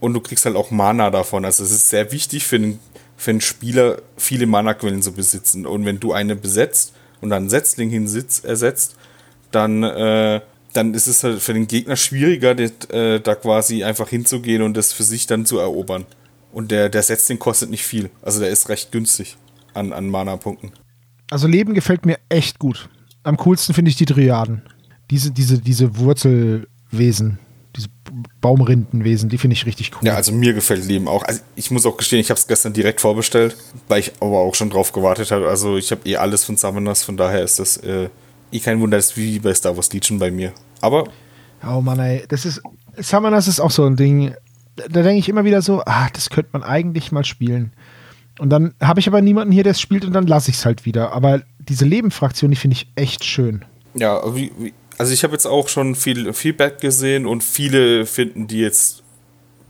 Und 0.00 0.12
du 0.14 0.20
kriegst 0.20 0.44
halt 0.44 0.56
auch 0.56 0.70
Mana 0.70 1.10
davon. 1.10 1.44
Also 1.44 1.64
es 1.64 1.70
ist 1.70 1.88
sehr 1.88 2.12
wichtig 2.12 2.46
für 2.46 2.56
einen, 2.56 2.78
für 3.16 3.30
einen 3.30 3.40
Spieler, 3.40 4.02
viele 4.18 4.46
Mana-Quellen 4.46 5.00
zu 5.02 5.12
besitzen. 5.12 5.64
Und 5.66 5.86
wenn 5.86 5.98
du 6.00 6.12
eine 6.12 6.36
besetzt 6.36 6.92
und 7.22 7.30
dann 7.30 7.48
Setzling 7.48 7.88
hinsitzt, 7.90 8.44
ersetzt, 8.44 8.94
dann, 9.50 9.82
äh, 9.82 10.40
dann 10.74 10.92
ist 10.92 11.06
es 11.06 11.24
halt 11.24 11.40
für 11.40 11.54
den 11.54 11.66
Gegner 11.66 11.96
schwieriger, 11.96 12.54
das, 12.54 12.72
äh, 12.90 13.20
da 13.20 13.34
quasi 13.34 13.82
einfach 13.84 14.08
hinzugehen 14.10 14.60
und 14.62 14.76
das 14.76 14.92
für 14.92 15.02
sich 15.02 15.26
dann 15.26 15.46
zu 15.46 15.58
erobern. 15.58 16.04
Und 16.52 16.70
der, 16.70 16.88
der 16.88 17.02
Setzling 17.02 17.38
kostet 17.38 17.70
nicht 17.70 17.84
viel. 17.84 18.10
Also 18.22 18.40
der 18.40 18.50
ist 18.50 18.68
recht 18.68 18.92
günstig 18.92 19.36
an, 19.74 19.92
an 19.92 20.08
Mana-Punkten. 20.08 20.72
Also 21.30 21.46
Leben 21.46 21.74
gefällt 21.74 22.06
mir 22.06 22.18
echt 22.28 22.58
gut. 22.58 22.88
Am 23.22 23.36
coolsten 23.36 23.74
finde 23.74 23.90
ich 23.90 23.96
die 23.96 24.06
Dryaden. 24.06 24.62
Diese, 25.10 25.30
diese, 25.30 25.58
diese 25.58 25.98
Wurzelwesen, 25.98 27.38
diese 27.76 27.88
Baumrindenwesen, 28.40 29.28
die 29.28 29.38
finde 29.38 29.54
ich 29.54 29.66
richtig 29.66 29.92
cool. 29.94 30.06
Ja, 30.06 30.14
also 30.14 30.32
mir 30.32 30.54
gefällt 30.54 30.86
Leben 30.86 31.08
auch. 31.08 31.22
Also 31.24 31.40
ich 31.54 31.70
muss 31.70 31.84
auch 31.86 31.96
gestehen, 31.96 32.20
ich 32.20 32.30
habe 32.30 32.40
es 32.40 32.46
gestern 32.46 32.72
direkt 32.72 33.00
vorbestellt, 33.00 33.56
weil 33.88 34.00
ich 34.00 34.12
aber 34.20 34.38
auch 34.38 34.54
schon 34.54 34.70
drauf 34.70 34.92
gewartet 34.92 35.30
habe. 35.30 35.48
Also 35.48 35.76
ich 35.76 35.90
habe 35.90 36.08
eh 36.08 36.16
alles 36.16 36.44
von 36.44 36.56
Summoners, 36.56 37.02
von 37.02 37.16
daher 37.16 37.42
ist 37.42 37.58
das 37.58 37.76
äh, 37.78 38.08
eh 38.52 38.60
kein 38.60 38.80
Wunder, 38.80 38.96
das 38.96 39.10
ist 39.10 39.16
wie 39.16 39.38
bei 39.38 39.52
Star 39.54 39.76
Wars 39.76 39.92
Legion 39.92 40.18
bei 40.18 40.30
mir. 40.30 40.52
Aber 40.80 41.04
Oh 41.66 41.80
Mann, 41.80 41.98
ey, 41.98 42.24
das 42.28 42.44
ist, 42.44 42.62
Summoners 42.96 43.48
ist 43.48 43.60
auch 43.60 43.70
so 43.70 43.84
ein 43.84 43.96
Ding, 43.96 44.34
da 44.88 45.02
denke 45.02 45.18
ich 45.18 45.28
immer 45.28 45.44
wieder 45.44 45.62
so, 45.62 45.82
ah, 45.84 46.08
das 46.12 46.30
könnte 46.30 46.50
man 46.52 46.62
eigentlich 46.62 47.12
mal 47.12 47.24
spielen. 47.24 47.72
Und 48.38 48.50
dann 48.50 48.74
habe 48.80 49.00
ich 49.00 49.08
aber 49.08 49.20
niemanden 49.20 49.52
hier, 49.52 49.64
der 49.64 49.72
es 49.72 49.80
spielt 49.80 50.04
und 50.04 50.12
dann 50.12 50.26
lasse 50.26 50.50
ich 50.50 50.58
es 50.58 50.64
halt 50.64 50.84
wieder. 50.84 51.12
Aber 51.12 51.42
diese 51.58 51.84
Lebenfraktion, 51.84 52.50
die 52.50 52.56
finde 52.56 52.76
ich 52.76 52.88
echt 52.94 53.24
schön. 53.24 53.64
Ja, 53.94 54.20
also 54.98 55.12
ich 55.12 55.24
habe 55.24 55.32
jetzt 55.32 55.46
auch 55.46 55.68
schon 55.68 55.94
viel 55.94 56.32
Feedback 56.32 56.80
gesehen 56.80 57.26
und 57.26 57.42
viele 57.42 58.06
finden 58.06 58.46
die 58.46 58.60
jetzt 58.60 59.02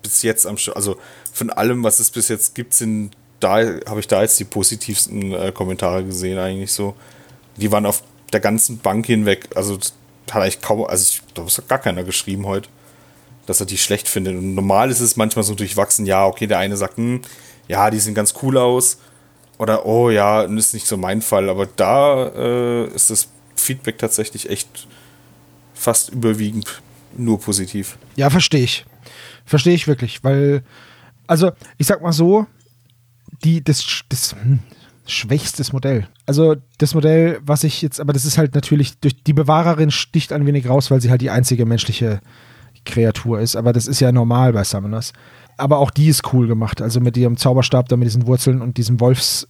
bis 0.03 0.23
jetzt 0.23 0.47
am 0.47 0.57
also 0.75 0.97
von 1.33 1.51
allem, 1.51 1.83
was 1.83 1.99
es 1.99 2.11
bis 2.11 2.29
jetzt 2.29 2.55
gibt, 2.55 2.75
sind 2.75 3.13
da 3.41 3.59
habe 3.87 4.01
ich 4.01 4.09
da 4.09 4.23
jetzt 4.23 4.39
die 4.41 4.45
positivsten 4.45 5.33
äh, 5.33 5.53
Kommentare 5.53 6.05
gesehen 6.05 6.39
eigentlich 6.39 6.73
so. 6.73 6.95
Die 7.57 7.71
waren 7.71 7.87
auf 7.87 8.03
der 8.33 8.41
ganzen 8.41 8.79
Bank 8.79 9.07
hinweg, 9.07 9.49
also 9.55 9.79
hat 10.31 10.43
eigentlich 10.43 10.61
kaum, 10.61 10.85
also 10.85 11.03
ich, 11.03 11.23
da 11.35 11.45
hat 11.45 11.69
gar 11.69 11.79
keiner 11.79 12.05
geschrieben 12.05 12.47
heute, 12.47 12.69
dass 13.49 13.61
er 13.61 13.67
die 13.67 13.79
schlecht 13.79 14.09
findet. 14.09 14.37
Und 14.37 14.55
normal 14.55 14.91
ist 14.91 15.01
es 15.01 15.17
manchmal 15.17 15.43
so 15.43 15.55
durchwachsen, 15.55 16.05
ja, 16.05 16.27
okay, 16.27 16.47
der 16.47 16.59
eine 16.59 16.77
sagt, 16.77 16.99
hm, 16.99 17.23
ja, 17.67 17.91
die 17.91 17.99
sehen 17.99 18.15
ganz 18.15 18.35
cool 18.43 18.59
aus. 18.59 18.99
Oder, 19.57 19.87
oh 19.87 20.11
ja, 20.11 20.43
ist 20.43 20.75
nicht 20.75 20.87
so 20.87 20.99
mein 20.99 21.23
Fall. 21.23 21.49
Aber 21.49 21.67
da 21.67 22.27
äh, 22.29 22.87
ist 22.89 23.09
das 23.09 23.29
Feedback 23.57 23.97
tatsächlich 23.99 24.51
echt 24.51 24.87
fast 25.73 26.11
überwiegend 26.11 26.83
nur 27.17 27.41
positiv. 27.41 27.97
Ja, 28.17 28.29
verstehe 28.29 28.63
ich. 28.63 28.85
Verstehe 29.47 29.75
ich 29.75 29.89
wirklich, 29.89 30.23
weil, 30.23 30.63
also, 31.27 31.53
ich 31.79 31.87
sag 31.87 32.03
mal 32.03 32.13
so, 32.13 32.47
die, 33.43 33.65
das, 33.65 34.03
das 34.11 34.33
hm, 34.33 34.59
schwächstes 35.07 35.73
Modell. 35.73 36.07
Also 36.27 36.57
das 36.77 36.95
Modell, 36.95 37.41
was 37.43 37.65
ich 37.65 37.81
jetzt, 37.81 37.99
aber 37.99 38.13
das 38.13 38.27
ist 38.27 38.37
halt 38.37 38.55
natürlich 38.55 38.99
durch 38.99 39.23
die 39.23 39.33
Bewahrerin 39.33 39.91
sticht 39.91 40.35
ein 40.35 40.45
wenig 40.45 40.69
raus, 40.69 40.91
weil 40.91 41.01
sie 41.01 41.11
halt 41.11 41.23
die 41.23 41.31
einzige 41.31 41.65
menschliche 41.65 42.21
Kreatur 42.89 43.41
ist. 43.41 43.55
Aber 43.55 43.73
das 43.73 43.87
ist 43.87 44.01
ja 44.01 44.11
normal 44.11 44.53
bei 44.53 44.65
Summoners. 44.65 45.13
Aber 45.57 45.79
auch 45.79 45.91
die 45.91 46.09
ist 46.09 46.33
cool 46.33 46.47
gemacht. 46.47 46.83
Also 46.83 47.01
mit 47.01 47.17
ihrem 47.17 47.37
Zauberstab, 47.37 47.89
da 47.89 47.97
mit 47.97 48.07
diesen 48.07 48.27
Wurzeln 48.27 48.63
und 48.63 48.77
diesem 48.77 49.01
Wolfs. 49.01 49.49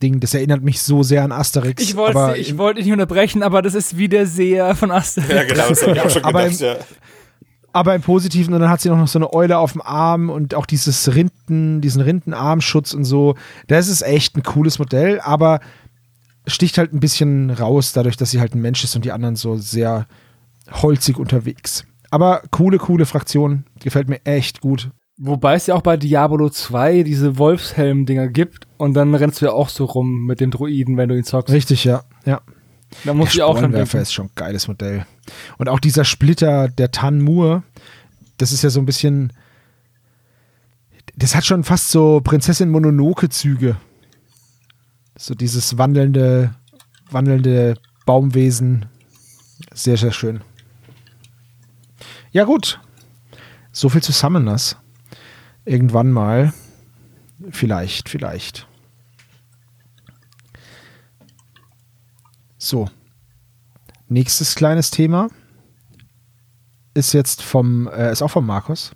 Ding, 0.00 0.20
das 0.20 0.32
erinnert 0.32 0.62
mich 0.62 0.80
so 0.80 1.02
sehr 1.02 1.24
an 1.24 1.32
Asterix. 1.32 1.82
Ich 1.82 1.96
wollte 1.96 2.36
ich 2.36 2.56
wollte 2.56 2.80
nicht 2.80 2.92
unterbrechen, 2.92 3.42
aber 3.42 3.62
das 3.62 3.74
ist 3.74 3.98
wie 3.98 4.08
der 4.08 4.26
Seher 4.26 4.76
von 4.76 4.92
Asterix. 4.92 5.28
Ja, 5.28 5.42
genau, 5.42 5.68
das 5.68 5.82
habe 5.82 5.92
ich 5.92 6.00
auch 6.00 6.10
schon 6.10 6.22
Aber 6.24 6.44
gedacht, 6.44 6.60
ja. 6.60 6.76
aber 7.72 7.96
im 7.96 8.02
Positiven 8.02 8.54
und 8.54 8.60
dann 8.60 8.70
hat 8.70 8.80
sie 8.80 8.90
noch 8.90 9.08
so 9.08 9.18
eine 9.18 9.32
Eule 9.32 9.58
auf 9.58 9.72
dem 9.72 9.82
Arm 9.82 10.30
und 10.30 10.54
auch 10.54 10.66
dieses 10.66 11.16
Rinden, 11.16 11.80
diesen 11.80 12.00
Rindenarmschutz 12.00 12.94
und 12.94 13.02
so. 13.02 13.34
Das 13.66 13.88
ist 13.88 14.02
echt 14.02 14.36
ein 14.36 14.44
cooles 14.44 14.78
Modell, 14.78 15.18
aber 15.18 15.58
sticht 16.46 16.78
halt 16.78 16.92
ein 16.92 17.00
bisschen 17.00 17.50
raus, 17.50 17.92
dadurch, 17.92 18.16
dass 18.16 18.30
sie 18.30 18.40
halt 18.40 18.54
ein 18.54 18.60
Mensch 18.60 18.84
ist 18.84 18.94
und 18.96 19.04
die 19.04 19.12
anderen 19.12 19.34
so 19.34 19.56
sehr 19.56 20.06
holzig 20.70 21.18
unterwegs. 21.18 21.84
Aber 22.10 22.42
coole, 22.50 22.78
coole 22.78 23.06
Fraktion. 23.06 23.64
Gefällt 23.80 24.08
mir 24.08 24.24
echt 24.24 24.60
gut. 24.60 24.90
Wobei 25.20 25.54
es 25.54 25.66
ja 25.66 25.74
auch 25.74 25.82
bei 25.82 25.96
Diablo 25.96 26.48
2 26.48 27.02
diese 27.02 27.38
Wolfshelm-Dinger 27.38 28.28
gibt 28.28 28.68
und 28.76 28.94
dann 28.94 29.14
rennst 29.14 29.40
du 29.40 29.46
ja 29.46 29.52
auch 29.52 29.68
so 29.68 29.84
rum 29.84 30.26
mit 30.26 30.40
dem 30.40 30.52
Druiden, 30.52 30.96
wenn 30.96 31.08
du 31.08 31.16
ihn 31.16 31.24
zockst. 31.24 31.52
Richtig, 31.52 31.84
ja. 31.84 32.04
ja. 32.24 32.40
Da 33.04 33.14
muss 33.14 33.34
ich 33.34 33.42
auch 33.42 33.58
dran 33.58 33.72
denken. 33.72 33.96
ist 33.98 34.12
schon 34.12 34.26
ein 34.26 34.32
geiles 34.36 34.68
Modell. 34.68 35.06
Und 35.58 35.68
auch 35.68 35.80
dieser 35.80 36.04
Splitter, 36.04 36.68
der 36.68 36.92
Tanmur, 36.92 37.64
das 38.38 38.52
ist 38.52 38.62
ja 38.62 38.70
so 38.70 38.78
ein 38.78 38.86
bisschen. 38.86 39.32
Das 41.16 41.34
hat 41.34 41.44
schon 41.44 41.64
fast 41.64 41.90
so 41.90 42.20
Prinzessin 42.22 42.70
Mononoke-Züge. 42.70 43.76
So 45.16 45.34
dieses 45.34 45.76
wandelnde, 45.78 46.54
wandelnde 47.10 47.74
Baumwesen. 48.06 48.86
Sehr, 49.74 49.96
sehr 49.96 50.12
schön. 50.12 50.42
Ja, 52.30 52.44
gut. 52.44 52.80
So 53.72 53.88
viel 53.88 54.02
zu 54.02 54.12
Summoners. 54.12 54.76
Irgendwann 55.64 56.10
mal. 56.10 56.52
Vielleicht, 57.50 58.08
vielleicht. 58.08 58.66
So. 62.58 62.90
Nächstes 64.08 64.54
kleines 64.54 64.90
Thema 64.90 65.28
ist 66.94 67.12
jetzt 67.12 67.42
vom, 67.42 67.88
äh, 67.88 68.12
ist 68.12 68.22
auch 68.22 68.30
von 68.30 68.44
Markus. 68.44 68.92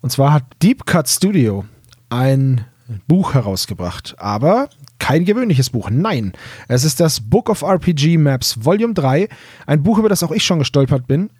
Und 0.00 0.10
zwar 0.10 0.32
hat 0.32 0.44
Deep 0.62 0.84
Cut 0.84 1.08
Studio 1.08 1.64
ein 2.10 2.64
Buch 3.06 3.34
herausgebracht, 3.34 4.14
aber 4.18 4.68
kein 4.98 5.24
gewöhnliches 5.24 5.70
Buch. 5.70 5.90
Nein, 5.90 6.32
es 6.68 6.84
ist 6.84 7.00
das 7.00 7.20
Book 7.20 7.48
of 7.48 7.62
RPG 7.62 8.18
Maps 8.18 8.64
Volume 8.64 8.94
3, 8.94 9.28
ein 9.66 9.82
Buch, 9.82 9.98
über 9.98 10.08
das 10.08 10.22
auch 10.22 10.32
ich 10.32 10.44
schon 10.44 10.58
gestolpert 10.58 11.06
bin. 11.06 11.30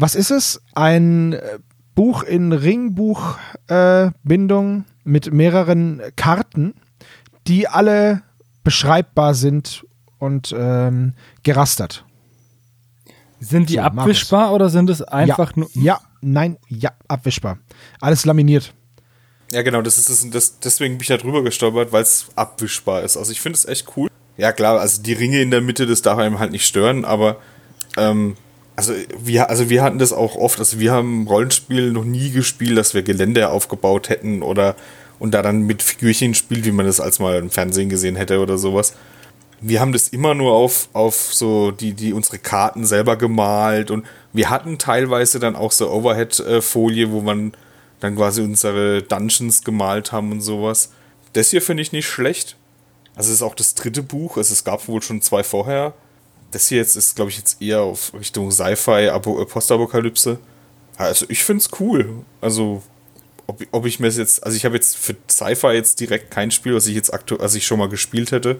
Was 0.00 0.14
ist 0.14 0.30
es? 0.30 0.62
Ein 0.74 1.34
äh, 1.34 1.58
Buch 1.94 2.22
in 2.22 2.54
Ringbuchbindung 2.54 4.80
äh, 4.80 4.84
mit 5.04 5.30
mehreren 5.30 6.00
Karten, 6.16 6.72
die 7.46 7.68
alle 7.68 8.22
beschreibbar 8.64 9.34
sind 9.34 9.84
und 10.18 10.54
ähm, 10.56 11.12
gerastert. 11.42 12.06
Sind 13.40 13.68
die 13.68 13.74
So, 13.74 13.80
Markus. 13.80 13.98
abwischbar 14.00 14.54
oder 14.54 14.70
sind 14.70 14.88
es 14.88 15.02
einfach 15.02 15.50
ja, 15.50 15.56
nur. 15.56 15.68
Ja, 15.74 16.00
nein, 16.22 16.56
ja, 16.68 16.92
abwischbar. 17.06 17.58
Alles 18.00 18.24
laminiert. 18.24 18.72
Ja, 19.52 19.60
genau, 19.60 19.82
das 19.82 19.98
ist 19.98 20.08
das, 20.08 20.26
das 20.30 20.60
deswegen 20.60 20.94
bin 20.94 21.02
ich 21.02 21.08
da 21.08 21.18
drüber 21.18 21.42
gestolpert, 21.42 21.92
weil 21.92 22.02
es 22.02 22.28
abwischbar 22.36 23.02
ist. 23.02 23.18
Also 23.18 23.32
ich 23.32 23.40
finde 23.42 23.58
es 23.58 23.66
echt 23.66 23.86
cool. 23.96 24.08
Ja, 24.38 24.52
klar, 24.52 24.80
also 24.80 25.02
die 25.02 25.12
Ringe 25.12 25.42
in 25.42 25.50
der 25.50 25.60
Mitte, 25.60 25.86
das 25.86 26.00
darf 26.00 26.18
einem 26.18 26.38
halt 26.38 26.52
nicht 26.52 26.66
stören, 26.66 27.04
aber 27.04 27.36
ähm, 27.98 28.38
also 28.76 28.94
wir, 29.18 29.50
also 29.50 29.68
wir 29.68 29.82
hatten 29.82 29.98
das 29.98 30.12
auch 30.12 30.36
oft, 30.36 30.58
also 30.58 30.80
wir 30.80 30.92
haben 30.92 31.26
Rollenspiel 31.26 31.92
noch 31.92 32.04
nie 32.04 32.30
gespielt, 32.30 32.78
dass 32.78 32.94
wir 32.94 33.02
Gelände 33.02 33.48
aufgebaut 33.50 34.08
hätten 34.08 34.42
oder 34.42 34.76
und 35.18 35.32
da 35.32 35.42
dann 35.42 35.62
mit 35.62 35.82
Figürchen 35.82 36.34
spielt, 36.34 36.64
wie 36.64 36.72
man 36.72 36.86
das 36.86 36.98
als 36.98 37.18
mal 37.18 37.38
im 37.38 37.50
Fernsehen 37.50 37.90
gesehen 37.90 38.16
hätte 38.16 38.40
oder 38.40 38.58
sowas. 38.58 38.94
Wir 39.60 39.80
haben 39.80 39.92
das 39.92 40.08
immer 40.08 40.34
nur 40.34 40.54
auf, 40.54 40.88
auf 40.94 41.14
so 41.14 41.70
die, 41.70 41.92
die 41.92 42.14
unsere 42.14 42.38
Karten 42.38 42.86
selber 42.86 43.16
gemalt 43.16 43.90
und 43.90 44.06
wir 44.32 44.48
hatten 44.48 44.78
teilweise 44.78 45.38
dann 45.38 45.56
auch 45.56 45.72
so 45.72 45.90
Overhead-Folie, 45.90 47.12
wo 47.12 47.20
man 47.20 47.52
dann 48.00 48.16
quasi 48.16 48.40
unsere 48.40 49.02
Dungeons 49.02 49.62
gemalt 49.62 50.10
haben 50.10 50.32
und 50.32 50.40
sowas. 50.40 50.90
Das 51.34 51.50
hier 51.50 51.60
finde 51.60 51.82
ich 51.82 51.92
nicht 51.92 52.08
schlecht. 52.08 52.56
Also 53.14 53.28
es 53.28 53.36
ist 53.36 53.42
auch 53.42 53.54
das 53.54 53.74
dritte 53.74 54.02
Buch, 54.02 54.38
also 54.38 54.52
es 54.52 54.64
gab 54.64 54.88
wohl 54.88 55.02
schon 55.02 55.20
zwei 55.20 55.42
vorher. 55.42 55.92
Das 56.50 56.68
hier 56.68 56.78
jetzt 56.78 56.96
ist, 56.96 57.16
glaube 57.16 57.30
ich, 57.30 57.36
jetzt 57.36 57.60
eher 57.62 57.80
auf 57.82 58.12
Richtung 58.14 58.50
Sci-Fi, 58.50 59.06
äh, 59.06 59.20
Postapokalypse. 59.20 60.38
Also 60.96 61.26
ich 61.28 61.44
finde 61.44 61.62
es 61.62 61.80
cool. 61.80 62.24
Also 62.40 62.82
ob, 63.46 63.62
ob 63.70 63.86
ich 63.86 64.00
mir 64.00 64.08
jetzt, 64.08 64.44
also 64.44 64.56
ich 64.56 64.64
habe 64.64 64.74
jetzt 64.74 64.96
für 64.96 65.16
Sci-Fi 65.28 65.68
jetzt 65.68 66.00
direkt 66.00 66.30
kein 66.30 66.50
Spiel, 66.50 66.74
was 66.74 66.86
ich 66.86 66.94
jetzt 66.94 67.12
aktuell, 67.12 67.40
also 67.40 67.56
ich 67.56 67.66
schon 67.66 67.78
mal 67.78 67.88
gespielt 67.88 68.32
hätte. 68.32 68.58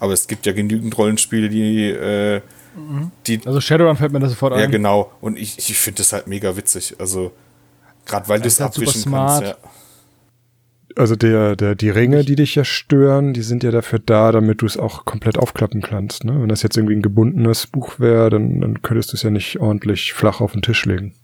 Aber 0.00 0.12
es 0.12 0.28
gibt 0.28 0.46
ja 0.46 0.52
genügend 0.52 0.96
Rollenspiele, 0.96 1.48
die, 1.48 1.88
äh, 1.88 2.40
die 3.26 3.40
Also 3.44 3.60
Shadowrun 3.60 3.96
fällt 3.96 4.12
mir 4.12 4.20
das 4.20 4.30
sofort 4.30 4.56
ja, 4.56 4.64
ein. 4.64 4.70
genau. 4.70 5.12
Und 5.20 5.38
ich, 5.38 5.58
ich 5.58 5.76
finde 5.76 5.98
das 5.98 6.12
halt 6.12 6.26
mega 6.26 6.56
witzig. 6.56 6.94
Also, 6.98 7.32
gerade 8.06 8.28
weil 8.28 8.40
du 8.40 8.46
es 8.46 8.60
halt 8.60 8.72
abwischen 8.72 9.10
kannst. 9.10 9.42
Ja. 9.42 9.56
Also 10.98 11.14
der, 11.14 11.54
der, 11.54 11.76
die 11.76 11.90
Ringe, 11.90 12.24
die 12.24 12.34
dich 12.34 12.56
ja 12.56 12.64
stören, 12.64 13.32
die 13.32 13.42
sind 13.42 13.62
ja 13.62 13.70
dafür 13.70 14.00
da, 14.00 14.32
damit 14.32 14.62
du 14.62 14.66
es 14.66 14.76
auch 14.76 15.04
komplett 15.04 15.38
aufklappen 15.38 15.80
kannst. 15.80 16.24
Ne? 16.24 16.40
Wenn 16.40 16.48
das 16.48 16.64
jetzt 16.64 16.76
irgendwie 16.76 16.96
ein 16.96 17.02
gebundenes 17.02 17.68
Buch 17.68 18.00
wäre, 18.00 18.30
dann, 18.30 18.60
dann 18.60 18.82
könntest 18.82 19.12
du 19.12 19.16
es 19.16 19.22
ja 19.22 19.30
nicht 19.30 19.60
ordentlich 19.60 20.12
flach 20.12 20.40
auf 20.40 20.52
den 20.52 20.62
Tisch 20.62 20.84
legen. 20.86 21.14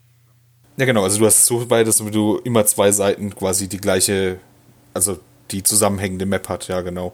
ja, 0.77 0.87
genau. 0.87 1.03
Also, 1.03 1.19
du 1.19 1.27
hast 1.27 1.41
es 1.41 1.47
so 1.47 1.71
weit, 1.71 1.89
dass 1.89 1.97
du 1.97 2.39
immer 2.45 2.65
zwei 2.67 2.93
Seiten 2.93 3.35
quasi 3.35 3.69
die 3.69 3.79
gleiche, 3.79 4.39
also 4.95 5.19
die 5.51 5.65
zusammenhängende 5.65 6.25
Map 6.25 6.49
hat. 6.49 6.69
Ja, 6.69 6.81
genau. 6.83 7.13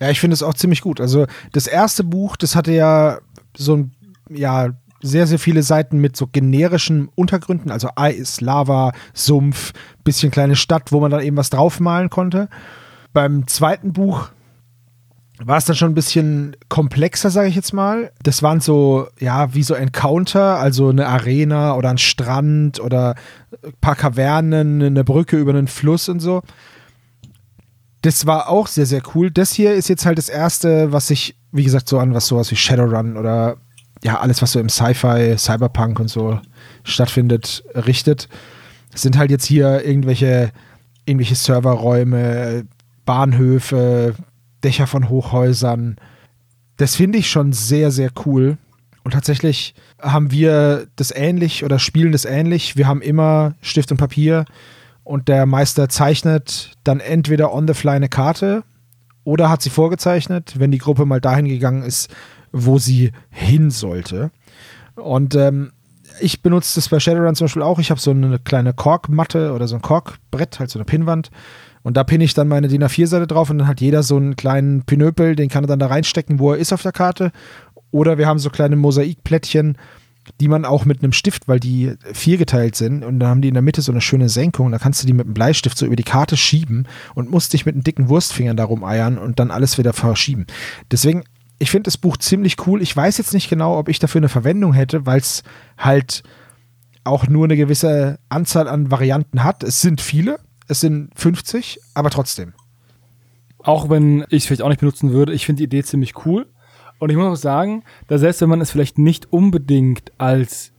Ja, 0.00 0.10
ich 0.10 0.18
finde 0.18 0.34
es 0.34 0.42
auch 0.42 0.54
ziemlich 0.54 0.80
gut. 0.80 1.00
Also 1.00 1.26
das 1.52 1.68
erste 1.68 2.02
Buch, 2.02 2.36
das 2.36 2.56
hatte 2.56 2.72
ja 2.72 3.20
so 3.56 3.76
ein, 3.76 3.92
ja, 4.28 4.70
sehr, 5.04 5.26
sehr 5.26 5.38
viele 5.38 5.62
Seiten 5.62 5.98
mit 5.98 6.16
so 6.16 6.26
generischen 6.26 7.08
Untergründen, 7.14 7.70
also 7.70 7.88
Eis, 7.94 8.40
Lava, 8.40 8.92
Sumpf, 9.12 9.72
bisschen 10.02 10.30
kleine 10.30 10.56
Stadt, 10.56 10.92
wo 10.92 11.00
man 11.00 11.10
dann 11.10 11.22
eben 11.22 11.36
was 11.36 11.50
draufmalen 11.50 12.08
konnte. 12.10 12.48
Beim 13.12 13.46
zweiten 13.46 13.92
Buch 13.92 14.30
war 15.38 15.58
es 15.58 15.66
dann 15.66 15.76
schon 15.76 15.90
ein 15.90 15.94
bisschen 15.94 16.56
komplexer, 16.68 17.28
sage 17.28 17.48
ich 17.48 17.54
jetzt 17.54 17.72
mal. 17.72 18.12
Das 18.22 18.42
waren 18.42 18.60
so, 18.60 19.08
ja, 19.20 19.52
wie 19.54 19.62
so 19.62 19.74
Encounter, 19.74 20.58
also 20.58 20.88
eine 20.88 21.06
Arena 21.06 21.74
oder 21.74 21.90
ein 21.90 21.98
Strand 21.98 22.80
oder 22.80 23.14
ein 23.62 23.74
paar 23.80 23.96
Kavernen, 23.96 24.82
eine 24.82 25.04
Brücke 25.04 25.36
über 25.36 25.52
einen 25.52 25.68
Fluss 25.68 26.08
und 26.08 26.20
so. 26.20 26.42
Das 28.02 28.26
war 28.26 28.48
auch 28.48 28.68
sehr, 28.68 28.86
sehr 28.86 29.02
cool. 29.14 29.30
Das 29.30 29.52
hier 29.52 29.74
ist 29.74 29.88
jetzt 29.88 30.06
halt 30.06 30.18
das 30.18 30.28
erste, 30.28 30.92
was 30.92 31.08
sich, 31.08 31.36
wie 31.52 31.64
gesagt, 31.64 31.88
so 31.88 31.98
an 31.98 32.14
was 32.14 32.26
sowas 32.26 32.50
wie 32.50 32.56
Shadowrun 32.56 33.16
oder 33.16 33.56
ja, 34.04 34.20
alles, 34.20 34.42
was 34.42 34.52
so 34.52 34.60
im 34.60 34.68
Sci-Fi, 34.68 35.36
Cyberpunk 35.38 35.98
und 35.98 36.08
so 36.08 36.38
stattfindet, 36.84 37.64
richtet. 37.74 38.28
Es 38.92 39.02
sind 39.02 39.16
halt 39.16 39.30
jetzt 39.30 39.46
hier 39.46 39.84
irgendwelche, 39.84 40.52
irgendwelche 41.06 41.34
Serverräume, 41.34 42.66
Bahnhöfe, 43.06 44.14
Dächer 44.62 44.86
von 44.86 45.08
Hochhäusern. 45.08 45.96
das 46.76 46.96
finde 46.96 47.18
ich 47.18 47.30
schon 47.30 47.52
sehr, 47.52 47.90
sehr 47.90 48.10
cool. 48.26 48.58
Und 49.04 49.12
tatsächlich 49.12 49.74
haben 50.00 50.30
wir 50.30 50.86
das 50.96 51.10
ähnlich 51.10 51.64
oder 51.64 51.78
spielen 51.78 52.12
das 52.12 52.24
ähnlich. 52.24 52.76
Wir 52.76 52.86
haben 52.86 53.02
immer 53.02 53.54
Stift 53.60 53.90
und 53.90 53.98
Papier 53.98 54.44
und 55.02 55.28
der 55.28 55.46
Meister 55.46 55.88
zeichnet 55.88 56.72
dann 56.84 57.00
entweder 57.00 57.52
on 57.52 57.66
the 57.68 57.74
fly 57.74 57.92
eine 57.92 58.08
Karte 58.08 58.64
oder 59.24 59.50
hat 59.50 59.62
sie 59.62 59.70
vorgezeichnet, 59.70 60.54
wenn 60.58 60.70
die 60.70 60.78
Gruppe 60.78 61.04
mal 61.06 61.20
dahin 61.20 61.46
gegangen 61.46 61.82
ist, 61.82 62.10
wo 62.54 62.78
sie 62.78 63.12
hin 63.30 63.70
sollte. 63.70 64.30
Und 64.94 65.34
ähm, 65.34 65.72
ich 66.20 66.40
benutze 66.42 66.76
das 66.76 66.88
bei 66.88 67.00
Shadowrun 67.00 67.34
zum 67.34 67.46
Beispiel 67.46 67.62
auch. 67.62 67.78
Ich 67.78 67.90
habe 67.90 68.00
so 68.00 68.12
eine 68.12 68.38
kleine 68.38 68.72
Korkmatte 68.72 69.52
oder 69.52 69.66
so 69.66 69.74
ein 69.74 69.82
Korkbrett, 69.82 70.60
halt 70.60 70.70
so 70.70 70.78
eine 70.78 70.84
Pinnwand. 70.84 71.30
Und 71.82 71.96
da 71.96 72.04
pinne 72.04 72.24
ich 72.24 72.32
dann 72.32 72.48
meine 72.48 72.68
DIN 72.68 72.84
A4-Seite 72.84 73.26
drauf 73.26 73.50
und 73.50 73.58
dann 73.58 73.68
hat 73.68 73.80
jeder 73.80 74.02
so 74.02 74.16
einen 74.16 74.36
kleinen 74.36 74.84
Pinöpel, 74.84 75.36
den 75.36 75.50
kann 75.50 75.64
er 75.64 75.68
dann 75.68 75.80
da 75.80 75.88
reinstecken, 75.88 76.38
wo 76.38 76.52
er 76.52 76.58
ist 76.58 76.72
auf 76.72 76.82
der 76.82 76.92
Karte. 76.92 77.30
Oder 77.90 78.16
wir 78.16 78.26
haben 78.26 78.38
so 78.38 78.48
kleine 78.48 78.76
Mosaikplättchen, 78.76 79.76
die 80.40 80.48
man 80.48 80.64
auch 80.64 80.84
mit 80.84 81.02
einem 81.02 81.12
Stift, 81.12 81.48
weil 81.48 81.60
die 81.60 81.92
viergeteilt 82.12 82.76
sind 82.76 83.04
und 83.04 83.20
dann 83.20 83.28
haben 83.28 83.42
die 83.42 83.48
in 83.48 83.54
der 83.54 83.62
Mitte 83.62 83.82
so 83.82 83.92
eine 83.92 84.00
schöne 84.00 84.28
Senkung, 84.28 84.70
da 84.70 84.78
kannst 84.78 85.02
du 85.02 85.06
die 85.06 85.12
mit 85.12 85.26
einem 85.26 85.34
Bleistift 85.34 85.76
so 85.76 85.84
über 85.84 85.96
die 85.96 86.02
Karte 86.02 86.36
schieben 86.36 86.88
und 87.14 87.30
musst 87.30 87.52
dich 87.52 87.66
mit 87.66 87.74
einem 87.74 87.84
dicken 87.84 88.08
Wurstfinger 88.08 88.54
darum 88.54 88.84
eiern 88.84 89.18
und 89.18 89.38
dann 89.38 89.50
alles 89.50 89.76
wieder 89.76 89.92
verschieben. 89.92 90.46
Deswegen, 90.90 91.24
ich 91.64 91.70
finde 91.70 91.84
das 91.84 91.96
Buch 91.96 92.18
ziemlich 92.18 92.66
cool. 92.66 92.82
Ich 92.82 92.94
weiß 92.94 93.16
jetzt 93.16 93.32
nicht 93.32 93.48
genau, 93.48 93.78
ob 93.78 93.88
ich 93.88 93.98
dafür 93.98 94.18
eine 94.18 94.28
Verwendung 94.28 94.74
hätte, 94.74 95.06
weil 95.06 95.18
es 95.18 95.42
halt 95.78 96.22
auch 97.04 97.26
nur 97.26 97.44
eine 97.44 97.56
gewisse 97.56 98.18
Anzahl 98.28 98.68
an 98.68 98.90
Varianten 98.90 99.42
hat. 99.44 99.62
Es 99.62 99.80
sind 99.80 100.02
viele, 100.02 100.40
es 100.68 100.80
sind 100.80 101.08
50, 101.18 101.80
aber 101.94 102.10
trotzdem. 102.10 102.52
Auch 103.60 103.88
wenn 103.88 104.26
ich 104.28 104.42
es 104.42 104.46
vielleicht 104.46 104.60
auch 104.60 104.68
nicht 104.68 104.80
benutzen 104.80 105.12
würde, 105.12 105.32
ich 105.32 105.46
finde 105.46 105.60
die 105.60 105.64
Idee 105.64 105.82
ziemlich 105.82 106.26
cool. 106.26 106.44
Und 106.98 107.08
ich 107.08 107.16
muss 107.16 107.38
auch 107.38 107.42
sagen, 107.42 107.82
dass 108.08 108.20
selbst 108.20 108.42
wenn 108.42 108.50
man 108.50 108.60
es 108.60 108.70
vielleicht 108.70 108.98
nicht 108.98 109.32
unbedingt 109.32 110.12
als 110.18 110.74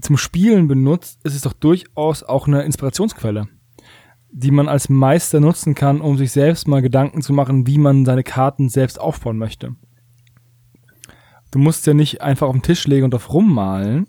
zum 0.00 0.16
Spielen 0.16 0.66
benutzt, 0.66 1.20
ist 1.22 1.36
es 1.36 1.42
doch 1.42 1.52
durchaus 1.52 2.24
auch 2.24 2.48
eine 2.48 2.62
Inspirationsquelle, 2.62 3.46
die 4.32 4.50
man 4.50 4.66
als 4.66 4.88
Meister 4.88 5.38
nutzen 5.38 5.76
kann, 5.76 6.00
um 6.00 6.18
sich 6.18 6.32
selbst 6.32 6.66
mal 6.66 6.82
Gedanken 6.82 7.22
zu 7.22 7.32
machen, 7.32 7.68
wie 7.68 7.78
man 7.78 8.04
seine 8.04 8.24
Karten 8.24 8.68
selbst 8.68 9.00
aufbauen 9.00 9.38
möchte. 9.38 9.76
Du 11.54 11.60
musst 11.60 11.86
ja 11.86 11.94
nicht 11.94 12.20
einfach 12.20 12.48
auf 12.48 12.54
den 12.54 12.62
Tisch 12.62 12.86
legen 12.86 13.04
und 13.04 13.14
auf 13.14 13.32
rummalen, 13.32 14.08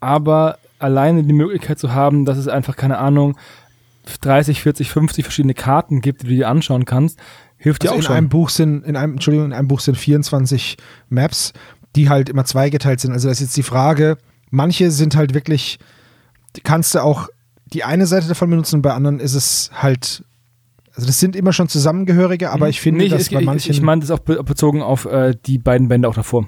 aber 0.00 0.58
alleine 0.78 1.24
die 1.24 1.32
Möglichkeit 1.32 1.78
zu 1.78 1.94
haben, 1.94 2.24
dass 2.24 2.36
es 2.36 2.46
einfach, 2.46 2.76
keine 2.76 2.98
Ahnung, 2.98 3.36
30, 4.20 4.62
40, 4.62 4.90
50 4.90 5.24
verschiedene 5.24 5.54
Karten 5.54 6.00
gibt, 6.00 6.22
die 6.22 6.26
du 6.26 6.34
dir 6.34 6.48
anschauen 6.48 6.84
kannst, 6.84 7.18
hilft 7.56 7.82
dir 7.82 7.88
Also 7.88 7.94
auch 7.94 7.98
in 7.98 8.06
schon. 8.06 8.16
einem 8.16 8.28
Buch 8.28 8.50
sind, 8.50 8.84
in 8.84 8.96
einem, 8.96 9.14
Entschuldigung, 9.14 9.46
in 9.46 9.52
einem 9.52 9.68
Buch 9.68 9.80
sind 9.80 9.96
24 9.96 10.76
Maps, 11.08 11.52
die 11.96 12.08
halt 12.08 12.28
immer 12.28 12.44
zweigeteilt 12.44 13.00
sind. 13.00 13.12
Also 13.12 13.28
das 13.28 13.38
ist 13.38 13.48
jetzt 13.48 13.56
die 13.56 13.62
Frage, 13.62 14.18
manche 14.50 14.90
sind 14.90 15.16
halt 15.16 15.34
wirklich, 15.34 15.78
kannst 16.64 16.94
du 16.94 17.02
auch 17.02 17.28
die 17.72 17.84
eine 17.84 18.06
Seite 18.06 18.28
davon 18.28 18.50
benutzen, 18.50 18.82
bei 18.82 18.92
anderen 18.92 19.20
ist 19.20 19.34
es 19.34 19.70
halt, 19.74 20.22
also 20.94 21.06
das 21.06 21.20
sind 21.20 21.34
immer 21.36 21.52
schon 21.52 21.68
Zusammengehörige, 21.68 22.50
aber 22.50 22.68
ich 22.68 22.80
finde. 22.80 23.04
Nee, 23.04 23.08
dass 23.08 23.22
ich, 23.22 23.30
bei 23.30 23.40
ich, 23.40 23.46
manchen. 23.46 23.72
ich 23.72 23.82
meine 23.82 24.00
das 24.00 24.10
auch 24.10 24.18
be 24.18 24.42
bezogen 24.42 24.82
auf 24.82 25.04
äh, 25.06 25.34
die 25.46 25.58
beiden 25.58 25.88
Bände 25.88 26.08
auch 26.08 26.14
davor. 26.14 26.46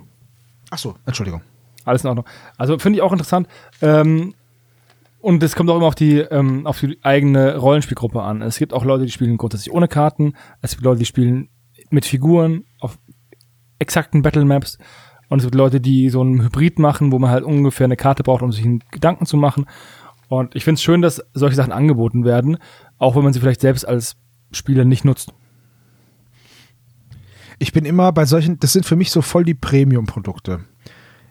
Ach 0.70 0.78
so, 0.78 0.94
Entschuldigung. 1.06 1.42
Alles 1.84 2.05
in 2.05 2.09
Ordnung. 2.09 2.26
Also 2.56 2.78
finde 2.78 2.98
ich 2.98 3.02
auch 3.02 3.12
interessant. 3.12 3.48
Ähm, 3.82 4.34
und 5.20 5.42
es 5.42 5.55
kommt 5.55 5.68
auch 5.70 5.76
immer 5.76 5.86
auf 5.86 5.94
die, 5.94 6.18
ähm, 6.18 6.66
auf 6.66 6.80
die 6.80 6.98
eigene 7.02 7.56
Rollenspielgruppe 7.56 8.22
an. 8.22 8.42
Es 8.42 8.59
gibt 8.59 8.72
auch 8.72 8.84
Leute, 8.84 9.05
die 9.05 9.12
spielen 9.12 9.36
grundsätzlich 9.36 9.72
ohne 9.72 9.88
Karten. 9.88 10.34
Es 10.62 10.72
gibt 10.72 10.84
Leute, 10.84 11.01
die 11.01 11.06
spielen 11.06 11.48
mit 11.90 12.06
Figuren 12.06 12.64
auf 12.80 12.98
exakten 13.78 14.22
Battle 14.22 14.44
Maps. 14.44 14.78
Und 15.28 15.38
es 15.38 15.44
gibt 15.44 15.55
Leute, 15.55 15.80
die 15.80 16.09
so 16.09 16.22
einen 16.22 16.42
Hybrid 16.42 16.78
machen, 16.78 17.12
wo 17.12 17.18
man 17.18 17.30
halt 17.30 17.44
ungefähr 17.44 17.84
eine 17.84 17.97
Karte 17.97 18.22
braucht, 18.22 18.42
um 18.42 18.52
sich 18.52 18.64
einen 18.64 18.82
Gedanken 18.90 19.26
zu 19.26 19.36
machen. 19.36 19.66
Und 20.28 20.56
ich 20.56 20.64
finde 20.64 20.76
es 20.76 20.82
schön, 20.82 21.02
dass 21.02 21.22
solche 21.34 21.56
Sachen 21.56 21.72
angeboten 21.72 22.24
werden, 22.24 22.59
auch 22.98 23.16
wenn 23.16 23.24
man 23.24 23.32
sie 23.32 23.40
vielleicht 23.40 23.60
selbst 23.60 23.86
als 23.86 24.16
Spieler 24.52 24.84
nicht 24.84 25.05
nutzt. 25.05 25.32
Ich 27.62 27.72
bin 27.72 27.84
immer 27.84 28.10
bei 28.10 28.24
solchen, 28.24 28.58
das 28.58 28.72
sind 28.72 28.86
für 28.86 28.96
mich 28.96 29.10
so 29.10 29.20
voll 29.20 29.44
die 29.44 29.54
Premium-Produkte. 29.54 30.60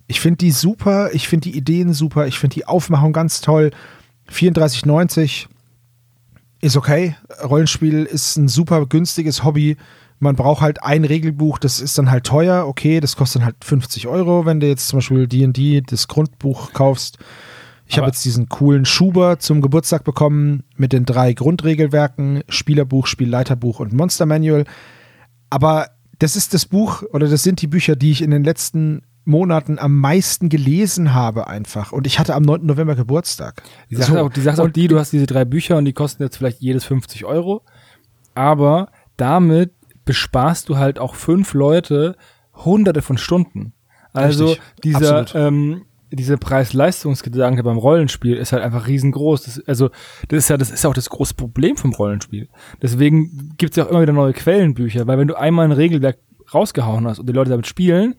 Ich 0.06 0.20
finde 0.20 0.38
die 0.38 0.52
super, 0.52 1.10
ich 1.12 1.28
finde 1.28 1.50
die 1.50 1.58
Ideen 1.58 1.92
super, 1.92 2.28
ich 2.28 2.38
finde 2.38 2.54
die 2.54 2.68
Aufmachung 2.68 3.14
ganz 3.14 3.42
toll. 3.42 3.72
34,90 4.32 5.48
ist 6.62 6.78
okay. 6.78 7.16
Rollenspiel 7.44 8.06
ist 8.06 8.38
ein 8.38 8.48
super 8.48 8.86
günstiges 8.86 9.44
Hobby. 9.44 9.76
Man 10.20 10.36
braucht 10.36 10.62
halt 10.62 10.84
ein 10.84 11.04
Regelbuch, 11.04 11.58
das 11.58 11.82
ist 11.82 11.98
dann 11.98 12.12
halt 12.12 12.26
teuer, 12.26 12.68
okay, 12.68 13.00
das 13.00 13.16
kostet 13.16 13.42
dann 13.42 13.48
halt 13.48 13.64
50 13.64 14.08
Euro, 14.08 14.46
wenn 14.46 14.60
du 14.60 14.68
jetzt 14.68 14.88
zum 14.90 14.98
Beispiel 14.98 15.28
D&D, 15.28 15.82
das 15.82 16.08
Grundbuch 16.08 16.74
kaufst. 16.74 17.18
Ich 17.88 17.98
habe 17.98 18.06
jetzt 18.06 18.24
diesen 18.24 18.50
coolen 18.50 18.86
Schuber 18.86 19.40
zum 19.40 19.62
Geburtstag 19.62 20.04
bekommen 20.04 20.64
mit 20.76 20.94
den 20.94 21.06
drei 21.06 21.34
Grundregelwerken, 21.34 22.44
Spielerbuch, 22.48 23.08
Spielleiterbuch 23.08 23.80
und 23.80 23.94
Monster 23.94 24.28
Manual. 24.28 24.66
Aber 25.50 25.88
das 26.20 26.36
ist 26.36 26.54
das 26.54 26.66
Buch 26.66 27.04
oder 27.12 27.28
das 27.28 27.44
sind 27.44 27.62
die 27.62 27.68
Bücher, 27.68 27.96
die 27.96 28.12
ich 28.12 28.22
in 28.22 28.32
den 28.32 28.44
letzten 28.44 29.02
Monaten 29.26 29.80
am 29.80 29.98
meisten 29.98 30.50
gelesen 30.50 31.14
habe 31.14 31.48
einfach. 31.48 31.92
Und 31.92 32.08
ich 32.08 32.20
hatte 32.20 32.36
am 32.36 32.44
9. 32.44 32.66
November 32.66 32.96
Geburtstag. 32.96 33.64
Die 33.90 33.96
Sache, 33.96 34.14
So. 34.14 34.20
auch, 34.20 34.30
die 34.30 34.42
Sache 34.42 34.62
auch 34.62 34.70
die, 34.70 34.88
du 34.88 34.98
hast 34.98 35.14
diese 35.14 35.28
drei 35.28 35.46
Bücher 35.46 35.78
und 35.78 35.86
die 35.86 35.94
kosten 35.94 36.24
jetzt 36.24 36.38
vielleicht 36.38 36.62
jedes 36.62 36.86
50 36.86 37.26
Euro. 37.26 37.64
Aber 38.34 38.92
damit 39.18 39.72
besparst 40.06 40.70
du 40.70 40.78
halt 40.78 41.00
auch 41.00 41.16
fünf 41.16 41.54
Leute 41.54 42.16
hunderte 42.54 43.02
von 43.02 43.18
Stunden. 43.18 43.74
Also 44.14 44.48
Richtig. 44.48 44.64
dieser, 44.84 45.36
ähm, 45.36 45.86
diese 46.12 46.38
Preis-Leistungsgedanke 46.38 47.64
beim 47.64 47.78
Rollenspiel 47.78 48.36
ist 48.36 48.52
halt 48.52 48.64
einfach 48.64 48.88
riesengroß. 48.88 49.44
Das, 49.44 49.68
also, 49.68 49.90
das 50.28 50.40
ist 50.40 50.50
ja, 50.50 50.58
das 50.58 50.72
ist 50.72 50.86
auch 50.86 50.94
das 50.94 51.10
große 51.10 51.36
Problem 51.36 51.78
vom 51.78 51.94
Rollenspiel. 51.94 52.50
Deswegen 52.82 53.54
gibt 53.58 53.72
es 53.72 53.78
ja 53.78 53.86
auch 53.86 53.90
immer 53.90 54.02
wieder 54.02 54.14
neue 54.14 54.34
Quellenbücher, 54.34 55.06
weil 55.08 55.18
wenn 55.18 55.28
du 55.28 55.38
einmal 55.38 55.66
ein 55.66 55.72
Regelwerk 55.72 56.18
rausgehauen 56.54 57.08
hast 57.08 57.20
und 57.20 57.28
die 57.28 57.34
Leute 57.34 57.52
damit 57.52 57.68
spielen, 57.68 58.16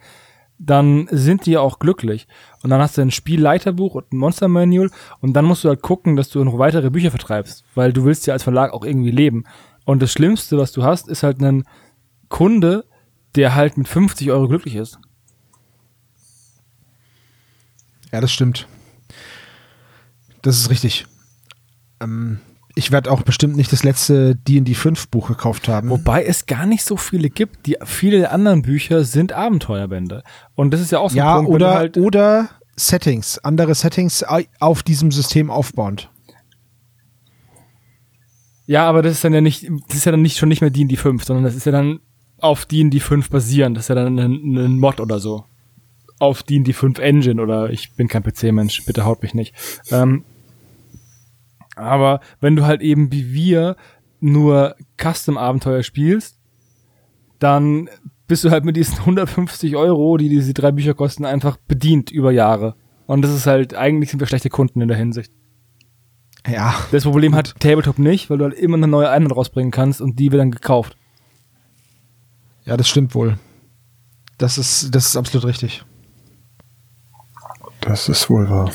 dann 0.59 1.09
sind 1.11 1.47
die 1.47 1.53
ja 1.53 1.61
auch 1.61 1.79
glücklich. 1.79 2.29
Und 2.63 2.71
dann 2.71 2.81
hast 2.81 2.99
du 2.99 3.03
ein 3.03 3.11
Spielleiterbuch 3.11 3.95
und 3.95 4.13
ein 4.13 4.19
Monster 4.19 4.47
Manual 4.47 4.91
und 5.21 5.33
dann 5.33 5.47
musst 5.47 5.65
du 5.65 5.69
halt 5.69 5.81
gucken, 5.81 6.17
dass 6.17 6.29
du 6.29 6.45
noch 6.45 6.59
weitere 6.59 6.91
Bücher 6.91 7.11
vertreibst, 7.11 7.65
weil 7.75 7.93
du 7.93 8.05
willst 8.05 8.27
ja 8.27 8.35
als 8.35 8.43
Verlag 8.43 8.73
auch 8.73 8.85
irgendwie 8.85 9.11
leben. 9.11 9.45
Und 9.87 10.03
das 10.03 10.13
Schlimmste, 10.13 10.59
was 10.59 10.73
du 10.73 10.85
hast, 10.85 11.09
ist 11.09 11.23
halt 11.23 11.41
ein 11.41 11.65
Kunde, 12.29 12.85
der 13.35 13.55
halt 13.55 13.79
mit 13.79 13.89
50 13.89 14.31
Euro 14.31 14.49
glücklich 14.49 14.77
ist. 14.77 14.99
Ja, 18.13 18.21
das 18.21 18.33
stimmt. 18.33 18.67
Das 20.43 20.59
ist 20.59 20.71
richtig. 20.71 21.07
Ähm, 22.01 22.41
ich 22.75 22.93
werde 22.93 23.11
auch 23.11 23.23
bestimmt 23.23 23.57
nicht 23.57 23.73
das 23.73 23.83
letzte 23.83 24.37
D&D 24.37 24.75
5 24.75 25.09
Buch 25.09 25.29
gekauft 25.29 25.69
haben. 25.69 25.91
Wobei 25.91 26.25
es 26.25 26.47
gar 26.47 26.67
nicht 26.67 26.85
so 26.85 26.97
viele 26.97 27.29
gibt. 27.31 27.67
Die 27.67 27.77
viele 27.85 28.19
der 28.21 28.33
anderen 28.33 28.63
Bücher 28.63 29.05
sind 29.05 29.33
Abenteuerbände. 29.33 30.23
Und 30.55 30.73
das 30.73 30.81
ist 30.81 30.93
ja 30.93 30.99
auch 30.99 31.11
so 31.11 31.17
ja, 31.17 31.35
ein 31.39 31.45
Punkt, 31.45 31.51
oder, 31.57 31.75
halt, 31.75 31.97
oder 31.99 32.49
Settings, 32.77 33.39
andere 33.39 33.75
Settings 33.75 34.25
au- 34.25 34.41
auf 34.61 34.83
diesem 34.83 35.11
System 35.11 35.51
aufbauend. 35.51 36.11
Ja, 38.67 38.89
aber 38.89 39.03
das 39.03 39.15
ist 39.15 39.25
dann 39.25 39.35
ja 39.35 39.41
nicht, 39.41 39.69
das 39.89 39.99
ist 39.99 40.05
ja 40.05 40.13
dann 40.13 40.23
nicht 40.23 40.39
schon 40.39 40.49
nicht 40.49 40.61
mehr 40.61 40.71
D&D 40.71 40.97
5, 40.97 41.25
sondern 41.25 41.45
das 41.45 41.57
ist 41.57 41.67
ja 41.67 41.73
dann 41.73 42.01
auf 42.39 42.67
D&D 42.67 43.01
5 43.01 43.29
basierend. 43.29 43.77
Das 43.77 43.85
ist 43.85 43.89
ja 43.89 43.97
dann 43.97 44.19
ein, 44.19 44.57
ein 44.57 44.79
Mod 44.79 45.01
oder 45.01 45.19
so. 45.19 45.45
Auf 46.21 46.45
D&D 46.45 46.73
5 46.73 47.01
Engine 47.01 47.43
oder 47.43 47.71
ich 47.71 47.95
bin 47.97 48.07
kein 48.07 48.23
PC-Mensch, 48.23 48.85
bitte 48.87 49.05
haut 49.05 49.23
mich 49.23 49.35
nicht. 49.35 49.55
Ähm, 49.91 50.25
aber 51.75 52.21
wenn 52.41 52.55
du 52.55 52.65
halt 52.65 52.83
eben 52.83 53.11
wie 53.11 53.33
wir 53.33 53.77
nur 54.21 54.77
Custom-Abenteuer 55.01 55.83
spielst, 55.83 56.39
dann 57.39 57.89
bist 58.29 58.45
du 58.45 58.51
halt 58.51 58.65
mit 58.65 58.77
diesen 58.77 58.99
150 58.99 59.75
Euro, 59.77 60.17
die 60.17 60.29
diese 60.29 60.55
drei 60.55 60.71
Bücher 60.71 60.95
kosten, 60.95 61.25
einfach 61.25 61.57
bedient 61.57 62.11
über 62.11 62.31
Jahre. 62.31 62.77
Und 63.07 63.23
das 63.23 63.33
ist 63.33 63.47
halt, 63.47 63.75
eigentlich 63.75 64.11
sind 64.11 64.21
wir 64.21 64.27
schlechte 64.29 64.51
Kunden 64.51 64.81
in 64.81 64.89
der 64.89 64.97
Hinsicht. 64.97 65.33
Ja, 66.49 66.75
Das 66.93 67.05
Problem 67.05 67.35
hat 67.35 67.55
Tabletop 67.61 67.99
nicht, 67.99 68.31
weil 68.31 68.39
du 68.39 68.45
halt 68.45 68.55
immer 68.55 68.77
eine 68.77 68.87
neue 68.89 69.11
Einheit 69.11 69.35
rausbringen 69.35 69.71
kannst 69.73 70.01
und 70.01 70.19
die 70.19 70.31
wird 70.33 70.41
dann 70.41 70.51
gekauft. 70.53 70.97
ja, 72.65 72.77
das 72.77 72.89
stimmt 72.89 73.15
wohl. 73.15 73.39
Das 74.39 74.57
ist, 74.59 74.95
das 74.95 75.07
ist 75.07 75.17
absolut 75.17 75.45
richtig. 75.47 75.85
Das 77.81 78.09
ist 78.09 78.29
wohl 78.31 78.49
wahr. 78.49 78.71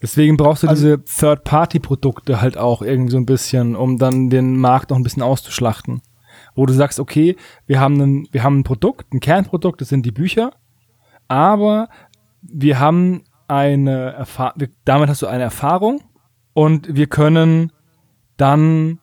Deswegen 0.00 0.36
brauchst 0.36 0.64
du 0.64 0.68
Also- 0.68 0.82
diese 0.96 1.04
Third-Party-Produkte 1.04 2.40
halt 2.40 2.58
auch 2.58 2.82
irgendwie 2.82 3.12
so 3.12 3.18
ein 3.18 3.26
bisschen, 3.26 3.76
um 3.76 3.98
dann 3.98 4.30
den 4.30 4.56
Markt 4.56 4.90
noch 4.90 4.96
ein 4.96 5.04
bisschen 5.04 5.22
auszuschlachten. 5.22 6.02
Wo 6.54 6.66
du 6.66 6.72
sagst, 6.72 6.98
okay, 7.00 7.36
wir 7.66 7.80
haben 7.80 8.00
ein, 8.00 8.28
wir 8.32 8.42
haben 8.42 8.58
ein 8.60 8.64
Produkt, 8.64 9.14
ein 9.14 9.20
Kernprodukt, 9.20 9.80
das 9.80 9.88
sind 9.88 10.04
die 10.04 10.10
Bücher, 10.10 10.52
aber 11.28 11.88
wir 12.42 12.78
haben 12.80 13.22
eine 13.48 14.12
Erfahrung, 14.12 14.66
damit 14.84 15.08
hast 15.08 15.22
du 15.22 15.28
eine 15.28 15.44
Erfahrung 15.44 16.02
und 16.52 16.94
wir 16.94 17.06
können 17.06 17.70
dann 18.36 18.98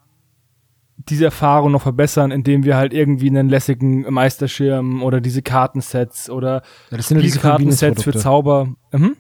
diese 1.08 1.26
Erfahrung 1.26 1.72
noch 1.72 1.82
verbessern, 1.82 2.32
indem 2.32 2.64
wir 2.64 2.76
halt 2.76 2.94
irgendwie 2.94 3.30
einen 3.30 3.50
lässigen 3.50 4.12
Meisterschirm 4.12 5.02
oder 5.02 5.22
diese 5.22 5.42
Kartensets 5.42 6.30
oder 6.30 6.62
Ja, 6.92 6.98
das 6.98 7.08
sind 7.08 7.22
diese 7.22 7.40
Kartensets 7.40 8.04
für. 8.04 8.14
Zauber. 8.14 8.74
Mhm. 8.92 9.16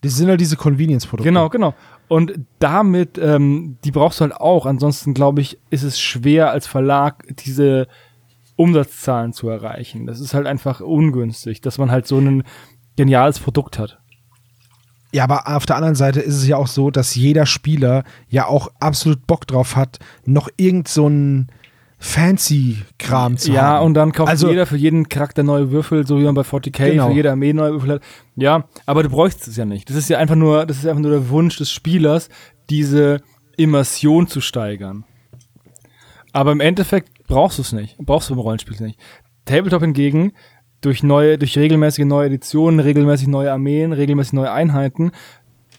Das 0.00 0.16
sind 0.16 0.28
ja 0.28 0.36
diese 0.36 0.56
Convenience-Produkte. 0.56 1.28
Genau, 1.28 1.48
genau. 1.48 1.74
Und 2.08 2.40
damit, 2.58 3.18
ähm, 3.18 3.78
die 3.84 3.92
brauchst 3.92 4.20
du 4.20 4.22
halt 4.22 4.34
auch. 4.34 4.66
Ansonsten, 4.66 5.14
glaube 5.14 5.40
ich, 5.40 5.58
ist 5.70 5.82
es 5.84 6.00
schwer 6.00 6.50
als 6.50 6.66
Verlag, 6.66 7.24
diese 7.44 7.86
Umsatzzahlen 8.56 9.32
zu 9.32 9.48
erreichen. 9.48 10.06
Das 10.06 10.20
ist 10.20 10.34
halt 10.34 10.46
einfach 10.46 10.80
ungünstig, 10.80 11.60
dass 11.60 11.78
man 11.78 11.90
halt 11.90 12.06
so 12.06 12.18
ein 12.18 12.42
geniales 12.96 13.38
Produkt 13.38 13.78
hat. 13.78 14.01
Ja, 15.14 15.24
aber 15.24 15.46
auf 15.54 15.66
der 15.66 15.76
anderen 15.76 15.94
Seite 15.94 16.20
ist 16.20 16.36
es 16.36 16.46
ja 16.46 16.56
auch 16.56 16.66
so, 16.66 16.90
dass 16.90 17.14
jeder 17.14 17.44
Spieler 17.46 18.04
ja 18.28 18.46
auch 18.46 18.70
absolut 18.80 19.26
Bock 19.26 19.46
drauf 19.46 19.76
hat, 19.76 19.98
noch 20.24 20.48
irgend 20.56 20.88
so 20.88 21.06
ein 21.08 21.48
Fancy-Kram 21.98 23.36
zu 23.36 23.52
Ja, 23.52 23.62
haben. 23.62 23.86
und 23.86 23.94
dann 23.94 24.12
kauft 24.12 24.28
Also- 24.30 24.48
jeder 24.50 24.66
für 24.66 24.76
jeden 24.76 25.08
Charakter 25.08 25.42
neue 25.42 25.70
Würfel, 25.70 26.06
so 26.06 26.18
wie 26.18 26.24
man 26.24 26.34
bei 26.34 26.42
40k 26.44 26.90
Genau. 26.90 27.08
für 27.08 27.14
jede 27.14 27.30
Armee 27.30 27.52
neue 27.52 27.72
Würfel 27.72 27.90
hat. 27.92 28.02
Ja, 28.36 28.64
aber 28.86 29.02
du 29.02 29.10
bräuchst 29.10 29.46
es 29.46 29.56
ja 29.56 29.64
nicht. 29.64 29.88
Das 29.88 29.96
ist 29.96 30.08
ja 30.08 30.18
einfach 30.18 30.34
nur, 30.34 30.66
das 30.66 30.78
ist 30.78 30.86
einfach 30.86 31.02
nur 31.02 31.10
der 31.12 31.28
Wunsch 31.28 31.58
des 31.58 31.70
Spielers, 31.70 32.28
diese 32.70 33.20
Immersion 33.56 34.26
zu 34.26 34.40
steigern. 34.40 35.04
Aber 36.32 36.52
im 36.52 36.60
Endeffekt 36.60 37.26
brauchst 37.26 37.58
du 37.58 37.62
es 37.62 37.72
nicht. 37.72 37.96
Brauchst 37.98 38.30
du 38.30 38.34
im 38.34 38.40
Rollenspiel 38.40 38.80
nicht. 38.84 38.98
Tabletop 39.44 39.82
hingegen, 39.82 40.32
durch 40.82 41.02
neue, 41.02 41.38
durch 41.38 41.56
regelmäßige 41.56 42.04
neue 42.04 42.26
Editionen, 42.26 42.80
regelmäßig 42.80 43.28
neue 43.28 43.50
Armeen, 43.50 43.92
regelmäßig 43.92 44.34
neue 44.34 44.52
Einheiten, 44.52 45.12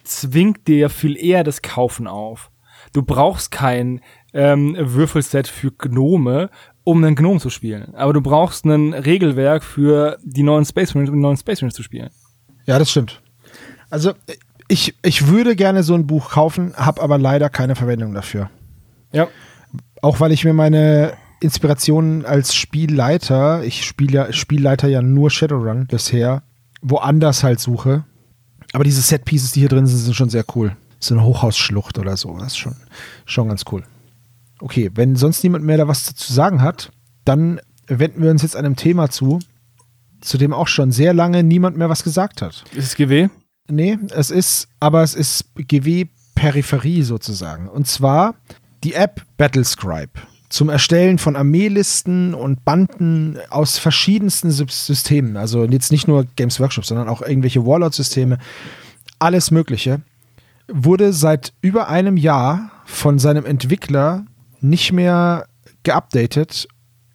zwingt 0.03 0.67
dir 0.67 0.77
ja 0.77 0.89
viel 0.89 1.15
eher 1.15 1.43
das 1.43 1.61
Kaufen 1.61 2.07
auf. 2.07 2.49
Du 2.93 3.03
brauchst 3.03 3.51
kein 3.51 4.01
ähm, 4.33 4.75
Würfelset 4.79 5.47
für 5.47 5.71
Gnome, 5.71 6.49
um 6.83 7.03
einen 7.03 7.15
Gnome 7.15 7.39
zu 7.39 7.49
spielen. 7.49 7.95
Aber 7.95 8.13
du 8.13 8.21
brauchst 8.21 8.65
ein 8.65 8.93
Regelwerk 8.93 9.63
für 9.63 10.17
die 10.23 10.43
neuen 10.43 10.65
Space 10.65 10.93
Marines, 10.93 11.11
um 11.11 11.17
die 11.17 11.21
neuen 11.21 11.37
Space 11.37 11.61
Marines 11.61 11.75
zu 11.75 11.83
spielen. 11.83 12.09
Ja, 12.65 12.79
das 12.79 12.91
stimmt. 12.91 13.21
Also 13.89 14.13
ich, 14.67 14.95
ich 15.03 15.27
würde 15.27 15.55
gerne 15.55 15.83
so 15.83 15.93
ein 15.93 16.07
Buch 16.07 16.31
kaufen, 16.31 16.73
habe 16.75 17.01
aber 17.01 17.17
leider 17.17 17.49
keine 17.49 17.75
Verwendung 17.75 18.13
dafür. 18.13 18.49
Ja. 19.11 19.27
Auch 20.01 20.19
weil 20.19 20.31
ich 20.31 20.43
mir 20.43 20.53
meine 20.53 21.13
Inspirationen 21.43 22.25
als 22.25 22.55
Spielleiter, 22.55 23.63
ich 23.63 23.85
spiele 23.85 24.13
ja, 24.13 24.33
Spielleiter 24.33 24.87
ja 24.87 25.01
nur 25.01 25.29
Shadowrun 25.29 25.87
bisher, 25.87 26.43
woanders 26.81 27.43
halt 27.43 27.59
suche. 27.59 28.05
Aber 28.71 28.83
diese 28.83 29.01
Set-Pieces, 29.01 29.51
die 29.51 29.59
hier 29.59 29.69
drin 29.69 29.85
sind, 29.85 29.99
sind 29.99 30.15
schon 30.15 30.29
sehr 30.29 30.45
cool. 30.55 30.75
So 30.99 31.13
eine 31.13 31.23
Hochhausschlucht 31.23 31.99
oder 31.99 32.17
so, 32.17 32.37
das 32.37 32.47
ist 32.47 32.57
schon, 32.57 32.75
schon 33.25 33.49
ganz 33.49 33.65
cool. 33.71 33.83
Okay, 34.59 34.89
wenn 34.95 35.15
sonst 35.15 35.43
niemand 35.43 35.65
mehr 35.65 35.77
da 35.77 35.87
was 35.87 36.15
zu 36.15 36.31
sagen 36.31 36.61
hat, 36.61 36.91
dann 37.25 37.59
wenden 37.87 38.21
wir 38.21 38.31
uns 38.31 38.41
jetzt 38.41 38.55
einem 38.55 38.75
Thema 38.75 39.09
zu, 39.09 39.39
zu 40.21 40.37
dem 40.37 40.53
auch 40.53 40.67
schon 40.67 40.91
sehr 40.91 41.13
lange 41.13 41.43
niemand 41.43 41.77
mehr 41.77 41.89
was 41.89 42.03
gesagt 42.03 42.41
hat. 42.41 42.63
Ist 42.73 42.85
es 42.85 42.95
GW? 42.95 43.27
Nee, 43.69 43.97
es 44.11 44.31
ist, 44.31 44.69
aber 44.79 45.03
es 45.03 45.13
ist 45.13 45.53
GW-Peripherie 45.55 47.03
sozusagen. 47.03 47.67
Und 47.67 47.87
zwar 47.87 48.35
die 48.83 48.93
App 48.93 49.21
Battlescribe 49.37 50.21
zum 50.53 50.69
Erstellen 50.69 51.17
von 51.17 51.35
Armeelisten 51.35 52.35
und 52.35 52.63
Banden 52.63 53.39
aus 53.49 53.79
verschiedensten 53.79 54.51
Sys- 54.51 54.85
Systemen. 54.85 55.35
Also 55.35 55.65
jetzt 55.65 55.91
nicht 55.91 56.07
nur 56.07 56.27
Games 56.35 56.59
Workshop, 56.59 56.85
sondern 56.85 57.09
auch 57.09 57.23
irgendwelche 57.23 57.65
Warlord-Systeme. 57.65 58.37
Alles 59.17 59.49
Mögliche. 59.49 60.01
Wurde 60.67 61.11
seit 61.11 61.53
über 61.61 61.87
einem 61.87 62.17
Jahr 62.17 62.69
von 62.85 63.17
seinem 63.17 63.45
Entwickler 63.45 64.25
nicht 64.61 64.91
mehr 64.91 65.47
geupdatet 65.81 66.67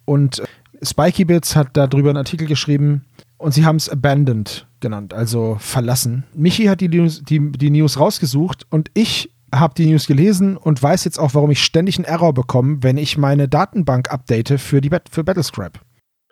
und 0.03 0.43
Spiky 0.81 1.23
Bits 1.23 1.55
hat 1.55 1.69
darüber 1.77 2.09
einen 2.09 2.17
Artikel 2.17 2.45
geschrieben 2.45 3.05
und 3.37 3.53
sie 3.53 3.63
haben 3.63 3.77
es 3.77 3.87
abandoned 3.87 4.67
genannt, 4.81 5.13
also 5.13 5.55
verlassen. 5.61 6.25
Michi 6.35 6.65
hat 6.65 6.81
die 6.81 6.89
News, 6.89 7.23
die, 7.23 7.53
die 7.53 7.69
News 7.69 7.97
rausgesucht 7.97 8.67
und 8.69 8.91
ich 8.95 9.31
habe 9.53 9.73
die 9.75 9.87
News 9.87 10.07
gelesen 10.07 10.57
und 10.57 10.81
weiß 10.81 11.05
jetzt 11.05 11.19
auch, 11.19 11.33
warum 11.33 11.51
ich 11.51 11.63
ständig 11.63 11.97
einen 11.97 12.05
Error 12.05 12.33
bekomme, 12.33 12.79
wenn 12.81 12.97
ich 12.97 13.17
meine 13.17 13.47
Datenbank 13.47 14.11
update 14.11 14.59
für, 14.59 14.81
die 14.81 14.89
für 15.09 15.23
Battlescribe. 15.23 15.79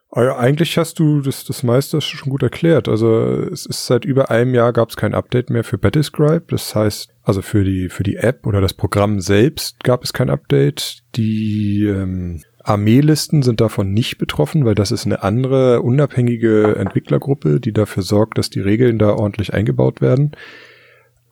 Aber 0.09 0.37
Ah 0.37 0.39
eigentlich 0.39 0.77
hast 0.77 0.99
du 0.99 1.21
das, 1.21 1.43
das 1.43 1.63
meiste 1.63 1.99
schon 1.99 2.31
gut 2.31 2.41
erklärt. 2.41 2.87
Also 2.87 3.23
es 3.51 3.65
ist 3.65 3.85
seit 3.85 4.05
über 4.05 4.31
einem 4.31 4.53
Jahr 4.53 4.71
gab 4.71 4.89
es 4.89 4.95
kein 4.95 5.13
Update 5.13 5.49
mehr 5.49 5.63
für 5.63 5.77
Battlescribe. 5.77 6.45
Das 6.47 6.73
heißt, 6.73 7.09
also 7.23 7.41
für 7.41 7.63
die 7.63 7.89
für 7.89 8.03
die 8.03 8.15
App 8.15 8.47
oder 8.47 8.61
das 8.61 8.73
Programm 8.73 9.19
selbst 9.19 9.83
gab 9.83 10.03
es 10.03 10.13
kein 10.13 10.29
Update. 10.29 11.03
Die 11.15 11.85
ähm, 11.85 12.41
Armeelisten 12.63 13.43
sind 13.43 13.61
davon 13.61 13.93
nicht 13.93 14.17
betroffen, 14.17 14.65
weil 14.65 14.75
das 14.75 14.91
ist 14.91 15.05
eine 15.05 15.23
andere 15.23 15.81
unabhängige 15.81 16.75
Entwicklergruppe, 16.77 17.59
die 17.59 17.73
dafür 17.73 18.03
sorgt, 18.03 18.37
dass 18.37 18.49
die 18.49 18.61
Regeln 18.61 18.99
da 18.99 19.11
ordentlich 19.11 19.53
eingebaut 19.53 20.01
werden. 20.01 20.31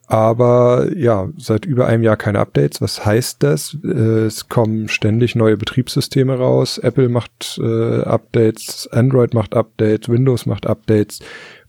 Aber 0.06 0.96
ja, 0.96 1.28
seit 1.36 1.64
über 1.66 1.86
einem 1.86 2.04
Jahr 2.04 2.16
keine 2.16 2.38
Updates. 2.38 2.80
Was 2.80 3.04
heißt 3.04 3.42
das? 3.42 3.76
Äh, 3.84 4.26
Es 4.26 4.48
kommen 4.48 4.88
ständig 4.88 5.34
neue 5.34 5.56
Betriebssysteme 5.56 6.38
raus. 6.38 6.78
Apple 6.78 7.08
macht 7.08 7.58
äh, 7.60 8.02
Updates, 8.02 8.88
Android 8.92 9.34
macht 9.34 9.54
Updates, 9.56 10.08
Windows 10.08 10.46
macht 10.46 10.66
Updates. 10.66 11.20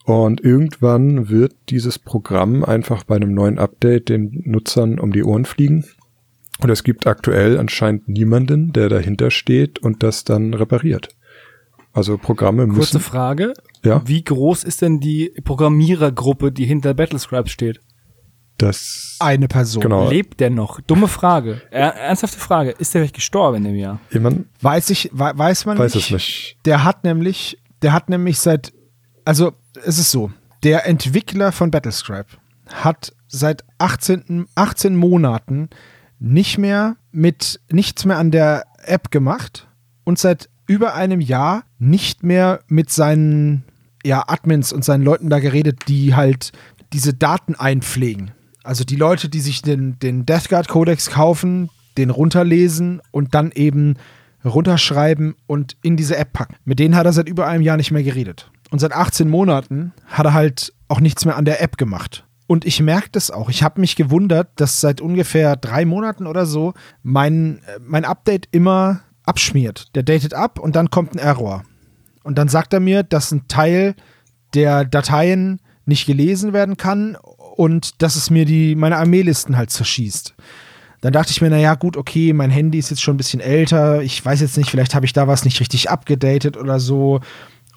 Und 0.06 0.40
irgendwann 0.42 1.30
wird 1.30 1.54
dieses 1.70 2.00
Programm 2.00 2.64
einfach 2.64 3.04
bei 3.04 3.16
einem 3.16 3.34
neuen 3.34 3.58
Update 3.58 4.10
den 4.10 4.44
Nutzern 4.46 5.00
um 5.00 5.12
die 5.12 5.24
Ohren 5.24 5.46
fliegen. 5.46 5.86
Und 6.60 6.70
es 6.70 6.84
gibt 6.84 7.08
aktuell 7.08 7.60
anscheinend 7.60 8.08
niemanden, 8.08 8.72
der 8.72 8.90
dahinter 8.90 9.32
steht 9.32 9.80
und 9.80 10.04
das 10.04 10.24
dann 10.24 10.54
repariert. 10.54 11.10
Also 11.92 12.18
Programme 12.18 12.68
Kurze 12.68 12.98
müssen. 12.98 13.00
Frage. 13.00 13.54
Ja. 13.84 14.02
Wie 14.06 14.24
groß 14.24 14.64
ist 14.64 14.82
denn 14.82 15.00
die 15.00 15.34
Programmierergruppe, 15.44 16.52
die 16.52 16.66
hinter 16.66 16.94
Battlescribe 16.94 17.50
steht? 17.50 17.82
Das 18.58 19.18
Eine 19.20 19.48
Person. 19.48 19.82
Genau. 19.84 20.10
Lebt 20.10 20.40
der 20.40 20.50
noch? 20.50 20.82
Dumme 20.82 21.08
Frage. 21.08 21.62
Er, 21.70 21.94
ernsthafte 21.96 22.40
Frage. 22.40 22.72
Ist 22.72 22.94
der 22.94 23.02
vielleicht 23.02 23.16
gestorben 23.16 23.58
in 23.58 23.64
dem 23.66 23.76
Jahr? 23.76 24.00
jemand 24.12 24.46
Weiß 24.62 24.90
ich, 24.90 25.10
wei- 25.14 25.38
weiß 25.38 25.66
man 25.66 25.78
weiß 25.78 25.96
nicht. 25.96 26.06
es 26.08 26.12
nicht. 26.12 26.58
Der 26.66 26.84
hat 26.84 27.04
nämlich, 27.04 27.60
der 27.84 27.94
hat 27.94 28.10
nämlich 28.10 28.40
seit, 28.40 28.74
also 29.26 29.54
es 29.86 30.00
ist 30.00 30.10
so, 30.12 30.32
der 30.64 30.88
Entwickler 30.88 31.52
von 31.52 31.70
Battlescribe 31.70 32.30
hat 32.74 33.14
seit 33.28 33.64
18, 33.78 34.48
18 34.56 34.96
Monaten 34.96 35.70
nicht 36.20 36.58
mehr 36.58 36.96
mit, 37.12 37.60
nichts 37.72 38.06
mehr 38.06 38.18
an 38.18 38.32
der 38.32 38.64
App 38.84 39.12
gemacht 39.12 39.68
und 40.04 40.18
seit 40.18 40.50
über 40.66 40.96
einem 40.96 41.22
Jahr 41.22 41.64
nicht 41.78 42.24
mehr 42.24 42.62
mit 42.68 42.90
seinen 42.90 43.64
ja, 44.04 44.24
Admins 44.28 44.74
und 44.74 44.84
seinen 44.84 45.04
Leuten 45.04 45.30
da 45.30 45.40
geredet, 45.40 45.84
die 45.88 46.16
halt 46.16 46.52
diese 46.94 47.14
Daten 47.14 47.54
einpflegen. 47.56 48.32
Also 48.68 48.84
die 48.84 48.98
Leute, 48.98 49.30
die 49.30 49.40
sich 49.40 49.62
den, 49.62 49.98
den 50.00 50.26
Death 50.26 50.50
Guard 50.50 50.68
Codex 50.68 51.10
kaufen, 51.10 51.70
den 51.98 52.10
runterlesen 52.10 53.02
und 53.12 53.34
dann 53.34 53.54
eben 53.54 53.96
runterschreiben 54.44 55.36
und 55.48 55.78
in 55.84 55.96
diese 55.96 56.18
App 56.18 56.34
packen. 56.34 56.58
Mit 56.66 56.78
denen 56.80 56.98
hat 56.98 57.06
er 57.06 57.14
seit 57.14 57.30
über 57.30 57.48
einem 57.48 57.64
Jahr 57.64 57.78
nicht 57.78 57.92
mehr 57.92 58.04
geredet. 58.04 58.52
Und 58.70 58.80
seit 58.80 58.92
18 58.92 59.30
Monaten 59.30 59.94
hat 60.06 60.26
er 60.26 60.34
halt 60.34 60.74
auch 60.90 61.00
nichts 61.00 61.24
mehr 61.24 61.38
an 61.38 61.46
der 61.46 61.62
App 61.62 61.78
gemacht. 61.78 62.26
Und 62.46 62.66
ich 62.66 62.82
merke 62.82 63.08
das 63.14 63.32
auch. 63.32 63.50
Ich 63.50 63.64
habe 63.64 63.80
mich 63.80 63.96
gewundert, 63.96 64.50
dass 64.58 64.82
seit 64.82 65.00
ungefähr 65.00 65.56
drei 65.56 65.86
Monaten 65.86 66.28
oder 66.28 66.46
so 66.46 66.74
mein, 67.04 67.60
äh, 67.68 67.80
mein 67.82 68.04
Update 68.04 68.50
immer 68.52 69.00
abschmiert. 69.24 69.96
Der 69.96 70.04
datet 70.04 70.34
ab 70.34 70.60
und 70.60 70.76
dann 70.76 70.90
kommt 70.90 71.14
ein 71.14 71.20
Error. 71.20 71.64
Und 72.22 72.38
dann 72.38 72.50
sagt 72.50 72.74
er 72.74 72.82
mir, 72.82 73.04
dass 73.04 73.32
ein 73.32 73.48
Teil 73.48 73.96
der 74.54 74.84
Dateien 74.84 75.62
nicht 75.86 76.06
gelesen 76.06 76.52
werden 76.52 76.76
kann 76.76 77.16
und 77.58 78.04
dass 78.04 78.16
es 78.16 78.30
mir 78.30 78.46
die, 78.46 78.76
meine 78.76 78.98
Armeelisten 78.98 79.58
halt 79.58 79.72
zerschießt. 79.72 80.36
Dann 81.02 81.12
dachte 81.12 81.32
ich 81.32 81.42
mir, 81.42 81.50
naja, 81.50 81.74
gut, 81.74 81.98
okay, 81.98 82.32
mein 82.32 82.52
Handy 82.52 82.78
ist 82.78 82.92
jetzt 82.92 83.02
schon 83.02 83.16
ein 83.16 83.18
bisschen 83.18 83.40
älter. 83.40 84.02
Ich 84.04 84.24
weiß 84.24 84.42
jetzt 84.42 84.58
nicht, 84.58 84.70
vielleicht 84.70 84.94
habe 84.94 85.06
ich 85.06 85.14
da 85.14 85.28
was 85.28 85.44
nicht 85.44 85.60
richtig 85.60 85.90
abgedatet 85.90 86.56
oder 86.56 86.80
so. 86.80 87.20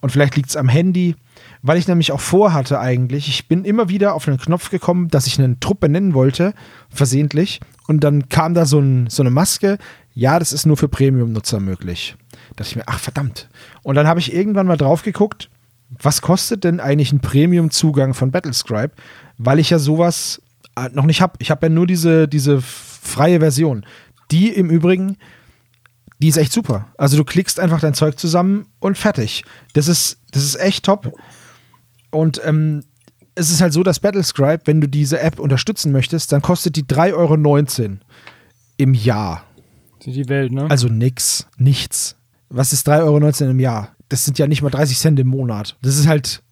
Und 0.02 0.10
vielleicht 0.10 0.36
liegt 0.36 0.50
es 0.50 0.56
am 0.56 0.68
Handy. 0.68 1.16
Weil 1.62 1.78
ich 1.78 1.88
nämlich 1.88 2.12
auch 2.12 2.20
vorhatte 2.20 2.78
eigentlich, 2.78 3.28
ich 3.28 3.48
bin 3.48 3.64
immer 3.64 3.88
wieder 3.88 4.14
auf 4.14 4.28
einen 4.28 4.38
Knopf 4.38 4.70
gekommen, 4.70 5.08
dass 5.08 5.26
ich 5.26 5.38
einen 5.38 5.60
Trupp 5.60 5.80
benennen 5.80 6.14
wollte, 6.14 6.54
versehentlich. 6.90 7.60
Und 7.86 8.04
dann 8.04 8.28
kam 8.28 8.54
da 8.54 8.66
so, 8.66 8.78
ein, 8.78 9.08
so 9.08 9.22
eine 9.22 9.30
Maske. 9.30 9.78
Ja, 10.14 10.38
das 10.38 10.52
ist 10.52 10.66
nur 10.66 10.76
für 10.76 10.88
Premium-Nutzer 10.88 11.60
möglich. 11.60 12.16
Da 12.30 12.56
dachte 12.56 12.70
ich 12.70 12.76
mir, 12.76 12.84
ach 12.86 12.98
verdammt. 12.98 13.48
Und 13.82 13.94
dann 13.94 14.06
habe 14.06 14.20
ich 14.20 14.34
irgendwann 14.34 14.66
mal 14.66 14.76
drauf 14.76 15.02
geguckt, 15.02 15.50
was 15.98 16.22
kostet 16.22 16.64
denn 16.64 16.80
eigentlich 16.80 17.12
ein 17.12 17.20
Premium-Zugang 17.20 18.14
von 18.14 18.30
Battlescribe? 18.30 18.94
Weil 19.42 19.58
ich 19.58 19.70
ja 19.70 19.78
sowas 19.78 20.42
äh, 20.76 20.90
noch 20.92 21.06
nicht 21.06 21.22
habe. 21.22 21.34
Ich 21.38 21.50
habe 21.50 21.66
ja 21.66 21.70
nur 21.70 21.86
diese, 21.86 22.28
diese 22.28 22.60
freie 22.60 23.40
Version. 23.40 23.86
Die 24.30 24.50
im 24.50 24.68
Übrigen, 24.68 25.16
die 26.20 26.28
ist 26.28 26.36
echt 26.36 26.52
super. 26.52 26.88
Also 26.98 27.16
du 27.16 27.24
klickst 27.24 27.58
einfach 27.58 27.80
dein 27.80 27.94
Zeug 27.94 28.18
zusammen 28.18 28.66
und 28.80 28.98
fertig. 28.98 29.44
Das 29.72 29.88
ist, 29.88 30.18
das 30.32 30.44
ist 30.44 30.60
echt 30.60 30.84
top. 30.84 31.12
Und 32.10 32.40
ähm, 32.44 32.84
es 33.34 33.50
ist 33.50 33.62
halt 33.62 33.72
so, 33.72 33.82
dass 33.82 34.00
Battlescribe, 34.00 34.64
wenn 34.66 34.82
du 34.82 34.88
diese 34.88 35.20
App 35.20 35.38
unterstützen 35.38 35.90
möchtest, 35.90 36.32
dann 36.32 36.42
kostet 36.42 36.76
die 36.76 36.84
3,19 36.84 37.14
Euro 37.14 37.98
im 38.76 38.92
Jahr. 38.94 39.44
Die 40.04 40.28
Welt, 40.28 40.52
ne? 40.52 40.66
Also 40.70 40.88
nix, 40.88 41.46
nichts. 41.56 42.16
Was 42.50 42.74
ist 42.74 42.86
3,19 42.88 43.02
Euro 43.04 43.50
im 43.50 43.60
Jahr? 43.60 43.96
Das 44.10 44.26
sind 44.26 44.38
ja 44.38 44.46
nicht 44.46 44.60
mal 44.60 44.70
30 44.70 44.98
Cent 44.98 45.18
im 45.18 45.28
Monat. 45.28 45.78
Das 45.80 45.96
ist 45.96 46.06
halt, 46.06 46.42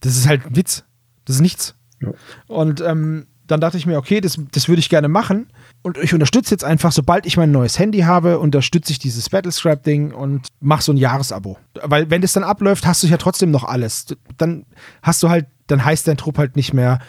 das 0.00 0.16
ist 0.16 0.26
halt 0.26 0.46
ein 0.46 0.56
Witz. 0.56 0.84
Das 1.26 1.36
ist 1.36 1.42
nichts. 1.42 1.74
Und 2.46 2.80
ähm, 2.80 3.26
dann 3.50 3.60
dachte 3.60 3.76
ich 3.76 3.86
mir, 3.86 3.98
okay, 3.98 4.20
das, 4.20 4.38
das 4.52 4.68
würde 4.68 4.80
ich 4.80 4.88
gerne 4.88 5.08
machen. 5.08 5.48
Und 5.82 5.98
ich 5.98 6.14
unterstütze 6.14 6.52
jetzt 6.52 6.64
einfach, 6.64 6.92
sobald 6.92 7.26
ich 7.26 7.36
mein 7.36 7.50
neues 7.50 7.78
Handy 7.78 8.00
habe, 8.00 8.38
unterstütze 8.38 8.92
ich 8.92 8.98
dieses 8.98 9.28
Battlescribe-Ding 9.28 10.12
und 10.12 10.48
mache 10.60 10.82
so 10.82 10.92
ein 10.92 10.96
Jahresabo. 10.96 11.58
Weil 11.82 12.10
wenn 12.10 12.22
das 12.22 12.32
dann 12.32 12.44
abläuft, 12.44 12.86
hast 12.86 13.02
du 13.02 13.08
ja 13.08 13.16
trotzdem 13.16 13.50
noch 13.50 13.64
alles. 13.64 14.06
Dann 14.36 14.66
hast 15.02 15.22
du 15.22 15.28
halt, 15.28 15.46
dann 15.66 15.84
heißt 15.84 16.06
dein 16.06 16.16
Trupp 16.16 16.38
halt 16.38 16.56
nicht 16.56 16.72
mehr 16.72 17.00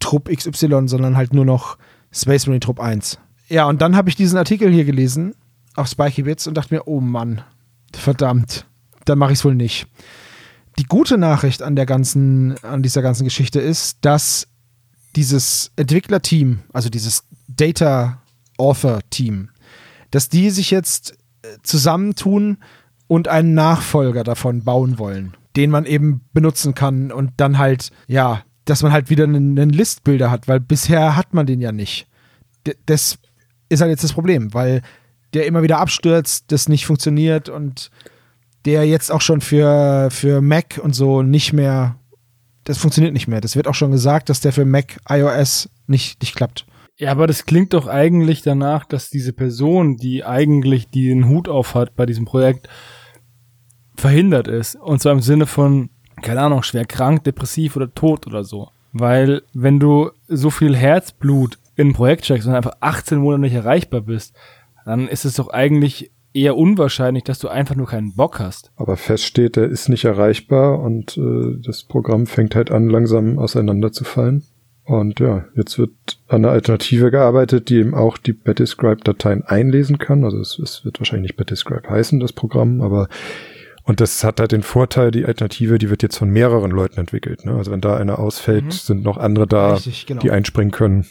Trupp 0.00 0.28
XY, 0.28 0.88
sondern 0.88 1.16
halt 1.16 1.32
nur 1.32 1.44
noch 1.44 1.78
Space 2.12 2.46
Marine 2.46 2.60
Trupp 2.60 2.80
1. 2.80 3.18
Ja, 3.48 3.64
und 3.66 3.80
dann 3.80 3.96
habe 3.96 4.08
ich 4.08 4.16
diesen 4.16 4.38
Artikel 4.38 4.70
hier 4.70 4.84
gelesen 4.84 5.34
auf 5.76 5.88
Spiky 5.88 6.22
Bits 6.22 6.46
und 6.46 6.54
dachte 6.54 6.74
mir, 6.74 6.86
oh 6.86 7.00
Mann, 7.00 7.42
verdammt, 7.94 8.66
dann 9.04 9.18
mache 9.18 9.32
ich 9.32 9.38
es 9.38 9.44
wohl 9.44 9.54
nicht. 9.54 9.86
Die 10.80 10.86
gute 10.86 11.18
Nachricht 11.18 11.60
an 11.60 11.76
der 11.76 11.84
ganzen, 11.84 12.56
an 12.64 12.82
dieser 12.82 13.02
ganzen 13.02 13.24
Geschichte 13.24 13.60
ist, 13.60 13.98
dass 14.00 14.48
dieses 15.14 15.72
Entwicklerteam, 15.76 16.60
also 16.72 16.88
dieses 16.88 17.24
Data 17.48 18.22
Author 18.56 19.00
Team, 19.10 19.50
dass 20.10 20.30
die 20.30 20.48
sich 20.48 20.70
jetzt 20.70 21.18
äh, 21.42 21.48
zusammentun 21.62 22.56
und 23.08 23.28
einen 23.28 23.52
Nachfolger 23.52 24.24
davon 24.24 24.64
bauen 24.64 24.98
wollen, 24.98 25.36
den 25.54 25.68
man 25.68 25.84
eben 25.84 26.22
benutzen 26.32 26.74
kann 26.74 27.12
und 27.12 27.32
dann 27.36 27.58
halt, 27.58 27.90
ja, 28.06 28.40
dass 28.64 28.82
man 28.82 28.90
halt 28.90 29.10
wieder 29.10 29.24
einen, 29.24 29.58
einen 29.58 29.72
Listbilder 29.72 30.30
hat, 30.30 30.48
weil 30.48 30.60
bisher 30.60 31.14
hat 31.14 31.34
man 31.34 31.44
den 31.44 31.60
ja 31.60 31.72
nicht. 31.72 32.06
Das 32.86 33.18
ist 33.68 33.82
halt 33.82 33.90
jetzt 33.90 34.04
das 34.04 34.14
Problem, 34.14 34.54
weil 34.54 34.80
der 35.34 35.44
immer 35.44 35.62
wieder 35.62 35.78
abstürzt, 35.78 36.46
das 36.48 36.70
nicht 36.70 36.86
funktioniert 36.86 37.50
und 37.50 37.90
der 38.64 38.86
jetzt 38.86 39.10
auch 39.10 39.20
schon 39.20 39.40
für, 39.40 40.08
für 40.10 40.40
Mac 40.40 40.80
und 40.82 40.94
so 40.94 41.22
nicht 41.22 41.52
mehr, 41.52 41.96
das 42.64 42.78
funktioniert 42.78 43.14
nicht 43.14 43.28
mehr. 43.28 43.40
Das 43.40 43.56
wird 43.56 43.68
auch 43.68 43.74
schon 43.74 43.90
gesagt, 43.90 44.28
dass 44.28 44.40
der 44.40 44.52
für 44.52 44.64
Mac 44.64 44.98
iOS 45.08 45.70
nicht, 45.86 46.20
nicht 46.20 46.36
klappt. 46.36 46.66
Ja, 46.96 47.12
aber 47.12 47.26
das 47.26 47.46
klingt 47.46 47.72
doch 47.72 47.86
eigentlich 47.86 48.42
danach, 48.42 48.84
dass 48.84 49.08
diese 49.08 49.32
Person, 49.32 49.96
die 49.96 50.22
eigentlich 50.22 50.90
den 50.90 51.28
Hut 51.28 51.48
auf 51.48 51.74
hat 51.74 51.96
bei 51.96 52.04
diesem 52.04 52.26
Projekt, 52.26 52.68
verhindert 53.96 54.48
ist. 54.48 54.76
Und 54.76 55.00
zwar 55.00 55.12
im 55.12 55.22
Sinne 55.22 55.46
von, 55.46 55.88
keine 56.20 56.42
Ahnung, 56.42 56.62
schwer 56.62 56.84
krank, 56.84 57.24
depressiv 57.24 57.76
oder 57.76 57.94
tot 57.94 58.26
oder 58.26 58.44
so. 58.44 58.68
Weil 58.92 59.42
wenn 59.54 59.80
du 59.80 60.10
so 60.28 60.50
viel 60.50 60.76
Herzblut 60.76 61.58
in 61.76 61.88
ein 61.88 61.92
Projekt 61.94 62.26
steckst 62.26 62.46
und 62.46 62.54
einfach 62.54 62.76
18 62.80 63.18
Monate 63.18 63.40
nicht 63.40 63.54
erreichbar 63.54 64.02
bist, 64.02 64.34
dann 64.84 65.08
ist 65.08 65.24
es 65.24 65.34
doch 65.34 65.48
eigentlich 65.48 66.10
eher 66.32 66.56
unwahrscheinlich, 66.56 67.24
dass 67.24 67.38
du 67.38 67.48
einfach 67.48 67.74
nur 67.76 67.86
keinen 67.86 68.14
Bock 68.14 68.38
hast. 68.38 68.70
Aber 68.76 68.96
fest 68.96 69.24
steht, 69.24 69.56
er 69.56 69.64
ist 69.68 69.88
nicht 69.88 70.04
erreichbar 70.04 70.80
und 70.80 71.16
äh, 71.16 71.60
das 71.64 71.84
Programm 71.84 72.26
fängt 72.26 72.54
halt 72.54 72.70
an, 72.70 72.88
langsam 72.88 73.38
auseinanderzufallen. 73.38 74.44
Und 74.84 75.20
ja, 75.20 75.44
jetzt 75.54 75.78
wird 75.78 75.92
an 76.26 76.44
einer 76.44 76.50
Alternative 76.50 77.10
gearbeitet, 77.10 77.68
die 77.68 77.76
eben 77.76 77.94
auch 77.94 78.18
die 78.18 78.32
Battlescribe-Dateien 78.32 79.44
einlesen 79.44 79.98
kann. 79.98 80.24
Also 80.24 80.38
es, 80.40 80.58
es 80.58 80.84
wird 80.84 80.98
wahrscheinlich 80.98 81.30
nicht 81.30 81.36
Battlescribe 81.36 81.88
heißen, 81.88 82.18
das 82.18 82.32
Programm, 82.32 82.80
aber 82.80 83.08
und 83.84 84.00
das 84.00 84.22
hat 84.24 84.40
halt 84.40 84.52
den 84.52 84.62
Vorteil, 84.62 85.10
die 85.10 85.24
Alternative, 85.24 85.78
die 85.78 85.90
wird 85.90 86.02
jetzt 86.02 86.16
von 86.18 86.28
mehreren 86.28 86.70
Leuten 86.70 86.98
entwickelt. 87.00 87.44
Ne? 87.44 87.52
Also 87.52 87.70
wenn 87.72 87.80
da 87.80 87.96
einer 87.96 88.18
ausfällt, 88.18 88.64
Mhm. 88.64 88.70
sind 88.70 89.02
noch 89.04 89.16
andere 89.16 89.46
da, 89.46 89.74
Richtig, 89.74 90.06
genau. 90.06 90.20
die 90.20 90.30
einspringen 90.30 90.70
können, 90.70 91.06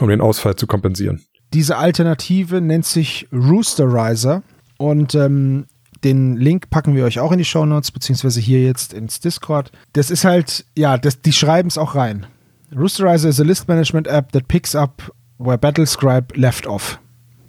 um 0.00 0.08
den 0.08 0.20
Ausfall 0.20 0.56
zu 0.56 0.66
kompensieren. 0.66 1.22
Diese 1.54 1.76
Alternative 1.76 2.60
nennt 2.60 2.84
sich 2.84 3.28
Roosterizer 3.32 4.42
und 4.76 5.14
ähm, 5.14 5.66
den 6.04 6.36
Link 6.36 6.70
packen 6.70 6.94
wir 6.94 7.04
euch 7.04 7.18
auch 7.18 7.32
in 7.32 7.38
die 7.38 7.44
Show 7.44 7.64
Notes 7.64 7.90
beziehungsweise 7.90 8.40
hier 8.40 8.62
jetzt 8.62 8.92
ins 8.92 9.20
Discord. 9.20 9.72
Das 9.94 10.10
ist 10.10 10.24
halt, 10.24 10.64
ja, 10.76 10.98
das, 10.98 11.20
die 11.22 11.32
schreiben 11.32 11.68
es 11.68 11.78
auch 11.78 11.94
rein. 11.94 12.26
Roosterizer 12.74 13.28
is 13.28 13.40
a 13.40 13.44
list 13.44 13.66
management 13.68 14.06
app 14.06 14.32
that 14.32 14.46
picks 14.46 14.74
up 14.74 15.12
where 15.38 15.58
Battlescribe 15.58 16.38
left 16.38 16.66
off. 16.66 17.00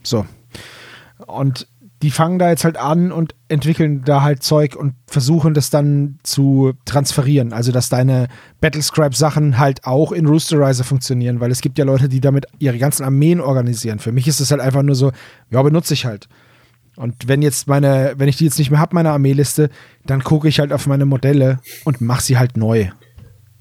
So. 0.04 0.26
Und 1.28 1.68
die 2.02 2.12
fangen 2.12 2.40
da 2.40 2.50
jetzt 2.50 2.64
halt 2.64 2.78
an 2.78 3.12
und 3.12 3.36
entwickeln 3.50 4.04
da 4.06 4.22
halt 4.22 4.42
Zeug 4.42 4.76
und 4.76 4.94
versuchen 5.08 5.54
das 5.54 5.70
dann 5.70 6.20
zu 6.24 6.74
transferieren. 6.86 7.52
Also, 7.52 7.72
dass 7.72 7.90
deine 7.90 8.28
Battlescribe-Sachen 8.62 9.60
halt 9.60 9.86
auch 9.86 10.12
in 10.12 10.26
Roosterizer 10.26 10.86
funktionieren, 10.86 11.42
weil 11.42 11.52
es 11.52 11.62
gibt 11.62 11.78
ja 11.78 11.86
Leute, 11.86 12.08
die 12.08 12.22
damit 12.22 12.46
ihre 12.60 12.78
ganzen 12.78 13.04
Armeen 13.04 13.42
organisieren. 13.42 14.00
Für 14.00 14.14
mich 14.14 14.28
ist 14.28 14.40
es 14.40 14.52
halt 14.52 14.62
einfach 14.62 14.84
nur 14.84 14.96
so, 14.96 15.12
ja, 15.50 15.62
benutze 15.62 15.94
ich 15.94 16.06
halt. 16.06 16.30
Und 16.96 17.28
wenn 17.28 17.42
jetzt 17.42 17.68
meine, 17.68 18.14
wenn 18.18 18.30
ich 18.30 18.38
die 18.38 18.46
jetzt 18.46 18.60
nicht 18.60 18.72
mehr 18.72 18.80
habe, 18.80 18.96
meine 18.96 19.12
Armeeliste, 19.12 19.70
dann 20.06 20.24
gucke 20.24 20.48
ich 20.48 20.60
halt 20.60 20.74
auf 20.74 20.88
meine 20.88 21.06
Modelle 21.06 21.60
und 21.86 22.02
mache 22.02 22.24
sie 22.24 22.38
halt 22.38 22.58
neu. 22.58 22.90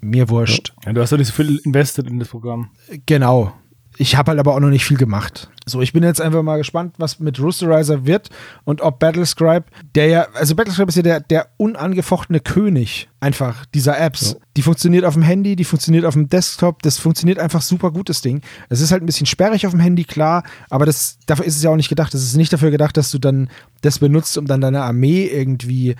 Mir 0.01 0.29
wurscht. 0.29 0.73
Ja, 0.85 0.93
du 0.93 1.01
hast 1.01 1.13
doch 1.13 1.19
nicht 1.19 1.29
so 1.29 1.35
viel 1.35 1.61
invested 1.65 2.07
in 2.07 2.19
das 2.21 2.29
Programm. 2.29 2.71
Genau. 3.07 3.53
Ich 4.01 4.17
habe 4.17 4.31
halt 4.31 4.39
aber 4.39 4.55
auch 4.55 4.61
noch 4.61 4.69
nicht 4.69 4.85
viel 4.85 4.97
gemacht. 4.97 5.51
So, 5.67 5.83
ich 5.83 5.93
bin 5.93 6.05
jetzt 6.05 6.21
einfach 6.21 6.45
mal 6.45 6.57
gespannt, 6.57 6.95
was 6.99 7.19
mit 7.19 7.41
Roosterizer 7.41 8.07
wird 8.07 8.31
und 8.65 8.81
ob 8.81 9.01
Battlescribe, 9.01 9.67
der 9.97 10.07
ja, 10.07 10.27
also 10.35 10.55
Battlescribe 10.55 10.89
ist 10.89 10.95
ja 10.95 11.03
der, 11.03 11.19
der 11.19 11.49
unangefochtene 11.57 12.39
König 12.39 13.09
einfach 13.19 13.67
dieser 13.67 13.99
Apps. 13.99 14.37
Die 14.57 14.63
funktioniert 14.63 15.05
auf 15.05 15.15
dem 15.15 15.25
Handy, 15.25 15.57
die 15.57 15.65
funktioniert 15.65 16.05
auf 16.05 16.15
dem 16.15 16.29
Desktop, 16.29 16.81
das 16.83 16.99
funktioniert 16.99 17.41
einfach 17.41 17.61
super 17.61 17.91
gut, 17.91 18.09
das 18.09 18.23
Ding. 18.23 18.41
Es 18.69 18.81
ist 18.81 18.93
halt 18.93 19.03
ein 19.03 19.07
bisschen 19.07 19.27
sperrig 19.27 19.67
auf 19.67 19.73
dem 19.73 19.81
Handy, 19.81 20.05
klar, 20.05 20.45
aber 20.71 20.87
das, 20.87 21.19
dafür 21.27 21.45
ist 21.45 21.57
es 21.57 21.65
ja 21.65 21.71
auch 21.71 21.77
nicht 21.77 21.89
gedacht. 21.89 22.15
Das 22.15 22.23
ist 22.23 22.37
nicht 22.37 22.53
dafür 22.53 22.71
gedacht, 22.71 22.97
dass 22.97 23.11
du 23.11 23.19
dann 23.19 23.51
das 23.81 23.99
benutzt, 23.99 24.39
um 24.39 24.47
dann 24.47 24.61
deine 24.61 24.83
Armee 24.83 25.27
irgendwie 25.27 25.97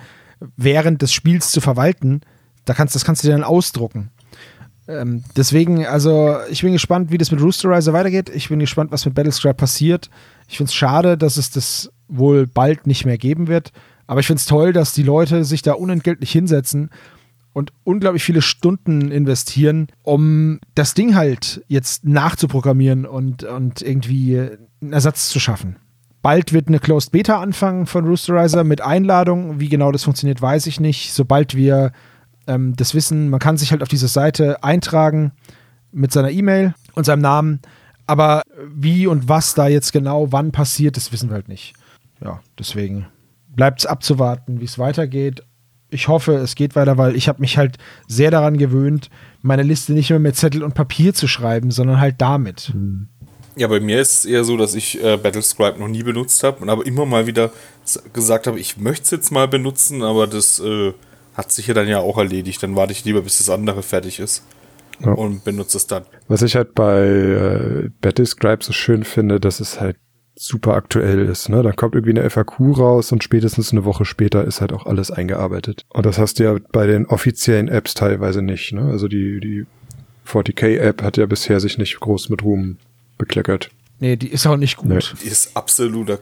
während 0.55 1.01
des 1.01 1.11
Spiels 1.11 1.51
zu 1.51 1.59
verwalten. 1.59 2.21
Da 2.63 2.73
kannst, 2.73 2.95
das 2.95 3.03
kannst 3.03 3.23
du 3.23 3.27
dir 3.27 3.33
dann 3.33 3.43
ausdrucken. 3.43 4.09
Ähm, 4.89 5.23
deswegen, 5.35 5.85
also 5.85 6.37
ich 6.49 6.63
bin 6.63 6.73
gespannt, 6.73 7.11
wie 7.11 7.19
das 7.19 7.31
mit 7.31 7.41
Roosterizer 7.41 7.93
weitergeht. 7.93 8.29
Ich 8.29 8.49
bin 8.49 8.59
gespannt, 8.59 8.91
was 8.91 9.05
mit 9.05 9.13
Battlescribe 9.13 9.53
passiert. 9.53 10.09
Ich 10.47 10.57
finde 10.57 10.69
es 10.69 10.73
schade, 10.73 11.17
dass 11.17 11.37
es 11.37 11.51
das 11.51 11.91
wohl 12.07 12.47
bald 12.47 12.87
nicht 12.87 13.05
mehr 13.05 13.19
geben 13.19 13.47
wird. 13.47 13.71
Aber 14.07 14.19
ich 14.19 14.27
finde 14.27 14.39
es 14.39 14.47
toll, 14.47 14.73
dass 14.73 14.93
die 14.93 15.03
Leute 15.03 15.45
sich 15.45 15.61
da 15.61 15.73
unentgeltlich 15.73 16.31
hinsetzen 16.31 16.89
und 17.53 17.71
unglaublich 17.83 18.23
viele 18.23 18.41
Stunden 18.41 19.11
investieren, 19.11 19.87
um 20.01 20.59
das 20.73 20.95
Ding 20.95 21.13
halt 21.13 21.63
jetzt 21.67 22.05
nachzuprogrammieren 22.05 23.05
und, 23.05 23.43
und 23.43 23.83
irgendwie 23.83 24.39
einen 24.81 24.93
Ersatz 24.93 25.29
zu 25.29 25.39
schaffen. 25.39 25.75
Bald 26.23 26.51
wird 26.51 26.67
eine 26.67 26.79
Closed 26.79 27.11
Beta 27.11 27.39
anfangen 27.39 27.85
von 27.85 28.05
Roosterizer 28.05 28.63
mit 28.63 28.81
Einladung. 28.81 29.59
Wie 29.59 29.69
genau 29.69 29.91
das 29.91 30.03
funktioniert, 30.03 30.41
weiß 30.41 30.65
ich 30.65 30.79
nicht. 30.79 31.13
Sobald 31.13 31.55
wir 31.55 31.91
ähm, 32.49 32.75
das 32.75 32.93
wissen, 32.93 33.29
man 33.29 33.39
kann 33.39 33.57
sich 33.57 33.71
halt 33.71 33.81
auf 33.81 33.87
diese 33.87 34.07
Seite 34.07 34.63
eintragen 34.63 35.31
mit 35.91 36.11
seiner 36.11 36.31
E-Mail 36.31 36.73
und 36.95 37.05
seinem 37.05 37.21
Namen. 37.21 37.59
Aber 38.07 38.41
wie 38.67 39.07
und 39.07 39.29
was 39.29 39.53
da 39.53 39.67
jetzt 39.67 39.93
genau 39.93 40.31
wann 40.31 40.51
passiert, 40.51 40.97
das 40.97 41.11
wissen 41.11 41.29
wir 41.29 41.35
halt 41.35 41.47
nicht. 41.47 41.73
Ja, 42.23 42.41
deswegen 42.57 43.05
bleibt 43.55 43.79
es 43.81 43.85
abzuwarten, 43.85 44.59
wie 44.59 44.65
es 44.65 44.79
weitergeht. 44.79 45.43
Ich 45.91 46.07
hoffe, 46.07 46.35
es 46.35 46.55
geht 46.55 46.75
weiter, 46.75 46.97
weil 46.97 47.15
ich 47.15 47.27
habe 47.27 47.41
mich 47.41 47.57
halt 47.57 47.77
sehr 48.07 48.31
daran 48.31 48.57
gewöhnt, 48.57 49.09
meine 49.41 49.63
Liste 49.63 49.93
nicht 49.93 50.09
mehr 50.09 50.19
mit 50.19 50.35
Zettel 50.35 50.63
und 50.63 50.73
Papier 50.73 51.13
zu 51.13 51.27
schreiben, 51.27 51.71
sondern 51.71 51.99
halt 51.99 52.15
damit. 52.19 52.73
Ja, 53.55 53.67
bei 53.67 53.79
mir 53.79 53.99
ist 53.99 54.19
es 54.19 54.25
eher 54.25 54.43
so, 54.43 54.57
dass 54.57 54.75
ich 54.75 55.03
äh, 55.03 55.17
Battlescribe 55.17 55.79
noch 55.79 55.87
nie 55.87 56.03
benutzt 56.03 56.43
habe 56.43 56.61
und 56.61 56.69
aber 56.69 56.85
immer 56.85 57.05
mal 57.05 57.27
wieder 57.27 57.51
gesagt 58.13 58.47
habe, 58.47 58.59
ich 58.59 58.77
möchte 58.77 59.03
es 59.03 59.11
jetzt 59.11 59.31
mal 59.31 59.47
benutzen, 59.47 60.03
aber 60.03 60.27
das 60.27 60.59
äh, 60.59 60.93
hat 61.39 61.51
sich 61.51 61.67
ja 61.67 61.73
dann 61.73 61.87
ja 61.87 61.99
auch 61.99 62.17
erledigt. 62.17 62.61
Dann 62.61 62.75
warte 62.75 62.91
ich 62.91 63.03
lieber, 63.05 63.21
bis 63.21 63.37
das 63.39 63.49
andere 63.49 63.81
fertig 63.81 64.19
ist 64.19 64.43
Ja. 65.03 65.11
und 65.13 65.43
benutze 65.43 65.77
es 65.77 65.87
dann. 65.87 66.03
Was 66.27 66.41
ich 66.43 66.55
halt 66.55 66.75
bei 66.75 66.99
äh, 67.07 67.89
Battlescribe 68.01 68.63
so 68.63 68.73
schön 68.73 69.03
finde, 69.03 69.39
dass 69.39 69.59
es 69.59 69.79
halt 69.79 69.95
super 70.35 70.73
aktuell 70.75 71.25
ist. 71.27 71.49
Ne? 71.49 71.63
Dann 71.63 71.75
kommt 71.75 71.95
irgendwie 71.95 72.17
eine 72.17 72.29
FAQ 72.29 72.77
raus 72.77 73.11
und 73.11 73.23
spätestens 73.23 73.71
eine 73.71 73.83
Woche 73.85 74.05
später 74.05 74.45
ist 74.45 74.61
halt 74.61 74.71
auch 74.71 74.85
alles 74.85 75.11
eingearbeitet. 75.11 75.85
Und 75.89 76.05
das 76.05 76.17
hast 76.17 76.39
du 76.39 76.43
ja 76.43 76.55
bei 76.71 76.87
den 76.87 77.05
offiziellen 77.07 77.67
Apps 77.67 77.93
teilweise 77.93 78.41
nicht. 78.41 78.71
Ne? 78.73 78.83
Also 78.83 79.07
die, 79.09 79.39
die 79.41 79.65
40k-App 80.27 81.01
hat 81.01 81.17
ja 81.17 81.25
bisher 81.25 81.59
sich 81.59 81.77
nicht 81.77 81.99
groß 81.99 82.29
mit 82.29 82.43
Ruhm 82.43 82.77
bekleckert. 83.17 83.69
Nee, 83.99 84.15
die 84.15 84.29
ist 84.29 84.45
auch 84.47 84.55
nicht 84.55 84.77
gut. 84.77 84.87
Nee. 84.89 84.99
Die 85.23 85.27
ist 85.27 85.57
absoluter 85.57 86.19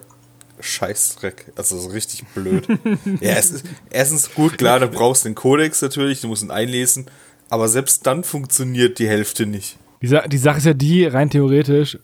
Scheißdreck. 0.60 1.54
Also 1.56 1.78
so 1.78 1.90
richtig 1.90 2.26
blöd. 2.28 2.68
ja, 3.22 3.34
es 3.34 3.52
ist 3.52 3.66
erstens 3.90 4.34
gut, 4.34 4.58
klar, 4.58 4.80
du 4.80 4.88
brauchst 4.88 5.26
den 5.26 5.36
Codex 5.36 5.82
natürlich, 5.82 6.22
du 6.22 6.28
musst 6.28 6.44
ihn 6.44 6.52
einlesen, 6.52 7.06
aber 7.50 7.68
selbst 7.68 8.06
dann 8.06 8.24
funktioniert 8.24 9.00
die 9.00 9.08
Hälfte 9.08 9.46
nicht. 9.46 9.78
Die, 10.02 10.08
Sa 10.08 10.28
die 10.28 10.38
Sache 10.38 10.58
ist 10.58 10.66
ja 10.66 10.74
die, 10.74 11.06
rein 11.06 11.30
theoretisch, 11.30 11.98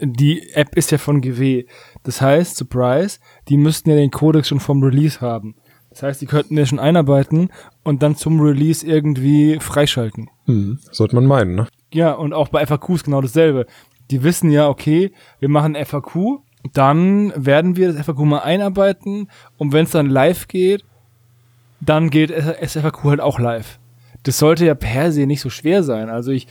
die 0.00 0.50
App 0.52 0.76
ist 0.76 0.90
ja 0.90 0.98
von 0.98 1.20
GW. 1.20 1.66
Das 2.02 2.20
heißt, 2.20 2.56
Surprise, 2.56 3.18
die 3.48 3.56
müssten 3.56 3.90
ja 3.90 3.96
den 3.96 4.10
Codex 4.10 4.48
schon 4.48 4.60
vom 4.60 4.82
Release 4.82 5.20
haben. 5.20 5.54
Das 5.90 6.02
heißt, 6.02 6.20
die 6.20 6.26
könnten 6.26 6.56
ja 6.56 6.66
schon 6.66 6.80
einarbeiten 6.80 7.50
und 7.84 8.02
dann 8.02 8.16
zum 8.16 8.40
Release 8.40 8.84
irgendwie 8.84 9.58
freischalten. 9.60 10.28
Hm. 10.46 10.80
Sollte 10.90 11.14
man 11.14 11.24
meinen, 11.24 11.54
ne? 11.54 11.68
Ja, 11.92 12.12
und 12.12 12.32
auch 12.32 12.48
bei 12.48 12.66
FAQs 12.66 13.04
genau 13.04 13.20
dasselbe. 13.20 13.66
Die 14.10 14.24
wissen 14.24 14.50
ja, 14.50 14.68
okay, 14.68 15.12
wir 15.38 15.48
machen 15.48 15.76
FAQ 15.76 16.40
Dann 16.72 17.32
werden 17.36 17.76
wir 17.76 17.92
das 17.92 18.04
FAQ 18.06 18.20
mal 18.20 18.38
einarbeiten 18.38 19.28
und 19.58 19.72
wenn 19.72 19.84
es 19.84 19.90
dann 19.90 20.08
live 20.08 20.48
geht, 20.48 20.84
dann 21.80 22.10
geht 22.10 22.30
das 22.30 22.72
FAQ 22.72 23.04
halt 23.04 23.20
auch 23.20 23.38
live. 23.38 23.78
Das 24.22 24.38
sollte 24.38 24.64
ja 24.64 24.74
per 24.74 25.12
se 25.12 25.26
nicht 25.26 25.40
so 25.40 25.50
schwer 25.50 25.82
sein. 25.82 26.08
Also 26.08 26.30
ich, 26.30 26.48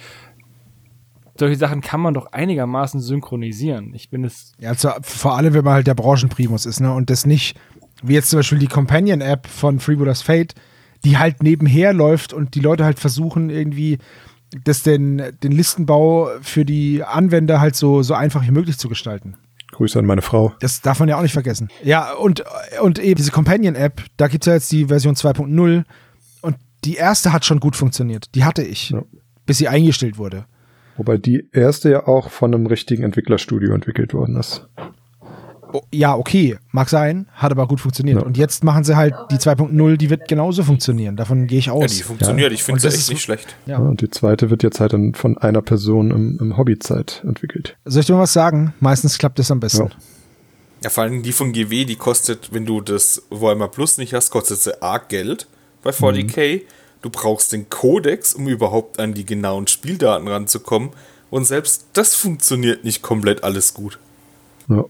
solche 1.37 1.55
Sachen 1.55 1.81
kann 1.81 1.99
man 1.99 2.13
doch 2.13 2.31
einigermaßen 2.31 2.99
synchronisieren. 2.99 3.93
Ich 3.95 4.09
bin 4.09 4.23
es. 4.23 4.53
Ja, 4.59 4.69
also 4.69 4.91
vor 5.01 5.35
allem, 5.35 5.53
wenn 5.53 5.63
man 5.63 5.73
halt 5.73 5.87
der 5.87 5.95
Branchenprimus 5.95 6.65
ist, 6.65 6.79
ne? 6.79 6.93
Und 6.93 7.09
das 7.09 7.25
nicht, 7.25 7.57
wie 8.03 8.13
jetzt 8.13 8.29
zum 8.29 8.39
Beispiel 8.39 8.59
die 8.59 8.67
Companion-App 8.67 9.47
von 9.47 9.79
Freebooters 9.79 10.21
Fate, 10.21 10.53
die 11.03 11.17
halt 11.17 11.41
nebenher 11.41 11.93
läuft 11.93 12.33
und 12.33 12.53
die 12.55 12.59
Leute 12.59 12.85
halt 12.85 12.99
versuchen, 12.99 13.49
irgendwie 13.49 13.97
das 14.63 14.83
den, 14.83 15.21
den 15.41 15.51
Listenbau 15.51 16.29
für 16.41 16.63
die 16.65 17.03
Anwender 17.03 17.59
halt 17.59 17.75
so, 17.75 18.03
so 18.03 18.13
einfach 18.13 18.45
wie 18.45 18.51
möglich 18.51 18.77
zu 18.77 18.87
gestalten. 18.87 19.35
Grüße 19.73 19.99
an 19.99 20.05
meine 20.05 20.21
Frau. 20.21 20.53
Das 20.61 20.81
darf 20.81 20.99
man 20.99 21.09
ja 21.09 21.17
auch 21.17 21.21
nicht 21.21 21.33
vergessen. 21.33 21.69
Ja, 21.83 22.13
und, 22.13 22.43
und 22.81 22.99
eben 22.99 23.15
diese 23.15 23.31
Companion-App, 23.31 24.01
da 24.17 24.27
gibt 24.27 24.43
es 24.43 24.47
ja 24.47 24.53
jetzt 24.53 24.71
die 24.71 24.85
Version 24.85 25.15
2.0 25.15 25.83
und 26.41 26.55
die 26.85 26.95
erste 26.95 27.33
hat 27.33 27.43
schon 27.45 27.59
gut 27.59 27.75
funktioniert. 27.75 28.33
Die 28.35 28.45
hatte 28.45 28.63
ich, 28.63 28.91
Ja. 28.91 29.03
bis 29.45 29.57
sie 29.57 29.67
eingestellt 29.67 30.17
wurde. 30.17 30.45
Wobei 30.95 31.17
die 31.17 31.49
erste 31.51 31.89
ja 31.89 32.07
auch 32.07 32.29
von 32.29 32.53
einem 32.53 32.67
richtigen 32.67 33.03
Entwicklerstudio 33.03 33.73
entwickelt 33.73 34.13
worden 34.13 34.35
ist. 34.37 34.67
Oh, 35.75 35.81
ja, 35.91 36.15
okay, 36.15 36.57
mag 36.71 36.87
sein, 36.87 37.25
hat 37.33 37.51
aber 37.51 37.67
gut 37.67 37.79
funktioniert. 37.81 38.19
Ja. 38.19 38.25
Und 38.25 38.37
jetzt 38.37 38.63
machen 38.63 38.83
sie 38.83 38.95
halt 38.95 39.15
die 39.31 39.37
2.0, 39.37 39.97
die 39.97 40.09
wird 40.11 40.27
genauso 40.27 40.63
funktionieren. 40.63 41.15
Davon 41.17 41.47
gehe 41.47 41.57
ich 41.59 41.65
Ja, 41.65 41.73
aus. 41.73 41.91
die 41.97 42.03
funktioniert. 42.03 42.51
Ich 42.53 42.63
finde 42.63 42.79
sie 42.79 42.87
echt 42.89 42.97
ist- 42.97 43.09
nicht 43.09 43.21
schlecht. 43.23 43.55
Ja. 43.65 43.79
Ja, 43.79 43.79
und 43.79 44.01
die 44.01 44.09
zweite 44.11 44.49
wird 44.51 44.61
jetzt 44.61 44.79
halt 44.79 44.93
dann 44.93 45.15
von 45.15 45.37
einer 45.39 45.61
Person 45.63 46.11
im, 46.11 46.37
im 46.39 46.57
Hobbyzeit 46.57 47.23
entwickelt. 47.27 47.75
Soll 47.85 48.01
ich 48.01 48.05
dir 48.05 48.13
mal 48.13 48.19
was 48.21 48.33
sagen? 48.33 48.73
Meistens 48.79 49.17
klappt 49.17 49.39
das 49.39 49.49
am 49.49 49.59
besten. 49.59 49.85
Ja. 49.87 49.89
Ja, 50.83 50.89
vor 50.89 51.03
allem 51.05 51.23
die 51.23 51.31
von 51.31 51.53
GW, 51.53 51.85
die 51.85 51.95
kostet, 51.95 52.53
wenn 52.53 52.65
du 52.65 52.79
das 52.81 53.23
Warhammer 53.29 53.67
Plus 53.69 53.97
nicht 53.97 54.13
hast, 54.13 54.29
kostet 54.31 54.59
sie 54.61 54.81
arg 54.81 55.09
Geld 55.09 55.47
bei 55.81 55.89
40k. 55.91 56.61
Du 57.01 57.09
brauchst 57.09 57.51
den 57.51 57.69
Codex, 57.69 58.33
um 58.33 58.47
überhaupt 58.47 58.99
an 58.99 59.13
die 59.13 59.25
genauen 59.25 59.67
Spieldaten 59.67 60.27
ranzukommen. 60.27 60.89
Und 61.29 61.45
selbst 61.45 61.85
das 61.93 62.13
funktioniert 62.15 62.83
nicht 62.83 63.01
komplett 63.01 63.43
alles 63.43 63.73
gut. 63.73 63.97
Ja. 64.69 64.83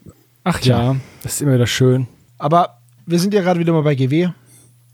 Ach 0.44 0.62
ja, 0.62 0.96
das 1.22 1.36
ist 1.36 1.42
immer 1.42 1.54
wieder 1.54 1.68
schön. 1.68 2.08
Aber 2.38 2.82
wir 3.06 3.20
sind 3.20 3.34
ja 3.34 3.42
gerade 3.42 3.60
wieder 3.60 3.74
mal 3.74 3.84
bei 3.84 3.96
GW. 3.96 4.30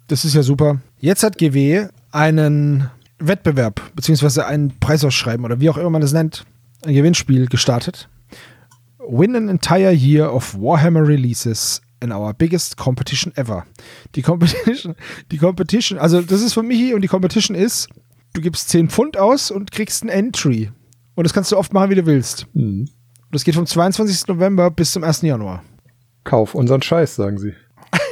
Das 0.07 0.25
ist 0.25 0.35
ja 0.35 0.43
super. 0.43 0.81
Jetzt 0.99 1.23
hat 1.23 1.37
GW 1.37 1.87
einen 2.11 2.89
Wettbewerb, 3.19 3.81
beziehungsweise 3.95 4.45
ein 4.45 4.73
Preisausschreiben 4.79 5.45
oder 5.45 5.59
wie 5.59 5.69
auch 5.69 5.77
immer 5.77 5.89
man 5.89 6.01
das 6.01 6.13
nennt, 6.13 6.45
ein 6.85 6.93
Gewinnspiel 6.93 7.47
gestartet. 7.47 8.09
Win 8.99 9.35
an 9.35 9.49
entire 9.49 9.91
year 9.91 10.33
of 10.33 10.55
Warhammer 10.55 11.07
releases 11.07 11.81
in 12.01 12.11
our 12.11 12.33
biggest 12.33 12.77
competition 12.77 13.35
ever. 13.35 13.65
Die 14.15 14.21
Competition, 14.21 14.95
die 15.31 15.37
Competition, 15.37 15.97
also 15.99 16.21
das 16.21 16.41
ist 16.41 16.53
für 16.53 16.63
Michi 16.63 16.93
und 16.93 17.01
die 17.01 17.07
Competition 17.07 17.55
ist, 17.55 17.89
du 18.33 18.41
gibst 18.41 18.69
10 18.69 18.89
Pfund 18.89 19.17
aus 19.17 19.51
und 19.51 19.71
kriegst 19.71 20.03
ein 20.03 20.09
Entry. 20.09 20.71
Und 21.15 21.23
das 21.25 21.33
kannst 21.33 21.51
du 21.51 21.57
oft 21.57 21.73
machen, 21.73 21.89
wie 21.89 21.95
du 21.95 22.05
willst. 22.05 22.47
Mhm. 22.53 22.87
Und 23.29 23.35
das 23.35 23.43
geht 23.43 23.53
vom 23.53 23.67
22. 23.67 24.27
November 24.27 24.71
bis 24.71 24.91
zum 24.93 25.03
1. 25.03 25.21
Januar. 25.21 25.63
Kauf 26.23 26.55
unseren 26.55 26.81
Scheiß, 26.81 27.15
sagen 27.15 27.37
sie. 27.37 27.53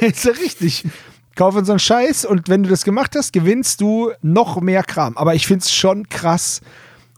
ist 0.00 0.24
ja 0.24 0.30
richtig. 0.32 0.86
Kauf 1.34 1.56
unseren 1.56 1.80
Scheiß 1.80 2.24
und 2.24 2.48
wenn 2.48 2.62
du 2.62 2.68
das 2.68 2.84
gemacht 2.84 3.14
hast, 3.16 3.32
gewinnst 3.32 3.80
du 3.80 4.12
noch 4.22 4.60
mehr 4.60 4.82
Kram. 4.84 5.16
Aber 5.16 5.34
ich 5.34 5.46
finde 5.46 5.62
es 5.64 5.72
schon 5.72 6.08
krass, 6.08 6.60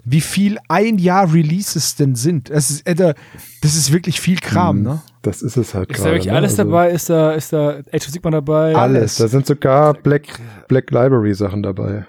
wie 0.05 0.23
viel 0.23 0.59
ein 0.69 0.99
Jahr 0.99 1.33
Releases 1.33 1.95
denn 1.97 2.15
sind. 2.15 2.49
Das 2.49 2.71
ist, 2.71 2.89
das 2.89 3.77
ist 3.77 3.93
wirklich 3.93 4.21
viel 4.21 4.39
Kram, 4.39 4.83
ne? 4.83 5.03
Das 5.21 5.43
ist 5.43 5.59
es 5.59 5.75
halt 5.75 5.91
Ist 5.91 5.99
da 5.99 6.05
gerade. 6.05 6.15
wirklich 6.17 6.31
ne? 6.33 6.37
alles 6.39 6.53
Also 6.53 6.65
dabei? 6.65 6.91
Ist 6.91 7.11
da, 7.11 7.33
ist 7.33 7.53
da 7.53 7.81
Age 7.93 8.07
of 8.07 8.13
Sigma 8.13 8.31
dabei? 8.31 8.75
Alles. 8.75 9.17
Da 9.17 9.29
sind 9.29 9.47
sogar 9.47 9.93
Black, 9.93 10.23
Black 10.69 10.91
Library 10.91 11.35
Sachen 11.35 11.63
dabei. 11.63 12.07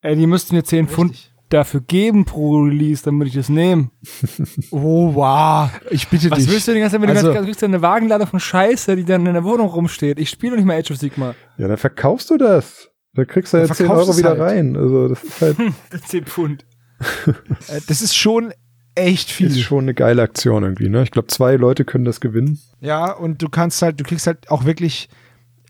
Ey, 0.00 0.16
die 0.16 0.26
müssten 0.26 0.54
mir 0.56 0.64
10 0.64 0.88
Pfund 0.88 1.33
dafür 1.50 1.80
geben 1.80 2.24
pro 2.24 2.62
Release, 2.62 3.02
damit 3.04 3.28
ich 3.28 3.34
das 3.34 3.48
nehme. 3.48 3.90
Oh, 4.70 5.14
wow. 5.14 5.70
Ich 5.90 6.08
bitte 6.08 6.30
Was 6.30 6.38
dich. 6.40 6.50
willst 6.50 6.66
du 6.66 6.72
denn 6.72 6.76
die 6.76 6.80
ganze 6.82 6.96
Zeit, 6.96 7.02
wenn 7.02 7.16
Also- 7.16 7.32
du 7.32 7.42
kriegst 7.44 7.62
du 7.62 7.66
eine 7.66 7.82
Wagenladung 7.82 8.26
von 8.26 8.40
Scheiße, 8.40 8.96
die 8.96 9.04
dann 9.04 9.26
in 9.26 9.34
der 9.34 9.44
Wohnung 9.44 9.68
rumsteht? 9.68 10.18
Ich 10.18 10.30
spiele 10.30 10.52
doch 10.52 10.56
nicht 10.56 10.66
mehr 10.66 10.78
Age 10.78 10.90
of 10.92 10.96
Sigma. 10.98 11.34
Ja, 11.58 11.68
dann 11.68 11.76
verkaufst 11.76 12.30
du 12.30 12.36
das. 12.38 12.90
Da 13.14 13.24
kriegst 13.24 13.52
du 13.52 13.58
ja 13.58 13.66
Dann 13.66 13.76
10 13.76 13.86
verkaufst 13.86 14.08
Euro 14.08 14.18
wieder 14.18 14.30
halt. 14.30 14.40
rein. 14.40 14.76
Also 14.76 15.08
das 15.08 15.22
ist 15.22 15.40
halt 15.40 15.56
10 16.06 16.24
Pfund. 16.26 16.64
Äh, 17.26 17.80
Das 17.86 18.02
ist 18.02 18.16
schon 18.16 18.52
echt 18.94 19.30
viel. 19.30 19.48
ist 19.48 19.60
schon 19.60 19.84
eine 19.84 19.94
geile 19.94 20.22
Aktion 20.22 20.62
irgendwie. 20.62 20.88
Ne? 20.88 21.02
Ich 21.02 21.10
glaube, 21.10 21.28
zwei 21.28 21.56
Leute 21.56 21.84
können 21.84 22.04
das 22.04 22.20
gewinnen. 22.20 22.58
Ja, 22.80 23.10
und 23.12 23.42
du 23.42 23.48
kannst 23.48 23.82
halt, 23.82 23.98
du 24.00 24.04
kriegst 24.04 24.26
halt 24.26 24.50
auch 24.50 24.64
wirklich. 24.64 25.08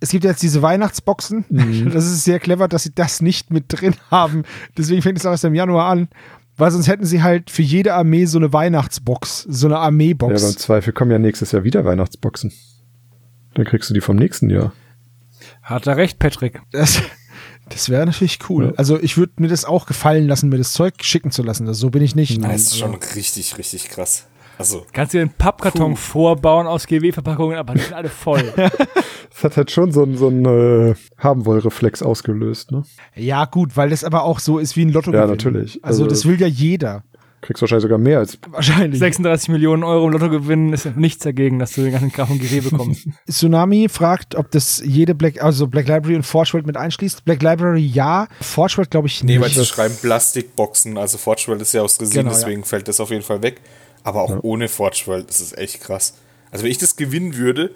Es 0.04 0.10
gibt 0.10 0.24
jetzt 0.24 0.42
diese 0.42 0.60
Weihnachtsboxen. 0.60 1.46
Das 1.90 2.04
ist 2.04 2.24
sehr 2.24 2.38
clever, 2.38 2.68
dass 2.68 2.82
sie 2.82 2.94
das 2.94 3.22
nicht 3.22 3.50
mit 3.50 3.64
drin 3.68 3.94
haben. 4.10 4.42
Deswegen 4.76 5.00
fängt 5.00 5.16
es 5.16 5.24
auch 5.24 5.30
erst 5.30 5.44
im 5.44 5.54
Januar 5.54 5.86
an. 5.86 6.08
Weil 6.58 6.70
sonst 6.70 6.88
hätten 6.88 7.06
sie 7.06 7.22
halt 7.22 7.48
für 7.50 7.62
jede 7.62 7.94
Armee 7.94 8.26
so 8.26 8.36
eine 8.36 8.52
Weihnachtsbox, 8.52 9.46
so 9.48 9.66
eine 9.66 9.76
Ja, 9.76 9.80
beim 9.80 9.86
Armeebox. 9.86 10.56
Zweifel 10.56 10.92
kommen 10.92 11.10
ja 11.10 11.18
nächstes 11.18 11.52
Jahr 11.52 11.64
wieder 11.64 11.86
Weihnachtsboxen. 11.86 12.52
Dann 13.54 13.64
kriegst 13.64 13.88
du 13.88 13.94
die 13.94 14.02
vom 14.02 14.16
nächsten 14.16 14.50
Jahr. 14.50 14.74
Hat 15.62 15.86
er 15.86 15.96
recht, 15.96 16.18
Patrick. 16.18 16.60
das 16.70 17.00
das 17.70 17.88
wäre 17.88 18.04
natürlich 18.04 18.38
cool. 18.50 18.66
Ja. 18.66 18.72
Also 18.76 19.00
ich 19.00 19.16
würde 19.16 19.32
mir 19.38 19.48
das 19.48 19.64
auch 19.64 19.86
gefallen 19.86 20.28
lassen, 20.28 20.50
mir 20.50 20.58
das 20.58 20.74
Zeug 20.74 20.96
schicken 21.00 21.30
zu 21.30 21.42
lassen. 21.42 21.64
Das, 21.64 21.78
so 21.78 21.88
bin 21.88 22.02
ich 22.02 22.14
nicht. 22.14 22.44
Das 22.44 22.60
ist 22.60 22.78
schon 22.78 22.94
richtig, 22.94 23.56
richtig 23.56 23.88
krass. 23.88 24.26
Also, 24.58 24.86
Kannst 24.92 25.14
dir 25.14 25.20
einen 25.20 25.30
Pappkarton 25.30 25.96
vorbauen 25.96 26.66
aus 26.66 26.86
GW-Verpackungen, 26.86 27.58
aber 27.58 27.74
die 27.74 27.80
sind 27.80 27.94
alle 27.94 28.08
voll. 28.08 28.52
Das 29.30 29.42
hat 29.42 29.56
halt 29.56 29.70
schon 29.72 29.90
so 29.90 30.04
einen 30.04 30.16
so 30.16 30.28
einen, 30.28 30.44
äh, 30.44 30.94
Haben-Woll-Reflex 31.18 32.02
ausgelöst. 32.04 32.70
Ne? 32.70 32.84
Ja, 33.16 33.46
gut, 33.46 33.76
weil 33.76 33.90
das 33.90 34.04
aber 34.04 34.22
auch 34.22 34.38
so 34.38 34.60
ist 34.60 34.76
wie 34.76 34.84
ein 34.84 34.92
Lotto. 34.92 35.12
Ja, 35.12 35.26
natürlich. 35.26 35.82
Also, 35.82 36.04
Also 36.04 36.06
das 36.06 36.24
will 36.24 36.40
ja 36.40 36.46
jeder. 36.46 37.02
Kriegst 37.40 37.60
wahrscheinlich 37.60 37.82
sogar 37.82 37.98
mehr 37.98 38.20
als. 38.20 38.38
Wahrscheinlich. 38.48 38.98
36 39.00 39.48
Millionen 39.48 39.82
Euro 39.82 40.06
im 40.06 40.12
Lotto 40.12 40.30
gewinnen 40.30 40.72
ist 40.72 40.96
nichts 40.96 41.24
dagegen, 41.24 41.58
dass 41.58 41.72
du 41.72 41.82
den 41.82 41.90
ganzen 41.90 42.12
Kram 42.12 42.28
von 42.28 42.38
GW 42.38 42.60
bekommst. 42.60 43.08
Tsunami 43.28 43.88
fragt, 43.88 44.36
ob 44.36 44.52
das 44.52 44.80
jede 44.84 45.16
Black, 45.16 45.42
also 45.42 45.66
Black 45.66 45.88
Library 45.88 46.14
und 46.14 46.22
Forge 46.22 46.52
World 46.52 46.66
mit 46.66 46.76
einschließt. 46.76 47.24
Black 47.24 47.42
Library 47.42 47.84
ja, 47.84 48.28
Forge 48.40 48.74
World 48.76 48.92
glaube 48.92 49.08
ich 49.08 49.24
nee, 49.24 49.40
weil 49.40 49.48
nicht. 49.48 49.60
die 49.60 49.64
schreiben 49.64 49.96
Plastikboxen. 50.00 50.96
Also 50.96 51.18
Forge 51.18 51.44
World 51.48 51.60
ist 51.60 51.72
ja 51.74 51.82
aus 51.82 52.00
Resin, 52.00 52.20
Genau, 52.20 52.30
ja. 52.30 52.38
deswegen 52.38 52.62
fällt 52.64 52.86
das 52.86 53.00
auf 53.00 53.10
jeden 53.10 53.24
Fall 53.24 53.42
weg. 53.42 53.60
Aber 54.04 54.22
auch 54.22 54.42
ohne 54.42 54.68
Forge 54.68 55.02
World 55.06 55.28
ist 55.28 55.40
es 55.40 55.52
echt 55.52 55.80
krass. 55.80 56.14
Also, 56.52 56.64
wenn 56.64 56.70
ich 56.70 56.78
das 56.78 56.94
gewinnen 56.94 57.36
würde, 57.36 57.74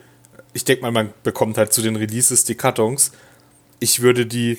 ich 0.53 0.65
denke 0.65 0.83
mal, 0.83 0.93
man 0.93 1.11
bekommt 1.25 1.59
halt 1.59 1.73
zu 1.73 1.83
den 1.83 1.97
Releases 1.97 2.45
die 2.45 2.55
Kartons. 2.55 3.11
Ich 3.81 4.03
würde 4.03 4.27
die 4.27 4.59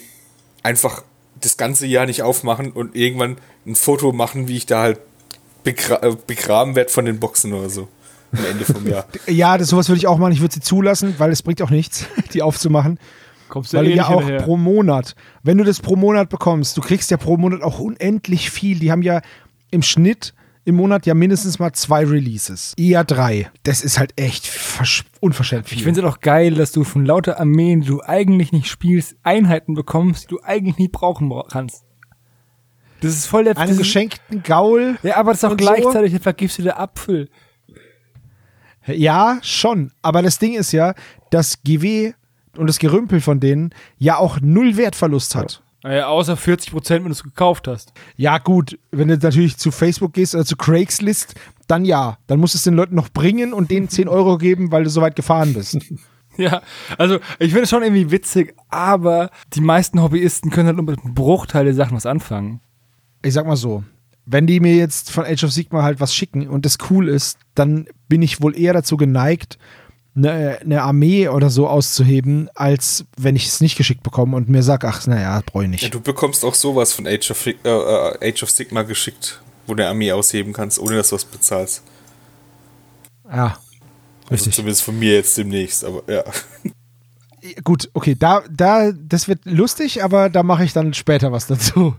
einfach 0.64 1.04
das 1.40 1.56
ganze 1.56 1.86
Jahr 1.86 2.06
nicht 2.06 2.22
aufmachen 2.22 2.72
und 2.72 2.96
irgendwann 2.96 3.38
ein 3.66 3.76
Foto 3.76 4.12
machen, 4.12 4.48
wie 4.48 4.58
ich 4.58 4.66
da 4.66 4.82
halt 4.82 5.00
begra 5.64 6.02
äh, 6.04 6.16
begraben 6.28 6.76
werde 6.76 6.90
von 6.92 7.06
den 7.06 7.20
Boxen 7.20 7.54
oder 7.54 7.70
so. 7.70 7.88
Am 8.32 8.46
Ende 8.46 8.66
vom 8.66 8.86
Jahr. 8.88 9.06
Ja, 9.28 9.58
das, 9.58 9.70
sowas 9.70 9.90
würde 9.90 9.98
ich 10.00 10.08
auch 10.08 10.18
machen. 10.18 10.34
Ich 10.34 10.42
würde 10.42 10.54
sie 10.54 10.62
zulassen, 10.62 11.16
weil 11.18 11.32
es 11.32 11.42
bringt 11.42 11.62
auch 11.62 11.70
nichts, 11.70 12.06
die 12.34 12.42
aufzumachen. 12.42 13.00
Kommst 13.48 13.74
du 13.74 13.78
Weil 13.78 13.88
eh 13.88 13.92
du 13.92 13.96
ja 13.96 14.08
auch 14.08 14.20
hinterher. 14.20 14.44
pro 14.44 14.58
Monat, 14.58 15.16
wenn 15.44 15.58
du 15.58 15.64
das 15.64 15.80
pro 15.80 15.96
Monat 15.96 16.30
bekommst, 16.30 16.78
du 16.78 16.82
kriegst 16.82 17.10
ja 17.10 17.18
pro 17.18 17.38
Monat 17.38 17.64
auch 17.64 17.80
unendlich 17.80 18.52
viel. 18.52 18.78
Die 18.80 18.92
haben 18.92 19.02
ja 19.02 19.22
im 19.72 19.82
Schnitt 19.82 20.34
im 20.66 20.76
Monat 20.76 21.06
ja 21.06 21.14
mindestens 21.16 21.58
mal 21.60 21.72
zwei 21.74 22.06
Releases. 22.06 22.74
Eher 22.78 23.04
drei. 23.04 23.50
Das 23.64 23.82
ist 23.82 23.98
halt 23.98 24.14
echt 24.20 24.46
versch- 24.46 25.04
unverschämt 25.20 25.68
viel. 25.70 25.78
Ich 25.80 25.84
finde 25.84 26.02
es 26.02 26.06
auch 26.08 26.20
geil, 26.20 26.54
dass 26.56 26.72
du 26.72 26.84
von 26.84 27.06
lauter 27.06 27.40
Armeen, 27.40 27.82
die 27.82 27.88
du 27.88 28.02
eigentlich 28.02 28.52
nicht 28.52 28.68
spielst, 28.68 29.16
Einheiten 29.24 29.74
bekommst, 29.74 30.26
die 30.26 30.36
du 30.36 30.42
eigentlich 30.44 30.78
nie 30.78 30.88
brauchen 30.90 31.30
bra- 31.30 31.46
kannst. 31.50 31.86
Das 33.02 33.14
ist 33.14 33.28
voll 33.28 33.46
der 33.46 33.58
einen 33.58 33.78
geschenkten 33.78 34.44
Gaul. 34.44 34.98
Ja, 35.04 35.16
aber 35.18 35.32
das 35.32 35.40
ist 35.40 35.46
auch 35.46 35.52
und 35.52 35.62
so. 35.62 35.68
gleichzeitig 35.68 36.12
der 36.12 36.20
vergifstete 36.22 36.78
Apfel. 36.78 37.30
Ja, 38.86 39.40
schon. 39.42 39.92
Aber 40.02 40.22
das 40.22 40.40
Ding 40.40 40.54
ist 40.54 40.72
ja, 40.72 40.94
dass 41.30 41.62
GW 41.64 42.14
und 42.58 42.68
das 42.68 42.80
Gerümpel 42.80 43.22
von 43.22 43.40
denen 43.40 43.74
ja 43.98 44.18
auch 44.18 44.40
null 44.42 44.76
Wertverlust 44.78 45.36
hat. 45.36 45.64
Naja, 45.84 46.08
außer 46.08 46.36
40 46.36 46.72
Prozent, 46.72 47.04
wenn 47.04 47.10
du 47.10 47.14
es 47.14 47.24
gekauft 47.24 47.68
hast. 47.68 47.94
Ja, 48.18 48.38
gut, 48.38 48.78
wenn 48.92 49.08
du 49.08 49.18
natürlich 49.18 49.58
zu 49.58 49.72
Facebook 49.72 50.14
gehst 50.14 50.36
oder 50.36 50.46
zu 50.46 50.58
Craigslist, 50.58 51.36
dann 51.68 51.86
ja. 51.86 52.18
Dann 52.28 52.40
musst 52.40 52.54
du 52.54 52.58
es 52.58 52.64
den 52.64 52.74
Leuten 52.74 52.96
noch 52.96 53.10
bringen 53.10 53.54
und 53.54 53.72
denen 53.72 53.88
10 53.88 54.08
Euro 54.08 54.38
geben, 54.38 54.72
weil 54.72 54.84
du 54.84 54.90
so 54.90 55.02
weit 55.02 55.16
gefahren 55.16 55.54
bist. 55.54 55.78
Ja, 56.40 56.62
also 56.98 57.20
ich 57.38 57.50
finde 57.50 57.64
es 57.64 57.70
schon 57.70 57.84
irgendwie 57.84 58.12
witzig, 58.12 58.56
aber 58.70 59.30
die 59.54 59.62
meisten 59.62 60.02
Hobbyisten 60.02 60.52
können 60.52 60.68
halt 60.68 60.78
nur 60.78 60.86
mit 60.86 61.04
einem 61.04 61.14
Bruchteil 61.14 61.66
der 61.66 61.74
Sachen 61.74 61.98
was 61.98 62.06
anfangen. 62.06 62.62
Ich 63.22 63.34
sag 63.34 63.46
mal 63.46 63.58
so, 63.58 63.84
wenn 64.26 64.48
die 64.48 64.62
mir 64.62 64.76
jetzt 64.76 65.12
von 65.12 65.26
Age 65.26 65.44
of 65.44 65.52
Sigma 65.52 65.84
halt 65.84 66.00
was 66.00 66.16
schicken 66.16 66.48
und 66.48 66.66
das 66.66 66.78
cool 66.90 67.10
ist, 67.10 67.40
dann 67.56 67.88
bin 68.08 68.22
ich 68.22 68.42
wohl 68.42 68.58
eher 68.58 68.72
dazu 68.72 68.96
geneigt, 68.96 69.58
eine, 70.16 70.60
eine 70.62 70.82
Armee 70.82 71.28
oder 71.28 71.50
so 71.50 71.68
auszuheben, 71.68 72.50
als 72.56 73.06
wenn 73.18 73.36
ich 73.36 73.48
es 73.48 73.62
nicht 73.62 73.78
geschickt 73.78 74.04
bekomme 74.04 74.36
und 74.36 74.50
mir 74.50 74.64
sag, 74.64 74.84
ach, 74.84 75.06
naja, 75.08 75.42
brauche 75.46 75.64
ich 75.64 75.70
nicht. 75.70 75.84
Ja, 75.84 75.90
du 75.90 76.02
bekommst 76.02 76.44
auch 76.44 76.56
sowas 76.56 76.94
von 76.94 77.08
Age 77.08 77.32
of, 77.32 77.46
äh, 77.48 77.54
äh, 77.64 78.30
Age 78.30 78.44
of 78.44 78.50
Sigma 78.50 78.84
geschickt, 78.84 79.42
wo 79.68 79.76
du 79.76 79.84
eine 79.84 79.90
Armee 79.90 80.12
ausheben 80.12 80.54
kannst, 80.54 80.80
ohne 80.80 80.96
dass 80.96 81.10
du 81.10 81.16
was 81.16 81.26
bezahlst. 81.26 81.84
Ja. 83.32 83.58
Also 84.24 84.46
Richtig. 84.46 84.56
zumindest 84.56 84.84
von 84.84 84.98
mir 84.98 85.14
jetzt 85.14 85.38
demnächst, 85.38 85.84
aber 85.84 86.04
ja. 86.12 86.24
Gut, 87.64 87.90
okay, 87.94 88.16
da, 88.18 88.44
da, 88.50 88.92
das 88.92 89.28
wird 89.28 89.46
lustig, 89.46 90.04
aber 90.04 90.30
da 90.30 90.44
mache 90.44 90.66
ich 90.66 90.74
dann 90.74 90.94
später 90.94 91.32
was 91.32 91.48
dazu. 91.48 91.96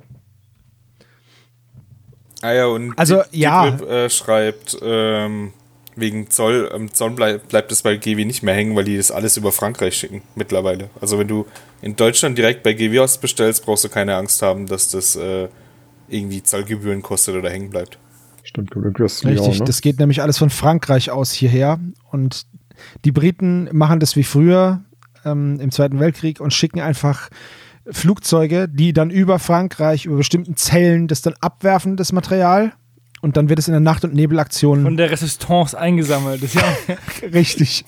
Ah 2.42 2.52
ja, 2.52 2.66
und 2.66 2.98
Also, 2.98 3.22
die, 3.32 3.40
ja. 3.40 3.70
Die 3.70 3.84
äh, 3.84 4.10
schreibt, 4.10 4.78
ähm, 4.82 5.52
wegen 6.00 6.30
Zoll, 6.30 6.70
ähm, 6.74 6.92
Zoll 6.92 7.10
bleib, 7.10 7.48
bleibt 7.48 7.72
es 7.72 7.82
bei 7.82 7.96
GW 7.96 8.24
nicht 8.24 8.42
mehr 8.42 8.54
hängen, 8.54 8.76
weil 8.76 8.84
die 8.84 8.96
das 8.96 9.10
alles 9.10 9.36
über 9.36 9.52
Frankreich 9.52 9.96
schicken 9.96 10.22
mittlerweile. 10.34 10.90
Also 11.00 11.18
wenn 11.18 11.28
du 11.28 11.46
in 11.82 11.96
Deutschland 11.96 12.36
direkt 12.36 12.62
bei 12.62 12.72
GW 12.72 13.00
aus 13.00 13.18
bestellst, 13.18 13.64
brauchst 13.64 13.84
du 13.84 13.88
keine 13.88 14.16
Angst 14.16 14.42
haben, 14.42 14.66
dass 14.66 14.88
das 14.88 15.16
äh, 15.16 15.48
irgendwie 16.08 16.42
Zollgebühren 16.42 17.02
kostet 17.02 17.36
oder 17.36 17.50
hängen 17.50 17.70
bleibt. 17.70 17.98
Stimmt, 18.42 18.72
das 18.98 19.24
Richtig, 19.24 19.60
ne? 19.60 19.64
das 19.64 19.80
geht 19.80 19.98
nämlich 19.98 20.22
alles 20.22 20.38
von 20.38 20.50
Frankreich 20.50 21.10
aus 21.10 21.30
hierher. 21.32 21.78
Und 22.10 22.46
die 23.04 23.12
Briten 23.12 23.68
machen 23.72 24.00
das 24.00 24.16
wie 24.16 24.24
früher 24.24 24.82
ähm, 25.24 25.60
im 25.60 25.70
Zweiten 25.70 26.00
Weltkrieg 26.00 26.40
und 26.40 26.52
schicken 26.52 26.80
einfach 26.80 27.30
Flugzeuge, 27.88 28.68
die 28.68 28.92
dann 28.92 29.10
über 29.10 29.38
Frankreich, 29.38 30.06
über 30.06 30.16
bestimmten 30.16 30.56
Zellen 30.56 31.08
das 31.08 31.22
dann 31.22 31.34
abwerfen, 31.40 31.96
das 31.96 32.12
Material. 32.12 32.72
Und 33.22 33.36
dann 33.36 33.48
wird 33.48 33.58
es 33.58 33.68
in 33.68 33.72
der 33.72 33.80
Nacht- 33.80 34.04
und 34.04 34.14
Nebelaktion 34.14 34.82
Von 34.82 34.96
der 34.96 35.10
Resistance 35.10 35.78
eingesammelt. 35.78 36.42
Ist 36.42 36.54
ja 36.54 36.62
Richtig. 37.34 37.84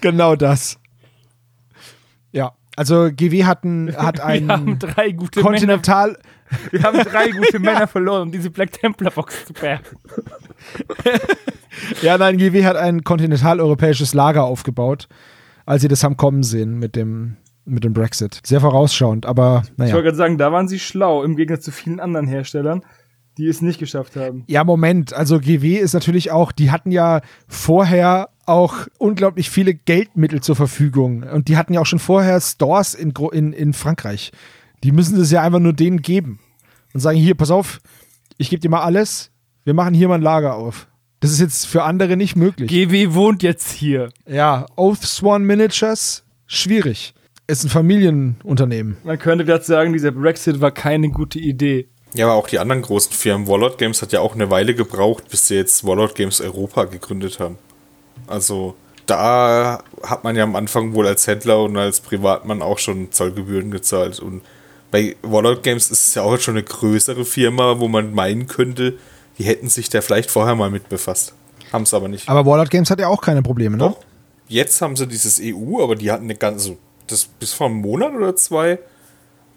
genau 0.00 0.36
das. 0.36 0.78
Ja, 2.32 2.52
also 2.76 3.10
GW 3.14 3.44
hat, 3.44 3.62
ein, 3.64 3.88
wir 3.88 3.96
haben 4.48 4.78
drei 4.78 5.10
gute 5.12 5.40
Männer. 5.42 5.50
Kontinental. 5.50 6.18
Wir 6.70 6.82
haben 6.82 6.98
drei 6.98 7.30
gute 7.30 7.58
Männer 7.60 7.86
verloren, 7.86 8.22
um 8.22 8.32
diese 8.32 8.50
Black 8.50 8.72
Templar 8.72 9.12
Box 9.12 9.44
zu 9.46 9.52
bergen. 9.52 9.84
Ja, 12.02 12.18
nein, 12.18 12.36
GW 12.36 12.64
hat 12.64 12.76
ein 12.76 13.04
kontinentaleuropäisches 13.04 14.12
Lager 14.12 14.42
aufgebaut, 14.44 15.08
als 15.66 15.82
sie 15.82 15.88
das 15.88 16.02
haben 16.04 16.16
kommen 16.16 16.42
sehen 16.42 16.78
mit 16.78 16.96
dem, 16.96 17.36
mit 17.64 17.84
dem 17.84 17.92
Brexit. 17.94 18.40
Sehr 18.44 18.60
vorausschauend, 18.60 19.24
aber 19.24 19.62
Ich 19.64 19.78
naja. 19.78 19.92
wollte 19.94 20.06
gerade 20.06 20.16
sagen, 20.16 20.36
da 20.36 20.50
waren 20.52 20.66
sie 20.68 20.80
schlau, 20.80 21.22
im 21.22 21.36
Gegensatz 21.36 21.64
zu 21.64 21.70
vielen 21.70 22.00
anderen 22.00 22.26
Herstellern, 22.26 22.82
die 23.40 23.48
es 23.48 23.62
nicht 23.62 23.78
geschafft 23.78 24.16
haben. 24.16 24.44
Ja, 24.48 24.64
Moment. 24.64 25.14
Also 25.14 25.40
GW 25.40 25.76
ist 25.76 25.94
natürlich 25.94 26.30
auch, 26.30 26.52
die 26.52 26.70
hatten 26.70 26.90
ja 26.90 27.22
vorher 27.48 28.28
auch 28.44 28.86
unglaublich 28.98 29.48
viele 29.48 29.72
Geldmittel 29.72 30.42
zur 30.42 30.56
Verfügung. 30.56 31.22
Und 31.22 31.48
die 31.48 31.56
hatten 31.56 31.72
ja 31.72 31.80
auch 31.80 31.86
schon 31.86 31.98
vorher 32.00 32.38
Stores 32.40 32.92
in, 32.92 33.14
in, 33.32 33.54
in 33.54 33.72
Frankreich. 33.72 34.30
Die 34.84 34.92
müssen 34.92 35.18
das 35.18 35.30
ja 35.30 35.42
einfach 35.42 35.58
nur 35.58 35.72
denen 35.72 36.02
geben. 36.02 36.38
Und 36.92 37.00
sagen, 37.00 37.18
hier, 37.18 37.34
pass 37.34 37.50
auf, 37.50 37.80
ich 38.36 38.50
gebe 38.50 38.60
dir 38.60 38.68
mal 38.68 38.82
alles, 38.82 39.30
wir 39.64 39.72
machen 39.72 39.94
hier 39.94 40.08
mal 40.08 40.16
ein 40.16 40.22
Lager 40.22 40.54
auf. 40.54 40.88
Das 41.20 41.30
ist 41.30 41.40
jetzt 41.40 41.66
für 41.66 41.84
andere 41.84 42.18
nicht 42.18 42.36
möglich. 42.36 42.68
GW 42.68 43.14
wohnt 43.14 43.42
jetzt 43.42 43.72
hier. 43.72 44.10
ja, 44.26 44.66
Oath 44.76 45.02
Swan 45.02 45.44
Miniatures, 45.44 46.24
schwierig. 46.46 47.14
Ist 47.46 47.64
ein 47.64 47.70
Familienunternehmen. 47.70 48.98
Man 49.02 49.18
könnte 49.18 49.44
gerade 49.44 49.64
sagen, 49.64 49.92
dieser 49.92 50.12
Brexit 50.12 50.60
war 50.60 50.70
keine 50.70 51.08
gute 51.08 51.38
Idee. 51.38 51.88
Ja, 52.14 52.26
aber 52.26 52.34
auch 52.34 52.48
die 52.48 52.58
anderen 52.58 52.82
großen 52.82 53.12
Firmen, 53.12 53.46
Warlord 53.46 53.78
Games 53.78 54.02
hat 54.02 54.12
ja 54.12 54.20
auch 54.20 54.34
eine 54.34 54.50
Weile 54.50 54.74
gebraucht, 54.74 55.28
bis 55.28 55.46
sie 55.46 55.54
jetzt 55.54 55.86
Warlord 55.86 56.14
Games 56.14 56.40
Europa 56.40 56.84
gegründet 56.84 57.38
haben. 57.38 57.56
Also 58.26 58.74
da 59.06 59.82
hat 60.02 60.24
man 60.24 60.36
ja 60.36 60.44
am 60.44 60.56
Anfang 60.56 60.94
wohl 60.94 61.06
als 61.06 61.26
Händler 61.26 61.62
und 61.62 61.76
als 61.76 62.00
Privatmann 62.00 62.62
auch 62.62 62.78
schon 62.78 63.12
Zollgebühren 63.12 63.70
gezahlt. 63.70 64.20
Und 64.20 64.42
bei 64.90 65.16
Warlord 65.22 65.62
Games 65.62 65.90
ist 65.90 66.08
es 66.08 66.14
ja 66.14 66.22
auch 66.22 66.38
schon 66.38 66.54
eine 66.54 66.64
größere 66.64 67.24
Firma, 67.24 67.78
wo 67.78 67.88
man 67.88 68.12
meinen 68.14 68.46
könnte, 68.46 68.98
die 69.38 69.44
hätten 69.44 69.68
sich 69.68 69.88
da 69.88 70.00
vielleicht 70.00 70.30
vorher 70.30 70.54
mal 70.54 70.70
mit 70.70 70.88
befasst. 70.88 71.34
Haben 71.72 71.84
es 71.84 71.94
aber 71.94 72.08
nicht. 72.08 72.28
Aber 72.28 72.44
Warlord 72.44 72.70
Games 72.70 72.90
hat 72.90 73.00
ja 73.00 73.08
auch 73.08 73.20
keine 73.20 73.42
Probleme, 73.42 73.76
ne? 73.76 73.84
Doch. 73.84 73.98
Jetzt 74.48 74.82
haben 74.82 74.96
sie 74.96 75.06
dieses 75.06 75.40
EU, 75.40 75.80
aber 75.82 75.94
die 75.94 76.10
hatten 76.10 76.24
eine 76.24 76.34
ganze, 76.34 76.76
das 77.06 77.24
bis 77.24 77.52
vor 77.52 77.68
einem 77.68 77.76
Monat 77.76 78.12
oder 78.12 78.34
zwei 78.34 78.80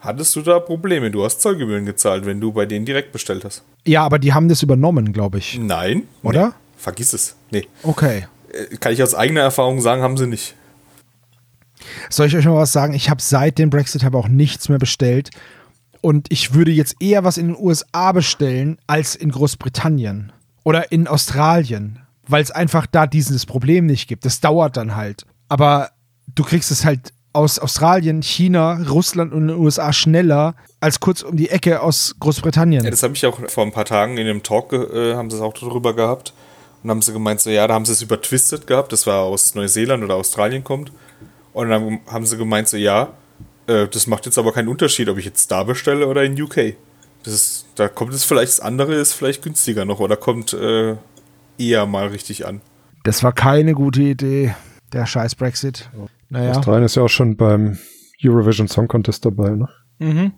hattest 0.04 0.36
du 0.36 0.42
da 0.42 0.60
Probleme. 0.60 1.10
Du 1.10 1.24
hast 1.24 1.42
Zollgebühren 1.42 1.86
gezahlt, 1.86 2.26
wenn 2.26 2.40
du 2.40 2.52
bei 2.52 2.66
denen 2.66 2.86
direkt 2.86 3.12
bestellt 3.12 3.46
hast. 3.46 3.64
Ja, 3.86 4.04
aber 4.04 4.20
die 4.20 4.34
haben 4.34 4.50
das 4.50 4.62
übernommen, 4.62 5.14
glaube 5.14 5.38
ich. 5.40 5.58
Nein. 5.58 6.04
Oder? 6.22 6.48
Nee, 6.48 6.54
vergiss 6.78 7.14
es. 7.14 7.36
Nee. 7.52 7.68
Okay. 7.82 8.28
Äh, 8.52 8.76
Kann 8.78 8.94
ich 8.94 9.02
aus 9.02 9.16
eigener 9.16 9.42
Erfahrung 9.42 9.82
sagen, 9.82 10.02
haben 10.02 10.18
sie 10.18 10.28
nicht. 10.28 10.56
Soll 12.10 12.28
ich 12.28 12.36
euch 12.36 12.46
mal 12.46 12.56
was 12.56 12.72
sagen? 12.72 12.94
Ich 12.94 13.10
habe 13.10 13.22
seit 13.22 13.58
dem 13.58 13.70
Brexit 13.70 14.04
aber 14.04 14.20
auch 14.20 14.28
nichts 14.28 14.70
mehr 14.70 14.78
bestellt. 14.78 15.32
Und 16.02 16.28
ich 16.32 16.54
würde 16.54 16.72
jetzt 16.72 16.96
eher 17.02 17.24
was 17.24 17.38
in 17.38 17.48
den 17.48 17.58
USA 17.58 18.12
bestellen 18.12 18.78
als 18.88 19.16
in 19.16 19.32
Großbritannien 19.32 20.34
oder 20.64 20.92
in 20.92 21.08
Australien, 21.08 22.00
weil 22.28 22.44
es 22.44 22.52
einfach 22.52 22.86
da 22.88 23.08
dieses 23.08 23.46
Problem 23.46 23.86
nicht 23.86 24.08
gibt. 24.08 24.26
Das 24.26 24.42
dauert 24.42 24.76
dann 24.76 24.96
halt. 24.96 25.26
Aber 25.48 25.92
du 26.36 26.44
kriegst 26.44 26.72
es 26.72 26.84
halt 26.84 27.14
aus 27.34 27.60
Australien, 27.60 28.22
China, 28.22 28.80
Russland 28.90 29.34
und 29.34 29.48
den 29.48 29.58
USA 29.58 29.92
schneller 29.92 30.56
als 30.80 31.00
kurz 31.00 31.24
um 31.24 31.36
die 31.36 31.50
Ecke 31.50 31.82
aus 31.82 32.16
Großbritannien. 32.20 32.84
Ja, 32.84 32.92
das 32.92 33.04
habe 33.04 33.14
ich 33.16 33.26
auch 33.26 33.40
vor 33.50 33.66
ein 33.66 33.72
paar 33.72 33.86
Tagen 33.86 34.18
in 34.18 34.28
dem 34.28 34.44
Talk, 34.44 34.72
äh, 34.74 35.16
haben 35.16 35.30
sie 35.30 35.38
es 35.38 35.42
auch 35.42 35.54
darüber 35.54 35.96
gehabt. 35.96 36.34
Und 36.84 36.90
haben 36.90 37.02
sie 37.02 37.14
gemeint, 37.14 37.40
so 37.40 37.50
ja, 37.50 37.66
da 37.66 37.74
haben 37.74 37.86
sie 37.86 37.94
es 37.94 38.02
über 38.02 38.22
Twisted 38.22 38.68
gehabt, 38.68 38.92
das 38.92 39.08
war 39.08 39.24
aus 39.24 39.56
Neuseeland 39.56 40.04
oder 40.04 40.16
Australien 40.16 40.64
kommt. 40.64 40.92
Und 41.54 41.70
dann 41.70 42.02
haben 42.08 42.26
sie 42.26 42.38
gemeint, 42.38 42.68
so 42.68 42.78
ja, 42.78 43.14
äh, 43.68 43.88
das 43.88 44.06
macht 44.08 44.26
jetzt 44.26 44.38
aber 44.38 44.52
keinen 44.52 44.68
Unterschied, 44.68 45.08
ob 45.08 45.18
ich 45.18 45.26
jetzt 45.26 45.50
da 45.50 45.64
bestelle 45.64 46.08
oder 46.08 46.24
in 46.24 46.40
UK. 46.40 46.76
Das 47.24 47.34
ist, 47.34 47.66
da 47.76 47.88
kommt 47.88 48.14
es 48.14 48.26
vielleicht, 48.26 48.52
das 48.52 48.60
andere 48.60 48.96
ist 48.96 49.14
vielleicht 49.14 49.42
günstiger 49.42 49.86
noch 49.86 50.02
oder 50.02 50.18
kommt 50.18 50.52
äh, 50.54 50.98
eher 51.58 51.86
mal 51.86 52.08
richtig 52.08 52.46
an. 52.46 52.62
Das 53.04 53.24
war 53.24 53.32
keine 53.32 53.74
gute 53.74 54.02
Idee, 54.02 54.56
der 54.94 55.06
scheiß 55.06 55.36
Brexit. 55.36 55.90
Naja. 56.30 56.52
Australien 56.52 56.86
ist 56.86 56.96
ja 56.96 57.04
auch 57.04 57.10
schon 57.10 57.36
beim 57.36 57.78
Eurovision 58.24 58.68
Song 58.68 58.88
Contest 58.88 59.26
dabei, 59.26 59.52
ne? 59.52 59.70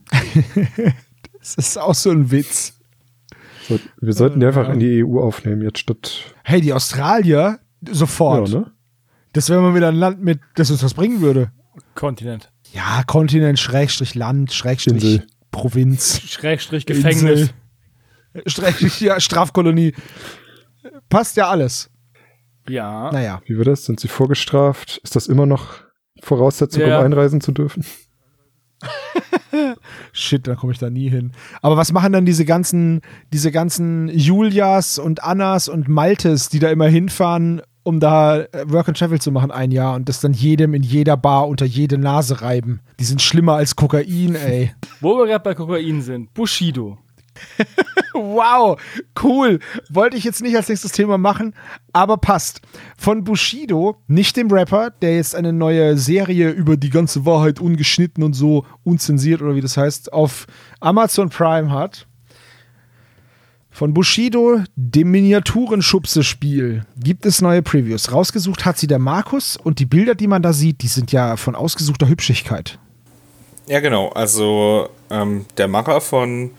Das 1.40 1.56
ist 1.56 1.77
auch 1.77 1.94
so 1.94 2.10
ein 2.10 2.32
Witz. 2.32 2.73
So, 3.68 3.80
wir 4.02 4.14
sollten 4.14 4.40
die 4.40 4.48
einfach 4.48 4.68
in 4.69 4.80
die 4.80 5.03
EU 5.03 5.19
aufnehmen, 5.19 5.61
jetzt 5.61 5.80
statt. 5.80 6.34
Hey, 6.44 6.60
die 6.60 6.73
Australier, 6.73 7.60
sofort. 7.88 8.49
Ja, 8.49 8.60
ne? 8.60 8.72
Das 9.34 9.49
wäre 9.49 9.61
mal 9.61 9.76
wieder 9.76 9.90
ein 9.90 9.95
Land 9.95 10.23
mit, 10.23 10.40
das 10.56 10.72
uns 10.72 10.82
was 10.82 10.94
bringen 10.94 11.22
würde. 11.22 11.52
Kontinent. 11.94 12.52
Ja, 12.73 13.03
Kontinent, 13.06 13.60
Schrägstrich 13.60 14.15
Land, 14.15 14.53
Schrägstrich 14.53 15.03
Insel. 15.03 15.27
Provinz. 15.52 16.22
Schrägstrich 16.26 16.86
Gefängnis. 16.86 17.52
Insel, 18.34 18.44
Schrägstrich, 18.48 19.02
ja, 19.02 19.19
Strafkolonie. 19.19 19.94
Passt 21.10 21.38
ja 21.38 21.49
alles. 21.49 21.90
Ja. 22.67 23.11
Naja. 23.11 23.41
Wie 23.45 23.57
wird 23.57 23.67
das? 23.67 23.85
Sind 23.85 23.99
sie 23.99 24.07
vorgestraft? 24.07 24.99
Ist 25.03 25.15
das 25.15 25.27
immer 25.27 25.45
noch 25.45 25.75
Voraussetzung, 26.21 26.81
Ja. 26.83 26.99
um 26.99 27.05
einreisen 27.05 27.41
zu 27.41 27.51
dürfen? 27.51 27.85
Shit, 30.11 30.47
da 30.47 30.55
komme 30.55 30.73
ich 30.73 30.79
da 30.79 30.89
nie 30.89 31.09
hin. 31.09 31.31
Aber 31.61 31.77
was 31.77 31.91
machen 31.91 32.13
dann 32.13 32.25
diese 32.25 32.45
ganzen, 32.45 33.01
diese 33.33 33.51
ganzen 33.51 34.09
Julias 34.09 34.99
und 34.99 35.23
Annas 35.23 35.69
und 35.69 35.87
Maltes, 35.87 36.49
die 36.49 36.59
da 36.59 36.69
immer 36.69 36.87
hinfahren, 36.87 37.61
um 37.83 37.99
da 37.99 38.41
äh, 38.41 38.65
Work 38.67 38.87
and 38.89 38.97
Travel 38.97 39.21
zu 39.21 39.31
machen 39.31 39.51
ein 39.51 39.71
Jahr 39.71 39.95
und 39.95 40.09
das 40.09 40.19
dann 40.19 40.33
jedem 40.33 40.73
in 40.73 40.83
jeder 40.83 41.17
Bar 41.17 41.47
unter 41.47 41.65
jede 41.65 41.97
Nase 41.97 42.41
reiben? 42.41 42.81
Die 42.99 43.05
sind 43.05 43.21
schlimmer 43.21 43.53
als 43.53 43.75
Kokain, 43.75 44.35
ey. 44.35 44.73
Wo 45.01 45.17
wir 45.17 45.27
gerade 45.27 45.43
bei 45.43 45.53
Kokain 45.53 46.01
sind. 46.01 46.33
Bushido. 46.33 46.97
Wow, 48.14 48.80
cool. 49.22 49.60
Wollte 49.90 50.16
ich 50.16 50.24
jetzt 50.24 50.41
nicht 50.41 50.56
als 50.56 50.70
nächstes 50.70 50.94
Thema 50.94 51.18
machen, 51.18 51.53
aber 51.91 52.16
passt. 52.16 52.62
Von 52.98 53.26
Bushido, 53.26 53.98
nicht 54.07 54.38
dem 54.38 54.49
Rapper, 54.49 54.90
der 54.90 55.18
jetzt 55.18 55.36
eine 55.36 55.52
neue 55.52 55.98
Serie 55.98 56.49
über 56.49 56.78
die 56.78 56.90
ganze 56.90 57.26
Wahrheit 57.26 57.60
ungeschnitten 57.60 58.24
und 58.24 58.34
so 58.34 58.66
unzensiert 58.86 59.41
oder 59.41 59.56
wie 59.56 59.62
das 59.62 59.76
heißt, 59.76 60.14
auf 60.14 60.48
Amazon 60.80 61.30
Prime 61.30 61.72
hat. 61.72 62.07
Von 63.70 63.94
Bushido, 63.94 64.62
dem 64.78 65.12
Miniaturenschubse-Spiel, 65.12 66.86
gibt 66.98 67.26
es 67.26 67.41
neue 67.41 67.62
Previews. 67.62 68.14
Rausgesucht 68.14 68.64
hat 68.64 68.78
sie 68.78 68.88
der 68.88 68.99
Markus 68.99 69.57
und 69.57 69.80
die 69.80 69.86
Bilder, 69.86 70.16
die 70.16 70.28
man 70.28 70.41
da 70.41 70.53
sieht, 70.53 70.82
die 70.82 70.88
sind 70.88 71.12
ja 71.12 71.36
von 71.36 71.56
ausgesuchter 71.56 72.07
Hübschigkeit. 72.07 72.80
Ja, 73.68 73.82
genau. 73.82 74.10
Also 74.10 74.90
ähm, 75.10 75.45
der 75.57 75.68
Macher 75.68 75.99
von, 75.99 76.52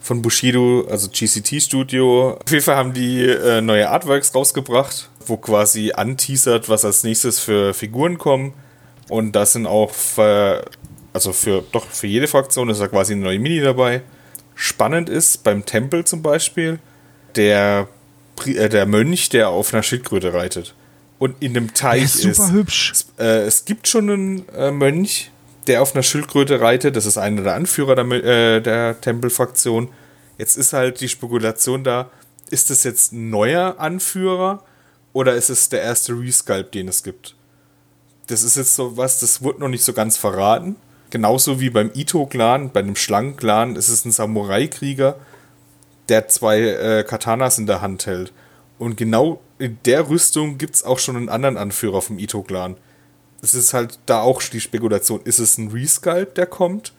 von 0.00 0.22
Bushido, 0.22 0.86
also 0.90 1.08
GCT 1.08 1.62
Studio, 1.62 2.38
auf 2.44 2.50
jeden 2.50 2.64
Fall 2.64 2.76
haben 2.76 2.94
die 2.94 3.22
äh, 3.22 3.60
neue 3.60 3.88
Artworks 3.88 4.34
rausgebracht, 4.34 5.10
wo 5.26 5.36
quasi 5.36 5.92
anteasert, 5.92 6.68
was 6.68 6.84
als 6.84 7.04
nächstes 7.04 7.38
für 7.38 7.74
Figuren 7.74 8.18
kommen. 8.18 8.54
Und 9.08 9.32
das 9.32 9.52
sind 9.52 9.66
auch 9.66 9.92
für, 9.92 10.64
also 11.12 11.32
für 11.32 11.62
doch 11.72 11.86
für 11.86 12.06
jede 12.06 12.28
Fraktion 12.28 12.70
ist 12.70 12.80
da 12.80 12.88
quasi 12.88 13.12
eine 13.12 13.22
neue 13.22 13.38
Mini 13.38 13.60
dabei. 13.60 14.02
Spannend 14.54 15.08
ist 15.08 15.44
beim 15.44 15.64
Tempel 15.64 16.04
zum 16.04 16.22
Beispiel 16.22 16.78
der, 17.36 17.88
äh, 18.46 18.68
der 18.68 18.86
Mönch, 18.86 19.28
der 19.28 19.50
auf 19.50 19.72
einer 19.74 19.82
Schildkröte 19.82 20.32
reitet. 20.32 20.74
Und 21.18 21.36
in 21.40 21.52
dem 21.52 21.66
Der 21.66 21.74
Teich 21.74 22.02
ist 22.02 22.22
super 22.22 22.52
hübsch. 22.52 22.92
es, 22.92 23.06
äh, 23.18 23.42
es 23.42 23.66
gibt 23.66 23.86
schon 23.86 24.10
einen 24.10 24.48
äh, 24.48 24.70
Mönch, 24.70 25.30
der 25.66 25.82
auf 25.82 25.94
einer 25.94 26.02
Schildkröte 26.02 26.60
reitet. 26.60 26.96
Das 26.96 27.06
ist 27.06 27.18
einer 27.18 27.42
der 27.42 27.54
Anführer 27.54 27.94
der, 27.94 28.24
äh, 28.24 28.60
der 28.60 29.00
Tempelfraktion. 29.00 29.88
Jetzt 30.38 30.56
ist 30.56 30.72
halt 30.72 31.00
die 31.00 31.08
Spekulation 31.08 31.84
da, 31.84 32.10
ist 32.50 32.70
das 32.70 32.84
jetzt 32.84 33.12
ein 33.12 33.30
neuer 33.30 33.76
Anführer 33.78 34.64
oder 35.12 35.34
ist 35.34 35.50
es 35.50 35.68
der 35.68 35.82
erste 35.82 36.12
Resculpt, 36.12 36.74
den 36.74 36.88
es 36.88 37.02
gibt? 37.02 37.36
Das 38.26 38.42
ist 38.42 38.56
jetzt 38.56 38.74
so 38.74 38.96
was, 38.96 39.20
das 39.20 39.42
wurde 39.42 39.60
noch 39.60 39.68
nicht 39.68 39.84
so 39.84 39.92
ganz 39.92 40.16
verraten. 40.16 40.76
Genauso 41.10 41.60
wie 41.60 41.70
beim 41.70 41.90
Ito-Clan, 41.92 42.70
bei 42.70 42.82
dem 42.82 42.94
Schlangen-Clan 42.94 43.74
ist 43.74 43.88
es 43.88 44.04
ein 44.04 44.12
Samurai-Krieger, 44.12 45.16
der 46.08 46.28
zwei 46.28 46.60
äh, 46.60 47.04
Katanas 47.04 47.58
in 47.58 47.66
der 47.66 47.80
Hand 47.80 48.06
hält. 48.06 48.32
Und 48.78 48.96
genau 48.96 49.40
in 49.58 49.78
der 49.84 50.08
Rüstung 50.08 50.56
gibt 50.56 50.76
es 50.76 50.84
auch 50.84 50.98
schon 50.98 51.16
einen 51.16 51.28
anderen 51.28 51.56
Anführer 51.56 52.00
vom 52.00 52.18
Ito-Clan. 52.18 52.76
Es 53.42 53.54
ist 53.54 53.72
halt 53.72 53.98
da 54.06 54.20
auch 54.20 54.42
die 54.42 54.60
Spekulation, 54.60 55.20
ist 55.24 55.38
es 55.38 55.58
ein 55.58 55.68
Resculpt, 55.68 56.36
der 56.36 56.46
kommt? 56.46 56.92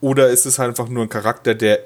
Oder 0.00 0.28
ist 0.28 0.46
es 0.46 0.58
halt 0.58 0.70
einfach 0.70 0.88
nur 0.88 1.04
ein 1.04 1.08
Charakter, 1.08 1.54
der 1.54 1.80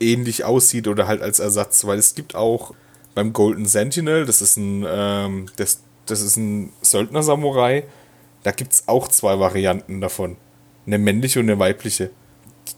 ähnlich 0.00 0.44
aussieht 0.44 0.88
oder 0.88 1.06
halt 1.06 1.22
als 1.22 1.38
Ersatz? 1.38 1.84
Weil 1.84 1.98
es 1.98 2.14
gibt 2.14 2.34
auch 2.34 2.74
beim 3.14 3.32
Golden 3.32 3.66
Sentinel, 3.66 4.24
das 4.24 4.40
ist 4.40 4.56
ein, 4.56 4.86
ähm, 4.88 5.46
das, 5.56 5.80
das 6.06 6.20
ist 6.20 6.36
ein 6.36 6.72
Söldner-Samurai, 6.82 7.84
da 8.42 8.50
gibt 8.52 8.72
es 8.72 8.88
auch 8.88 9.08
zwei 9.08 9.38
Varianten 9.38 10.00
davon. 10.00 10.36
Eine 10.86 10.98
männliche 10.98 11.40
und 11.40 11.50
eine 11.50 11.58
weibliche. 11.58 12.10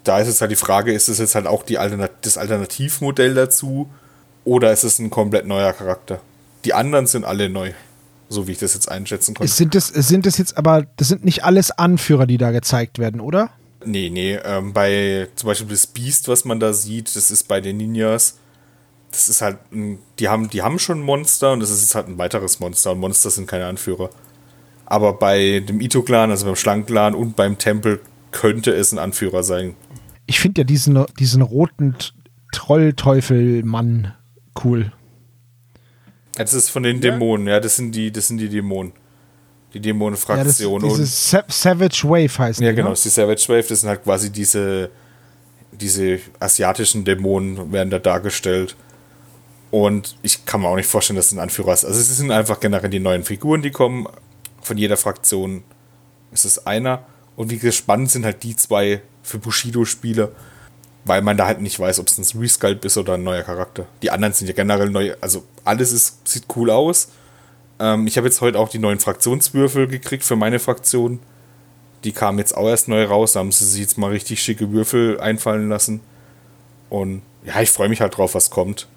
Da 0.02 0.18
ist 0.18 0.28
jetzt 0.28 0.40
halt 0.40 0.50
die 0.50 0.56
Frage, 0.56 0.92
ist 0.92 1.08
es 1.08 1.18
jetzt 1.18 1.34
halt 1.34 1.46
auch 1.46 1.62
die 1.62 1.78
Alternat 1.78 2.12
das 2.22 2.36
Alternativmodell 2.36 3.34
dazu 3.34 3.88
oder 4.44 4.72
ist 4.72 4.84
es 4.84 4.98
ein 4.98 5.10
komplett 5.10 5.46
neuer 5.46 5.72
Charakter? 5.72 6.20
Die 6.64 6.74
anderen 6.74 7.06
sind 7.06 7.24
alle 7.24 7.48
neu, 7.48 7.72
so 8.28 8.46
wie 8.46 8.52
ich 8.52 8.58
das 8.58 8.74
jetzt 8.74 8.90
einschätzen 8.90 9.34
konnte. 9.34 9.52
Sind 9.52 9.74
das, 9.74 9.88
sind 9.88 10.26
das 10.26 10.38
jetzt 10.38 10.56
aber, 10.56 10.86
das 10.96 11.08
sind 11.08 11.24
nicht 11.24 11.44
alles 11.44 11.70
Anführer, 11.70 12.26
die 12.26 12.38
da 12.38 12.50
gezeigt 12.50 12.98
werden, 12.98 13.20
oder? 13.20 13.50
Nee, 13.84 14.10
nee, 14.10 14.36
ähm, 14.44 14.72
bei 14.72 15.28
zum 15.36 15.48
Beispiel 15.48 15.68
das 15.68 15.86
Beast, 15.86 16.28
was 16.28 16.44
man 16.44 16.58
da 16.58 16.72
sieht, 16.72 17.14
das 17.14 17.30
ist 17.30 17.48
bei 17.48 17.60
den 17.60 17.76
Ninjas, 17.76 18.38
das 19.10 19.28
ist 19.28 19.42
halt, 19.42 19.58
ein, 19.72 19.98
die 20.18 20.28
haben, 20.28 20.48
die 20.48 20.62
haben 20.62 20.78
schon 20.78 21.02
Monster 21.02 21.52
und 21.52 21.60
das 21.60 21.70
ist 21.70 21.94
halt 21.94 22.08
ein 22.08 22.18
weiteres 22.18 22.60
Monster 22.60 22.92
und 22.92 23.00
Monster 23.00 23.30
sind 23.30 23.46
keine 23.46 23.66
Anführer. 23.66 24.10
Aber 24.86 25.14
bei 25.14 25.60
dem 25.60 25.80
Ito-Clan, 25.80 26.30
also 26.30 26.46
beim 26.46 26.56
Schlangen-Clan 26.56 27.14
und 27.14 27.36
beim 27.36 27.58
Tempel 27.58 28.00
könnte 28.32 28.72
es 28.72 28.92
ein 28.92 28.98
Anführer 28.98 29.42
sein. 29.42 29.74
Ich 30.26 30.40
finde 30.40 30.62
ja 30.62 30.64
diesen, 30.64 31.04
diesen 31.18 31.42
roten 31.42 31.94
Trollteufel-Mann 32.52 34.14
cool. 34.64 34.92
Das 36.36 36.52
ist 36.52 36.70
von 36.70 36.82
den 36.82 37.00
Dämonen, 37.00 37.46
ja, 37.46 37.60
das 37.60 37.76
sind 37.76 37.94
die, 37.94 38.10
das 38.10 38.28
sind 38.28 38.38
die 38.38 38.48
Dämonen. 38.48 38.92
Die 39.72 39.80
Dämonenfraktion. 39.80 40.82
Ja, 40.82 40.88
das, 40.88 40.98
diese 40.98 41.06
Sa 41.06 41.44
Savage 41.48 42.04
Wave 42.04 42.38
heißt 42.38 42.60
Ja, 42.60 42.70
die, 42.70 42.76
genau, 42.76 42.88
ne? 42.88 42.92
das 42.92 43.06
ist 43.06 43.16
die 43.16 43.20
Savage 43.20 43.44
Wave, 43.48 43.66
das 43.68 43.80
sind 43.80 43.88
halt 43.88 44.04
quasi 44.04 44.30
diese, 44.30 44.90
diese 45.72 46.20
asiatischen 46.38 47.04
Dämonen 47.04 47.72
werden 47.72 47.90
da 47.90 47.98
dargestellt. 47.98 48.76
Und 49.72 50.16
ich 50.22 50.46
kann 50.46 50.60
mir 50.60 50.68
auch 50.68 50.76
nicht 50.76 50.88
vorstellen, 50.88 51.16
dass 51.16 51.26
es 51.26 51.32
ein 51.32 51.40
Anführer 51.40 51.72
ist. 51.72 51.84
Also 51.84 51.98
es 51.98 52.16
sind 52.16 52.30
einfach 52.30 52.60
generell 52.60 52.90
die 52.90 53.00
neuen 53.00 53.24
Figuren, 53.24 53.60
die 53.60 53.72
kommen. 53.72 54.06
Von 54.62 54.78
jeder 54.78 54.96
Fraktion 54.96 55.64
ist 56.32 56.44
es 56.44 56.64
einer. 56.66 57.04
Und 57.34 57.50
wie 57.50 57.58
gespannt 57.58 58.12
sind 58.12 58.24
halt 58.24 58.44
die 58.44 58.54
zwei 58.54 59.02
für 59.24 59.38
Bushido-Spieler, 59.38 60.30
weil 61.04 61.22
man 61.22 61.36
da 61.36 61.46
halt 61.46 61.60
nicht 61.60 61.78
weiß, 61.78 61.98
ob 61.98 62.08
es 62.08 62.18
ein 62.18 62.40
Resculpt 62.40 62.84
ist 62.84 62.96
oder 62.96 63.14
ein 63.14 63.22
neuer 63.22 63.42
Charakter. 63.42 63.86
Die 64.02 64.10
anderen 64.10 64.32
sind 64.32 64.46
ja 64.48 64.54
generell 64.54 64.90
neu, 64.90 65.14
also 65.20 65.44
alles 65.64 65.92
ist, 65.92 66.26
sieht 66.26 66.44
cool 66.56 66.70
aus. 66.70 67.08
Ähm, 67.78 68.06
ich 68.06 68.16
habe 68.16 68.26
jetzt 68.26 68.40
heute 68.40 68.58
auch 68.58 68.68
die 68.68 68.78
neuen 68.78 69.00
Fraktionswürfel 69.00 69.86
gekriegt 69.86 70.24
für 70.24 70.36
meine 70.36 70.58
Fraktion. 70.58 71.20
Die 72.04 72.12
kamen 72.12 72.38
jetzt 72.38 72.56
auch 72.56 72.68
erst 72.68 72.88
neu 72.88 73.04
raus, 73.04 73.32
da 73.32 73.40
haben 73.40 73.52
sie 73.52 73.64
sich 73.64 73.80
jetzt 73.80 73.98
mal 73.98 74.10
richtig 74.10 74.42
schicke 74.42 74.70
Würfel 74.72 75.20
einfallen 75.20 75.68
lassen. 75.68 76.00
Und 76.90 77.22
ja, 77.44 77.60
ich 77.60 77.70
freue 77.70 77.88
mich 77.88 78.00
halt 78.00 78.16
drauf, 78.16 78.34
was 78.34 78.50
kommt. 78.50 78.88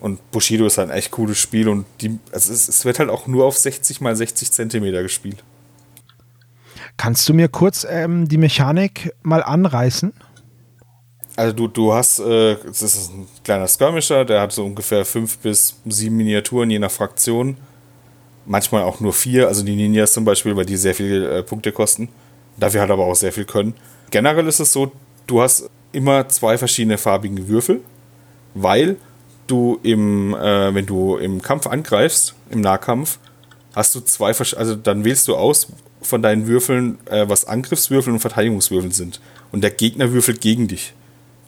Und 0.00 0.30
Bushido 0.30 0.66
ist 0.66 0.76
halt 0.76 0.90
ein 0.90 0.96
echt 0.96 1.12
cooles 1.12 1.38
Spiel 1.38 1.68
und 1.68 1.86
die, 2.02 2.18
also 2.30 2.52
es, 2.52 2.68
es 2.68 2.84
wird 2.84 2.98
halt 2.98 3.08
auch 3.08 3.26
nur 3.26 3.46
auf 3.46 3.56
60 3.56 4.02
mal 4.02 4.14
60 4.14 4.52
Zentimeter 4.52 5.02
gespielt. 5.02 5.42
Kannst 6.96 7.28
du 7.28 7.34
mir 7.34 7.48
kurz 7.48 7.86
ähm, 7.88 8.28
die 8.28 8.36
Mechanik 8.36 9.14
mal 9.22 9.42
anreißen? 9.42 10.12
Also 11.36 11.52
du, 11.52 11.66
du 11.66 11.92
hast, 11.92 12.20
äh, 12.20 12.56
das 12.64 12.82
ist 12.82 13.10
ein 13.12 13.26
kleiner 13.42 13.66
Skirmisher, 13.66 14.24
der 14.24 14.40
hat 14.40 14.52
so 14.52 14.64
ungefähr 14.64 15.04
fünf 15.04 15.38
bis 15.38 15.76
sieben 15.84 16.16
Miniaturen 16.16 16.70
je 16.70 16.78
nach 16.78 16.90
Fraktion. 16.90 17.56
Manchmal 18.46 18.82
auch 18.82 19.00
nur 19.00 19.12
vier, 19.12 19.48
also 19.48 19.64
die 19.64 19.74
Ninjas 19.74 20.12
zum 20.12 20.24
Beispiel, 20.24 20.54
weil 20.54 20.66
die 20.66 20.76
sehr 20.76 20.94
viel 20.94 21.24
äh, 21.24 21.42
Punkte 21.42 21.72
kosten. 21.72 22.08
Dafür 22.56 22.82
hat 22.82 22.90
aber 22.90 23.04
auch 23.04 23.16
sehr 23.16 23.32
viel 23.32 23.46
können. 23.46 23.74
Generell 24.10 24.46
ist 24.46 24.60
es 24.60 24.72
so, 24.72 24.92
du 25.26 25.40
hast 25.40 25.68
immer 25.92 26.28
zwei 26.28 26.56
verschiedene 26.58 26.98
farbige 26.98 27.48
Würfel, 27.48 27.80
weil 28.54 28.96
du 29.46 29.80
im, 29.82 30.34
äh, 30.34 30.74
wenn 30.74 30.86
du 30.86 31.16
im 31.16 31.42
Kampf 31.42 31.66
angreifst, 31.66 32.34
im 32.50 32.60
Nahkampf, 32.60 33.18
hast 33.74 33.94
du 33.94 34.00
zwei, 34.00 34.28
also 34.28 34.76
dann 34.76 35.04
wählst 35.04 35.26
du 35.26 35.36
aus 35.36 35.68
von 36.00 36.22
deinen 36.22 36.46
Würfeln, 36.46 36.98
äh, 37.06 37.28
was 37.28 37.46
Angriffswürfel 37.46 38.12
und 38.12 38.20
Verteidigungswürfel 38.20 38.92
sind. 38.92 39.20
Und 39.50 39.62
der 39.62 39.70
Gegner 39.70 40.12
würfelt 40.12 40.40
gegen 40.40 40.68
dich. 40.68 40.94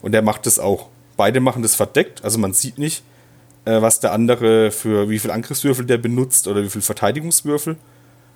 Und 0.03 0.13
der 0.13 0.23
macht 0.23 0.47
das 0.47 0.59
auch. 0.59 0.89
Beide 1.17 1.41
machen 1.41 1.63
das 1.63 1.75
verdeckt, 1.75 2.23
also 2.25 2.39
man 2.39 2.53
sieht 2.53 2.79
nicht, 2.79 3.03
äh, 3.65 3.81
was 3.81 4.01
der 4.01 4.13
andere 4.13 4.71
für 4.71 5.09
wie 5.09 5.19
viel 5.19 5.31
Angriffswürfel 5.31 5.87
der 5.87 5.99
benutzt 5.99 6.47
oder 6.47 6.63
wie 6.63 6.71
viel 6.71 6.83
Verteidigungswürfel. 6.83 7.77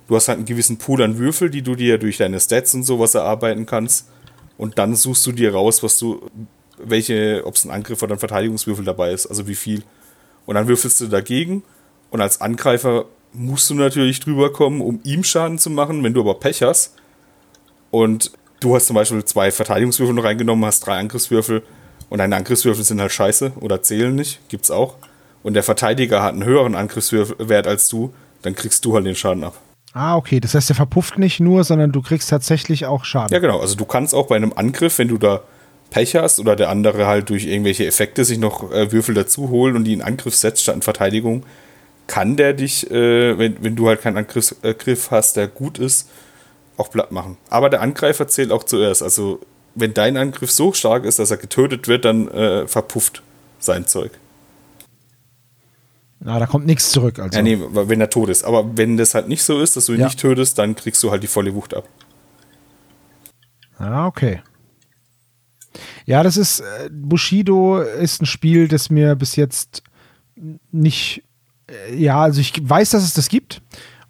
Du 0.07 0.15
hast 0.15 0.27
halt 0.27 0.37
einen 0.37 0.45
gewissen 0.45 0.77
Pool 0.77 1.01
an 1.03 1.17
Würfel, 1.17 1.49
die 1.49 1.61
du 1.61 1.75
dir 1.75 1.97
durch 1.97 2.17
deine 2.17 2.39
Stats 2.39 2.73
und 2.73 2.83
sowas 2.83 3.15
erarbeiten 3.15 3.65
kannst. 3.65 4.09
Und 4.57 4.77
dann 4.77 4.95
suchst 4.95 5.25
du 5.25 5.31
dir 5.31 5.53
raus, 5.53 5.83
was 5.83 5.97
du, 5.97 6.29
welche, 6.77 7.43
ob 7.45 7.55
es 7.55 7.63
ein 7.63 7.71
Angriff 7.71 8.01
oder 8.03 8.15
ein 8.15 8.19
Verteidigungswürfel 8.19 8.83
dabei 8.83 9.11
ist, 9.11 9.27
also 9.27 9.47
wie 9.47 9.55
viel. 9.55 9.83
Und 10.45 10.55
dann 10.55 10.67
würfelst 10.67 10.99
du 11.01 11.07
dagegen. 11.07 11.63
Und 12.09 12.19
als 12.19 12.41
Angreifer 12.41 13.05
musst 13.31 13.69
du 13.69 13.75
natürlich 13.75 14.19
drüber 14.19 14.51
kommen, 14.51 14.81
um 14.81 14.99
ihm 15.03 15.23
Schaden 15.23 15.57
zu 15.57 15.69
machen. 15.69 16.03
Wenn 16.03 16.13
du 16.13 16.21
aber 16.21 16.35
Pech 16.35 16.61
hast 16.61 16.95
und 17.89 18.31
du 18.61 18.75
hast 18.75 18.87
zum 18.87 18.95
Beispiel 18.95 19.25
zwei 19.25 19.51
Verteidigungswürfel 19.51 20.15
noch 20.15 20.23
reingenommen, 20.23 20.65
hast 20.65 20.85
drei 20.85 20.97
Angriffswürfel 20.97 21.63
und 22.09 22.19
deine 22.19 22.37
Angriffswürfel 22.37 22.83
sind 22.85 23.01
halt 23.01 23.11
scheiße 23.11 23.53
oder 23.59 23.81
zählen 23.81 24.15
nicht, 24.15 24.39
gibt's 24.47 24.71
auch. 24.71 24.95
Und 25.43 25.55
der 25.55 25.63
Verteidiger 25.63 26.21
hat 26.21 26.33
einen 26.33 26.45
höheren 26.45 26.75
Angriffswert 26.75 27.67
als 27.67 27.89
du, 27.89 28.13
dann 28.43 28.55
kriegst 28.55 28.85
du 28.85 28.95
halt 28.95 29.05
den 29.05 29.15
Schaden 29.15 29.43
ab. 29.43 29.59
Ah, 29.93 30.15
okay. 30.15 30.39
Das 30.39 30.53
heißt, 30.55 30.69
der 30.69 30.75
verpufft 30.75 31.17
nicht 31.17 31.39
nur, 31.39 31.63
sondern 31.63 31.91
du 31.91 32.01
kriegst 32.01 32.29
tatsächlich 32.29 32.85
auch 32.85 33.03
Schaden. 33.03 33.33
Ja, 33.33 33.39
genau. 33.39 33.59
Also 33.59 33.75
du 33.75 33.85
kannst 33.85 34.15
auch 34.15 34.27
bei 34.27 34.35
einem 34.35 34.53
Angriff, 34.55 34.97
wenn 34.99 35.09
du 35.09 35.17
da 35.17 35.41
Pech 35.89 36.15
hast 36.15 36.39
oder 36.39 36.55
der 36.55 36.69
andere 36.69 37.07
halt 37.07 37.29
durch 37.29 37.45
irgendwelche 37.45 37.85
Effekte 37.85 38.23
sich 38.23 38.37
noch 38.37 38.71
äh, 38.71 38.91
Würfel 38.91 39.13
dazu 39.13 39.49
holen 39.49 39.75
und 39.75 39.83
die 39.83 39.93
in 39.93 40.01
Angriff 40.01 40.35
setzt 40.35 40.63
statt 40.63 40.75
in 40.75 40.81
Verteidigung, 40.81 41.43
kann 42.07 42.37
der 42.37 42.53
dich, 42.53 42.89
äh, 42.89 43.37
wenn, 43.37 43.61
wenn 43.61 43.75
du 43.75 43.87
halt 43.87 44.01
keinen 44.01 44.17
Angriff, 44.17 44.55
äh, 44.63 44.75
hast, 45.11 45.35
der 45.35 45.47
gut 45.47 45.77
ist, 45.77 46.09
auch 46.77 46.89
platt 46.91 47.11
machen. 47.11 47.37
Aber 47.49 47.69
der 47.69 47.81
Angreifer 47.81 48.27
zählt 48.27 48.51
auch 48.51 48.63
zuerst. 48.63 49.03
Also 49.03 49.39
wenn 49.75 49.93
dein 49.93 50.17
Angriff 50.17 50.51
so 50.51 50.73
stark 50.73 51.05
ist, 51.05 51.19
dass 51.19 51.31
er 51.31 51.37
getötet 51.37 51.87
wird, 51.87 52.05
dann 52.05 52.27
äh, 52.29 52.67
verpufft 52.67 53.21
sein 53.59 53.87
Zeug. 53.87 54.11
Na, 56.19 56.37
da 56.39 56.45
kommt 56.45 56.65
nichts 56.67 56.91
zurück. 56.91 57.17
Also. 57.19 57.35
Ja, 57.37 57.41
nee, 57.41 57.57
wenn 57.59 57.99
er 57.99 58.09
tot 58.09 58.29
ist. 58.29 58.43
Aber 58.43 58.77
wenn 58.77 58.95
das 58.97 59.15
halt 59.15 59.27
nicht 59.27 59.43
so 59.43 59.59
ist, 59.59 59.75
dass 59.75 59.87
du 59.87 59.93
ihn 59.93 60.01
Ja. 60.01 60.05
nicht 60.05 60.19
tötest, 60.19 60.57
dann 60.57 60.75
kriegst 60.75 61.01
du 61.03 61.09
halt 61.11 61.23
die 61.23 61.27
volle 61.27 61.55
Wucht 61.55 61.73
ab. 61.73 61.87
Ah, 63.77 64.05
okay. 64.05 64.41
Ja, 66.05 66.21
das 66.21 66.37
ist, 66.37 66.59
äh, 66.59 66.89
Bushido 66.91 67.79
ist 67.79 68.21
ein 68.21 68.25
Spiel, 68.25 68.67
das 68.67 68.89
mir 68.89 69.15
bis 69.15 69.35
jetzt 69.35 69.81
nicht, 70.71 71.23
äh, 71.67 71.95
ja, 71.95 72.21
also 72.21 72.39
ich 72.41 72.53
weiß, 72.61 72.91
dass 72.91 73.03
es 73.03 73.13
das 73.13 73.29
gibt. 73.29 73.61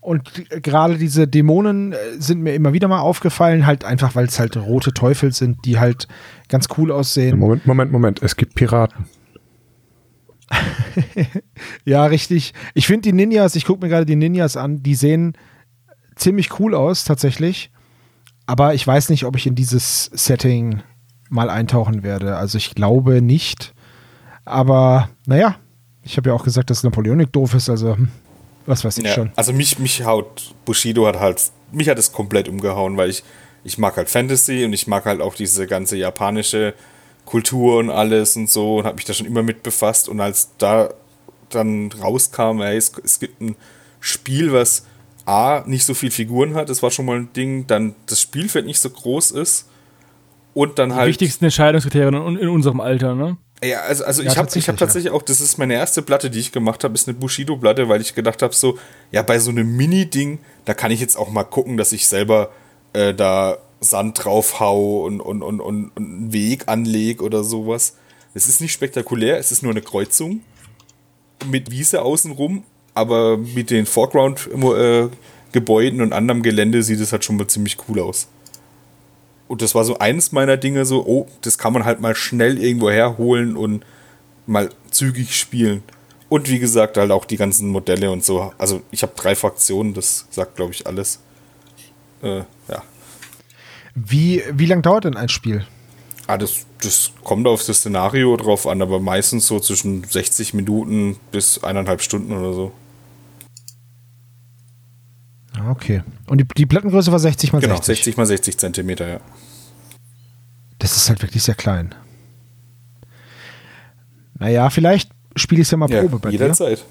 Und 0.01 0.31
gerade 0.63 0.97
diese 0.97 1.27
Dämonen 1.27 1.93
äh, 1.93 1.97
sind 2.17 2.41
mir 2.41 2.55
immer 2.55 2.73
wieder 2.73 2.87
mal 2.87 3.01
aufgefallen, 3.01 3.67
halt 3.67 3.85
einfach, 3.85 4.15
weil 4.15 4.25
es 4.25 4.39
halt 4.39 4.57
rote 4.57 4.93
Teufel 4.93 5.31
sind, 5.31 5.63
die 5.63 5.79
halt 5.79 6.07
ganz 6.49 6.67
cool 6.77 6.91
aussehen. 6.91 7.37
Moment, 7.37 7.67
Moment, 7.67 7.91
Moment. 7.91 8.21
Es 8.23 8.35
gibt 8.35 8.55
Piraten. 8.55 9.05
Ja, 11.85 12.05
richtig. 12.05 12.53
Ich 12.73 12.87
finde 12.87 13.03
die 13.03 13.13
Ninjas, 13.13 13.55
ich 13.55 13.65
gucke 13.65 13.83
mir 13.83 13.89
gerade 13.89 14.05
die 14.05 14.15
Ninjas 14.15 14.57
an, 14.57 14.83
die 14.83 14.95
sehen 14.95 15.37
ziemlich 16.15 16.59
cool 16.59 16.75
aus, 16.75 17.05
tatsächlich. 17.05 17.71
Aber 18.45 18.73
ich 18.73 18.85
weiß 18.85 19.09
nicht, 19.09 19.23
ob 19.23 19.35
ich 19.35 19.47
in 19.47 19.55
dieses 19.55 20.05
Setting 20.05 20.81
mal 21.29 21.49
eintauchen 21.49 22.03
werde. 22.03 22.35
Also 22.35 22.57
ich 22.57 22.75
glaube 22.75 23.21
nicht. 23.21 23.73
Aber 24.45 25.09
naja, 25.25 25.55
ich 26.03 26.17
habe 26.17 26.29
ja 26.29 26.35
auch 26.35 26.43
gesagt, 26.43 26.69
dass 26.69 26.83
Napoleonik 26.83 27.31
doof 27.31 27.53
ist, 27.53 27.69
also 27.69 27.95
hm, 27.95 28.09
was 28.65 28.83
weiß 28.83 28.97
ich 28.99 29.05
Ja, 29.05 29.13
schon. 29.13 29.31
Also 29.35 29.53
mich, 29.53 29.79
mich 29.79 30.03
haut, 30.03 30.53
Bushido 30.65 31.07
hat 31.07 31.19
halt, 31.19 31.41
mich 31.71 31.89
hat 31.89 31.97
es 31.97 32.11
komplett 32.11 32.47
umgehauen, 32.47 32.97
weil 32.97 33.09
ich, 33.09 33.23
ich 33.63 33.77
mag 33.77 33.97
halt 33.97 34.09
Fantasy 34.09 34.65
und 34.65 34.73
ich 34.73 34.87
mag 34.87 35.05
halt 35.05 35.21
auch 35.21 35.35
diese 35.35 35.67
ganze 35.67 35.97
japanische 35.97 36.73
Kultur 37.25 37.77
und 37.77 37.89
alles 37.89 38.35
und 38.35 38.49
so 38.49 38.79
und 38.79 38.85
habe 38.85 38.95
mich 38.95 39.05
da 39.05 39.13
schon 39.13 39.27
immer 39.27 39.43
mit 39.43 39.63
befasst 39.63 40.09
und 40.09 40.19
als 40.19 40.51
da 40.57 40.93
dann 41.49 41.91
rauskam, 41.91 42.61
ey, 42.61 42.77
es, 42.77 42.91
es 43.03 43.19
gibt 43.19 43.41
ein 43.41 43.55
Spiel, 43.99 44.51
was 44.53 44.85
A, 45.25 45.63
nicht 45.65 45.85
so 45.85 45.93
viel 45.93 46.11
Figuren 46.11 46.55
hat, 46.55 46.69
das 46.69 46.81
war 46.81 46.91
schon 46.91 47.05
mal 47.05 47.17
ein 47.17 47.33
Ding, 47.33 47.67
dann 47.67 47.95
das 48.07 48.21
Spielfeld 48.21 48.65
nicht 48.65 48.79
so 48.79 48.89
groß 48.89 49.31
ist 49.31 49.69
und 50.53 50.79
dann 50.79 50.89
Die 50.89 50.95
halt 50.95 51.09
wichtigsten 51.09 51.45
Entscheidungskriterien 51.45 52.15
in, 52.15 52.37
in 52.37 52.49
unserem 52.49 52.81
Alter, 52.81 53.15
ne? 53.15 53.37
Ja, 53.63 53.81
also, 53.81 54.05
also 54.05 54.23
Ja, 54.23 54.31
ich 54.31 54.37
habe 54.37 54.47
ich 54.47 54.67
hab 54.67 54.77
tatsächlich, 54.77 54.79
tatsächlich 54.79 55.11
auch, 55.11 55.21
das 55.21 55.39
ist 55.39 55.57
meine 55.57 55.75
erste 55.75 56.01
Platte, 56.01 56.31
die 56.31 56.39
ich 56.39 56.51
gemacht 56.51 56.83
habe, 56.83 56.95
ist 56.95 57.07
eine 57.07 57.15
Bushido-Platte, 57.17 57.89
weil 57.89 58.01
ich 58.01 58.15
gedacht 58.15 58.41
habe, 58.41 58.55
so, 58.55 58.79
ja, 59.11 59.21
bei 59.21 59.37
so 59.39 59.51
einem 59.51 59.75
Mini-Ding, 59.75 60.39
da 60.65 60.73
kann 60.73 60.91
ich 60.91 60.99
jetzt 60.99 61.15
auch 61.15 61.29
mal 61.29 61.43
gucken, 61.43 61.77
dass 61.77 61.91
ich 61.91 62.07
selber 62.07 62.49
äh, 62.93 63.13
da 63.13 63.59
Sand 63.79 64.23
drauf 64.23 64.59
hau 64.59 65.05
und, 65.05 65.21
und, 65.21 65.43
und, 65.43 65.59
und, 65.59 65.89
und 65.89 65.97
einen 65.97 66.33
Weg 66.33 66.67
anlege 66.67 67.23
oder 67.23 67.43
sowas. 67.43 67.95
Es 68.33 68.47
ist 68.47 68.61
nicht 68.61 68.71
spektakulär, 68.71 69.37
es 69.37 69.51
ist 69.51 69.61
nur 69.63 69.71
eine 69.71 69.81
Kreuzung 69.81 70.41
mit 71.45 71.71
Wiese 71.71 72.01
außenrum, 72.01 72.63
aber 72.93 73.37
mit 73.37 73.71
den 73.71 73.85
Foreground-Gebäuden 73.85 76.01
und 76.01 76.13
anderem 76.13 76.43
Gelände 76.43 76.83
sieht 76.83 76.99
es 76.99 77.11
halt 77.11 77.25
schon 77.25 77.37
mal 77.37 77.47
ziemlich 77.47 77.77
cool 77.87 77.99
aus. 77.99 78.27
Und 79.51 79.61
das 79.61 79.75
war 79.75 79.83
so 79.83 79.97
eines 79.99 80.31
meiner 80.31 80.55
Dinge, 80.55 80.85
so, 80.85 81.05
oh, 81.05 81.27
das 81.41 81.57
kann 81.57 81.73
man 81.73 81.83
halt 81.83 81.99
mal 81.99 82.15
schnell 82.15 82.57
irgendwo 82.57 82.89
herholen 82.89 83.57
und 83.57 83.83
mal 84.45 84.69
zügig 84.91 85.37
spielen. 85.37 85.83
Und 86.29 86.49
wie 86.49 86.57
gesagt, 86.57 86.95
halt 86.95 87.11
auch 87.11 87.25
die 87.25 87.35
ganzen 87.35 87.67
Modelle 87.67 88.11
und 88.11 88.23
so. 88.23 88.53
Also 88.57 88.81
ich 88.91 89.03
habe 89.03 89.11
drei 89.13 89.35
Fraktionen, 89.35 89.93
das 89.93 90.25
sagt, 90.29 90.55
glaube 90.55 90.71
ich, 90.71 90.87
alles. 90.87 91.19
Äh, 92.23 92.43
ja. 92.69 92.81
Wie, 93.93 94.41
wie 94.53 94.67
lang 94.67 94.83
dauert 94.83 95.03
denn 95.03 95.17
ein 95.17 95.27
Spiel? 95.27 95.67
Ah, 96.27 96.37
das, 96.37 96.65
das 96.81 97.11
kommt 97.25 97.45
auf 97.45 97.65
das 97.65 97.79
Szenario 97.79 98.37
drauf 98.37 98.65
an, 98.67 98.81
aber 98.81 99.01
meistens 99.01 99.47
so 99.47 99.59
zwischen 99.59 100.05
60 100.05 100.53
Minuten 100.53 101.17
bis 101.33 101.61
eineinhalb 101.61 102.01
Stunden 102.01 102.31
oder 102.31 102.53
so. 102.53 102.71
Ah, 105.57 105.71
Okay. 105.71 106.03
Und 106.27 106.37
die, 106.39 106.45
die 106.45 106.65
Plattengröße 106.65 107.11
war 107.11 107.19
60 107.19 107.53
mal 107.53 107.59
Genau, 107.59 107.75
60. 107.75 107.95
60 107.97 108.17
mal 108.17 108.25
60 108.25 108.57
Zentimeter, 108.57 109.07
ja. 109.07 109.19
Das 110.79 110.95
ist 110.95 111.09
halt 111.09 111.21
wirklich 111.21 111.43
sehr 111.43 111.55
klein. 111.55 111.93
Naja, 114.39 114.69
vielleicht 114.69 115.11
spiele 115.35 115.61
ich 115.61 115.67
es 115.67 115.71
ja 115.71 115.77
mal 115.77 115.89
ja 115.89 116.01
Probe 116.01 116.19
bei 116.19 116.29
dir. 116.29 116.39
jederzeit. 116.39 116.83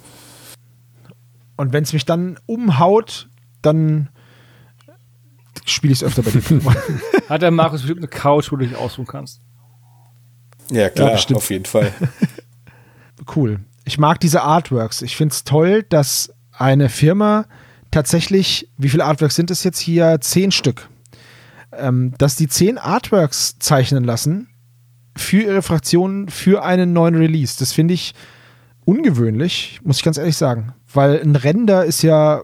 Und 1.57 1.73
wenn 1.73 1.83
es 1.83 1.93
mich 1.93 2.05
dann 2.05 2.39
umhaut, 2.47 3.29
dann 3.63 4.09
spiele 5.67 5.93
ich 5.93 6.03
es 6.03 6.05
öfter 6.07 6.23
bei 6.23 6.31
dir. 6.31 6.43
Hat 7.29 7.43
der 7.43 7.51
Markus 7.51 7.81
bestimmt 7.83 8.01
eine 8.01 8.09
Couch, 8.09 8.51
wo 8.53 8.57
du 8.57 8.67
dich 8.67 8.77
ausruhen 8.77 9.07
kannst. 9.07 9.41
Ja, 10.71 10.89
klar, 10.89 11.13
bestimmt. 11.13 11.39
auf 11.39 11.51
jeden 11.51 11.65
Fall. 11.65 11.93
cool. 13.37 13.61
Ich 13.85 13.99
mag 13.99 14.21
diese 14.21 14.43
Artworks. 14.43 15.03
Ich 15.03 15.17
finde 15.17 15.33
es 15.33 15.43
toll, 15.45 15.83
dass 15.83 16.33
eine 16.53 16.89
Firma 16.89 17.47
tatsächlich, 17.91 18.71
wie 18.77 18.89
viele 18.89 19.05
Artworks 19.05 19.35
sind 19.35 19.51
es 19.51 19.65
jetzt 19.65 19.79
hier? 19.79 20.21
Zehn 20.21 20.53
Stück. 20.53 20.89
Ähm, 21.73 22.15
dass 22.19 22.37
die 22.37 22.49
zehn 22.49 22.79
Artworks 22.79 23.59
zeichnen 23.59 24.05
lassen 24.05 24.49
für 25.17 25.43
ihre 25.43 25.63
Fraktionen 25.63 26.29
für 26.29 26.65
einen 26.65 26.93
neuen 26.93 27.15
Release. 27.15 27.57
Das 27.59 27.73
finde 27.73 27.95
ich 27.95 28.15
ungewöhnlich, 28.85 29.81
muss 29.85 29.99
ich 29.99 30.03
ganz 30.03 30.19
ehrlich 30.19 30.37
sagen. 30.37 30.73
Weil 30.93 31.21
ein 31.21 31.37
Render 31.37 31.85
ist 31.85 32.03
ja 32.03 32.43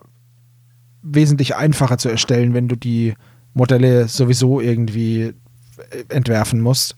wesentlich 1.02 1.56
einfacher 1.56 1.98
zu 1.98 2.08
erstellen, 2.08 2.54
wenn 2.54 2.68
du 2.68 2.76
die 2.76 3.14
Modelle 3.54 4.08
sowieso 4.08 4.60
irgendwie 4.60 5.32
äh, 5.90 6.04
entwerfen 6.08 6.60
musst. 6.60 6.96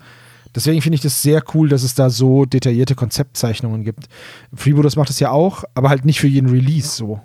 Deswegen 0.54 0.82
finde 0.82 0.96
ich 0.96 1.02
das 1.02 1.22
sehr 1.22 1.42
cool, 1.54 1.68
dass 1.68 1.82
es 1.82 1.94
da 1.94 2.10
so 2.10 2.44
detaillierte 2.44 2.94
Konzeptzeichnungen 2.94 3.84
gibt. 3.84 4.08
Freebooters 4.54 4.96
macht 4.96 5.10
das 5.10 5.20
ja 5.20 5.30
auch, 5.30 5.64
aber 5.74 5.88
halt 5.88 6.04
nicht 6.04 6.20
für 6.20 6.26
jeden 6.26 6.48
Release 6.48 6.88
so. 6.88 7.20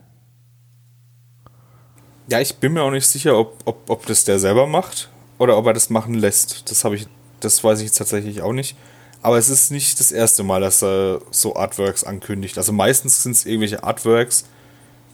Ja, 2.27 2.39
ich 2.39 2.55
bin 2.55 2.73
mir 2.73 2.83
auch 2.83 2.91
nicht 2.91 3.07
sicher, 3.07 3.37
ob, 3.37 3.57
ob, 3.65 3.89
ob 3.89 4.05
das 4.05 4.23
der 4.23 4.39
selber 4.39 4.67
macht 4.67 5.09
oder 5.37 5.57
ob 5.57 5.65
er 5.67 5.73
das 5.73 5.89
machen 5.89 6.13
lässt. 6.13 6.69
Das 6.71 6.83
habe 6.85 6.95
ich, 6.95 7.07
das 7.39 7.63
weiß 7.63 7.79
ich 7.79 7.85
jetzt 7.85 7.97
tatsächlich 7.97 8.41
auch 8.41 8.53
nicht. 8.53 8.75
Aber 9.21 9.37
es 9.37 9.49
ist 9.49 9.71
nicht 9.71 9.99
das 9.99 10.11
erste 10.11 10.43
Mal, 10.43 10.61
dass 10.61 10.83
er 10.83 11.21
so 11.31 11.55
Artworks 11.55 12.03
ankündigt. 12.03 12.57
Also 12.57 12.73
meistens 12.73 13.23
sind 13.23 13.33
es 13.33 13.45
irgendwelche 13.45 13.83
Artworks, 13.83 14.45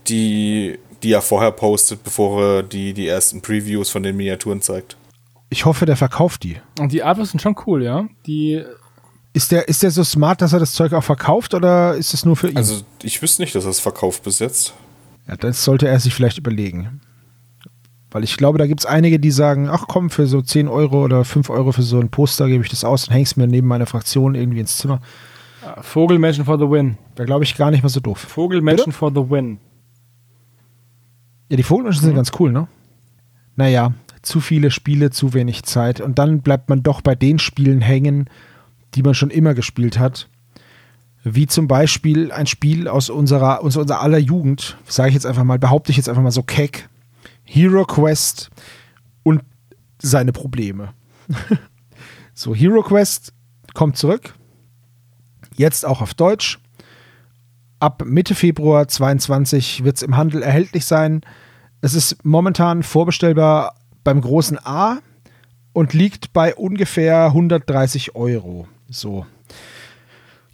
die, 0.08 0.80
die 1.04 1.12
er 1.12 1.22
vorher 1.22 1.52
postet, 1.52 2.04
bevor 2.04 2.44
er 2.44 2.64
die, 2.64 2.94
die 2.94 3.08
ersten 3.08 3.42
Previews 3.42 3.90
von 3.90 4.02
den 4.02 4.16
Miniaturen 4.18 4.62
zeigt. 4.62 4.98
Ich 5.50 5.66
hoffe, 5.66 5.86
der 5.86 5.96
verkauft 5.96 6.44
die. 6.44 6.58
Und 6.80 6.92
die 6.92 7.04
Artworks 7.04 7.32
sind 7.32 7.42
schon 7.42 7.56
cool, 7.68 7.84
ja. 7.84 8.08
Die, 8.26 8.64
Ist 9.34 9.52
der, 9.52 9.68
ist 9.68 9.84
der 9.84 9.92
so 9.92 10.04
smart, 10.04 10.42
dass 10.42 10.54
er 10.54 10.60
das 10.60 10.74
Zeug 10.74 10.94
auch 10.94 11.04
verkauft 11.04 11.54
oder 11.54 11.96
ist 11.96 12.14
es 12.14 12.26
nur 12.26 12.36
für 12.36 12.50
ihn? 12.50 12.58
Also 12.58 12.82
ich 13.04 13.22
wüsste 13.22 13.44
nicht, 13.44 13.54
dass 13.54 13.66
er 13.66 13.72
es 13.72 13.80
verkauft 13.80 14.24
bis 14.24 14.40
jetzt. 14.40 14.74
Ja, 15.30 15.36
das 15.38 15.64
sollte 15.64 15.88
er 15.88 16.00
sich 16.00 16.14
vielleicht 16.14 16.40
überlegen. 16.40 17.02
Weil 18.12 18.24
ich 18.24 18.36
glaube, 18.38 18.58
da 18.58 18.66
gibt 18.66 18.80
es 18.80 18.86
einige, 18.88 19.20
die 19.20 19.30
sagen, 19.30 19.70
ach 19.70 19.86
komm, 19.88 20.10
für 20.10 20.26
so 20.26 20.42
10 20.42 20.68
Euro 20.68 21.04
oder 21.04 21.24
5 21.24 21.52
Euro 21.52 21.72
für 21.72 21.84
so 21.84 22.00
ein 22.00 22.10
Poster 22.10 22.48
gebe 22.48 22.64
ich 22.64 22.70
das 22.72 22.84
aus 22.84 23.08
und 23.08 23.14
häng's 23.14 23.36
mir 23.36 23.46
neben 23.46 23.68
meiner 23.68 23.86
Fraktion 23.86 24.34
irgendwie 24.34 24.60
ins 24.60 24.78
Zimmer. 24.78 25.02
äh, 25.64 25.84
Vogelmenschen 25.84 26.46
for 26.46 26.58
the 26.58 26.66
win. 26.70 26.98
Da 27.14 27.26
glaube 27.26 27.44
ich 27.44 27.56
gar 27.56 27.70
nicht 27.70 27.84
mal 27.84 27.90
so 27.90 28.00
doof. 28.00 28.18
Vogelmenschen 28.18 28.92
for 28.92 29.12
the 29.12 29.30
win. 29.30 29.60
Ja, 31.50 31.58
die 31.58 31.64
Vogelmenschen 31.64 32.04
sind 32.04 32.16
ganz 32.16 32.32
cool, 32.40 32.52
ne? 32.52 32.68
Naja, 33.56 33.94
zu 34.24 34.40
viele 34.40 34.72
Spiele, 34.72 35.12
zu 35.12 35.36
wenig 35.36 35.64
Zeit. 35.64 36.02
Und 36.02 36.18
dann 36.18 36.42
bleibt 36.42 36.70
man 36.70 36.82
doch 36.82 37.02
bei 37.02 37.14
den 37.14 37.38
Spielen 37.38 37.82
hängen, 37.82 38.28
die 38.96 39.04
man 39.04 39.14
schon 39.14 39.30
immer 39.30 39.54
gespielt 39.54 40.00
hat. 40.00 40.28
Wie 41.24 41.48
zum 41.48 41.68
Beispiel 41.68 42.32
ein 42.32 42.48
Spiel 42.48 42.88
aus 42.88 43.10
unserer, 43.10 43.62
aus 43.62 43.76
unserer 43.76 44.02
aller 44.02 44.18
Jugend, 44.18 44.78
sage 44.88 45.10
ich 45.10 45.16
jetzt 45.16 45.26
einfach 45.26 45.44
mal, 45.44 45.60
behaupte 45.60 45.92
ich 45.92 45.98
jetzt 45.98 46.08
einfach 46.08 46.22
mal 46.22 46.32
so 46.32 46.44
keck. 46.44 46.90
Hero 47.44 47.86
Quest 47.86 48.50
und 49.24 49.42
seine 50.02 50.32
Probleme. 50.32 50.94
so, 52.34 52.56
Hero 52.56 52.84
Quest 52.84 53.34
kommt 53.74 53.98
zurück. 53.98 54.34
Jetzt 55.56 55.86
auch 55.86 56.02
auf 56.02 56.14
Deutsch. 56.14 56.60
Ab 57.80 58.04
Mitte 58.06 58.36
Februar 58.36 58.88
22 58.88 59.84
wird 59.84 59.98
es 59.98 60.04
im 60.04 60.16
Handel 60.16 60.42
erhältlich 60.42 60.86
sein. 60.86 61.22
Es 61.82 61.94
ist 61.94 62.24
momentan 62.24 62.84
vorbestellbar 62.84 63.76
beim 64.04 64.22
großen 64.22 64.58
A 64.64 65.00
und 65.74 65.94
liegt 65.94 66.34
bei 66.34 66.56
ungefähr 66.56 67.26
130 67.26 68.16
Euro. 68.16 68.68
So. 68.90 69.26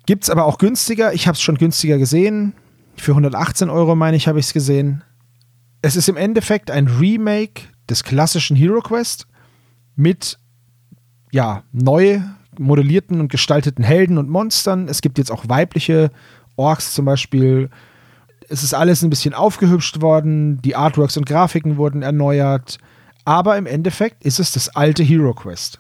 Gibt 0.05 0.23
es 0.23 0.29
aber 0.29 0.45
auch 0.45 0.57
günstiger. 0.57 1.13
Ich 1.13 1.27
habe 1.27 1.35
es 1.35 1.41
schon 1.41 1.57
günstiger 1.57 1.97
gesehen. 1.97 2.53
Für 2.95 3.11
118 3.11 3.69
Euro, 3.69 3.95
meine 3.95 4.17
ich, 4.17 4.27
habe 4.27 4.39
ich 4.39 4.47
es 4.47 4.53
gesehen. 4.53 5.03
Es 5.81 5.95
ist 5.95 6.09
im 6.09 6.17
Endeffekt 6.17 6.71
ein 6.71 6.87
Remake 6.87 7.63
des 7.89 8.03
klassischen 8.03 8.55
Hero 8.55 8.81
Quest 8.81 9.27
mit 9.95 10.39
ja, 11.31 11.63
neu 11.71 12.21
modellierten 12.57 13.19
und 13.19 13.31
gestalteten 13.31 13.83
Helden 13.83 14.17
und 14.17 14.29
Monstern. 14.29 14.87
Es 14.87 15.01
gibt 15.01 15.17
jetzt 15.17 15.31
auch 15.31 15.49
weibliche 15.49 16.11
Orks 16.55 16.93
zum 16.93 17.05
Beispiel. 17.05 17.69
Es 18.47 18.63
ist 18.63 18.73
alles 18.73 19.03
ein 19.03 19.09
bisschen 19.09 19.33
aufgehübscht 19.33 20.01
worden. 20.01 20.61
Die 20.61 20.75
Artworks 20.75 21.17
und 21.17 21.25
Grafiken 21.25 21.77
wurden 21.77 22.01
erneuert. 22.01 22.77
Aber 23.25 23.57
im 23.57 23.65
Endeffekt 23.65 24.23
ist 24.23 24.39
es 24.39 24.53
das 24.53 24.69
alte 24.69 25.03
Hero 25.03 25.33
Quest. 25.33 25.79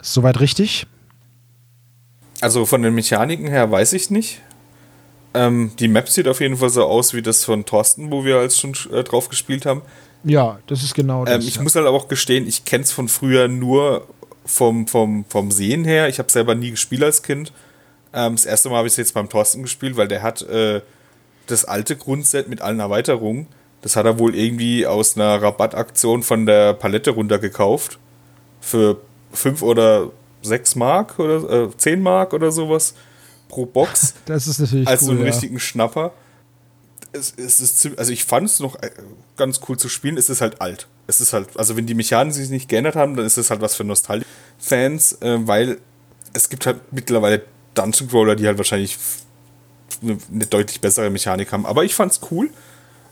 Soweit 0.00 0.38
richtig? 0.38 0.86
Also 2.40 2.66
von 2.66 2.82
den 2.82 2.94
Mechaniken 2.94 3.48
her 3.48 3.70
weiß 3.70 3.92
ich 3.94 4.10
nicht. 4.10 4.40
Ähm, 5.34 5.72
die 5.78 5.88
Map 5.88 6.08
sieht 6.08 6.28
auf 6.28 6.40
jeden 6.40 6.56
Fall 6.56 6.70
so 6.70 6.84
aus 6.84 7.14
wie 7.14 7.22
das 7.22 7.44
von 7.44 7.64
Thorsten, 7.64 8.10
wo 8.10 8.24
wir 8.24 8.38
als 8.38 8.58
schon 8.58 8.74
äh, 8.92 9.04
drauf 9.04 9.28
gespielt 9.28 9.66
haben. 9.66 9.82
Ja, 10.24 10.58
das 10.66 10.82
ist 10.82 10.94
genau 10.94 11.24
das. 11.24 11.34
Ähm, 11.34 11.40
ich 11.40 11.56
ja. 11.56 11.62
muss 11.62 11.74
halt 11.74 11.86
aber 11.86 11.96
auch 11.96 12.08
gestehen, 12.08 12.46
ich 12.46 12.64
kenne 12.64 12.84
es 12.84 12.92
von 12.92 13.08
früher 13.08 13.48
nur 13.48 14.06
vom, 14.44 14.86
vom, 14.86 15.24
vom 15.28 15.50
Sehen 15.50 15.84
her. 15.84 16.08
Ich 16.08 16.18
habe 16.18 16.30
selber 16.30 16.54
nie 16.54 16.70
gespielt 16.70 17.02
als 17.02 17.22
Kind. 17.22 17.52
Ähm, 18.12 18.34
das 18.34 18.46
erste 18.46 18.68
Mal 18.68 18.78
habe 18.78 18.88
ich 18.88 18.94
es 18.94 18.96
jetzt 18.96 19.14
beim 19.14 19.28
Thorsten 19.28 19.62
gespielt, 19.62 19.96
weil 19.96 20.08
der 20.08 20.22
hat 20.22 20.42
äh, 20.42 20.80
das 21.46 21.64
alte 21.64 21.96
Grundset 21.96 22.48
mit 22.48 22.60
allen 22.60 22.80
Erweiterungen. 22.80 23.46
Das 23.82 23.96
hat 23.96 24.06
er 24.06 24.18
wohl 24.18 24.34
irgendwie 24.34 24.86
aus 24.86 25.16
einer 25.16 25.40
Rabattaktion 25.40 26.22
von 26.22 26.46
der 26.46 26.72
Palette 26.74 27.10
runtergekauft. 27.10 27.98
Für 28.60 29.00
5 29.32 29.62
oder 29.62 30.10
6 30.42 30.76
Mark 30.76 31.18
oder 31.18 31.64
äh, 31.64 31.76
10 31.76 32.02
Mark 32.02 32.32
oder 32.32 32.52
sowas 32.52 32.94
pro 33.48 33.66
Box. 33.66 34.14
das 34.26 34.46
ist 34.46 34.60
natürlich 34.60 34.86
als 34.86 35.00
so 35.00 35.06
cool. 35.06 35.16
einen 35.16 35.26
ja. 35.26 35.32
richtigen 35.32 35.60
Schnapper. 35.60 36.12
Es, 37.12 37.32
es 37.36 37.60
ist 37.60 37.80
ziemlich, 37.80 37.98
also 37.98 38.12
ich 38.12 38.24
fand 38.24 38.46
es 38.46 38.60
noch 38.60 38.80
äh, 38.82 38.90
ganz 39.36 39.60
cool 39.68 39.78
zu 39.78 39.88
spielen. 39.88 40.16
Es 40.16 40.28
ist 40.28 40.40
halt 40.40 40.60
alt. 40.60 40.86
Es 41.06 41.20
ist 41.20 41.32
halt, 41.32 41.48
also 41.58 41.76
wenn 41.76 41.86
die 41.86 41.94
Mechaniken 41.94 42.32
sich 42.32 42.50
nicht 42.50 42.68
geändert 42.68 42.96
haben, 42.96 43.16
dann 43.16 43.24
ist 43.24 43.38
es 43.38 43.50
halt 43.50 43.60
was 43.60 43.74
für 43.74 43.84
Nostalgie-Fans, 43.84 45.22
äh, 45.22 45.38
weil 45.46 45.78
es 46.34 46.50
gibt 46.50 46.66
halt 46.66 46.80
mittlerweile 46.92 47.42
Dungeon 47.74 48.08
Crawler, 48.08 48.36
die 48.36 48.46
halt 48.46 48.58
wahrscheinlich 48.58 48.98
eine, 50.02 50.18
eine 50.32 50.46
deutlich 50.46 50.80
bessere 50.80 51.10
Mechanik 51.10 51.52
haben. 51.52 51.66
Aber 51.66 51.84
ich 51.84 51.94
fand's 51.94 52.20
cool. 52.30 52.50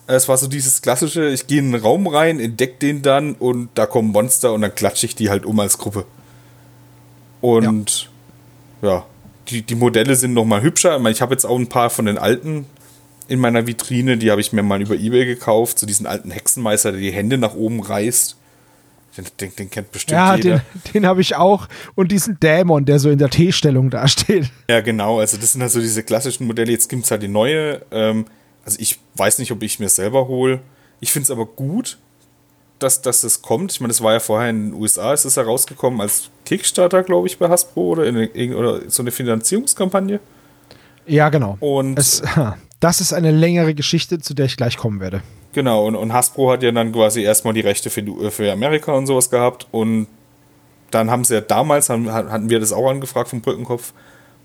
Es 0.06 0.28
war 0.28 0.36
so 0.36 0.46
dieses 0.46 0.82
klassische, 0.82 1.28
ich 1.30 1.46
gehe 1.48 1.58
in 1.58 1.74
einen 1.74 1.82
Raum 1.82 2.06
rein, 2.06 2.38
entdeck 2.38 2.78
den 2.78 3.02
dann 3.02 3.34
und 3.34 3.70
da 3.74 3.86
kommen 3.86 4.12
Monster 4.12 4.52
und 4.52 4.60
dann 4.60 4.74
klatsche 4.74 5.06
ich 5.06 5.16
die 5.16 5.30
halt 5.30 5.44
um 5.44 5.58
als 5.58 5.78
Gruppe. 5.78 6.06
Und 7.54 8.10
ja, 8.82 9.04
die, 9.48 9.62
die 9.62 9.74
Modelle 9.74 10.16
sind 10.16 10.34
noch 10.34 10.44
mal 10.44 10.62
hübscher. 10.62 10.96
Ich, 10.96 11.02
meine, 11.02 11.14
ich 11.14 11.22
habe 11.22 11.32
jetzt 11.32 11.44
auch 11.44 11.58
ein 11.58 11.68
paar 11.68 11.90
von 11.90 12.06
den 12.06 12.18
alten 12.18 12.66
in 13.28 13.40
meiner 13.40 13.66
Vitrine, 13.66 14.16
die 14.18 14.30
habe 14.30 14.40
ich 14.40 14.52
mir 14.52 14.62
mal 14.62 14.80
über 14.80 14.94
Ebay 14.94 15.24
gekauft. 15.26 15.78
So 15.78 15.86
diesen 15.86 16.06
alten 16.06 16.30
Hexenmeister, 16.30 16.92
der 16.92 17.00
die 17.00 17.12
Hände 17.12 17.38
nach 17.38 17.54
oben 17.54 17.80
reißt. 17.80 18.36
Den, 19.16 19.24
den, 19.40 19.56
den 19.56 19.70
kennt 19.70 19.92
bestimmt 19.92 20.12
Ja, 20.12 20.36
jeder. 20.36 20.62
den, 20.84 20.92
den 20.92 21.06
habe 21.06 21.20
ich 21.20 21.36
auch. 21.36 21.68
Und 21.94 22.12
diesen 22.12 22.38
Dämon, 22.38 22.84
der 22.84 22.98
so 22.98 23.10
in 23.10 23.18
der 23.18 23.30
T-Stellung 23.30 23.90
da 23.90 24.06
steht. 24.08 24.50
Ja, 24.68 24.80
genau. 24.80 25.20
Also 25.20 25.38
das 25.38 25.52
sind 25.52 25.62
also 25.62 25.80
diese 25.80 26.02
klassischen 26.02 26.46
Modelle. 26.46 26.70
Jetzt 26.70 26.88
gibt 26.88 27.04
es 27.04 27.10
halt 27.10 27.22
die 27.22 27.28
neue. 27.28 27.82
Ähm, 27.90 28.26
also 28.64 28.78
ich 28.80 28.98
weiß 29.14 29.38
nicht, 29.38 29.52
ob 29.52 29.62
ich 29.62 29.78
mir 29.80 29.88
selber 29.88 30.28
hole. 30.28 30.60
Ich 31.00 31.12
finde 31.12 31.24
es 31.24 31.30
aber 31.30 31.46
gut, 31.46 31.98
dass, 32.78 33.00
dass 33.02 33.22
das 33.22 33.42
kommt. 33.42 33.72
Ich 33.72 33.80
meine, 33.80 33.88
das 33.88 34.02
war 34.02 34.12
ja 34.12 34.20
vorher 34.20 34.50
in 34.50 34.70
den 34.70 34.80
USA, 34.80 35.12
ist 35.12 35.24
es 35.24 35.36
herausgekommen 35.36 36.00
als 36.00 36.30
Kickstarter, 36.44 37.02
glaube 37.02 37.26
ich, 37.26 37.38
bei 37.38 37.48
Hasbro 37.48 37.90
oder, 37.90 38.06
in, 38.06 38.54
oder 38.54 38.80
so 38.88 39.02
eine 39.02 39.10
Finanzierungskampagne. 39.10 40.20
Ja, 41.06 41.28
genau. 41.28 41.56
Und 41.60 41.98
Es, 41.98 42.22
das 42.80 43.00
ist 43.00 43.12
eine 43.12 43.30
längere 43.30 43.74
Geschichte, 43.74 44.18
zu 44.18 44.34
der 44.34 44.46
ich 44.46 44.56
gleich 44.56 44.76
kommen 44.76 45.00
werde. 45.00 45.22
Genau, 45.52 45.86
und, 45.86 45.96
und 45.96 46.12
Hasbro 46.12 46.52
hat 46.52 46.62
ja 46.62 46.70
dann 46.70 46.92
quasi 46.92 47.22
erstmal 47.22 47.54
die 47.54 47.60
Rechte 47.60 47.88
für, 47.88 48.30
für 48.30 48.52
Amerika 48.52 48.92
und 48.92 49.06
sowas 49.06 49.30
gehabt. 49.30 49.66
Und 49.70 50.06
dann 50.90 51.10
haben 51.10 51.24
sie 51.24 51.34
ja 51.34 51.40
damals, 51.40 51.88
haben, 51.88 52.12
hatten 52.12 52.50
wir 52.50 52.60
das 52.60 52.72
auch 52.72 52.90
angefragt 52.90 53.30
vom 53.30 53.40
Brückenkopf. 53.40 53.94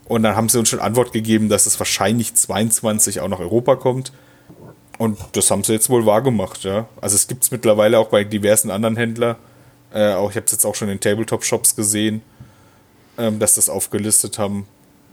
Und 0.06 0.24
dann 0.24 0.36
haben 0.36 0.50
sie 0.50 0.58
uns 0.58 0.70
schon 0.70 0.80
Antwort 0.80 1.12
gegeben, 1.12 1.50
dass 1.50 1.66
es 1.66 1.80
wahrscheinlich 1.80 2.34
22 2.34 3.20
auch 3.20 3.28
nach 3.28 3.40
Europa 3.40 3.76
kommt. 3.76 4.12
Und 5.02 5.18
das 5.32 5.50
haben 5.50 5.64
sie 5.64 5.74
jetzt 5.74 5.90
wohl 5.90 6.06
wahrgemacht, 6.06 6.64
ja. 6.64 6.86
Also 7.02 7.16
es 7.16 7.28
gibt 7.28 7.42
es 7.42 7.50
mittlerweile 7.50 7.98
auch 7.98 8.10
bei 8.10 8.24
diversen 8.24 8.70
anderen 8.70 8.96
Händlern. 8.96 9.36
Äh, 9.92 10.14
auch, 10.14 10.30
ich 10.30 10.36
habe 10.36 10.46
es 10.46 10.52
jetzt 10.52 10.64
auch 10.64 10.76
schon 10.76 10.90
in 10.90 11.00
Tabletop-Shops 11.00 11.76
gesehen, 11.76 12.22
ähm, 13.18 13.40
dass 13.40 13.56
das 13.56 13.68
aufgelistet 13.68 14.38
haben. 14.38 14.68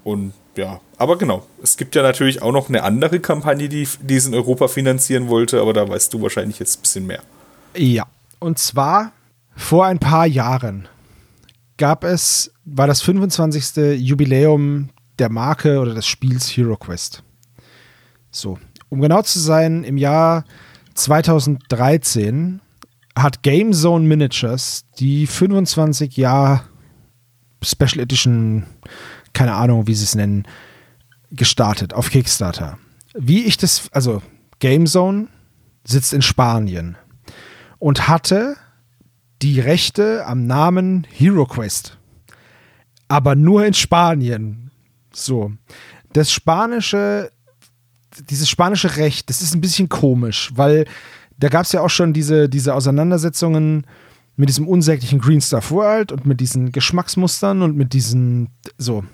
Und 0.04 0.34
ja, 0.56 0.82
aber 0.98 1.16
genau. 1.16 1.46
Es 1.62 1.78
gibt 1.78 1.94
ja 1.94 2.02
natürlich 2.02 2.42
auch 2.42 2.52
noch 2.52 2.68
eine 2.68 2.82
andere 2.82 3.18
Kampagne, 3.18 3.70
die 3.70 3.88
diesen 4.02 4.34
Europa 4.34 4.68
finanzieren 4.68 5.28
wollte, 5.28 5.58
aber 5.58 5.72
da 5.72 5.88
weißt 5.88 6.12
du 6.12 6.20
wahrscheinlich 6.20 6.58
jetzt 6.58 6.78
ein 6.78 6.82
bisschen 6.82 7.06
mehr. 7.06 7.22
Ja. 7.74 8.06
Und 8.40 8.58
zwar 8.58 9.12
vor 9.56 9.86
ein 9.86 9.98
paar 9.98 10.26
Jahren 10.26 10.86
gab 11.78 12.04
es, 12.04 12.52
war 12.66 12.88
das 12.88 13.00
25. 13.00 13.98
Jubiläum 14.06 14.90
der 15.18 15.30
Marke 15.30 15.78
oder 15.78 15.94
des 15.94 16.06
Spiels 16.06 16.54
Hero 16.54 16.76
Quest. 16.76 17.22
So, 18.30 18.58
um 18.88 19.00
genau 19.00 19.22
zu 19.22 19.38
sein, 19.38 19.84
im 19.84 19.96
Jahr 19.96 20.44
2013 20.94 22.60
hat 23.16 23.42
Game 23.42 23.72
Zone 23.72 24.06
Miniatures 24.06 24.84
die 24.98 25.26
25 25.26 26.16
Jahr 26.16 26.64
Special 27.62 28.00
Edition, 28.00 28.64
keine 29.32 29.54
Ahnung, 29.54 29.86
wie 29.86 29.94
sie 29.94 30.04
es 30.04 30.14
nennen, 30.14 30.46
gestartet 31.30 31.94
auf 31.94 32.10
Kickstarter. 32.10 32.78
Wie 33.14 33.44
ich 33.44 33.56
das, 33.56 33.88
also 33.92 34.22
Game 34.60 34.86
Zone 34.86 35.28
sitzt 35.84 36.12
in 36.12 36.22
Spanien 36.22 36.96
und 37.78 38.08
hatte 38.08 38.56
die 39.42 39.60
Rechte 39.60 40.26
am 40.26 40.46
Namen 40.46 41.06
Hero 41.10 41.46
Quest. 41.46 41.98
Aber 43.08 43.34
nur 43.34 43.64
in 43.64 43.74
Spanien. 43.74 44.70
So. 45.12 45.52
Das 46.12 46.30
spanische, 46.32 47.30
dieses 48.30 48.48
spanische 48.48 48.96
Recht, 48.96 49.28
das 49.30 49.42
ist 49.42 49.54
ein 49.54 49.60
bisschen 49.60 49.88
komisch, 49.88 50.50
weil 50.54 50.86
da 51.38 51.48
gab 51.48 51.64
es 51.64 51.72
ja 51.72 51.80
auch 51.80 51.90
schon 51.90 52.12
diese, 52.12 52.48
diese 52.48 52.74
Auseinandersetzungen 52.74 53.86
mit 54.36 54.48
diesem 54.48 54.68
unsäglichen 54.68 55.20
Green 55.20 55.40
Stuff 55.40 55.70
World 55.70 56.12
und 56.12 56.26
mit 56.26 56.40
diesen 56.40 56.72
Geschmacksmustern 56.72 57.62
und 57.62 57.76
mit 57.76 57.92
diesen, 57.92 58.50
so. 58.76 59.04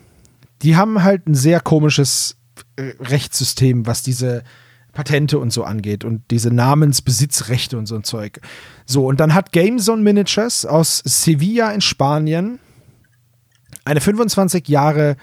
Die 0.62 0.76
haben 0.76 1.02
halt 1.02 1.26
ein 1.26 1.34
sehr 1.34 1.60
komisches 1.60 2.36
äh, 2.76 2.92
Rechtssystem, 3.00 3.86
was 3.86 4.02
diese 4.02 4.44
Patente 4.92 5.38
und 5.38 5.52
so 5.52 5.64
angeht 5.64 6.04
und 6.04 6.22
diese 6.30 6.50
Namensbesitzrechte 6.50 7.76
und 7.76 7.86
so 7.86 7.96
ein 7.96 8.04
Zeug. 8.04 8.40
So, 8.86 9.06
und 9.06 9.20
dann 9.20 9.34
hat 9.34 9.52
GameZone 9.52 10.02
Miniatures 10.02 10.64
aus 10.64 11.02
Sevilla 11.04 11.72
in 11.72 11.80
Spanien 11.80 12.60
eine 13.84 14.00
25 14.00 14.68
Jahre 14.68 15.16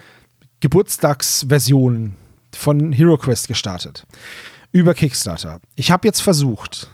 Geburtstagsversion 0.60 2.16
von 2.56 2.92
Hero 2.92 3.18
Quest 3.18 3.48
gestartet. 3.48 4.06
Über 4.72 4.94
Kickstarter. 4.94 5.60
Ich 5.76 5.92
habe 5.92 6.08
jetzt 6.08 6.22
versucht, 6.22 6.90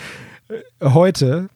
heute 0.82 1.48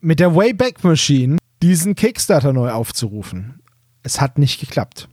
mit 0.00 0.20
der 0.20 0.34
Wayback 0.34 0.82
Machine 0.84 1.38
diesen 1.62 1.94
Kickstarter 1.94 2.52
neu 2.52 2.70
aufzurufen. 2.70 3.60
Es 4.02 4.20
hat 4.20 4.38
nicht 4.38 4.60
geklappt. 4.60 5.08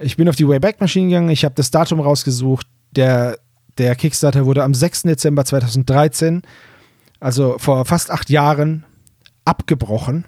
Ich 0.00 0.16
bin 0.16 0.28
auf 0.28 0.36
die 0.36 0.48
Wayback 0.48 0.80
Machine 0.80 1.08
gegangen, 1.08 1.28
ich 1.28 1.44
habe 1.44 1.54
das 1.54 1.70
Datum 1.70 2.00
rausgesucht. 2.00 2.66
Der, 2.92 3.38
der 3.78 3.94
Kickstarter 3.94 4.46
wurde 4.46 4.64
am 4.64 4.74
6. 4.74 5.02
Dezember 5.02 5.44
2013, 5.44 6.42
also 7.20 7.56
vor 7.58 7.84
fast 7.84 8.10
acht 8.10 8.30
Jahren, 8.30 8.84
abgebrochen, 9.44 10.24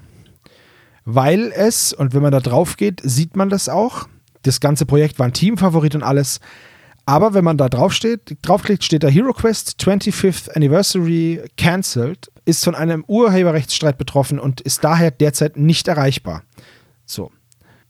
weil 1.05 1.53
es, 1.53 1.93
und 1.93 2.15
wenn 2.15 2.23
man 2.23 2.32
da 2.32 2.41
drauf 2.41 2.77
geht, 2.77 3.01
sieht 3.03 3.36
man 3.36 3.49
das 3.49 3.69
auch. 3.69 4.09
Das 4.44 4.60
ganze 4.60 4.86
Projekt 4.86 5.18
war 5.18 5.26
ein 5.26 5.32
Teamfavorit 5.32 5.94
und 5.94 6.02
alles. 6.02 6.40
Aber 7.06 7.34
wenn 7.34 7.44
man 7.44 7.58
da 7.58 7.68
drauf 7.68 7.92
steht, 7.92 8.38
draufklickt, 8.42 8.84
steht 8.84 9.02
da 9.02 9.08
Hero 9.08 9.32
Quest 9.32 9.82
25th 9.82 10.54
Anniversary 10.54 11.42
cancelled, 11.56 12.30
ist 12.44 12.64
von 12.64 12.74
einem 12.74 13.04
Urheberrechtsstreit 13.06 13.98
betroffen 13.98 14.38
und 14.38 14.60
ist 14.60 14.84
daher 14.84 15.10
derzeit 15.10 15.56
nicht 15.56 15.88
erreichbar. 15.88 16.42
So. 17.04 17.30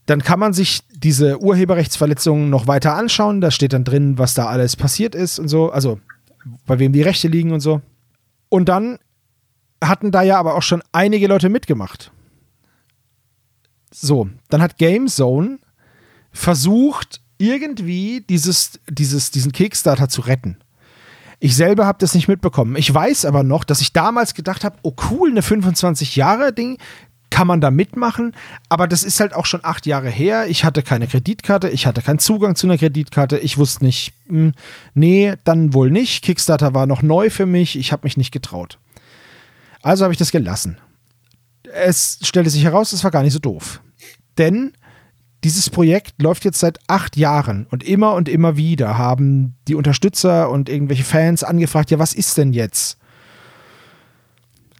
Dann 0.05 0.21
kann 0.21 0.39
man 0.39 0.53
sich 0.53 0.81
diese 0.89 1.41
Urheberrechtsverletzungen 1.41 2.49
noch 2.49 2.67
weiter 2.67 2.95
anschauen. 2.95 3.41
Da 3.41 3.51
steht 3.51 3.73
dann 3.73 3.83
drin, 3.83 4.17
was 4.17 4.33
da 4.33 4.47
alles 4.47 4.75
passiert 4.75 5.15
ist 5.15 5.39
und 5.39 5.47
so. 5.47 5.71
Also, 5.71 5.99
bei 6.65 6.77
wem 6.79 6.93
die 6.93 7.01
Rechte 7.01 7.27
liegen 7.27 7.51
und 7.53 7.61
so. 7.61 7.81
Und 8.49 8.69
dann 8.69 8.99
hatten 9.83 10.11
da 10.11 10.21
ja 10.21 10.37
aber 10.37 10.55
auch 10.55 10.61
schon 10.61 10.83
einige 10.91 11.27
Leute 11.27 11.49
mitgemacht. 11.49 12.11
So, 13.91 14.29
dann 14.49 14.61
hat 14.61 14.77
GameZone 14.77 15.59
versucht, 16.35 17.21
irgendwie 17.37 18.23
dieses, 18.29 18.79
dieses, 18.89 19.31
diesen 19.31 19.51
Kickstarter 19.51 20.09
zu 20.09 20.21
retten. 20.21 20.57
Ich 21.39 21.55
selber 21.55 21.85
habe 21.85 21.97
das 21.99 22.13
nicht 22.13 22.27
mitbekommen. 22.27 22.75
Ich 22.75 22.93
weiß 22.93 23.25
aber 23.25 23.43
noch, 23.43 23.63
dass 23.63 23.81
ich 23.81 23.93
damals 23.93 24.33
gedacht 24.33 24.63
habe, 24.63 24.77
oh 24.83 24.93
cool, 25.09 25.31
eine 25.31 25.41
25 25.41 26.15
Jahre 26.15 26.53
Ding, 26.53 26.77
kann 27.29 27.47
man 27.47 27.59
da 27.59 27.69
mitmachen, 27.71 28.33
aber 28.69 28.87
das 28.87 29.03
ist 29.03 29.19
halt 29.19 29.33
auch 29.33 29.45
schon 29.45 29.59
acht 29.63 29.85
Jahre 29.85 30.09
her. 30.09 30.47
Ich 30.47 30.63
hatte 30.63 30.83
keine 30.83 31.07
Kreditkarte, 31.07 31.67
ich 31.69 31.85
hatte 31.85 32.01
keinen 32.01 32.19
Zugang 32.19 32.55
zu 32.55 32.67
einer 32.67 32.77
Kreditkarte, 32.77 33.37
ich 33.37 33.57
wusste 33.57 33.83
nicht, 33.83 34.13
hm, 34.27 34.53
nee, 34.93 35.33
dann 35.43 35.73
wohl 35.73 35.91
nicht. 35.91 36.23
Kickstarter 36.23 36.73
war 36.73 36.85
noch 36.85 37.01
neu 37.01 37.29
für 37.29 37.45
mich, 37.45 37.77
ich 37.77 37.91
habe 37.91 38.05
mich 38.05 38.15
nicht 38.15 38.31
getraut. 38.31 38.79
Also 39.81 40.03
habe 40.03 40.13
ich 40.13 40.17
das 40.17 40.31
gelassen. 40.31 40.77
Es 41.73 42.19
stellte 42.21 42.49
sich 42.49 42.63
heraus, 42.63 42.93
es 42.93 43.03
war 43.03 43.11
gar 43.11 43.23
nicht 43.23 43.33
so 43.33 43.39
doof. 43.39 43.81
Denn 44.37 44.71
dieses 45.45 45.69
Projekt 45.69 46.19
läuft 46.23 46.43
jetzt 46.43 46.59
seit 46.59 46.79
acht 46.87 47.17
Jahren 47.17 47.67
und 47.69 47.83
immer 47.83 48.15
und 48.15 48.27
immer 48.27 48.57
wieder 48.57 48.97
haben 48.97 49.53
die 49.67 49.75
Unterstützer 49.75 50.49
und 50.49 50.69
irgendwelche 50.69 51.03
Fans 51.03 51.43
angefragt, 51.43 51.91
ja, 51.91 51.99
was 51.99 52.15
ist 52.15 52.35
denn 52.39 52.51
jetzt? 52.51 52.97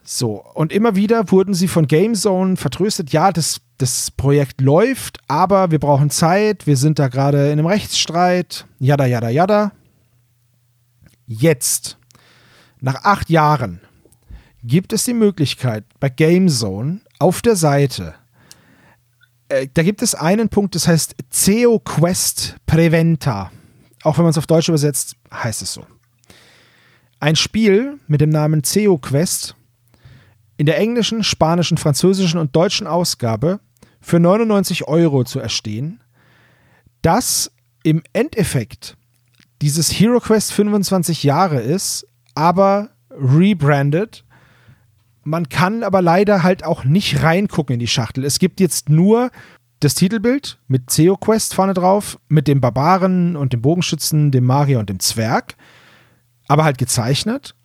So, 0.03 0.43
und 0.55 0.73
immer 0.73 0.95
wieder 0.95 1.29
wurden 1.29 1.53
sie 1.53 1.67
von 1.67 1.85
GameZone 1.85 2.57
vertröstet, 2.57 3.11
ja, 3.11 3.31
das, 3.31 3.61
das 3.77 4.09
Projekt 4.09 4.59
läuft, 4.59 5.19
aber 5.27 5.69
wir 5.69 5.77
brauchen 5.77 6.09
Zeit, 6.09 6.65
wir 6.65 6.77
sind 6.77 6.97
da 6.97 7.09
gerade 7.09 7.45
in 7.51 7.59
einem 7.59 7.67
Rechtsstreit, 7.67 8.65
jada, 8.79 9.05
jada, 9.05 9.29
jada. 9.29 9.71
Jetzt, 11.27 11.99
nach 12.81 13.03
acht 13.03 13.29
Jahren, 13.29 13.81
gibt 14.63 14.93
es 14.93 15.03
die 15.03 15.13
Möglichkeit 15.13 15.83
bei 15.99 16.09
GameZone 16.09 17.01
auf 17.19 17.43
der 17.43 17.55
Seite, 17.55 18.15
äh, 19.49 19.67
da 19.73 19.83
gibt 19.83 20.01
es 20.01 20.15
einen 20.15 20.49
Punkt, 20.49 20.75
das 20.75 20.87
heißt 20.87 21.15
CEO 21.29 21.79
Quest 21.79 22.55
Preventa. 22.65 23.51
Auch 24.03 24.17
wenn 24.17 24.23
man 24.23 24.31
es 24.31 24.37
auf 24.37 24.47
Deutsch 24.47 24.69
übersetzt, 24.69 25.15
heißt 25.33 25.61
es 25.61 25.73
so. 25.73 25.85
Ein 27.19 27.35
Spiel 27.35 27.99
mit 28.07 28.21
dem 28.21 28.29
Namen 28.29 28.63
CEO 28.63 28.97
Quest 28.97 29.55
in 30.57 30.65
der 30.65 30.77
englischen, 30.77 31.23
spanischen, 31.23 31.77
französischen 31.77 32.39
und 32.39 32.55
deutschen 32.55 32.87
Ausgabe 32.87 33.59
für 34.01 34.19
99 34.19 34.87
Euro 34.87 35.23
zu 35.23 35.39
erstehen, 35.39 36.01
das 37.01 37.51
im 37.83 38.03
Endeffekt 38.13 38.97
dieses 39.61 39.91
Hero 39.91 40.19
Quest 40.19 40.53
25 40.53 41.23
Jahre 41.23 41.61
ist, 41.61 42.05
aber 42.33 42.89
rebranded. 43.09 44.24
Man 45.27 45.49
kann 45.49 45.83
aber 45.83 46.03
leider 46.03 46.43
halt 46.43 46.63
auch 46.63 46.83
nicht 46.83 47.23
reingucken 47.23 47.73
in 47.73 47.79
die 47.79 47.87
Schachtel. 47.87 48.23
Es 48.23 48.37
gibt 48.37 48.59
jetzt 48.59 48.89
nur 48.89 49.31
das 49.79 49.95
Titelbild 49.95 50.59
mit 50.67 50.91
CEO 50.91 51.17
Quest 51.17 51.55
vorne 51.55 51.73
drauf, 51.73 52.19
mit 52.27 52.47
dem 52.47 52.61
Barbaren 52.61 53.35
und 53.35 53.51
dem 53.51 53.63
Bogenschützen, 53.63 54.29
dem 54.29 54.45
Magier 54.45 54.77
und 54.77 54.87
dem 54.87 54.99
Zwerg, 54.99 55.55
aber 56.47 56.63
halt 56.63 56.77
gezeichnet. 56.77 57.55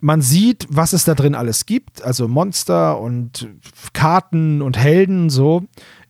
Man 0.00 0.20
sieht, 0.20 0.66
was 0.68 0.92
es 0.92 1.04
da 1.04 1.14
drin 1.14 1.36
alles 1.36 1.64
gibt, 1.64 2.02
also 2.02 2.26
Monster 2.26 3.00
und 3.00 3.46
Karten 3.92 4.60
und 4.60 4.76
Helden, 4.76 5.30
so. 5.30 5.62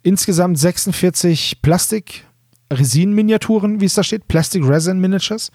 Insgesamt 0.03 0.59
46 0.59 1.61
Plastik-Resin-Miniaturen, 1.61 3.83
wie 3.83 3.85
es 3.85 3.93
da 3.95 4.03
steht, 4.03 4.29
Plastic 4.29 4.67
Resin 4.67 4.99
Miniatures. 4.99 5.53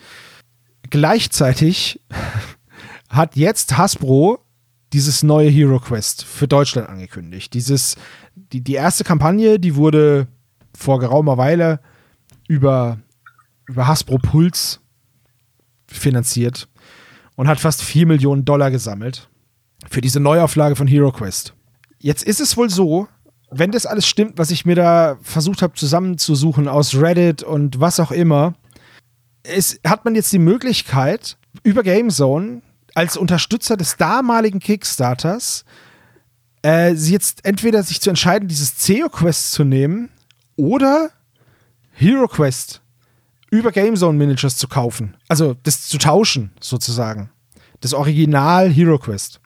Gleichzeitig 0.92 2.00
hat 3.10 3.36
jetzt 3.36 3.76
Hasbro 3.76 4.46
dieses 4.94 5.24
neue 5.24 5.50
Hero 5.50 5.80
Quest 5.80 6.24
für 6.24 6.48
Deutschland 6.48 6.90
angekündigt. 6.90 7.54
Dieses, 7.54 7.96
die, 8.36 8.62
die 8.62 8.74
erste 8.74 9.04
Kampagne, 9.04 9.60
die 9.60 9.76
wurde 9.76 10.28
vor 10.76 11.00
geraumer 11.00 11.38
Weile 11.38 11.80
über, 12.48 13.00
über 13.68 13.88
Hasbro 13.88 14.18
Puls 14.18 14.82
finanziert 15.88 16.68
und 17.36 17.48
hat 17.48 17.60
fast 17.60 17.82
4 17.84 18.08
Millionen 18.08 18.46
Dollar 18.46 18.72
gesammelt 18.72 19.30
für 19.90 20.02
diese 20.02 20.20
Neuauflage 20.20 20.76
von 20.76 20.88
Hero 20.88 21.12
Quest. 21.12 21.54
Jetzt 22.00 22.24
ist 22.24 22.40
es 22.40 22.58
wohl 22.58 22.70
so, 22.70 23.08
wenn 23.52 23.72
das 23.72 23.86
alles 23.86 24.08
stimmt, 24.08 24.38
was 24.38 24.52
ich 24.52 24.66
mir 24.66 24.76
da 24.76 25.18
versucht 25.22 25.62
habe 25.62 25.74
zusammenzusuchen 25.74 26.68
aus 26.68 26.96
Reddit 26.96 27.44
und 27.44 27.80
was 27.80 28.00
auch 28.00 28.12
immer, 28.12 28.54
es, 29.44 29.80
hat 29.86 30.06
man 30.06 30.16
jetzt 30.16 30.32
die 30.34 30.40
Möglichkeit, 30.40 31.38
über 31.64 31.84
GameZone 31.84 32.62
als 33.00 33.16
Unterstützer 33.16 33.78
des 33.78 33.96
damaligen 33.96 34.60
Kickstarters 34.60 35.64
äh, 36.66 36.92
jetzt 36.92 37.46
entweder 37.46 37.82
sich 37.82 38.02
zu 38.02 38.10
entscheiden, 38.10 38.50
dieses 38.50 38.76
CEO 38.76 39.08
Quest 39.08 39.54
zu 39.54 39.64
nehmen 39.64 40.10
oder 40.58 41.10
Hero 41.94 42.28
Quest 42.28 42.82
über 43.52 43.72
GameZone 43.72 44.18
Managers 44.18 44.58
zu 44.58 44.68
kaufen. 44.68 45.16
Also 45.30 45.56
das 45.64 45.88
zu 45.88 45.98
tauschen, 45.98 46.52
sozusagen. 46.60 47.30
Das 47.80 47.94
Original 47.94 48.70
Hero 48.70 48.98
Quest. 49.00 49.40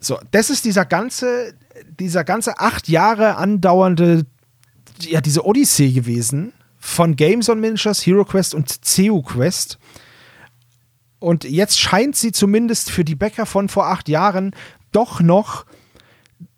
So, 0.00 0.18
das 0.32 0.50
ist 0.50 0.64
dieser 0.64 0.84
ganze, 0.84 1.54
dieser 2.00 2.24
ganze 2.24 2.58
acht 2.58 2.88
Jahre 2.88 3.36
andauernde, 3.36 4.26
ja, 4.98 5.20
diese 5.20 5.46
Odyssee 5.46 5.92
gewesen 5.92 6.52
von 6.80 7.14
GameZone 7.14 7.60
Managers, 7.60 8.04
Hero 8.04 8.24
Quest 8.24 8.52
und 8.52 8.80
CU 8.82 9.22
Quest. 9.22 9.78
Und 11.24 11.44
jetzt 11.44 11.80
scheint 11.80 12.16
sie 12.16 12.32
zumindest 12.32 12.90
für 12.90 13.02
die 13.02 13.14
Bäcker 13.14 13.46
von 13.46 13.70
vor 13.70 13.86
acht 13.86 14.10
Jahren 14.10 14.54
doch 14.92 15.22
noch 15.22 15.64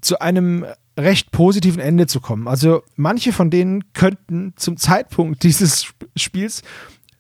zu 0.01 0.19
einem 0.19 0.67
recht 0.99 1.31
positiven 1.31 1.81
Ende 1.81 2.09
zu 2.09 2.21
kommen. 2.21 2.49
Also 2.49 2.83
manche 2.97 3.33
von 3.33 3.49
denen 3.49 3.93
könnten 3.93 4.55
zum 4.57 4.77
Zeitpunkt 4.77 5.45
dieses 5.45 5.95
Spiels 6.17 6.63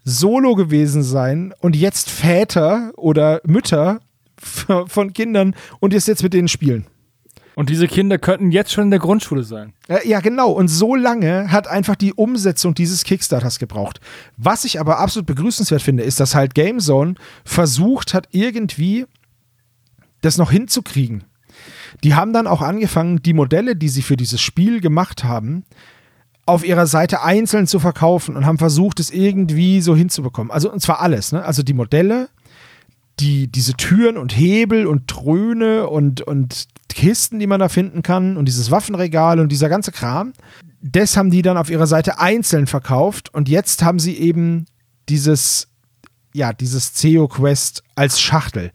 solo 0.02 0.56
gewesen 0.56 1.04
sein 1.04 1.54
und 1.60 1.76
jetzt 1.76 2.10
Väter 2.10 2.90
oder 2.96 3.40
Mütter 3.44 4.00
von 4.86 5.12
Kindern 5.12 5.54
und 5.78 5.92
jetzt 5.92 6.22
mit 6.24 6.34
denen 6.34 6.48
spielen. 6.48 6.86
Und 7.58 7.70
diese 7.70 7.88
Kinder 7.88 8.18
könnten 8.18 8.50
jetzt 8.50 8.70
schon 8.70 8.84
in 8.84 8.90
der 8.90 9.00
Grundschule 9.00 9.42
sein. 9.42 9.72
Ja, 10.04 10.20
genau. 10.20 10.50
Und 10.52 10.68
so 10.68 10.94
lange 10.94 11.50
hat 11.50 11.66
einfach 11.66 11.96
die 11.96 12.12
Umsetzung 12.12 12.74
dieses 12.74 13.02
Kickstarters 13.02 13.58
gebraucht. 13.58 13.98
Was 14.36 14.66
ich 14.66 14.78
aber 14.78 14.98
absolut 14.98 15.26
begrüßenswert 15.26 15.80
finde, 15.80 16.02
ist, 16.02 16.20
dass 16.20 16.34
halt 16.34 16.54
GameZone 16.54 17.14
versucht 17.46 18.12
hat, 18.12 18.28
irgendwie 18.30 19.06
das 20.20 20.36
noch 20.36 20.50
hinzukriegen. 20.50 21.24
Die 22.04 22.14
haben 22.14 22.34
dann 22.34 22.46
auch 22.46 22.60
angefangen, 22.60 23.22
die 23.22 23.32
Modelle, 23.32 23.74
die 23.74 23.88
sie 23.88 24.02
für 24.02 24.18
dieses 24.18 24.42
Spiel 24.42 24.82
gemacht 24.82 25.24
haben, 25.24 25.64
auf 26.44 26.62
ihrer 26.62 26.86
Seite 26.86 27.22
einzeln 27.22 27.66
zu 27.66 27.78
verkaufen 27.78 28.36
und 28.36 28.44
haben 28.44 28.58
versucht, 28.58 29.00
es 29.00 29.10
irgendwie 29.10 29.80
so 29.80 29.96
hinzubekommen. 29.96 30.50
Also, 30.50 30.70
und 30.70 30.80
zwar 30.80 31.00
alles, 31.00 31.32
ne? 31.32 31.42
Also 31.42 31.62
die 31.62 31.72
Modelle, 31.72 32.28
die, 33.18 33.48
diese 33.48 33.72
Türen 33.72 34.18
und 34.18 34.36
Hebel 34.36 34.86
und 34.86 35.08
Tröne 35.08 35.88
und, 35.88 36.20
und 36.20 36.68
Kisten, 36.96 37.38
die 37.38 37.46
man 37.46 37.60
da 37.60 37.68
finden 37.68 38.02
kann 38.02 38.38
und 38.38 38.46
dieses 38.46 38.70
Waffenregal 38.70 39.38
und 39.38 39.52
dieser 39.52 39.68
ganze 39.68 39.92
Kram. 39.92 40.32
Das 40.80 41.18
haben 41.18 41.30
die 41.30 41.42
dann 41.42 41.58
auf 41.58 41.68
ihrer 41.68 41.86
Seite 41.86 42.18
einzeln 42.18 42.66
verkauft 42.66 43.32
und 43.34 43.50
jetzt 43.50 43.84
haben 43.84 43.98
sie 43.98 44.16
eben 44.16 44.64
dieses, 45.10 45.68
ja, 46.32 46.54
dieses 46.54 46.94
CEO 46.94 47.28
Quest 47.28 47.82
als 47.96 48.18
Schachtel. 48.18 48.72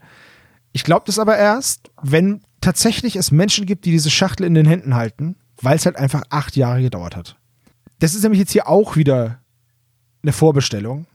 Ich 0.71 0.83
glaube 0.83 1.03
das 1.07 1.17
aber 1.17 1.35
erst, 1.35 1.89
wenn 2.03 2.41
tatsächlich 2.61 3.15
es 3.15 3.31
Menschen 3.31 3.65
gibt, 3.65 3.85
die 3.85 3.91
diese 3.91 4.11
Schachtel 4.11 4.45
in 4.45 4.53
den 4.53 4.67
Händen 4.67 4.93
halten, 4.93 5.35
weil 5.59 5.77
es 5.77 5.87
halt 5.87 5.95
einfach 5.95 6.21
acht 6.29 6.55
Jahre 6.55 6.83
gedauert 6.83 7.15
hat. 7.15 7.37
Das 7.97 8.13
ist 8.13 8.21
nämlich 8.21 8.39
jetzt 8.39 8.51
hier 8.51 8.69
auch 8.69 8.95
wieder 8.97 9.39
eine 10.21 10.31
Vorbestellung. 10.31 11.07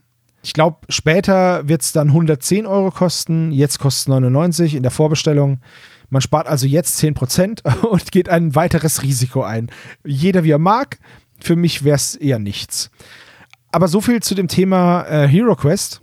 Ich 0.43 0.51
glaube, 0.51 0.79
später 0.89 1.69
wird 1.69 1.83
es 1.83 1.93
dann 1.93 2.09
110 2.09 2.65
Euro 2.65 2.91
kosten, 2.91 3.53
jetzt 3.53 3.79
kostet 3.79 4.01
es 4.01 4.07
99 4.09 4.75
in 4.75 4.83
der 4.83 4.91
Vorbestellung. 4.91 5.61
Man 6.09 6.21
spart 6.21 6.47
also 6.47 6.65
jetzt 6.65 6.99
10% 7.01 7.81
und 7.87 8.11
geht 8.11 8.29
ein 8.29 8.55
weiteres 8.55 9.03
Risiko 9.03 9.43
ein. 9.43 9.69
Jeder 10.05 10.43
wie 10.43 10.51
er 10.51 10.59
mag, 10.59 10.99
für 11.39 11.55
mich 11.55 11.83
wäre 11.83 11.95
es 11.95 12.15
eher 12.15 12.39
nichts. 12.39 12.89
Aber 13.71 13.87
so 13.87 14.01
viel 14.01 14.21
zu 14.21 14.33
dem 14.33 14.47
Thema 14.47 15.03
äh, 15.03 15.27
Hero 15.27 15.55
Quest. 15.55 16.01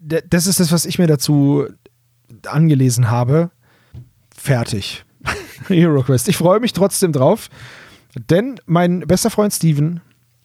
D 0.00 0.22
das 0.28 0.46
ist 0.46 0.60
das, 0.60 0.72
was 0.72 0.86
ich 0.86 0.98
mir 0.98 1.06
dazu 1.06 1.66
angelesen 2.46 3.10
habe 3.10 3.50
fertig. 4.40 5.04
Hero 5.68 6.02
Quest. 6.02 6.28
Ich 6.28 6.36
freue 6.36 6.60
mich 6.60 6.72
trotzdem 6.72 7.12
drauf, 7.12 7.50
denn 8.30 8.58
mein 8.66 9.00
bester 9.00 9.30
Freund 9.30 9.52
Steven, 9.52 10.00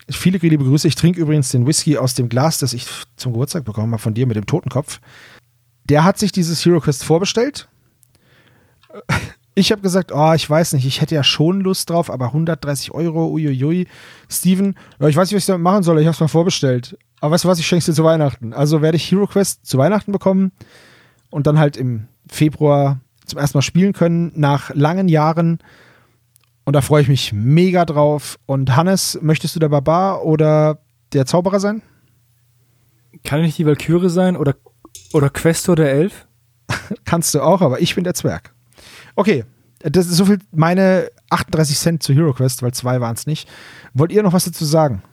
viele 0.09 0.37
liebe 0.37 0.63
Grüße. 0.63 0.87
Ich 0.87 0.95
trinke 0.95 1.19
übrigens 1.19 1.49
den 1.49 1.65
Whisky 1.65 1.97
aus 1.97 2.13
dem 2.13 2.29
Glas, 2.29 2.57
das 2.57 2.73
ich 2.73 2.85
zum 3.15 3.31
Geburtstag 3.31 3.63
bekommen 3.63 3.93
habe 3.93 4.01
von 4.01 4.13
dir 4.13 4.27
mit 4.27 4.35
dem 4.35 4.45
Totenkopf. 4.45 4.99
Der 5.85 6.03
hat 6.03 6.17
sich 6.17 6.31
dieses 6.31 6.63
Hero 6.65 6.79
Quest 6.81 7.03
vorbestellt. 7.03 7.69
Ich 9.57 9.71
habe 9.71 9.81
gesagt, 9.81 10.11
oh, 10.13 10.33
ich 10.33 10.49
weiß 10.49 10.73
nicht, 10.73 10.85
ich 10.85 10.99
hätte 10.99 11.15
ja 11.15 11.23
schon 11.23 11.61
Lust 11.61 11.89
drauf, 11.89 12.11
aber 12.11 12.27
130 12.27 12.91
Euro, 12.91 13.27
uiuiui. 13.29 13.87
Steven, 14.29 14.75
ich 14.99 15.15
weiß 15.15 15.29
nicht, 15.29 15.35
was 15.35 15.43
ich 15.43 15.45
damit 15.45 15.63
machen 15.63 15.81
soll, 15.81 15.99
ich 15.99 16.05
habe 16.05 16.13
es 16.13 16.19
mal 16.19 16.27
vorbestellt. 16.27 16.97
Aber 17.21 17.33
weißt 17.33 17.45
du 17.45 17.47
was, 17.47 17.59
ich 17.59 17.65
schenke 17.65 17.79
es 17.79 17.85
dir 17.85 17.93
zu 17.93 18.03
Weihnachten. 18.03 18.53
Also 18.53 18.81
werde 18.81 18.97
ich 18.97 19.09
Hero 19.09 19.27
Quest 19.27 19.65
zu 19.65 19.77
Weihnachten 19.77 20.11
bekommen 20.11 20.51
und 21.29 21.47
dann 21.47 21.57
halt 21.57 21.77
im 21.77 22.07
Februar 22.27 22.99
zum 23.25 23.39
ersten 23.39 23.57
Mal 23.57 23.61
spielen 23.61 23.93
können 23.93 24.31
nach 24.35 24.73
langen 24.73 25.07
Jahren. 25.07 25.59
Und 26.65 26.73
da 26.73 26.81
freue 26.81 27.03
ich 27.03 27.07
mich 27.07 27.31
mega 27.31 27.85
drauf. 27.85 28.37
Und 28.45 28.75
Hannes, 28.75 29.19
möchtest 29.21 29.55
du 29.55 29.59
der 29.59 29.69
Barbar 29.69 30.25
oder 30.25 30.79
der 31.13 31.25
Zauberer 31.25 31.59
sein? 31.59 31.81
Kann 33.23 33.39
ich 33.39 33.45
nicht 33.45 33.57
die 33.57 33.65
Valkyrie 33.65 34.09
sein 34.09 34.35
oder, 34.35 34.55
oder 35.13 35.29
Questor 35.29 35.75
der 35.75 35.91
Elf? 35.91 36.27
Kannst 37.05 37.33
du 37.33 37.41
auch, 37.41 37.61
aber 37.61 37.81
ich 37.81 37.95
bin 37.95 38.03
der 38.03 38.15
Zwerg. 38.15 38.54
Okay, 39.15 39.45
das 39.79 40.07
ist 40.07 40.17
so 40.17 40.25
viel 40.25 40.39
meine 40.51 41.09
38 41.29 41.77
Cent 41.77 42.03
zu 42.03 42.13
Hero 42.13 42.33
Quest, 42.33 42.63
weil 42.63 42.73
zwei 42.73 42.99
waren 43.01 43.15
es 43.15 43.27
nicht. 43.27 43.47
Wollt 43.93 44.11
ihr 44.11 44.23
noch 44.23 44.33
was 44.33 44.45
dazu 44.45 44.65
sagen? 44.65 45.03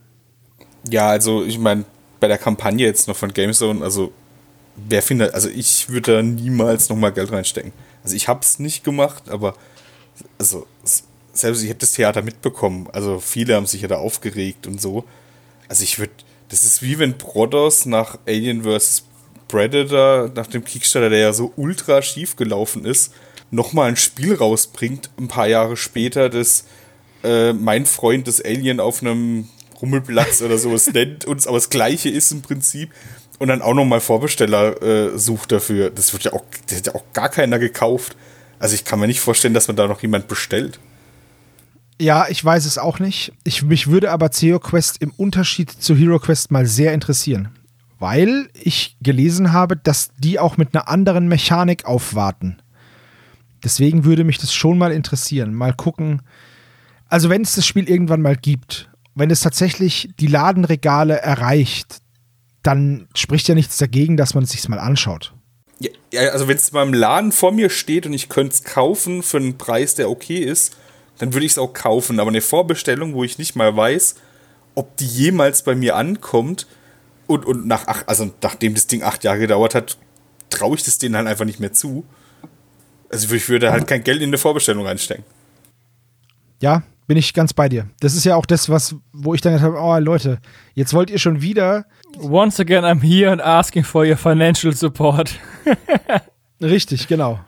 Ja, 0.90 1.08
also 1.08 1.44
ich 1.44 1.58
meine, 1.58 1.84
bei 2.20 2.28
der 2.28 2.38
Kampagne 2.38 2.86
jetzt 2.86 3.08
noch 3.08 3.16
von 3.16 3.32
GameZone, 3.32 3.82
also 3.82 4.12
wer 4.76 5.02
findet, 5.02 5.34
also 5.34 5.48
ich 5.48 5.88
würde 5.88 6.16
da 6.16 6.22
niemals 6.22 6.88
nochmal 6.88 7.12
Geld 7.12 7.30
reinstecken. 7.30 7.72
Also 8.02 8.16
ich 8.16 8.28
habe 8.28 8.40
es 8.42 8.58
nicht 8.58 8.84
gemacht, 8.84 9.28
aber 9.28 9.54
also 10.38 10.66
selbst 11.32 11.62
ich 11.62 11.68
habe 11.68 11.78
das 11.78 11.92
Theater 11.92 12.22
mitbekommen. 12.22 12.88
Also 12.92 13.20
viele 13.20 13.54
haben 13.54 13.66
sich 13.66 13.82
ja 13.82 13.88
da 13.88 13.96
aufgeregt 13.96 14.66
und 14.66 14.80
so. 14.80 15.04
Also 15.68 15.84
ich 15.84 15.98
würde, 15.98 16.12
das 16.48 16.64
ist 16.64 16.82
wie 16.82 16.98
wenn 16.98 17.16
Prodos 17.16 17.86
nach 17.86 18.18
Alien 18.26 18.64
vs. 18.64 19.04
Predator, 19.48 20.30
nach 20.34 20.46
dem 20.46 20.64
Kickstarter, 20.64 21.10
der 21.10 21.18
ja 21.18 21.32
so 21.32 21.52
ultra 21.56 22.00
schief 22.02 22.36
gelaufen 22.36 22.84
ist, 22.84 23.12
nochmal 23.52 23.90
ein 23.90 23.96
Spiel 23.96 24.34
rausbringt, 24.34 25.10
ein 25.18 25.28
paar 25.28 25.46
Jahre 25.46 25.76
später, 25.76 26.28
das 26.28 26.64
äh, 27.22 27.52
mein 27.52 27.86
Freund 27.86 28.26
das 28.26 28.44
Alien 28.44 28.80
auf 28.80 29.02
einem 29.02 29.48
Rummelplatz 29.80 30.42
oder 30.42 30.58
sowas 30.58 30.86
nennt 30.92 31.24
und 31.24 31.46
aber 31.46 31.58
das 31.58 31.70
gleiche 31.70 32.08
ist 32.08 32.32
im 32.32 32.42
Prinzip 32.42 32.90
und 33.38 33.48
dann 33.48 33.62
auch 33.62 33.74
nochmal 33.74 34.00
Vorbesteller 34.00 34.82
äh, 34.82 35.18
sucht 35.18 35.52
dafür. 35.52 35.90
Das 35.90 36.12
wird 36.12 36.24
ja 36.24 36.32
auch, 36.32 36.44
das 36.66 36.78
hat 36.78 36.86
ja 36.86 36.94
auch 36.94 37.04
gar 37.12 37.28
keiner 37.28 37.58
gekauft. 37.58 38.16
Also 38.58 38.74
ich 38.74 38.84
kann 38.84 39.00
mir 39.00 39.08
nicht 39.08 39.20
vorstellen, 39.20 39.54
dass 39.54 39.66
man 39.66 39.76
da 39.76 39.86
noch 39.88 40.00
jemand 40.00 40.28
bestellt. 40.28 40.78
Ja, 42.00 42.26
ich 42.28 42.44
weiß 42.44 42.64
es 42.64 42.78
auch 42.78 43.00
nicht. 43.00 43.32
Ich, 43.44 43.62
mich 43.62 43.88
würde 43.88 44.12
aber 44.12 44.30
CEO 44.30 44.60
Quest 44.60 45.02
im 45.02 45.10
Unterschied 45.10 45.70
zu 45.70 45.96
Hero 45.96 46.18
Quest 46.20 46.50
mal 46.50 46.66
sehr 46.66 46.94
interessieren. 46.94 47.48
Weil 47.98 48.48
ich 48.54 48.96
gelesen 49.00 49.52
habe, 49.52 49.76
dass 49.76 50.10
die 50.18 50.38
auch 50.38 50.56
mit 50.56 50.74
einer 50.74 50.88
anderen 50.88 51.26
Mechanik 51.26 51.84
aufwarten. 51.84 52.61
Deswegen 53.64 54.04
würde 54.04 54.24
mich 54.24 54.38
das 54.38 54.52
schon 54.52 54.78
mal 54.78 54.92
interessieren. 54.92 55.54
Mal 55.54 55.74
gucken. 55.74 56.22
Also, 57.08 57.28
wenn 57.28 57.42
es 57.42 57.54
das 57.54 57.66
Spiel 57.66 57.88
irgendwann 57.88 58.22
mal 58.22 58.36
gibt, 58.36 58.90
wenn 59.14 59.30
es 59.30 59.40
tatsächlich 59.40 60.10
die 60.18 60.26
Ladenregale 60.26 61.20
erreicht, 61.20 61.98
dann 62.62 63.08
spricht 63.14 63.48
ja 63.48 63.54
nichts 63.54 63.76
dagegen, 63.76 64.16
dass 64.16 64.34
man 64.34 64.44
es 64.44 64.50
sich 64.50 64.68
mal 64.68 64.78
anschaut. 64.78 65.34
Ja, 66.12 66.30
also 66.30 66.46
wenn 66.46 66.56
es 66.56 66.72
mal 66.72 66.86
im 66.86 66.94
Laden 66.94 67.32
vor 67.32 67.52
mir 67.52 67.68
steht 67.68 68.06
und 68.06 68.12
ich 68.12 68.28
könnte 68.28 68.54
es 68.54 68.64
kaufen 68.64 69.22
für 69.22 69.38
einen 69.38 69.58
Preis, 69.58 69.94
der 69.96 70.10
okay 70.10 70.38
ist, 70.38 70.76
dann 71.18 71.32
würde 71.32 71.44
ich 71.44 71.52
es 71.52 71.58
auch 71.58 71.72
kaufen. 71.72 72.20
Aber 72.20 72.30
eine 72.30 72.40
Vorbestellung, 72.40 73.14
wo 73.14 73.24
ich 73.24 73.38
nicht 73.38 73.56
mal 73.56 73.76
weiß, 73.76 74.14
ob 74.74 74.96
die 74.96 75.06
jemals 75.06 75.62
bei 75.62 75.74
mir 75.74 75.96
ankommt 75.96 76.66
und, 77.26 77.44
und 77.44 77.66
nach 77.66 77.84
ach, 77.86 78.04
also 78.06 78.30
nachdem 78.42 78.74
das 78.74 78.86
Ding 78.86 79.02
acht 79.02 79.24
Jahre 79.24 79.40
gedauert 79.40 79.74
hat, 79.74 79.98
traue 80.50 80.76
ich 80.76 80.84
das 80.84 80.98
denen 80.98 81.16
halt 81.16 81.26
einfach 81.26 81.44
nicht 81.44 81.60
mehr 81.60 81.72
zu. 81.72 82.04
Also 83.12 83.34
ich 83.34 83.48
würde 83.48 83.70
halt 83.70 83.86
kein 83.86 84.02
Geld 84.02 84.22
in 84.22 84.30
eine 84.30 84.38
Vorbestellung 84.38 84.86
reinstecken. 84.86 85.24
Ja, 86.60 86.82
bin 87.06 87.16
ich 87.16 87.34
ganz 87.34 87.52
bei 87.52 87.68
dir. 87.68 87.88
Das 88.00 88.14
ist 88.14 88.24
ja 88.24 88.36
auch 88.36 88.46
das, 88.46 88.68
was, 88.68 88.94
wo 89.12 89.34
ich 89.34 89.40
dann 89.40 89.60
habe, 89.60 89.76
oh 89.78 89.98
Leute, 89.98 90.38
jetzt 90.74 90.94
wollt 90.94 91.10
ihr 91.10 91.18
schon 91.18 91.42
wieder. 91.42 91.84
Once 92.18 92.58
again, 92.58 92.84
I'm 92.84 93.02
here 93.02 93.30
and 93.30 93.42
asking 93.42 93.84
for 93.84 94.04
your 94.06 94.16
financial 94.16 94.72
support. 94.74 95.38
Richtig, 96.60 97.08
genau. 97.08 97.40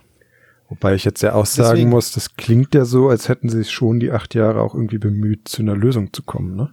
Wobei 0.68 0.94
ich 0.94 1.04
jetzt 1.04 1.22
ja 1.22 1.34
auch 1.34 1.46
sagen 1.46 1.70
Deswegen- 1.70 1.90
muss, 1.90 2.12
das 2.12 2.36
klingt 2.36 2.74
ja 2.74 2.84
so, 2.84 3.08
als 3.08 3.28
hätten 3.28 3.48
sie 3.48 3.58
sich 3.58 3.70
schon 3.70 4.00
die 4.00 4.10
acht 4.10 4.34
Jahre 4.34 4.60
auch 4.60 4.74
irgendwie 4.74 4.98
bemüht, 4.98 5.48
zu 5.48 5.62
einer 5.62 5.76
Lösung 5.76 6.12
zu 6.12 6.22
kommen, 6.22 6.56
ne? 6.56 6.72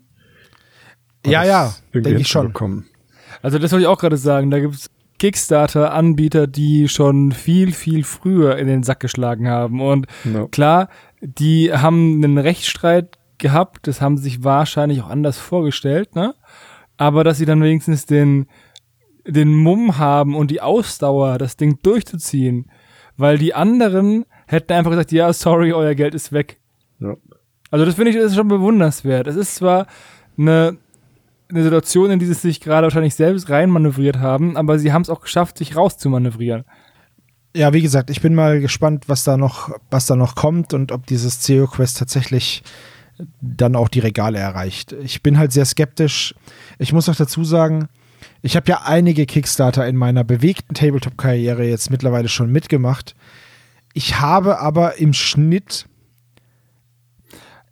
Ja, 1.25 1.43
ja, 1.43 1.75
denke 1.93 2.15
ich 2.15 2.27
schon. 2.27 2.51
Also 3.43 3.59
das 3.59 3.71
wollte 3.71 3.83
ich 3.83 3.87
auch 3.87 3.99
gerade 3.99 4.17
sagen. 4.17 4.49
Da 4.49 4.59
gibt 4.59 4.73
es 4.75 4.89
Kickstarter-Anbieter, 5.21 6.47
die 6.47 6.87
schon 6.87 7.31
viel, 7.31 7.71
viel 7.73 8.03
früher 8.03 8.57
in 8.57 8.67
den 8.67 8.81
Sack 8.83 8.99
geschlagen 8.99 9.47
haben. 9.47 9.79
Und 9.79 10.07
Ja. 10.23 10.47
klar, 10.47 10.89
die 11.21 11.71
haben 11.71 12.23
einen 12.23 12.37
Rechtsstreit 12.39 13.17
gehabt. 13.37 13.87
Das 13.87 14.01
haben 14.01 14.17
sich 14.17 14.43
wahrscheinlich 14.43 15.01
auch 15.01 15.09
anders 15.09 15.37
vorgestellt, 15.37 16.15
ne? 16.15 16.33
Aber 16.97 17.23
dass 17.23 17.37
sie 17.37 17.45
dann 17.45 17.61
wenigstens 17.61 18.05
den, 18.05 18.47
den 19.27 19.53
Mumm 19.53 19.97
haben 19.99 20.35
und 20.35 20.49
die 20.51 20.61
Ausdauer, 20.61 21.37
das 21.37 21.55
Ding 21.55 21.77
durchzuziehen. 21.83 22.71
Weil 23.17 23.37
die 23.37 23.53
anderen 23.53 24.25
hätten 24.47 24.73
einfach 24.73 24.91
gesagt, 24.91 25.11
ja, 25.11 25.31
sorry, 25.33 25.71
euer 25.73 25.93
Geld 25.93 26.15
ist 26.15 26.31
weg. 26.31 26.59
Ja. 26.99 27.15
Also 27.69 27.85
das 27.85 27.95
finde 27.95 28.09
ich 28.11 28.17
das 28.17 28.25
ist 28.31 28.35
schon 28.35 28.47
bewundernswert. 28.47 29.27
Es 29.27 29.35
ist 29.35 29.55
zwar 29.55 29.85
eine, 30.37 30.77
eine 31.51 31.63
Situation, 31.63 32.11
in 32.11 32.19
die 32.19 32.25
sie 32.25 32.33
sich 32.33 32.59
gerade 32.59 32.85
wahrscheinlich 32.85 33.15
selbst 33.15 33.49
reinmanövriert 33.49 34.19
haben, 34.19 34.57
aber 34.57 34.79
sie 34.79 34.93
haben 34.93 35.01
es 35.01 35.09
auch 35.09 35.21
geschafft, 35.21 35.57
sich 35.57 35.75
rauszumanövrieren. 35.75 36.63
Ja, 37.55 37.73
wie 37.73 37.81
gesagt, 37.81 38.09
ich 38.09 38.21
bin 38.21 38.33
mal 38.33 38.61
gespannt, 38.61 39.05
was 39.07 39.23
da 39.23 39.37
noch, 39.37 39.71
was 39.89 40.05
da 40.05 40.15
noch 40.15 40.35
kommt 40.35 40.73
und 40.73 40.91
ob 40.91 41.05
dieses 41.05 41.41
CEO 41.41 41.67
Quest 41.67 41.97
tatsächlich 41.97 42.63
dann 43.41 43.75
auch 43.75 43.89
die 43.89 43.99
Regale 43.99 44.39
erreicht. 44.39 44.93
Ich 45.03 45.21
bin 45.21 45.37
halt 45.37 45.51
sehr 45.51 45.65
skeptisch. 45.65 46.33
Ich 46.79 46.93
muss 46.93 47.09
auch 47.09 47.15
dazu 47.15 47.43
sagen, 47.43 47.89
ich 48.41 48.55
habe 48.55 48.69
ja 48.69 48.81
einige 48.85 49.25
Kickstarter 49.25 49.87
in 49.87 49.95
meiner 49.95 50.23
bewegten 50.23 50.73
Tabletop-Karriere 50.73 51.65
jetzt 51.65 51.91
mittlerweile 51.91 52.29
schon 52.29 52.51
mitgemacht. 52.51 53.15
Ich 53.93 54.19
habe 54.19 54.59
aber 54.59 54.97
im 54.97 55.13
Schnitt, 55.13 55.87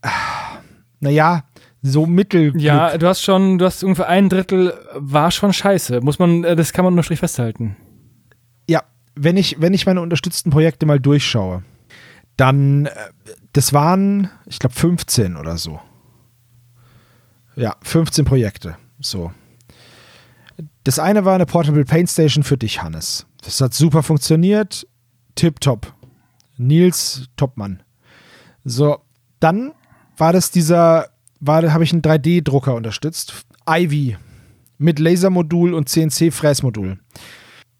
ah, 0.01 0.59
naja, 0.99 1.43
so 1.81 2.05
mittel. 2.05 2.53
Ja, 2.59 2.97
du 2.97 3.07
hast 3.07 3.21
schon, 3.21 3.57
du 3.57 3.65
hast 3.65 3.83
ungefähr 3.83 4.07
ein 4.07 4.29
Drittel 4.29 4.73
war 4.95 5.31
schon 5.31 5.53
scheiße. 5.53 6.01
Muss 6.01 6.19
man, 6.19 6.43
äh, 6.43 6.55
das 6.55 6.73
kann 6.73 6.85
man 6.85 6.93
unterm 6.93 7.03
Strich 7.03 7.19
festhalten. 7.19 7.75
Ja, 8.67 8.83
wenn 9.15 9.37
ich, 9.37 9.61
wenn 9.61 9.73
ich 9.73 9.85
meine 9.85 10.01
unterstützten 10.01 10.49
Projekte 10.49 10.85
mal 10.85 10.99
durchschaue, 10.99 11.63
dann, 12.37 12.85
äh, 12.85 12.91
das 13.53 13.73
waren, 13.73 14.29
ich 14.45 14.59
glaube, 14.59 14.75
15 14.75 15.35
oder 15.35 15.57
so. 15.57 15.79
Ja, 17.55 17.75
15 17.81 18.25
Projekte. 18.25 18.77
So. 18.99 19.31
Das 20.83 20.99
eine 20.99 21.25
war 21.25 21.35
eine 21.35 21.45
Portable 21.45 21.85
Paint 21.85 22.09
Station 22.09 22.43
für 22.43 22.57
dich, 22.57 22.81
Hannes. 22.81 23.25
Das 23.43 23.59
hat 23.61 23.73
super 23.73 24.03
funktioniert. 24.03 24.87
Tipptopp. 25.35 25.93
Nils, 26.57 27.27
Topmann. 27.37 27.83
So, 28.65 28.99
dann 29.39 29.71
war 30.17 30.33
das 30.33 30.51
dieser, 30.51 31.09
habe 31.45 31.83
ich 31.83 31.93
einen 31.93 32.01
3D-Drucker 32.01 32.75
unterstützt. 32.75 33.45
Ivy. 33.67 34.17
Mit 34.77 34.99
Lasermodul 34.99 35.73
und 35.73 35.89
CNC-Fräsmodul. 35.89 36.99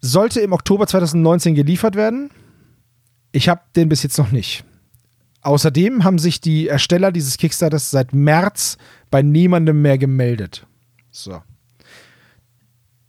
Sollte 0.01 0.41
im 0.41 0.53
Oktober 0.53 0.87
2019 0.87 1.55
geliefert 1.55 1.95
werden. 1.95 2.29
Ich 3.31 3.47
habe 3.49 3.61
den 3.75 3.89
bis 3.89 4.03
jetzt 4.03 4.17
noch 4.17 4.31
nicht. 4.31 4.63
Außerdem 5.41 6.03
haben 6.03 6.19
sich 6.19 6.41
die 6.41 6.67
Ersteller 6.67 7.11
dieses 7.11 7.37
Kickstarters 7.37 7.91
seit 7.91 8.13
März 8.13 8.77
bei 9.09 9.21
niemandem 9.21 9.81
mehr 9.81 9.97
gemeldet. 9.97 10.65
So. 11.11 11.41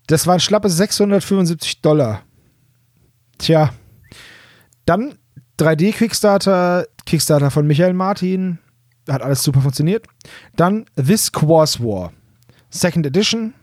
Das 0.07 0.27
waren 0.27 0.41
schlappe 0.41 0.69
675 0.69 1.81
Dollar. 1.81 2.23
Tja. 3.39 3.73
Dann 4.85 5.15
3D-Kickstarter, 5.59 6.87
Kickstarter 7.07 7.51
von 7.51 7.67
Michael 7.67 7.95
Martin. 7.95 8.59
Hat 9.11 9.23
alles 9.23 9.43
super 9.43 9.61
funktioniert. 9.61 10.07
Dann 10.57 10.87
This 10.97 11.33
Quas 11.33 11.81
War. 11.81 12.13
Second 12.71 13.07
Edition. 13.07 13.55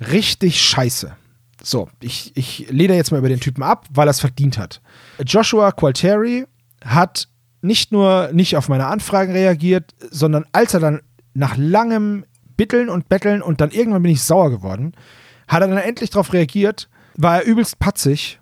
Richtig 0.00 0.60
scheiße. 0.60 1.14
So, 1.62 1.88
ich, 2.00 2.32
ich 2.36 2.66
leder 2.70 2.94
jetzt 2.94 3.12
mal 3.12 3.18
über 3.18 3.28
den 3.28 3.40
Typen 3.40 3.62
ab, 3.62 3.86
weil 3.92 4.08
er 4.08 4.12
es 4.12 4.20
verdient 4.20 4.58
hat. 4.58 4.80
Joshua 5.26 5.72
Qualteri 5.72 6.46
hat 6.84 7.28
nicht 7.62 7.92
nur 7.92 8.30
nicht 8.32 8.56
auf 8.56 8.68
meine 8.68 8.86
Anfragen 8.86 9.32
reagiert, 9.32 9.94
sondern 10.10 10.46
als 10.52 10.72
er 10.72 10.80
dann 10.80 11.00
nach 11.34 11.56
langem 11.56 12.24
Bitteln 12.56 12.88
und 12.88 13.08
Betteln 13.08 13.42
und 13.42 13.60
dann 13.60 13.70
irgendwann 13.70 14.02
bin 14.02 14.12
ich 14.12 14.22
sauer 14.22 14.50
geworden, 14.50 14.92
hat 15.48 15.62
er 15.62 15.68
dann 15.68 15.78
endlich 15.78 16.10
darauf 16.10 16.32
reagiert, 16.32 16.88
war 17.16 17.40
er 17.40 17.46
übelst 17.46 17.78
patzig, 17.78 18.40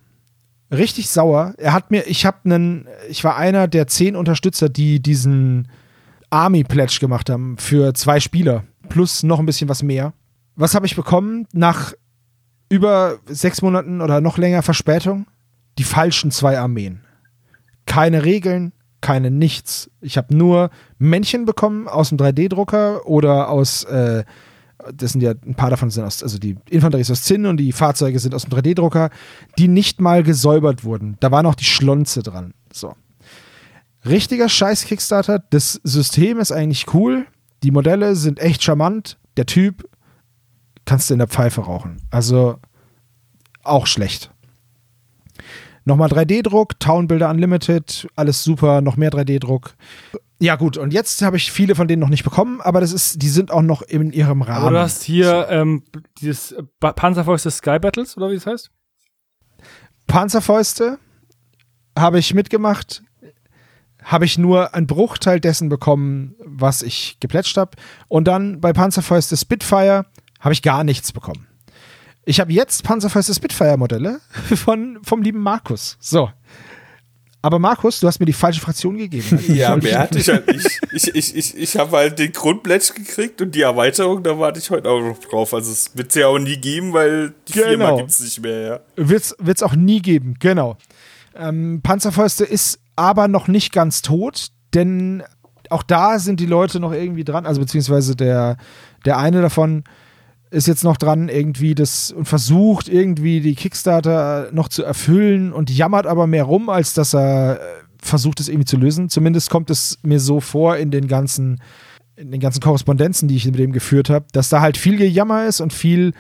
richtig 0.70 1.09
sauer. 1.09 1.55
Er 1.59 1.72
hat 1.72 1.90
mir, 1.90 2.06
ich 2.06 2.26
habe 2.26 2.39
einen, 2.44 2.89
ich 3.09 3.24
war 3.24 3.36
einer 3.36 3.66
der 3.66 3.86
zehn 3.86 4.14
Unterstützer, 4.16 4.68
die 4.68 5.01
diesen 5.01 5.68
Army 6.30 6.64
Pledge 6.64 6.98
gemacht 7.00 7.30
haben 7.30 7.56
für 7.59 7.94
zwei 7.94 8.20
Spieler 8.20 8.64
plus 8.88 9.22
noch 9.22 9.38
ein 9.38 9.46
bisschen 9.46 9.68
was 9.68 9.82
mehr. 9.82 10.12
Was 10.56 10.74
habe 10.74 10.86
ich 10.86 10.96
bekommen 10.96 11.46
nach 11.52 11.92
über 12.68 13.18
sechs 13.26 13.62
Monaten 13.62 14.00
oder 14.00 14.20
noch 14.20 14.38
länger 14.38 14.62
Verspätung? 14.62 15.26
Die 15.78 15.84
falschen 15.84 16.30
zwei 16.30 16.59
Armeen. 16.59 17.00
Keine 17.86 18.24
Regeln, 18.24 18.72
keine 19.00 19.30
nichts. 19.30 19.90
Ich 20.00 20.16
habe 20.16 20.36
nur 20.36 20.70
Männchen 20.98 21.44
bekommen 21.44 21.88
aus 21.88 22.09
dem 22.09 22.18
3D-Drucker 22.18 23.06
oder 23.06 23.48
aus, 23.48 23.84
äh, 23.84 24.24
das 24.92 25.12
sind 25.12 25.20
ja 25.20 25.32
ein 25.46 25.55
paar 25.55 25.70
davon 25.70 25.90
sind 25.90 26.05
aus, 26.05 26.22
also 26.22 26.38
die 26.38 26.56
Infanterie 26.68 27.02
ist 27.02 27.10
aus 27.10 27.22
Zinn 27.22 27.46
und 27.46 27.59
die 27.59 27.72
Fahrzeuge 27.72 28.18
sind 28.18 28.34
aus 28.34 28.44
dem 28.44 28.59
3D-Drucker, 28.59 29.10
die 29.56 29.68
nicht 29.68 30.00
mal 30.00 30.22
gesäubert 30.22 30.84
wurden. 30.84 31.16
Da 31.20 31.30
war 31.30 31.42
noch 31.42 31.55
die 31.55 31.64
Schlonze 31.64 32.22
dran. 32.22 32.52
So. 32.72 32.94
Richtiger 34.05 34.49
Scheiß 34.49 34.85
Kickstarter. 34.85 35.39
Das 35.51 35.81
System 35.85 36.39
ist 36.39 36.53
eigentlich 36.53 36.93
cool. 36.95 37.27
Die 37.62 37.70
Modelle 37.70 38.15
sind 38.16 38.39
echt 38.39 38.62
charmant. 38.62 39.19
Der 39.37 39.47
Typ 39.47 39.89
kannst 40.85 41.11
du 41.11 41.15
in 41.15 41.19
der 41.19 41.29
Pfeife 41.29 41.62
rauchen. 41.62 42.01
Also 42.11 42.59
auch 43.62 43.87
schlecht. 43.87 44.31
Nochmal 45.85 46.11
3D-Druck, 46.11 46.79
Town 46.81 47.07
Builder 47.09 47.31
Unlimited, 47.31 48.09
alles 48.15 48.45
super, 48.45 48.81
noch 48.83 48.97
mehr 48.97 49.11
3D-Druck. 49.11 49.75
Ja, 50.41 50.57
gut, 50.57 50.77
und 50.77 50.93
jetzt 50.93 51.23
habe 51.23 51.37
ich 51.37 51.51
viele 51.51 51.75
von 51.75 51.89
denen 51.89 52.01
noch 52.01 52.11
nicht 52.11 52.25
bekommen, 52.25 52.61
aber 52.61 52.81
das 52.81 52.93
ist, 52.93 53.23
die 53.23 53.29
sind 53.29 53.51
auch 53.51 53.62
noch 53.62 53.83
in 53.83 54.12
ihrem 54.12 54.43
Rahmen. 54.43 54.62
Aber 54.62 54.70
du 54.70 54.79
hast 54.79 55.03
hier 55.03 55.49
ähm, 55.51 55.83
dieses 56.20 56.55
Panzerfäuste 56.79 57.51
Sky 57.51 57.79
Battles, 57.79 58.16
oder 58.16 58.31
wie 58.31 58.35
das 58.35 58.47
heißt? 58.47 58.70
Panzerfäuste 60.07 60.99
habe 61.99 62.19
ich 62.19 62.35
mitgemacht, 62.35 63.03
habe 64.09 64.24
ich 64.24 64.39
nur 64.39 64.74
einen 64.74 64.86
Bruchteil 64.86 65.39
dessen 65.39 65.68
bekommen, 65.68 66.35
was 66.43 66.80
ich 66.82 67.18
geplätscht 67.20 67.59
habe. 67.59 67.72
Und 68.09 68.24
dann 68.26 68.59
bei 68.59 68.72
Panzerfäuste 68.72 69.36
Spitfire 69.36 70.06
habe 70.40 70.55
ich 70.55 70.62
gar 70.62 70.82
nichts 70.82 71.12
bekommen. 71.12 71.47
Ich 72.24 72.40
habe 72.40 72.51
jetzt 72.51 72.85
Panzerfäuste 72.85 73.35
Spitfire-Modelle 73.35 74.20
von, 74.56 74.98
vom 75.02 75.20
lieben 75.22 75.40
Markus. 75.40 75.98
So. 76.01 76.30
Aber 77.43 77.59
Markus, 77.59 78.01
du 78.01 78.06
hast 78.06 78.18
mir 78.18 78.24
die 78.26 78.32
falsche 78.32 78.62
Fraktion 78.62 78.97
gegeben. 78.97 79.39
Ja, 79.48 79.76
mehr 79.76 79.98
hatte 79.98 80.18
ich 80.18 80.28
halt 80.28 80.47
nicht. 80.52 80.80
Ich, 80.90 81.14
ich, 81.14 81.36
ich, 81.36 81.56
ich 81.59 81.76
habe 81.76 81.98
halt 81.98 82.18
den 82.18 82.32
Grundplätsch 82.32 82.94
gekriegt 82.94 83.43
und 83.43 83.55
die 83.55 83.60
Erweiterung, 83.60 84.22
da 84.22 84.39
warte 84.39 84.59
ich 84.59 84.70
heute 84.70 84.89
auch 84.89 85.01
noch 85.01 85.18
drauf. 85.18 85.52
Also 85.52 85.70
es 85.70 85.94
wird 85.94 86.09
es 86.09 86.14
ja 86.14 86.28
auch 86.28 86.39
nie 86.39 86.56
geben, 86.56 86.94
weil 86.94 87.35
die 87.47 87.52
Genau. 87.52 87.66
Firma 87.68 87.97
gibt 87.98 88.10
es 88.10 88.20
nicht 88.20 88.40
mehr, 88.40 88.60
ja. 88.60 88.80
Wird 88.97 89.35
es 89.47 89.62
auch 89.62 89.76
nie 89.76 90.01
geben, 90.01 90.35
genau. 90.40 90.78
Ähm, 91.36 91.80
Panzerfäuste 91.82 92.44
ist 92.44 92.80
aber 92.99 93.29
noch 93.29 93.49
nicht 93.49 93.73
ganz 93.73 94.03
tot, 94.03 94.49
denn 94.75 95.23
auch 95.70 95.83
da 95.83 96.19
sind 96.19 96.41
die 96.41 96.47
Leute 96.47 96.81
noch 96.81 96.93
irgendwie 96.93 97.25
dran, 97.25 97.47
also 97.47 97.61
beziehungsweise 97.61 98.16
der, 98.16 98.57
der 99.05 99.19
eine 99.19 99.41
davon 99.41 99.85
ist 100.51 100.66
jetzt 100.66 100.85
noch 100.85 100.97
dran, 100.97 101.29
irgendwie 101.29 101.75
das 101.75 102.11
und 102.11 102.25
versucht 102.25 102.89
irgendwie 102.89 103.41
die 103.41 103.55
Kickstarter 103.55 104.49
noch 104.53 104.69
zu 104.69 104.83
erfüllen 104.83 105.53
und 105.53 105.70
jammert 105.70 106.07
aber 106.07 106.27
mehr 106.27 106.45
rum, 106.45 106.70
als 106.70 106.95
dass 106.95 107.15
er 107.15 107.61
äh, 107.61 107.65
versucht, 108.01 108.41
es 108.41 108.49
irgendwie 108.49 108.65
zu 108.65 108.79
lösen. 108.79 109.11
Zumindest 109.11 109.51
kommt 109.51 109.70
es 109.70 109.99
mir 110.03 110.20
so 110.20 110.41
vor 110.41 110.77
in 110.77 110.91
den 110.91 111.07
ganzen, 111.07 111.61
in 112.16 112.31
den 112.31 112.41
ganzen 112.41 112.61
Korrespondenzen, 112.61 113.29
die 113.29 113.37
ich 113.37 113.45
mit 113.45 113.59
dem 113.59 113.73
geführt 113.73 114.09
habe, 114.09 114.25
dass 114.33 114.49
da 114.49 114.61
halt 114.61 114.79
viel 114.79 114.97
Gejammer 114.97 115.47
ist 115.47 115.61
und 115.61 115.73
viel 115.73 116.15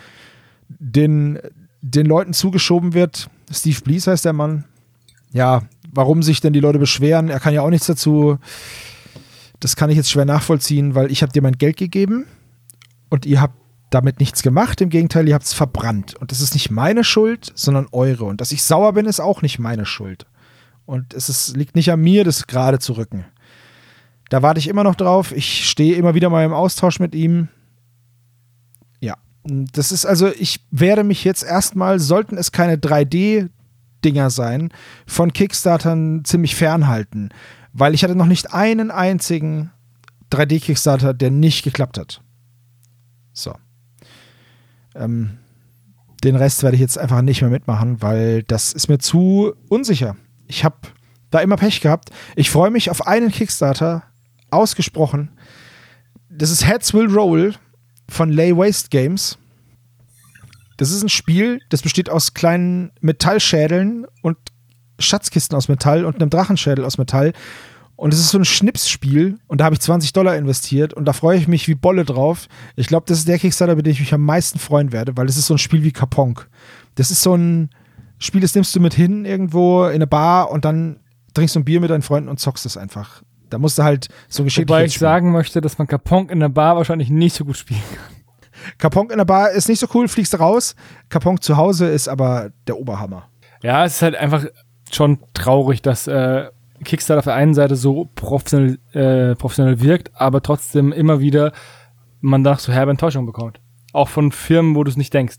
den, 0.68 1.38
den 1.80 2.04
Leuten 2.04 2.34
zugeschoben 2.34 2.92
wird. 2.92 3.30
Steve 3.50 3.80
Blees 3.82 4.06
heißt 4.06 4.26
der 4.26 4.34
Mann. 4.34 4.64
Ja, 5.32 5.62
warum 5.92 6.22
sich 6.22 6.40
denn 6.40 6.52
die 6.52 6.60
Leute 6.60 6.78
beschweren? 6.78 7.28
Er 7.28 7.40
kann 7.40 7.54
ja 7.54 7.62
auch 7.62 7.70
nichts 7.70 7.86
dazu. 7.86 8.38
Das 9.60 9.76
kann 9.76 9.90
ich 9.90 9.96
jetzt 9.96 10.10
schwer 10.10 10.24
nachvollziehen, 10.24 10.94
weil 10.94 11.10
ich 11.10 11.22
habe 11.22 11.32
dir 11.32 11.42
mein 11.42 11.58
Geld 11.58 11.76
gegeben 11.76 12.26
und 13.10 13.26
ihr 13.26 13.40
habt 13.40 13.54
damit 13.90 14.20
nichts 14.20 14.42
gemacht. 14.42 14.80
Im 14.80 14.90
Gegenteil, 14.90 15.26
ihr 15.28 15.34
habt 15.34 15.46
es 15.46 15.54
verbrannt. 15.54 16.14
Und 16.16 16.30
das 16.30 16.40
ist 16.40 16.54
nicht 16.54 16.70
meine 16.70 17.04
Schuld, 17.04 17.52
sondern 17.54 17.86
eure. 17.92 18.24
Und 18.24 18.40
dass 18.40 18.52
ich 18.52 18.62
sauer 18.62 18.92
bin, 18.92 19.06
ist 19.06 19.20
auch 19.20 19.42
nicht 19.42 19.58
meine 19.58 19.86
Schuld. 19.86 20.26
Und 20.84 21.14
es 21.14 21.28
ist, 21.28 21.56
liegt 21.56 21.74
nicht 21.74 21.90
an 21.90 22.00
mir, 22.00 22.24
das 22.24 22.46
gerade 22.46 22.78
zu 22.78 22.94
rücken. 22.94 23.24
Da 24.28 24.42
warte 24.42 24.58
ich 24.58 24.68
immer 24.68 24.84
noch 24.84 24.94
drauf. 24.94 25.32
Ich 25.32 25.68
stehe 25.68 25.96
immer 25.96 26.14
wieder 26.14 26.30
mal 26.30 26.44
im 26.44 26.52
Austausch 26.52 27.00
mit 27.00 27.14
ihm. 27.14 27.48
Ja, 29.00 29.16
das 29.44 29.90
ist 29.90 30.04
also, 30.04 30.28
ich 30.28 30.60
werde 30.70 31.04
mich 31.04 31.24
jetzt 31.24 31.42
erstmal, 31.42 31.98
sollten 31.98 32.36
es 32.36 32.52
keine 32.52 32.76
3D 32.76 33.48
Dinger 34.04 34.30
sein, 34.30 34.70
von 35.06 35.32
Kickstartern 35.32 36.24
ziemlich 36.24 36.54
fernhalten, 36.54 37.30
weil 37.72 37.94
ich 37.94 38.04
hatte 38.04 38.14
noch 38.14 38.26
nicht 38.26 38.52
einen 38.52 38.90
einzigen 38.90 39.70
3D-Kickstarter, 40.32 41.14
der 41.14 41.30
nicht 41.30 41.64
geklappt 41.64 41.98
hat. 41.98 42.20
So. 43.32 43.54
Ähm, 44.94 45.38
den 46.24 46.36
Rest 46.36 46.62
werde 46.62 46.74
ich 46.74 46.80
jetzt 46.80 46.98
einfach 46.98 47.22
nicht 47.22 47.40
mehr 47.40 47.50
mitmachen, 47.50 48.02
weil 48.02 48.42
das 48.42 48.72
ist 48.72 48.88
mir 48.88 48.98
zu 48.98 49.52
unsicher. 49.68 50.16
Ich 50.46 50.64
habe 50.64 50.76
da 51.30 51.40
immer 51.40 51.56
Pech 51.56 51.80
gehabt. 51.80 52.10
Ich 52.36 52.50
freue 52.50 52.70
mich 52.70 52.90
auf 52.90 53.06
einen 53.06 53.30
Kickstarter, 53.30 54.02
ausgesprochen. 54.50 55.30
Das 56.30 56.50
ist 56.50 56.66
Heads 56.66 56.94
Will 56.94 57.12
Roll 57.12 57.54
von 58.08 58.30
Lay 58.30 58.56
Waste 58.56 58.88
Games. 58.90 59.38
Das 60.78 60.90
ist 60.92 61.02
ein 61.02 61.08
Spiel, 61.08 61.60
das 61.68 61.82
besteht 61.82 62.08
aus 62.08 62.34
kleinen 62.34 62.92
Metallschädeln 63.00 64.06
und 64.22 64.38
Schatzkisten 65.00 65.56
aus 65.56 65.68
Metall 65.68 66.04
und 66.04 66.16
einem 66.16 66.30
Drachenschädel 66.30 66.84
aus 66.84 66.98
Metall. 66.98 67.32
Und 67.96 68.14
es 68.14 68.20
ist 68.20 68.30
so 68.30 68.38
ein 68.38 68.44
Schnipsspiel 68.44 69.38
und 69.48 69.60
da 69.60 69.64
habe 69.64 69.74
ich 69.74 69.80
20 69.80 70.12
Dollar 70.12 70.36
investiert 70.36 70.94
und 70.94 71.04
da 71.04 71.12
freue 71.12 71.36
ich 71.36 71.48
mich 71.48 71.66
wie 71.66 71.74
Bolle 71.74 72.04
drauf. 72.04 72.46
Ich 72.76 72.86
glaube, 72.86 73.06
das 73.08 73.18
ist 73.18 73.28
der 73.28 73.40
Kickstarter, 73.40 73.74
mit 73.74 73.86
dem 73.86 73.90
ich 73.90 73.98
mich 73.98 74.14
am 74.14 74.24
meisten 74.24 74.60
freuen 74.60 74.92
werde, 74.92 75.16
weil 75.16 75.26
das 75.26 75.36
ist 75.36 75.46
so 75.46 75.54
ein 75.54 75.58
Spiel 75.58 75.82
wie 75.82 75.90
Kaponk. 75.90 76.48
Das 76.94 77.10
ist 77.10 77.22
so 77.22 77.34
ein 77.34 77.70
Spiel, 78.20 78.40
das 78.40 78.54
nimmst 78.54 78.74
du 78.76 78.80
mit 78.80 78.94
hin 78.94 79.24
irgendwo 79.24 79.84
in 79.86 79.96
eine 79.96 80.06
Bar 80.06 80.52
und 80.52 80.64
dann 80.64 81.00
trinkst 81.34 81.56
du 81.56 81.60
ein 81.60 81.64
Bier 81.64 81.80
mit 81.80 81.90
deinen 81.90 82.02
Freunden 82.02 82.28
und 82.28 82.38
zockst 82.38 82.66
es 82.66 82.76
einfach. 82.76 83.22
Da 83.50 83.58
musst 83.58 83.78
du 83.78 83.82
halt 83.82 84.08
so 84.28 84.44
geschickt 84.44 84.68
Wobei 84.68 84.84
ich 84.84 84.96
sagen 84.96 85.32
möchte, 85.32 85.60
dass 85.60 85.78
man 85.78 85.88
Kaponk 85.88 86.30
in 86.30 86.38
der 86.38 86.50
Bar 86.50 86.76
wahrscheinlich 86.76 87.10
nicht 87.10 87.34
so 87.34 87.44
gut 87.44 87.56
spielen 87.56 87.82
kann. 87.96 88.17
Kaponk 88.78 89.10
in 89.10 89.18
der 89.18 89.24
Bar 89.24 89.50
ist 89.50 89.68
nicht 89.68 89.80
so 89.80 89.86
cool, 89.94 90.08
fliegst 90.08 90.32
du 90.32 90.38
raus. 90.38 90.74
Kaponk 91.08 91.42
zu 91.42 91.56
Hause 91.56 91.88
ist 91.88 92.08
aber 92.08 92.50
der 92.66 92.78
Oberhammer. 92.78 93.28
Ja, 93.62 93.84
es 93.84 93.96
ist 93.96 94.02
halt 94.02 94.14
einfach 94.14 94.44
schon 94.90 95.18
traurig, 95.34 95.82
dass 95.82 96.06
äh, 96.06 96.46
Kickstarter 96.84 97.18
auf 97.18 97.24
der 97.24 97.34
einen 97.34 97.54
Seite 97.54 97.76
so 97.76 98.08
professionell, 98.14 98.78
äh, 98.92 99.34
professionell 99.34 99.80
wirkt, 99.80 100.10
aber 100.14 100.42
trotzdem 100.42 100.92
immer 100.92 101.20
wieder 101.20 101.52
man 102.20 102.44
da 102.44 102.56
so 102.56 102.72
herbe 102.72 102.90
Enttäuschung 102.90 103.26
bekommt. 103.26 103.60
Auch 103.92 104.08
von 104.08 104.32
Firmen, 104.32 104.74
wo 104.74 104.84
du 104.84 104.90
es 104.90 104.96
nicht 104.96 105.14
denkst. 105.14 105.36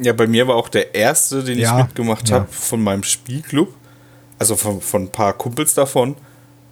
Ja, 0.00 0.12
bei 0.12 0.26
mir 0.26 0.48
war 0.48 0.56
auch 0.56 0.68
der 0.68 0.94
erste, 0.94 1.44
den 1.44 1.58
Ja, 1.58 1.78
ich 1.78 1.84
mitgemacht 1.84 2.28
ja. 2.28 2.40
habe 2.40 2.48
von 2.50 2.82
meinem 2.82 3.04
Spielclub, 3.04 3.72
also 4.38 4.56
von, 4.56 4.80
von 4.80 5.02
ein 5.02 5.12
paar 5.12 5.34
Kumpels 5.34 5.74
davon, 5.74 6.16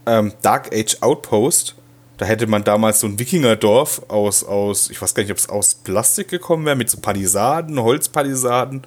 ähm, 0.07 0.33
Dark 0.43 0.75
Age 0.75 0.97
Outpost. 1.01 1.77
Da 2.23 2.29
hätte 2.29 2.47
man 2.47 2.63
damals 2.63 3.01
so 3.01 3.09
ein 3.09 3.19
Wikingerdorf 3.19 4.03
aus, 4.07 4.45
aus, 4.45 4.91
ich 4.91 5.03
weiß 5.03 5.13
gar 5.13 5.25
nicht, 5.25 5.33
ob 5.33 5.39
es 5.39 5.49
aus 5.49 5.75
Plastik 5.75 6.29
gekommen 6.29 6.65
wäre, 6.65 6.77
mit 6.77 6.89
so 6.89 6.99
Palisaden, 6.99 7.83
Holzpalisaden. 7.83 8.83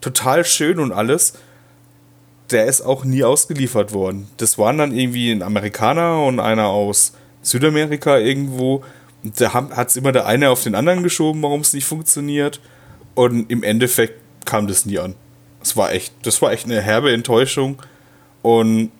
Total 0.00 0.42
schön 0.42 0.78
und 0.78 0.92
alles. 0.92 1.34
Der 2.50 2.64
ist 2.64 2.80
auch 2.80 3.04
nie 3.04 3.24
ausgeliefert 3.24 3.92
worden. 3.92 4.30
Das 4.38 4.56
waren 4.56 4.78
dann 4.78 4.96
irgendwie 4.96 5.30
ein 5.30 5.42
Amerikaner 5.42 6.24
und 6.24 6.40
einer 6.40 6.68
aus 6.68 7.12
Südamerika 7.42 8.16
irgendwo. 8.16 8.82
Da 9.22 9.52
hat 9.52 9.88
es 9.88 9.96
immer 9.96 10.12
der 10.12 10.24
eine 10.24 10.48
auf 10.48 10.62
den 10.62 10.74
anderen 10.74 11.02
geschoben, 11.02 11.42
warum 11.42 11.60
es 11.60 11.74
nicht 11.74 11.84
funktioniert. 11.84 12.58
Und 13.14 13.50
im 13.50 13.62
Endeffekt 13.62 14.18
kam 14.46 14.66
das 14.66 14.86
nie 14.86 14.98
an. 14.98 15.14
Das 15.60 15.76
war 15.76 15.92
echt, 15.92 16.14
das 16.22 16.40
war 16.40 16.52
echt 16.52 16.64
eine 16.64 16.80
herbe 16.80 17.12
Enttäuschung. 17.12 17.82
Und 18.40 18.92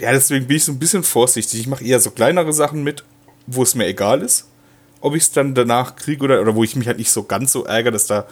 ja, 0.00 0.12
deswegen 0.12 0.46
bin 0.46 0.56
ich 0.56 0.64
so 0.64 0.72
ein 0.72 0.78
bisschen 0.78 1.02
vorsichtig. 1.02 1.60
Ich 1.60 1.66
mache 1.66 1.84
eher 1.84 2.00
so 2.00 2.10
kleinere 2.10 2.52
Sachen 2.52 2.82
mit, 2.84 3.04
wo 3.46 3.62
es 3.62 3.74
mir 3.74 3.86
egal 3.86 4.22
ist, 4.22 4.48
ob 5.00 5.14
ich 5.14 5.22
es 5.24 5.32
dann 5.32 5.54
danach 5.54 5.96
kriege 5.96 6.22
oder, 6.24 6.40
oder 6.40 6.54
wo 6.54 6.64
ich 6.64 6.76
mich 6.76 6.86
halt 6.86 6.98
nicht 6.98 7.10
so 7.10 7.22
ganz 7.24 7.52
so 7.52 7.64
ärgere, 7.64 7.92
dass 7.92 8.06
da 8.06 8.26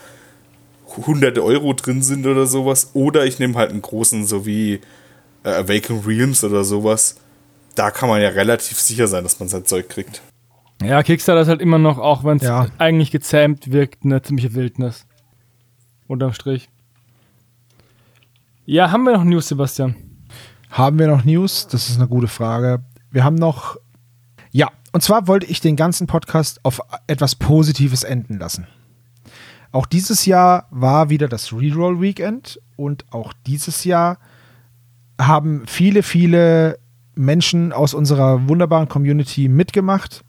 hunderte 0.96 1.42
Euro 1.44 1.72
drin 1.72 2.02
sind 2.02 2.26
oder 2.26 2.46
sowas. 2.46 2.90
Oder 2.94 3.26
ich 3.26 3.38
nehme 3.38 3.54
halt 3.54 3.70
einen 3.70 3.82
großen, 3.82 4.26
so 4.26 4.46
wie 4.46 4.80
äh, 5.44 5.48
Awaken 5.50 6.00
Realms 6.06 6.44
oder 6.44 6.64
sowas. 6.64 7.16
Da 7.74 7.90
kann 7.90 8.08
man 8.08 8.22
ja 8.22 8.28
relativ 8.30 8.78
sicher 8.80 9.06
sein, 9.08 9.24
dass 9.24 9.38
man 9.40 9.48
sein 9.48 9.64
Zeug 9.64 9.88
kriegt. 9.88 10.22
Ja, 10.82 11.02
Kickstarter 11.02 11.40
ist 11.42 11.48
halt 11.48 11.60
immer 11.60 11.78
noch, 11.78 11.98
auch 11.98 12.22
wenn 12.24 12.36
es 12.36 12.42
Ja. 12.44 12.66
eigentlich 12.78 13.10
gezähmt 13.10 13.72
wirkt, 13.72 14.04
eine 14.04 14.22
ziemliche 14.22 14.54
Wildnis. 14.54 15.06
Unterm 16.06 16.32
Strich. 16.32 16.68
Ja, 18.64 18.90
haben 18.90 19.04
wir 19.04 19.12
noch 19.12 19.24
News, 19.24 19.48
Sebastian? 19.48 19.94
Haben 20.76 20.98
wir 20.98 21.06
noch 21.06 21.24
News? 21.24 21.68
Das 21.68 21.88
ist 21.88 21.96
eine 21.96 22.06
gute 22.06 22.28
Frage. 22.28 22.82
Wir 23.10 23.24
haben 23.24 23.36
noch. 23.36 23.78
Ja, 24.50 24.68
und 24.92 25.02
zwar 25.02 25.26
wollte 25.26 25.46
ich 25.46 25.62
den 25.62 25.74
ganzen 25.74 26.06
Podcast 26.06 26.60
auf 26.64 26.82
etwas 27.06 27.34
Positives 27.34 28.02
enden 28.02 28.38
lassen. 28.38 28.66
Auch 29.72 29.86
dieses 29.86 30.26
Jahr 30.26 30.66
war 30.70 31.08
wieder 31.08 31.28
das 31.28 31.50
Reroll 31.54 32.02
Weekend 32.02 32.60
und 32.76 33.10
auch 33.10 33.32
dieses 33.46 33.84
Jahr 33.84 34.18
haben 35.18 35.62
viele, 35.66 36.02
viele 36.02 36.78
Menschen 37.14 37.72
aus 37.72 37.94
unserer 37.94 38.46
wunderbaren 38.46 38.90
Community 38.90 39.48
mitgemacht 39.48 40.24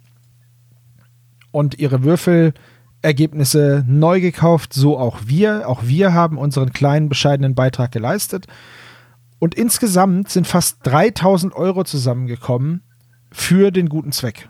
und 1.51 1.77
ihre 1.77 2.03
Würfelergebnisse 2.03 3.83
neu 3.85 4.21
gekauft, 4.21 4.71
so 4.71 4.97
auch 4.97 5.17
wir. 5.25 5.67
Auch 5.67 5.83
wir 5.83 6.13
haben 6.13 6.37
unseren 6.37 6.71
kleinen, 6.71 7.09
bescheidenen 7.09 7.53
Beitrag 7.53 7.91
geleistet. 7.91 8.47
Und 9.39 9.55
insgesamt 9.55 10.29
sind 10.29 10.47
fast 10.47 10.79
3000 10.83 11.53
Euro 11.53 11.83
zusammengekommen 11.83 12.83
für 13.31 13.71
den 13.71 13.89
guten 13.89 14.11
Zweck. 14.11 14.49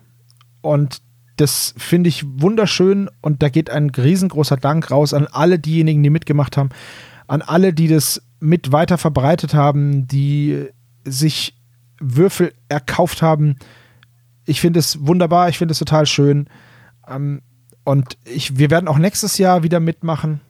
Und 0.62 1.02
das 1.36 1.74
finde 1.78 2.10
ich 2.10 2.26
wunderschön 2.26 3.10
und 3.22 3.44
da 3.44 3.50
geht 3.50 3.70
ein 3.70 3.90
riesengroßer 3.90 4.58
Dank 4.58 4.90
raus 4.90 5.14
an 5.14 5.28
alle 5.28 5.60
diejenigen, 5.60 6.02
die 6.02 6.10
mitgemacht 6.10 6.58
haben, 6.58 6.70
an 7.28 7.42
alle, 7.42 7.74
die 7.74 7.88
das 7.88 8.24
mit 8.40 8.72
weiter 8.72 8.98
verbreitet 8.98 9.54
haben, 9.54 10.08
die 10.08 10.68
sich 11.04 11.56
Würfel 12.00 12.54
erkauft 12.70 13.22
haben. 13.22 13.56
Ich 14.46 14.62
finde 14.62 14.80
es 14.80 15.06
wunderbar, 15.06 15.50
ich 15.50 15.58
finde 15.58 15.74
es 15.74 15.80
total 15.80 16.06
schön. 16.06 16.48
Ähm, 17.08 17.42
und 17.84 18.18
ich, 18.26 18.58
wir 18.58 18.70
werden 18.70 18.88
auch 18.88 18.98
nächstes 18.98 19.38
Jahr 19.38 19.64
wieder 19.64 19.80
mitmachen. 19.80 20.42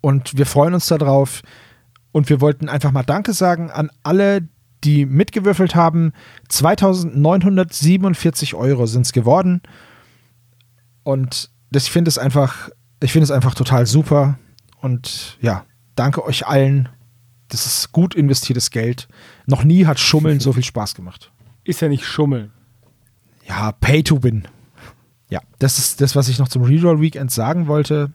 Und 0.00 0.36
wir 0.36 0.46
freuen 0.46 0.74
uns 0.74 0.86
darauf. 0.86 1.42
Und 2.12 2.28
wir 2.28 2.40
wollten 2.40 2.68
einfach 2.68 2.92
mal 2.92 3.02
Danke 3.02 3.32
sagen 3.32 3.70
an 3.70 3.90
alle, 4.02 4.46
die 4.84 5.06
mitgewürfelt 5.06 5.74
haben. 5.74 6.12
2947 6.48 8.54
Euro 8.54 8.86
sind 8.86 9.06
es 9.06 9.12
geworden. 9.12 9.62
Und 11.04 11.50
das, 11.70 11.84
ich 11.84 11.90
finde 11.90 12.08
es 12.08 12.18
einfach, 12.18 12.68
ich 13.02 13.12
finde 13.12 13.24
es 13.24 13.30
einfach 13.30 13.54
total 13.54 13.86
super. 13.86 14.38
Und 14.80 15.38
ja, 15.40 15.64
danke 15.94 16.24
euch 16.24 16.46
allen. 16.46 16.88
Das 17.48 17.66
ist 17.66 17.92
gut 17.92 18.14
investiertes 18.14 18.70
Geld. 18.70 19.08
Noch 19.46 19.64
nie 19.64 19.86
hat 19.86 19.98
Schummeln 19.98 20.40
so 20.40 20.52
viel 20.52 20.64
Spaß 20.64 20.94
gemacht. 20.94 21.32
Ist 21.64 21.80
ja 21.80 21.88
nicht 21.88 22.04
Schummeln. 22.04 22.50
Ja, 23.46 23.72
Pay 23.72 24.02
to 24.02 24.22
Win. 24.22 24.46
Ja, 25.28 25.40
das 25.58 25.78
ist 25.78 26.00
das, 26.00 26.16
was 26.16 26.28
ich 26.28 26.38
noch 26.38 26.48
zum 26.48 26.62
Reroll 26.62 27.00
Weekend 27.00 27.30
sagen 27.30 27.66
wollte. 27.66 28.12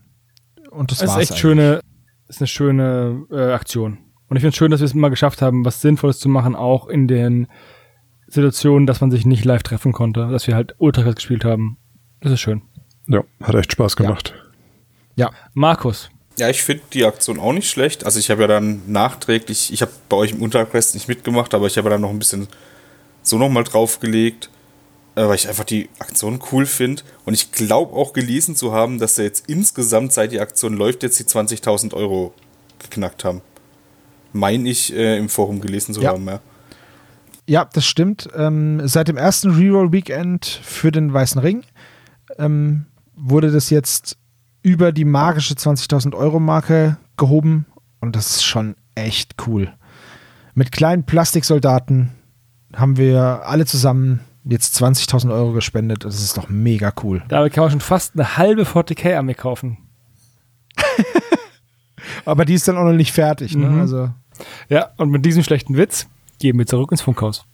Und 0.72 0.92
das, 0.92 1.00
Das 1.00 1.10
ist 1.10 1.16
war's 1.16 1.22
echt 1.24 1.32
eigentlich. 1.32 1.42
schöne, 1.42 1.80
ist 2.28 2.42
eine 2.42 2.48
schöne 2.48 3.26
äh, 3.32 3.52
Aktion. 3.52 4.00
Und 4.30 4.36
ich 4.36 4.42
finde 4.42 4.50
es 4.50 4.56
schön, 4.56 4.72
dass 4.72 4.82
wir 4.82 4.86
es 4.86 4.94
mal 4.94 5.10
geschafft 5.10 5.42
haben, 5.42 5.64
was 5.64 5.82
Sinnvolles 5.82 6.20
zu 6.20 6.30
machen, 6.30 6.56
auch 6.56 6.88
in 6.88 7.08
den 7.08 7.48
Situationen, 8.28 8.86
dass 8.86 9.00
man 9.00 9.10
sich 9.10 9.26
nicht 9.26 9.46
live 9.46 9.64
treffen 9.64 9.94
konnte, 9.94 10.28
dass 10.30 10.48
wir 10.48 10.56
halt 10.56 10.76
Ultrakas 10.80 11.16
gespielt 11.16 11.46
haben. 11.46 11.78
Das 12.20 12.32
ist 12.32 12.42
schön. 12.42 12.62
Ja, 13.08 13.24
hat 13.42 13.56
echt 13.56 13.72
Spaß 13.72 13.96
gemacht. 13.96 14.34
Ja, 15.16 15.32
Markus, 15.54 16.10
Ja, 16.38 16.50
ich 16.50 16.62
finde 16.62 16.84
die 16.94 17.06
Aktion 17.06 17.40
auch 17.40 17.54
nicht 17.54 17.70
schlecht. 17.70 18.04
Also 18.06 18.20
ich 18.20 18.30
habe 18.30 18.42
ja 18.42 18.48
dann 18.48 18.82
nachträglich, 18.88 19.72
ich 19.72 19.82
habe 19.82 19.92
bei 20.10 20.18
euch 20.18 20.34
im 20.34 20.42
Unterquest 20.42 20.94
nicht 20.94 21.08
mitgemacht, 21.08 21.54
aber 21.54 21.68
ich 21.68 21.78
habe 21.78 21.90
dann 21.90 22.02
noch 22.02 22.10
ein 22.10 22.20
bisschen 22.20 22.48
so 23.24 23.38
nochmal 23.38 23.64
draufgelegt, 23.64 24.50
weil 25.26 25.36
ich 25.36 25.48
einfach 25.48 25.64
die 25.64 25.90
Aktion 26.00 26.40
cool 26.52 26.66
finde. 26.66 27.04
Und 27.26 27.34
ich 27.34 27.52
glaube 27.52 27.94
auch 27.96 28.14
gelesen 28.14 28.56
zu 28.56 28.74
haben, 28.74 29.00
dass 29.00 29.16
sie 29.16 29.24
jetzt 29.24 29.50
insgesamt, 29.50 30.14
seit 30.14 30.32
die 30.32 30.40
Aktion 30.40 30.74
läuft, 30.76 31.04
jetzt 31.04 31.20
die 31.20 31.24
20.000 31.24 31.94
Euro 31.94 32.34
geknackt 32.80 33.24
haben. 33.24 33.42
Meine 34.34 34.70
ich 34.70 34.94
äh, 34.94 35.18
im 35.18 35.30
Forum 35.30 35.62
gelesen 35.62 35.94
zu 35.94 36.02
Ja. 36.02 36.12
haben, 36.12 36.28
ja. 36.28 36.40
Ja, 37.50 37.66
das 37.72 37.86
stimmt. 37.86 38.28
Ähm, 38.36 38.82
seit 38.88 39.08
dem 39.08 39.16
ersten 39.18 39.52
Reroll 39.52 39.94
Weekend 39.94 40.46
für 40.46 40.92
den 40.92 41.14
Weißen 41.14 41.40
Ring 41.40 41.64
ähm, 42.38 42.86
wurde 43.16 43.52
das 43.52 43.70
jetzt 43.70 44.18
über 44.64 44.92
die 44.92 45.06
magische 45.06 45.54
20.000 45.54 46.14
Euro 46.14 46.42
Marke 46.42 46.98
gehoben 47.16 47.66
und 48.02 48.18
das 48.18 48.32
ist 48.32 48.44
schon 48.44 48.76
echt 48.96 49.36
cool. 49.48 49.74
Mit 50.56 50.74
kleinen 50.74 51.06
Plastiksoldaten 51.06 52.12
haben 52.76 52.98
wir 52.98 53.44
alle 53.46 53.66
zusammen 53.66 54.20
jetzt 54.50 54.82
20.000 54.82 55.32
Euro 55.32 55.52
gespendet. 55.52 56.06
Das 56.06 56.22
ist 56.22 56.38
doch 56.38 56.50
mega 56.50 56.94
cool. 57.04 57.24
damit 57.28 57.54
kann 57.54 57.64
man 57.64 57.72
schon 57.72 57.82
fast 57.82 58.16
eine 58.16 58.38
halbe 58.38 58.64
40k-Armee 58.64 59.34
kaufen. 59.34 59.78
Aber 62.26 62.46
die 62.46 62.54
ist 62.54 62.68
dann 62.68 62.78
auch 62.78 62.84
noch 62.84 62.94
nicht 62.94 63.12
fertig. 63.12 63.56
Ne? 63.56 63.68
Mhm. 63.68 63.82
Also 63.82 64.10
Ja, 64.70 64.92
und 64.98 65.10
mit 65.10 65.26
diesem 65.26 65.44
schlechten 65.44 65.76
Witz 65.78 66.08
gehen 66.40 66.58
wir 66.58 66.66
zurück 66.66 66.92
ins 66.92 67.02
Funkhaus. 67.02 67.46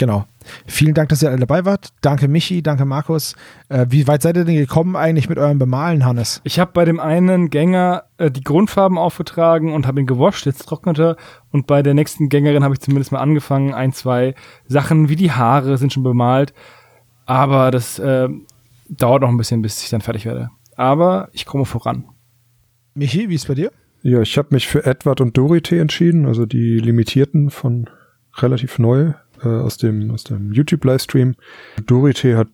Genau. 0.00 0.24
Vielen 0.64 0.94
Dank, 0.94 1.10
dass 1.10 1.22
ihr 1.22 1.28
alle 1.28 1.40
dabei 1.40 1.66
wart. 1.66 1.90
Danke 2.00 2.26
Michi, 2.26 2.62
danke 2.62 2.86
Markus. 2.86 3.36
Äh, 3.68 3.84
wie 3.90 4.08
weit 4.08 4.22
seid 4.22 4.34
ihr 4.34 4.46
denn 4.46 4.54
gekommen 4.54 4.96
eigentlich 4.96 5.28
mit 5.28 5.36
eurem 5.36 5.58
Bemalen, 5.58 6.06
Hannes? 6.06 6.40
Ich 6.42 6.58
habe 6.58 6.70
bei 6.72 6.86
dem 6.86 6.98
einen 6.98 7.50
Gänger 7.50 8.04
äh, 8.16 8.30
die 8.30 8.42
Grundfarben 8.42 8.96
aufgetragen 8.96 9.74
und 9.74 9.86
habe 9.86 10.00
ihn 10.00 10.06
gewascht, 10.06 10.46
jetzt 10.46 10.66
trocknet 10.66 10.98
er. 10.98 11.16
Und 11.50 11.66
bei 11.66 11.82
der 11.82 11.92
nächsten 11.92 12.30
Gängerin 12.30 12.64
habe 12.64 12.72
ich 12.72 12.80
zumindest 12.80 13.12
mal 13.12 13.18
angefangen. 13.18 13.74
Ein, 13.74 13.92
zwei 13.92 14.34
Sachen 14.66 15.10
wie 15.10 15.16
die 15.16 15.32
Haare 15.32 15.76
sind 15.76 15.92
schon 15.92 16.02
bemalt. 16.02 16.54
Aber 17.26 17.70
das 17.70 17.98
äh, 17.98 18.30
dauert 18.88 19.20
noch 19.20 19.28
ein 19.28 19.36
bisschen, 19.36 19.60
bis 19.60 19.82
ich 19.82 19.90
dann 19.90 20.00
fertig 20.00 20.24
werde. 20.24 20.48
Aber 20.76 21.28
ich 21.32 21.44
komme 21.44 21.66
voran. 21.66 22.06
Michi, 22.94 23.28
wie 23.28 23.34
ist 23.34 23.48
bei 23.48 23.54
dir? 23.54 23.70
Ja, 24.00 24.22
ich 24.22 24.38
habe 24.38 24.48
mich 24.52 24.66
für 24.66 24.86
Edward 24.86 25.20
und 25.20 25.36
Dorothy 25.36 25.78
entschieden, 25.78 26.24
also 26.24 26.46
die 26.46 26.78
limitierten 26.78 27.50
von 27.50 27.90
relativ 28.38 28.78
neu 28.78 29.12
äh, 29.42 29.48
aus 29.48 29.76
dem, 29.76 30.10
aus 30.10 30.24
dem 30.24 30.52
YouTube-Livestream. 30.52 31.34
Dorothy 31.86 32.32
hat 32.32 32.48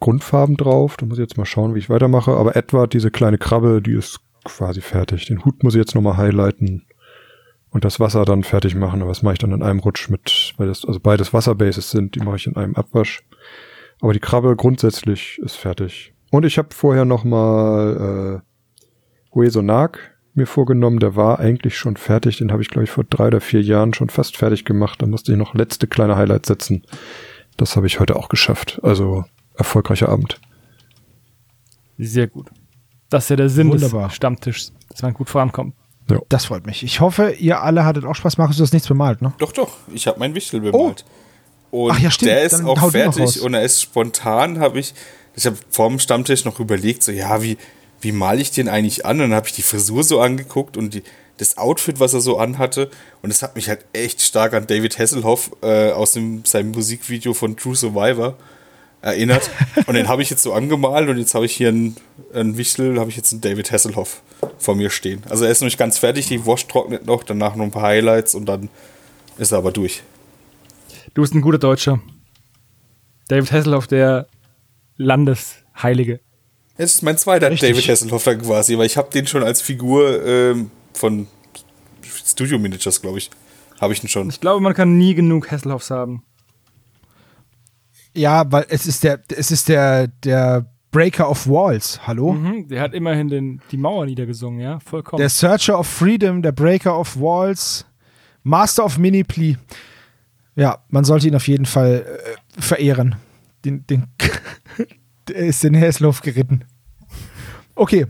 Grundfarben 0.00 0.56
drauf, 0.56 0.96
da 0.96 1.06
muss 1.06 1.18
ich 1.18 1.22
jetzt 1.22 1.36
mal 1.36 1.44
schauen, 1.44 1.74
wie 1.74 1.78
ich 1.78 1.90
weitermache. 1.90 2.32
Aber 2.32 2.56
Edward, 2.56 2.94
diese 2.94 3.10
kleine 3.10 3.38
Krabbe, 3.38 3.82
die 3.82 3.92
ist 3.92 4.20
quasi 4.44 4.80
fertig. 4.80 5.26
Den 5.26 5.44
Hut 5.44 5.62
muss 5.62 5.74
ich 5.74 5.78
jetzt 5.78 5.94
nochmal 5.94 6.16
highlighten 6.16 6.86
und 7.70 7.84
das 7.84 8.00
Wasser 8.00 8.24
dann 8.24 8.42
fertig 8.42 8.74
machen. 8.74 9.02
Aber 9.02 9.10
das 9.10 9.22
mache 9.22 9.34
ich 9.34 9.38
dann 9.38 9.52
in 9.52 9.62
einem 9.62 9.80
Rutsch 9.80 10.08
mit, 10.08 10.54
weil 10.56 10.68
das 10.68 10.84
also 10.84 11.00
beides 11.00 11.32
Wasserbases 11.32 11.90
sind, 11.90 12.14
die 12.14 12.20
mache 12.20 12.36
ich 12.36 12.46
in 12.46 12.56
einem 12.56 12.74
Abwasch. 12.74 13.22
Aber 14.00 14.12
die 14.12 14.20
Krabbe 14.20 14.56
grundsätzlich 14.56 15.38
ist 15.44 15.56
fertig. 15.56 16.14
Und 16.30 16.46
ich 16.46 16.58
habe 16.58 16.68
vorher 16.72 17.04
nochmal 17.04 18.40
äh, 18.42 19.34
Huesonak 19.34 20.18
mir 20.40 20.46
vorgenommen, 20.46 20.98
der 20.98 21.16
war 21.16 21.38
eigentlich 21.38 21.76
schon 21.76 21.96
fertig. 21.96 22.38
Den 22.38 22.52
habe 22.52 22.62
ich, 22.62 22.68
glaube 22.68 22.84
ich, 22.84 22.90
vor 22.90 23.04
drei 23.04 23.28
oder 23.28 23.40
vier 23.40 23.62
Jahren 23.62 23.94
schon 23.94 24.10
fast 24.10 24.36
fertig 24.36 24.64
gemacht. 24.64 25.00
Da 25.02 25.06
musste 25.06 25.32
ich 25.32 25.38
noch 25.38 25.54
letzte 25.54 25.86
kleine 25.86 26.16
Highlights 26.16 26.48
setzen. 26.48 26.84
Das 27.56 27.76
habe 27.76 27.86
ich 27.86 28.00
heute 28.00 28.16
auch 28.16 28.28
geschafft. 28.28 28.80
Also 28.82 29.24
erfolgreicher 29.56 30.08
Abend. 30.08 30.40
Sehr 31.98 32.26
gut. 32.26 32.48
Das 33.10 33.24
ist 33.24 33.30
ja 33.30 33.36
der 33.36 33.48
Sinn 33.48 33.70
Wunderbar. 33.70 34.08
des 34.08 34.16
Stammtischs, 34.16 34.72
dass 34.88 35.02
man 35.02 35.14
gut 35.14 35.28
vorankommt. 35.28 35.74
Das 36.28 36.46
freut 36.46 36.66
mich. 36.66 36.82
Ich 36.82 37.00
hoffe, 37.00 37.30
ihr 37.38 37.60
alle 37.62 37.84
hattet 37.84 38.04
auch 38.04 38.14
Spaß. 38.14 38.38
Markus, 38.38 38.56
du 38.56 38.64
hast 38.64 38.72
nichts 38.72 38.88
bemalt, 38.88 39.22
ne? 39.22 39.32
Doch, 39.38 39.52
doch, 39.52 39.76
ich 39.92 40.06
habe 40.08 40.18
meinen 40.18 40.34
Wichtel 40.34 40.60
bemalt. 40.60 41.04
Und 41.70 41.92
Ach 41.92 41.98
ja, 42.00 42.10
stimmt. 42.10 42.30
der 42.30 42.42
ist 42.42 42.52
Dann 42.58 42.66
auch 42.66 42.90
fertig 42.90 43.40
und 43.42 43.54
er 43.54 43.62
ist 43.62 43.80
spontan, 43.80 44.58
habe 44.58 44.80
ich, 44.80 44.92
ich 45.36 45.46
habe 45.46 45.56
vorm 45.68 46.00
Stammtisch 46.00 46.44
noch 46.44 46.58
überlegt, 46.58 47.04
so 47.04 47.12
ja, 47.12 47.40
wie, 47.42 47.56
wie 48.00 48.12
male 48.12 48.40
ich 48.40 48.50
den 48.50 48.68
eigentlich 48.68 49.04
an? 49.04 49.20
Und 49.20 49.30
dann 49.30 49.34
habe 49.34 49.46
ich 49.46 49.52
die 49.52 49.62
Frisur 49.62 50.02
so 50.02 50.20
angeguckt 50.20 50.76
und 50.76 50.94
die, 50.94 51.02
das 51.36 51.58
Outfit, 51.58 52.00
was 52.00 52.14
er 52.14 52.20
so 52.20 52.38
anhatte. 52.38 52.90
Und 53.22 53.30
es 53.30 53.42
hat 53.42 53.56
mich 53.56 53.68
halt 53.68 53.84
echt 53.92 54.22
stark 54.22 54.54
an 54.54 54.66
David 54.66 54.98
Hasselhoff 54.98 55.50
äh, 55.62 55.92
aus 55.92 56.12
dem, 56.12 56.44
seinem 56.44 56.72
Musikvideo 56.72 57.34
von 57.34 57.56
True 57.56 57.76
Survivor 57.76 58.36
erinnert. 59.02 59.50
und 59.86 59.94
den 59.94 60.08
habe 60.08 60.22
ich 60.22 60.30
jetzt 60.30 60.42
so 60.42 60.52
angemalt 60.52 61.08
und 61.08 61.18
jetzt 61.18 61.34
habe 61.34 61.46
ich 61.46 61.54
hier 61.54 61.68
einen, 61.68 61.96
einen 62.34 62.56
Wichtel, 62.56 62.98
habe 62.98 63.10
ich 63.10 63.16
jetzt 63.16 63.32
einen 63.32 63.40
David 63.40 63.72
Hasselhoff 63.72 64.22
vor 64.58 64.74
mir 64.74 64.90
stehen. 64.90 65.22
Also 65.28 65.44
er 65.44 65.50
ist 65.50 65.60
noch 65.60 65.66
nicht 65.66 65.78
ganz 65.78 65.98
fertig, 65.98 66.28
die 66.28 66.44
Wash 66.46 66.66
trocknet 66.66 67.06
noch, 67.06 67.22
danach 67.22 67.56
noch 67.56 67.64
ein 67.64 67.70
paar 67.70 67.82
Highlights 67.82 68.34
und 68.34 68.46
dann 68.46 68.68
ist 69.38 69.52
er 69.52 69.58
aber 69.58 69.72
durch. 69.72 70.02
Du 71.14 71.22
bist 71.22 71.34
ein 71.34 71.40
guter 71.40 71.58
Deutscher. 71.58 72.00
David 73.28 73.52
Hasselhoff, 73.52 73.86
der 73.86 74.26
Landesheilige. 74.96 76.20
Es 76.80 76.94
ist 76.94 77.02
mein 77.02 77.18
zweiter 77.18 77.50
Richtig. 77.50 77.72
David 77.72 77.90
Hasselhoff 77.90 78.24
dann 78.24 78.40
quasi, 78.40 78.78
weil 78.78 78.86
ich 78.86 78.96
habe 78.96 79.10
den 79.10 79.26
schon 79.26 79.42
als 79.42 79.60
Figur 79.60 80.24
ähm, 80.24 80.70
von 80.94 81.26
Studio 82.24 82.58
Managers, 82.58 83.02
glaube 83.02 83.18
ich, 83.18 83.28
habe 83.78 83.92
ich 83.92 84.02
ihn 84.02 84.08
schon. 84.08 84.30
Ich 84.30 84.40
glaube, 84.40 84.62
man 84.62 84.72
kann 84.72 84.96
nie 84.96 85.14
genug 85.14 85.50
Hasselhoffs 85.50 85.90
haben. 85.90 86.22
Ja, 88.14 88.50
weil 88.50 88.64
es 88.70 88.86
ist 88.86 89.04
der, 89.04 89.20
es 89.28 89.50
ist 89.50 89.68
der, 89.68 90.06
der 90.06 90.72
Breaker 90.90 91.28
of 91.28 91.46
Walls. 91.46 92.00
Hallo? 92.06 92.32
Mhm, 92.32 92.68
der 92.68 92.80
hat 92.80 92.94
immerhin 92.94 93.28
den, 93.28 93.60
die 93.70 93.76
Mauer 93.76 94.06
niedergesungen, 94.06 94.60
ja, 94.60 94.80
vollkommen. 94.80 95.20
Der 95.20 95.28
Searcher 95.28 95.78
of 95.78 95.86
Freedom, 95.86 96.40
der 96.40 96.52
Breaker 96.52 96.98
of 96.98 97.20
Walls, 97.20 97.84
Master 98.42 98.86
of 98.86 98.96
Mini 98.96 99.22
Plea. 99.22 99.58
Ja, 100.56 100.78
man 100.88 101.04
sollte 101.04 101.28
ihn 101.28 101.36
auf 101.36 101.46
jeden 101.46 101.66
Fall 101.66 102.06
äh, 102.56 102.58
verehren. 102.58 103.16
Den, 103.66 103.86
den, 103.86 104.06
ist 105.30 105.64
den 105.64 105.80
Hasselhoff 105.80 106.20
geritten. 106.20 106.64
Okay, 107.74 108.06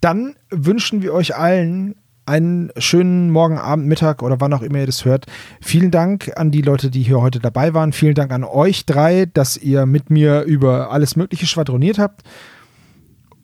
dann 0.00 0.36
wünschen 0.50 1.02
wir 1.02 1.12
euch 1.12 1.36
allen 1.36 1.96
einen 2.28 2.70
schönen 2.76 3.30
Morgen, 3.30 3.56
Abend, 3.58 3.86
Mittag 3.86 4.22
oder 4.22 4.38
wann 4.40 4.52
auch 4.52 4.60
immer 4.60 4.78
ihr 4.78 4.86
das 4.86 5.04
hört. 5.06 5.24
Vielen 5.62 5.90
Dank 5.90 6.30
an 6.36 6.50
die 6.50 6.60
Leute, 6.60 6.90
die 6.90 7.02
hier 7.02 7.22
heute 7.22 7.40
dabei 7.40 7.72
waren. 7.72 7.92
Vielen 7.92 8.14
Dank 8.14 8.32
an 8.32 8.44
euch 8.44 8.84
drei, 8.84 9.24
dass 9.26 9.56
ihr 9.56 9.86
mit 9.86 10.10
mir 10.10 10.42
über 10.42 10.90
alles 10.92 11.16
Mögliche 11.16 11.46
schwadroniert 11.46 11.98
habt. 11.98 12.22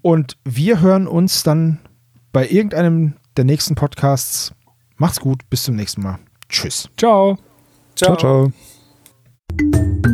Und 0.03 0.37
wir 0.45 0.83
hören 0.83 1.07
uns 1.07 1.43
dann 1.43 1.79
bei 2.33 2.47
irgendeinem 2.47 3.15
der 3.39 3.45
nächsten 3.45 3.75
Podcasts. 3.75 4.53
Macht's 4.97 5.19
gut, 5.19 5.49
bis 5.49 5.63
zum 5.63 5.77
nächsten 5.77 6.03
Mal. 6.03 6.19
Tschüss. 6.51 6.91
Ciao. 6.99 7.39
Ciao, 7.97 8.17
ciao. 8.17 8.53
Das 9.57 10.14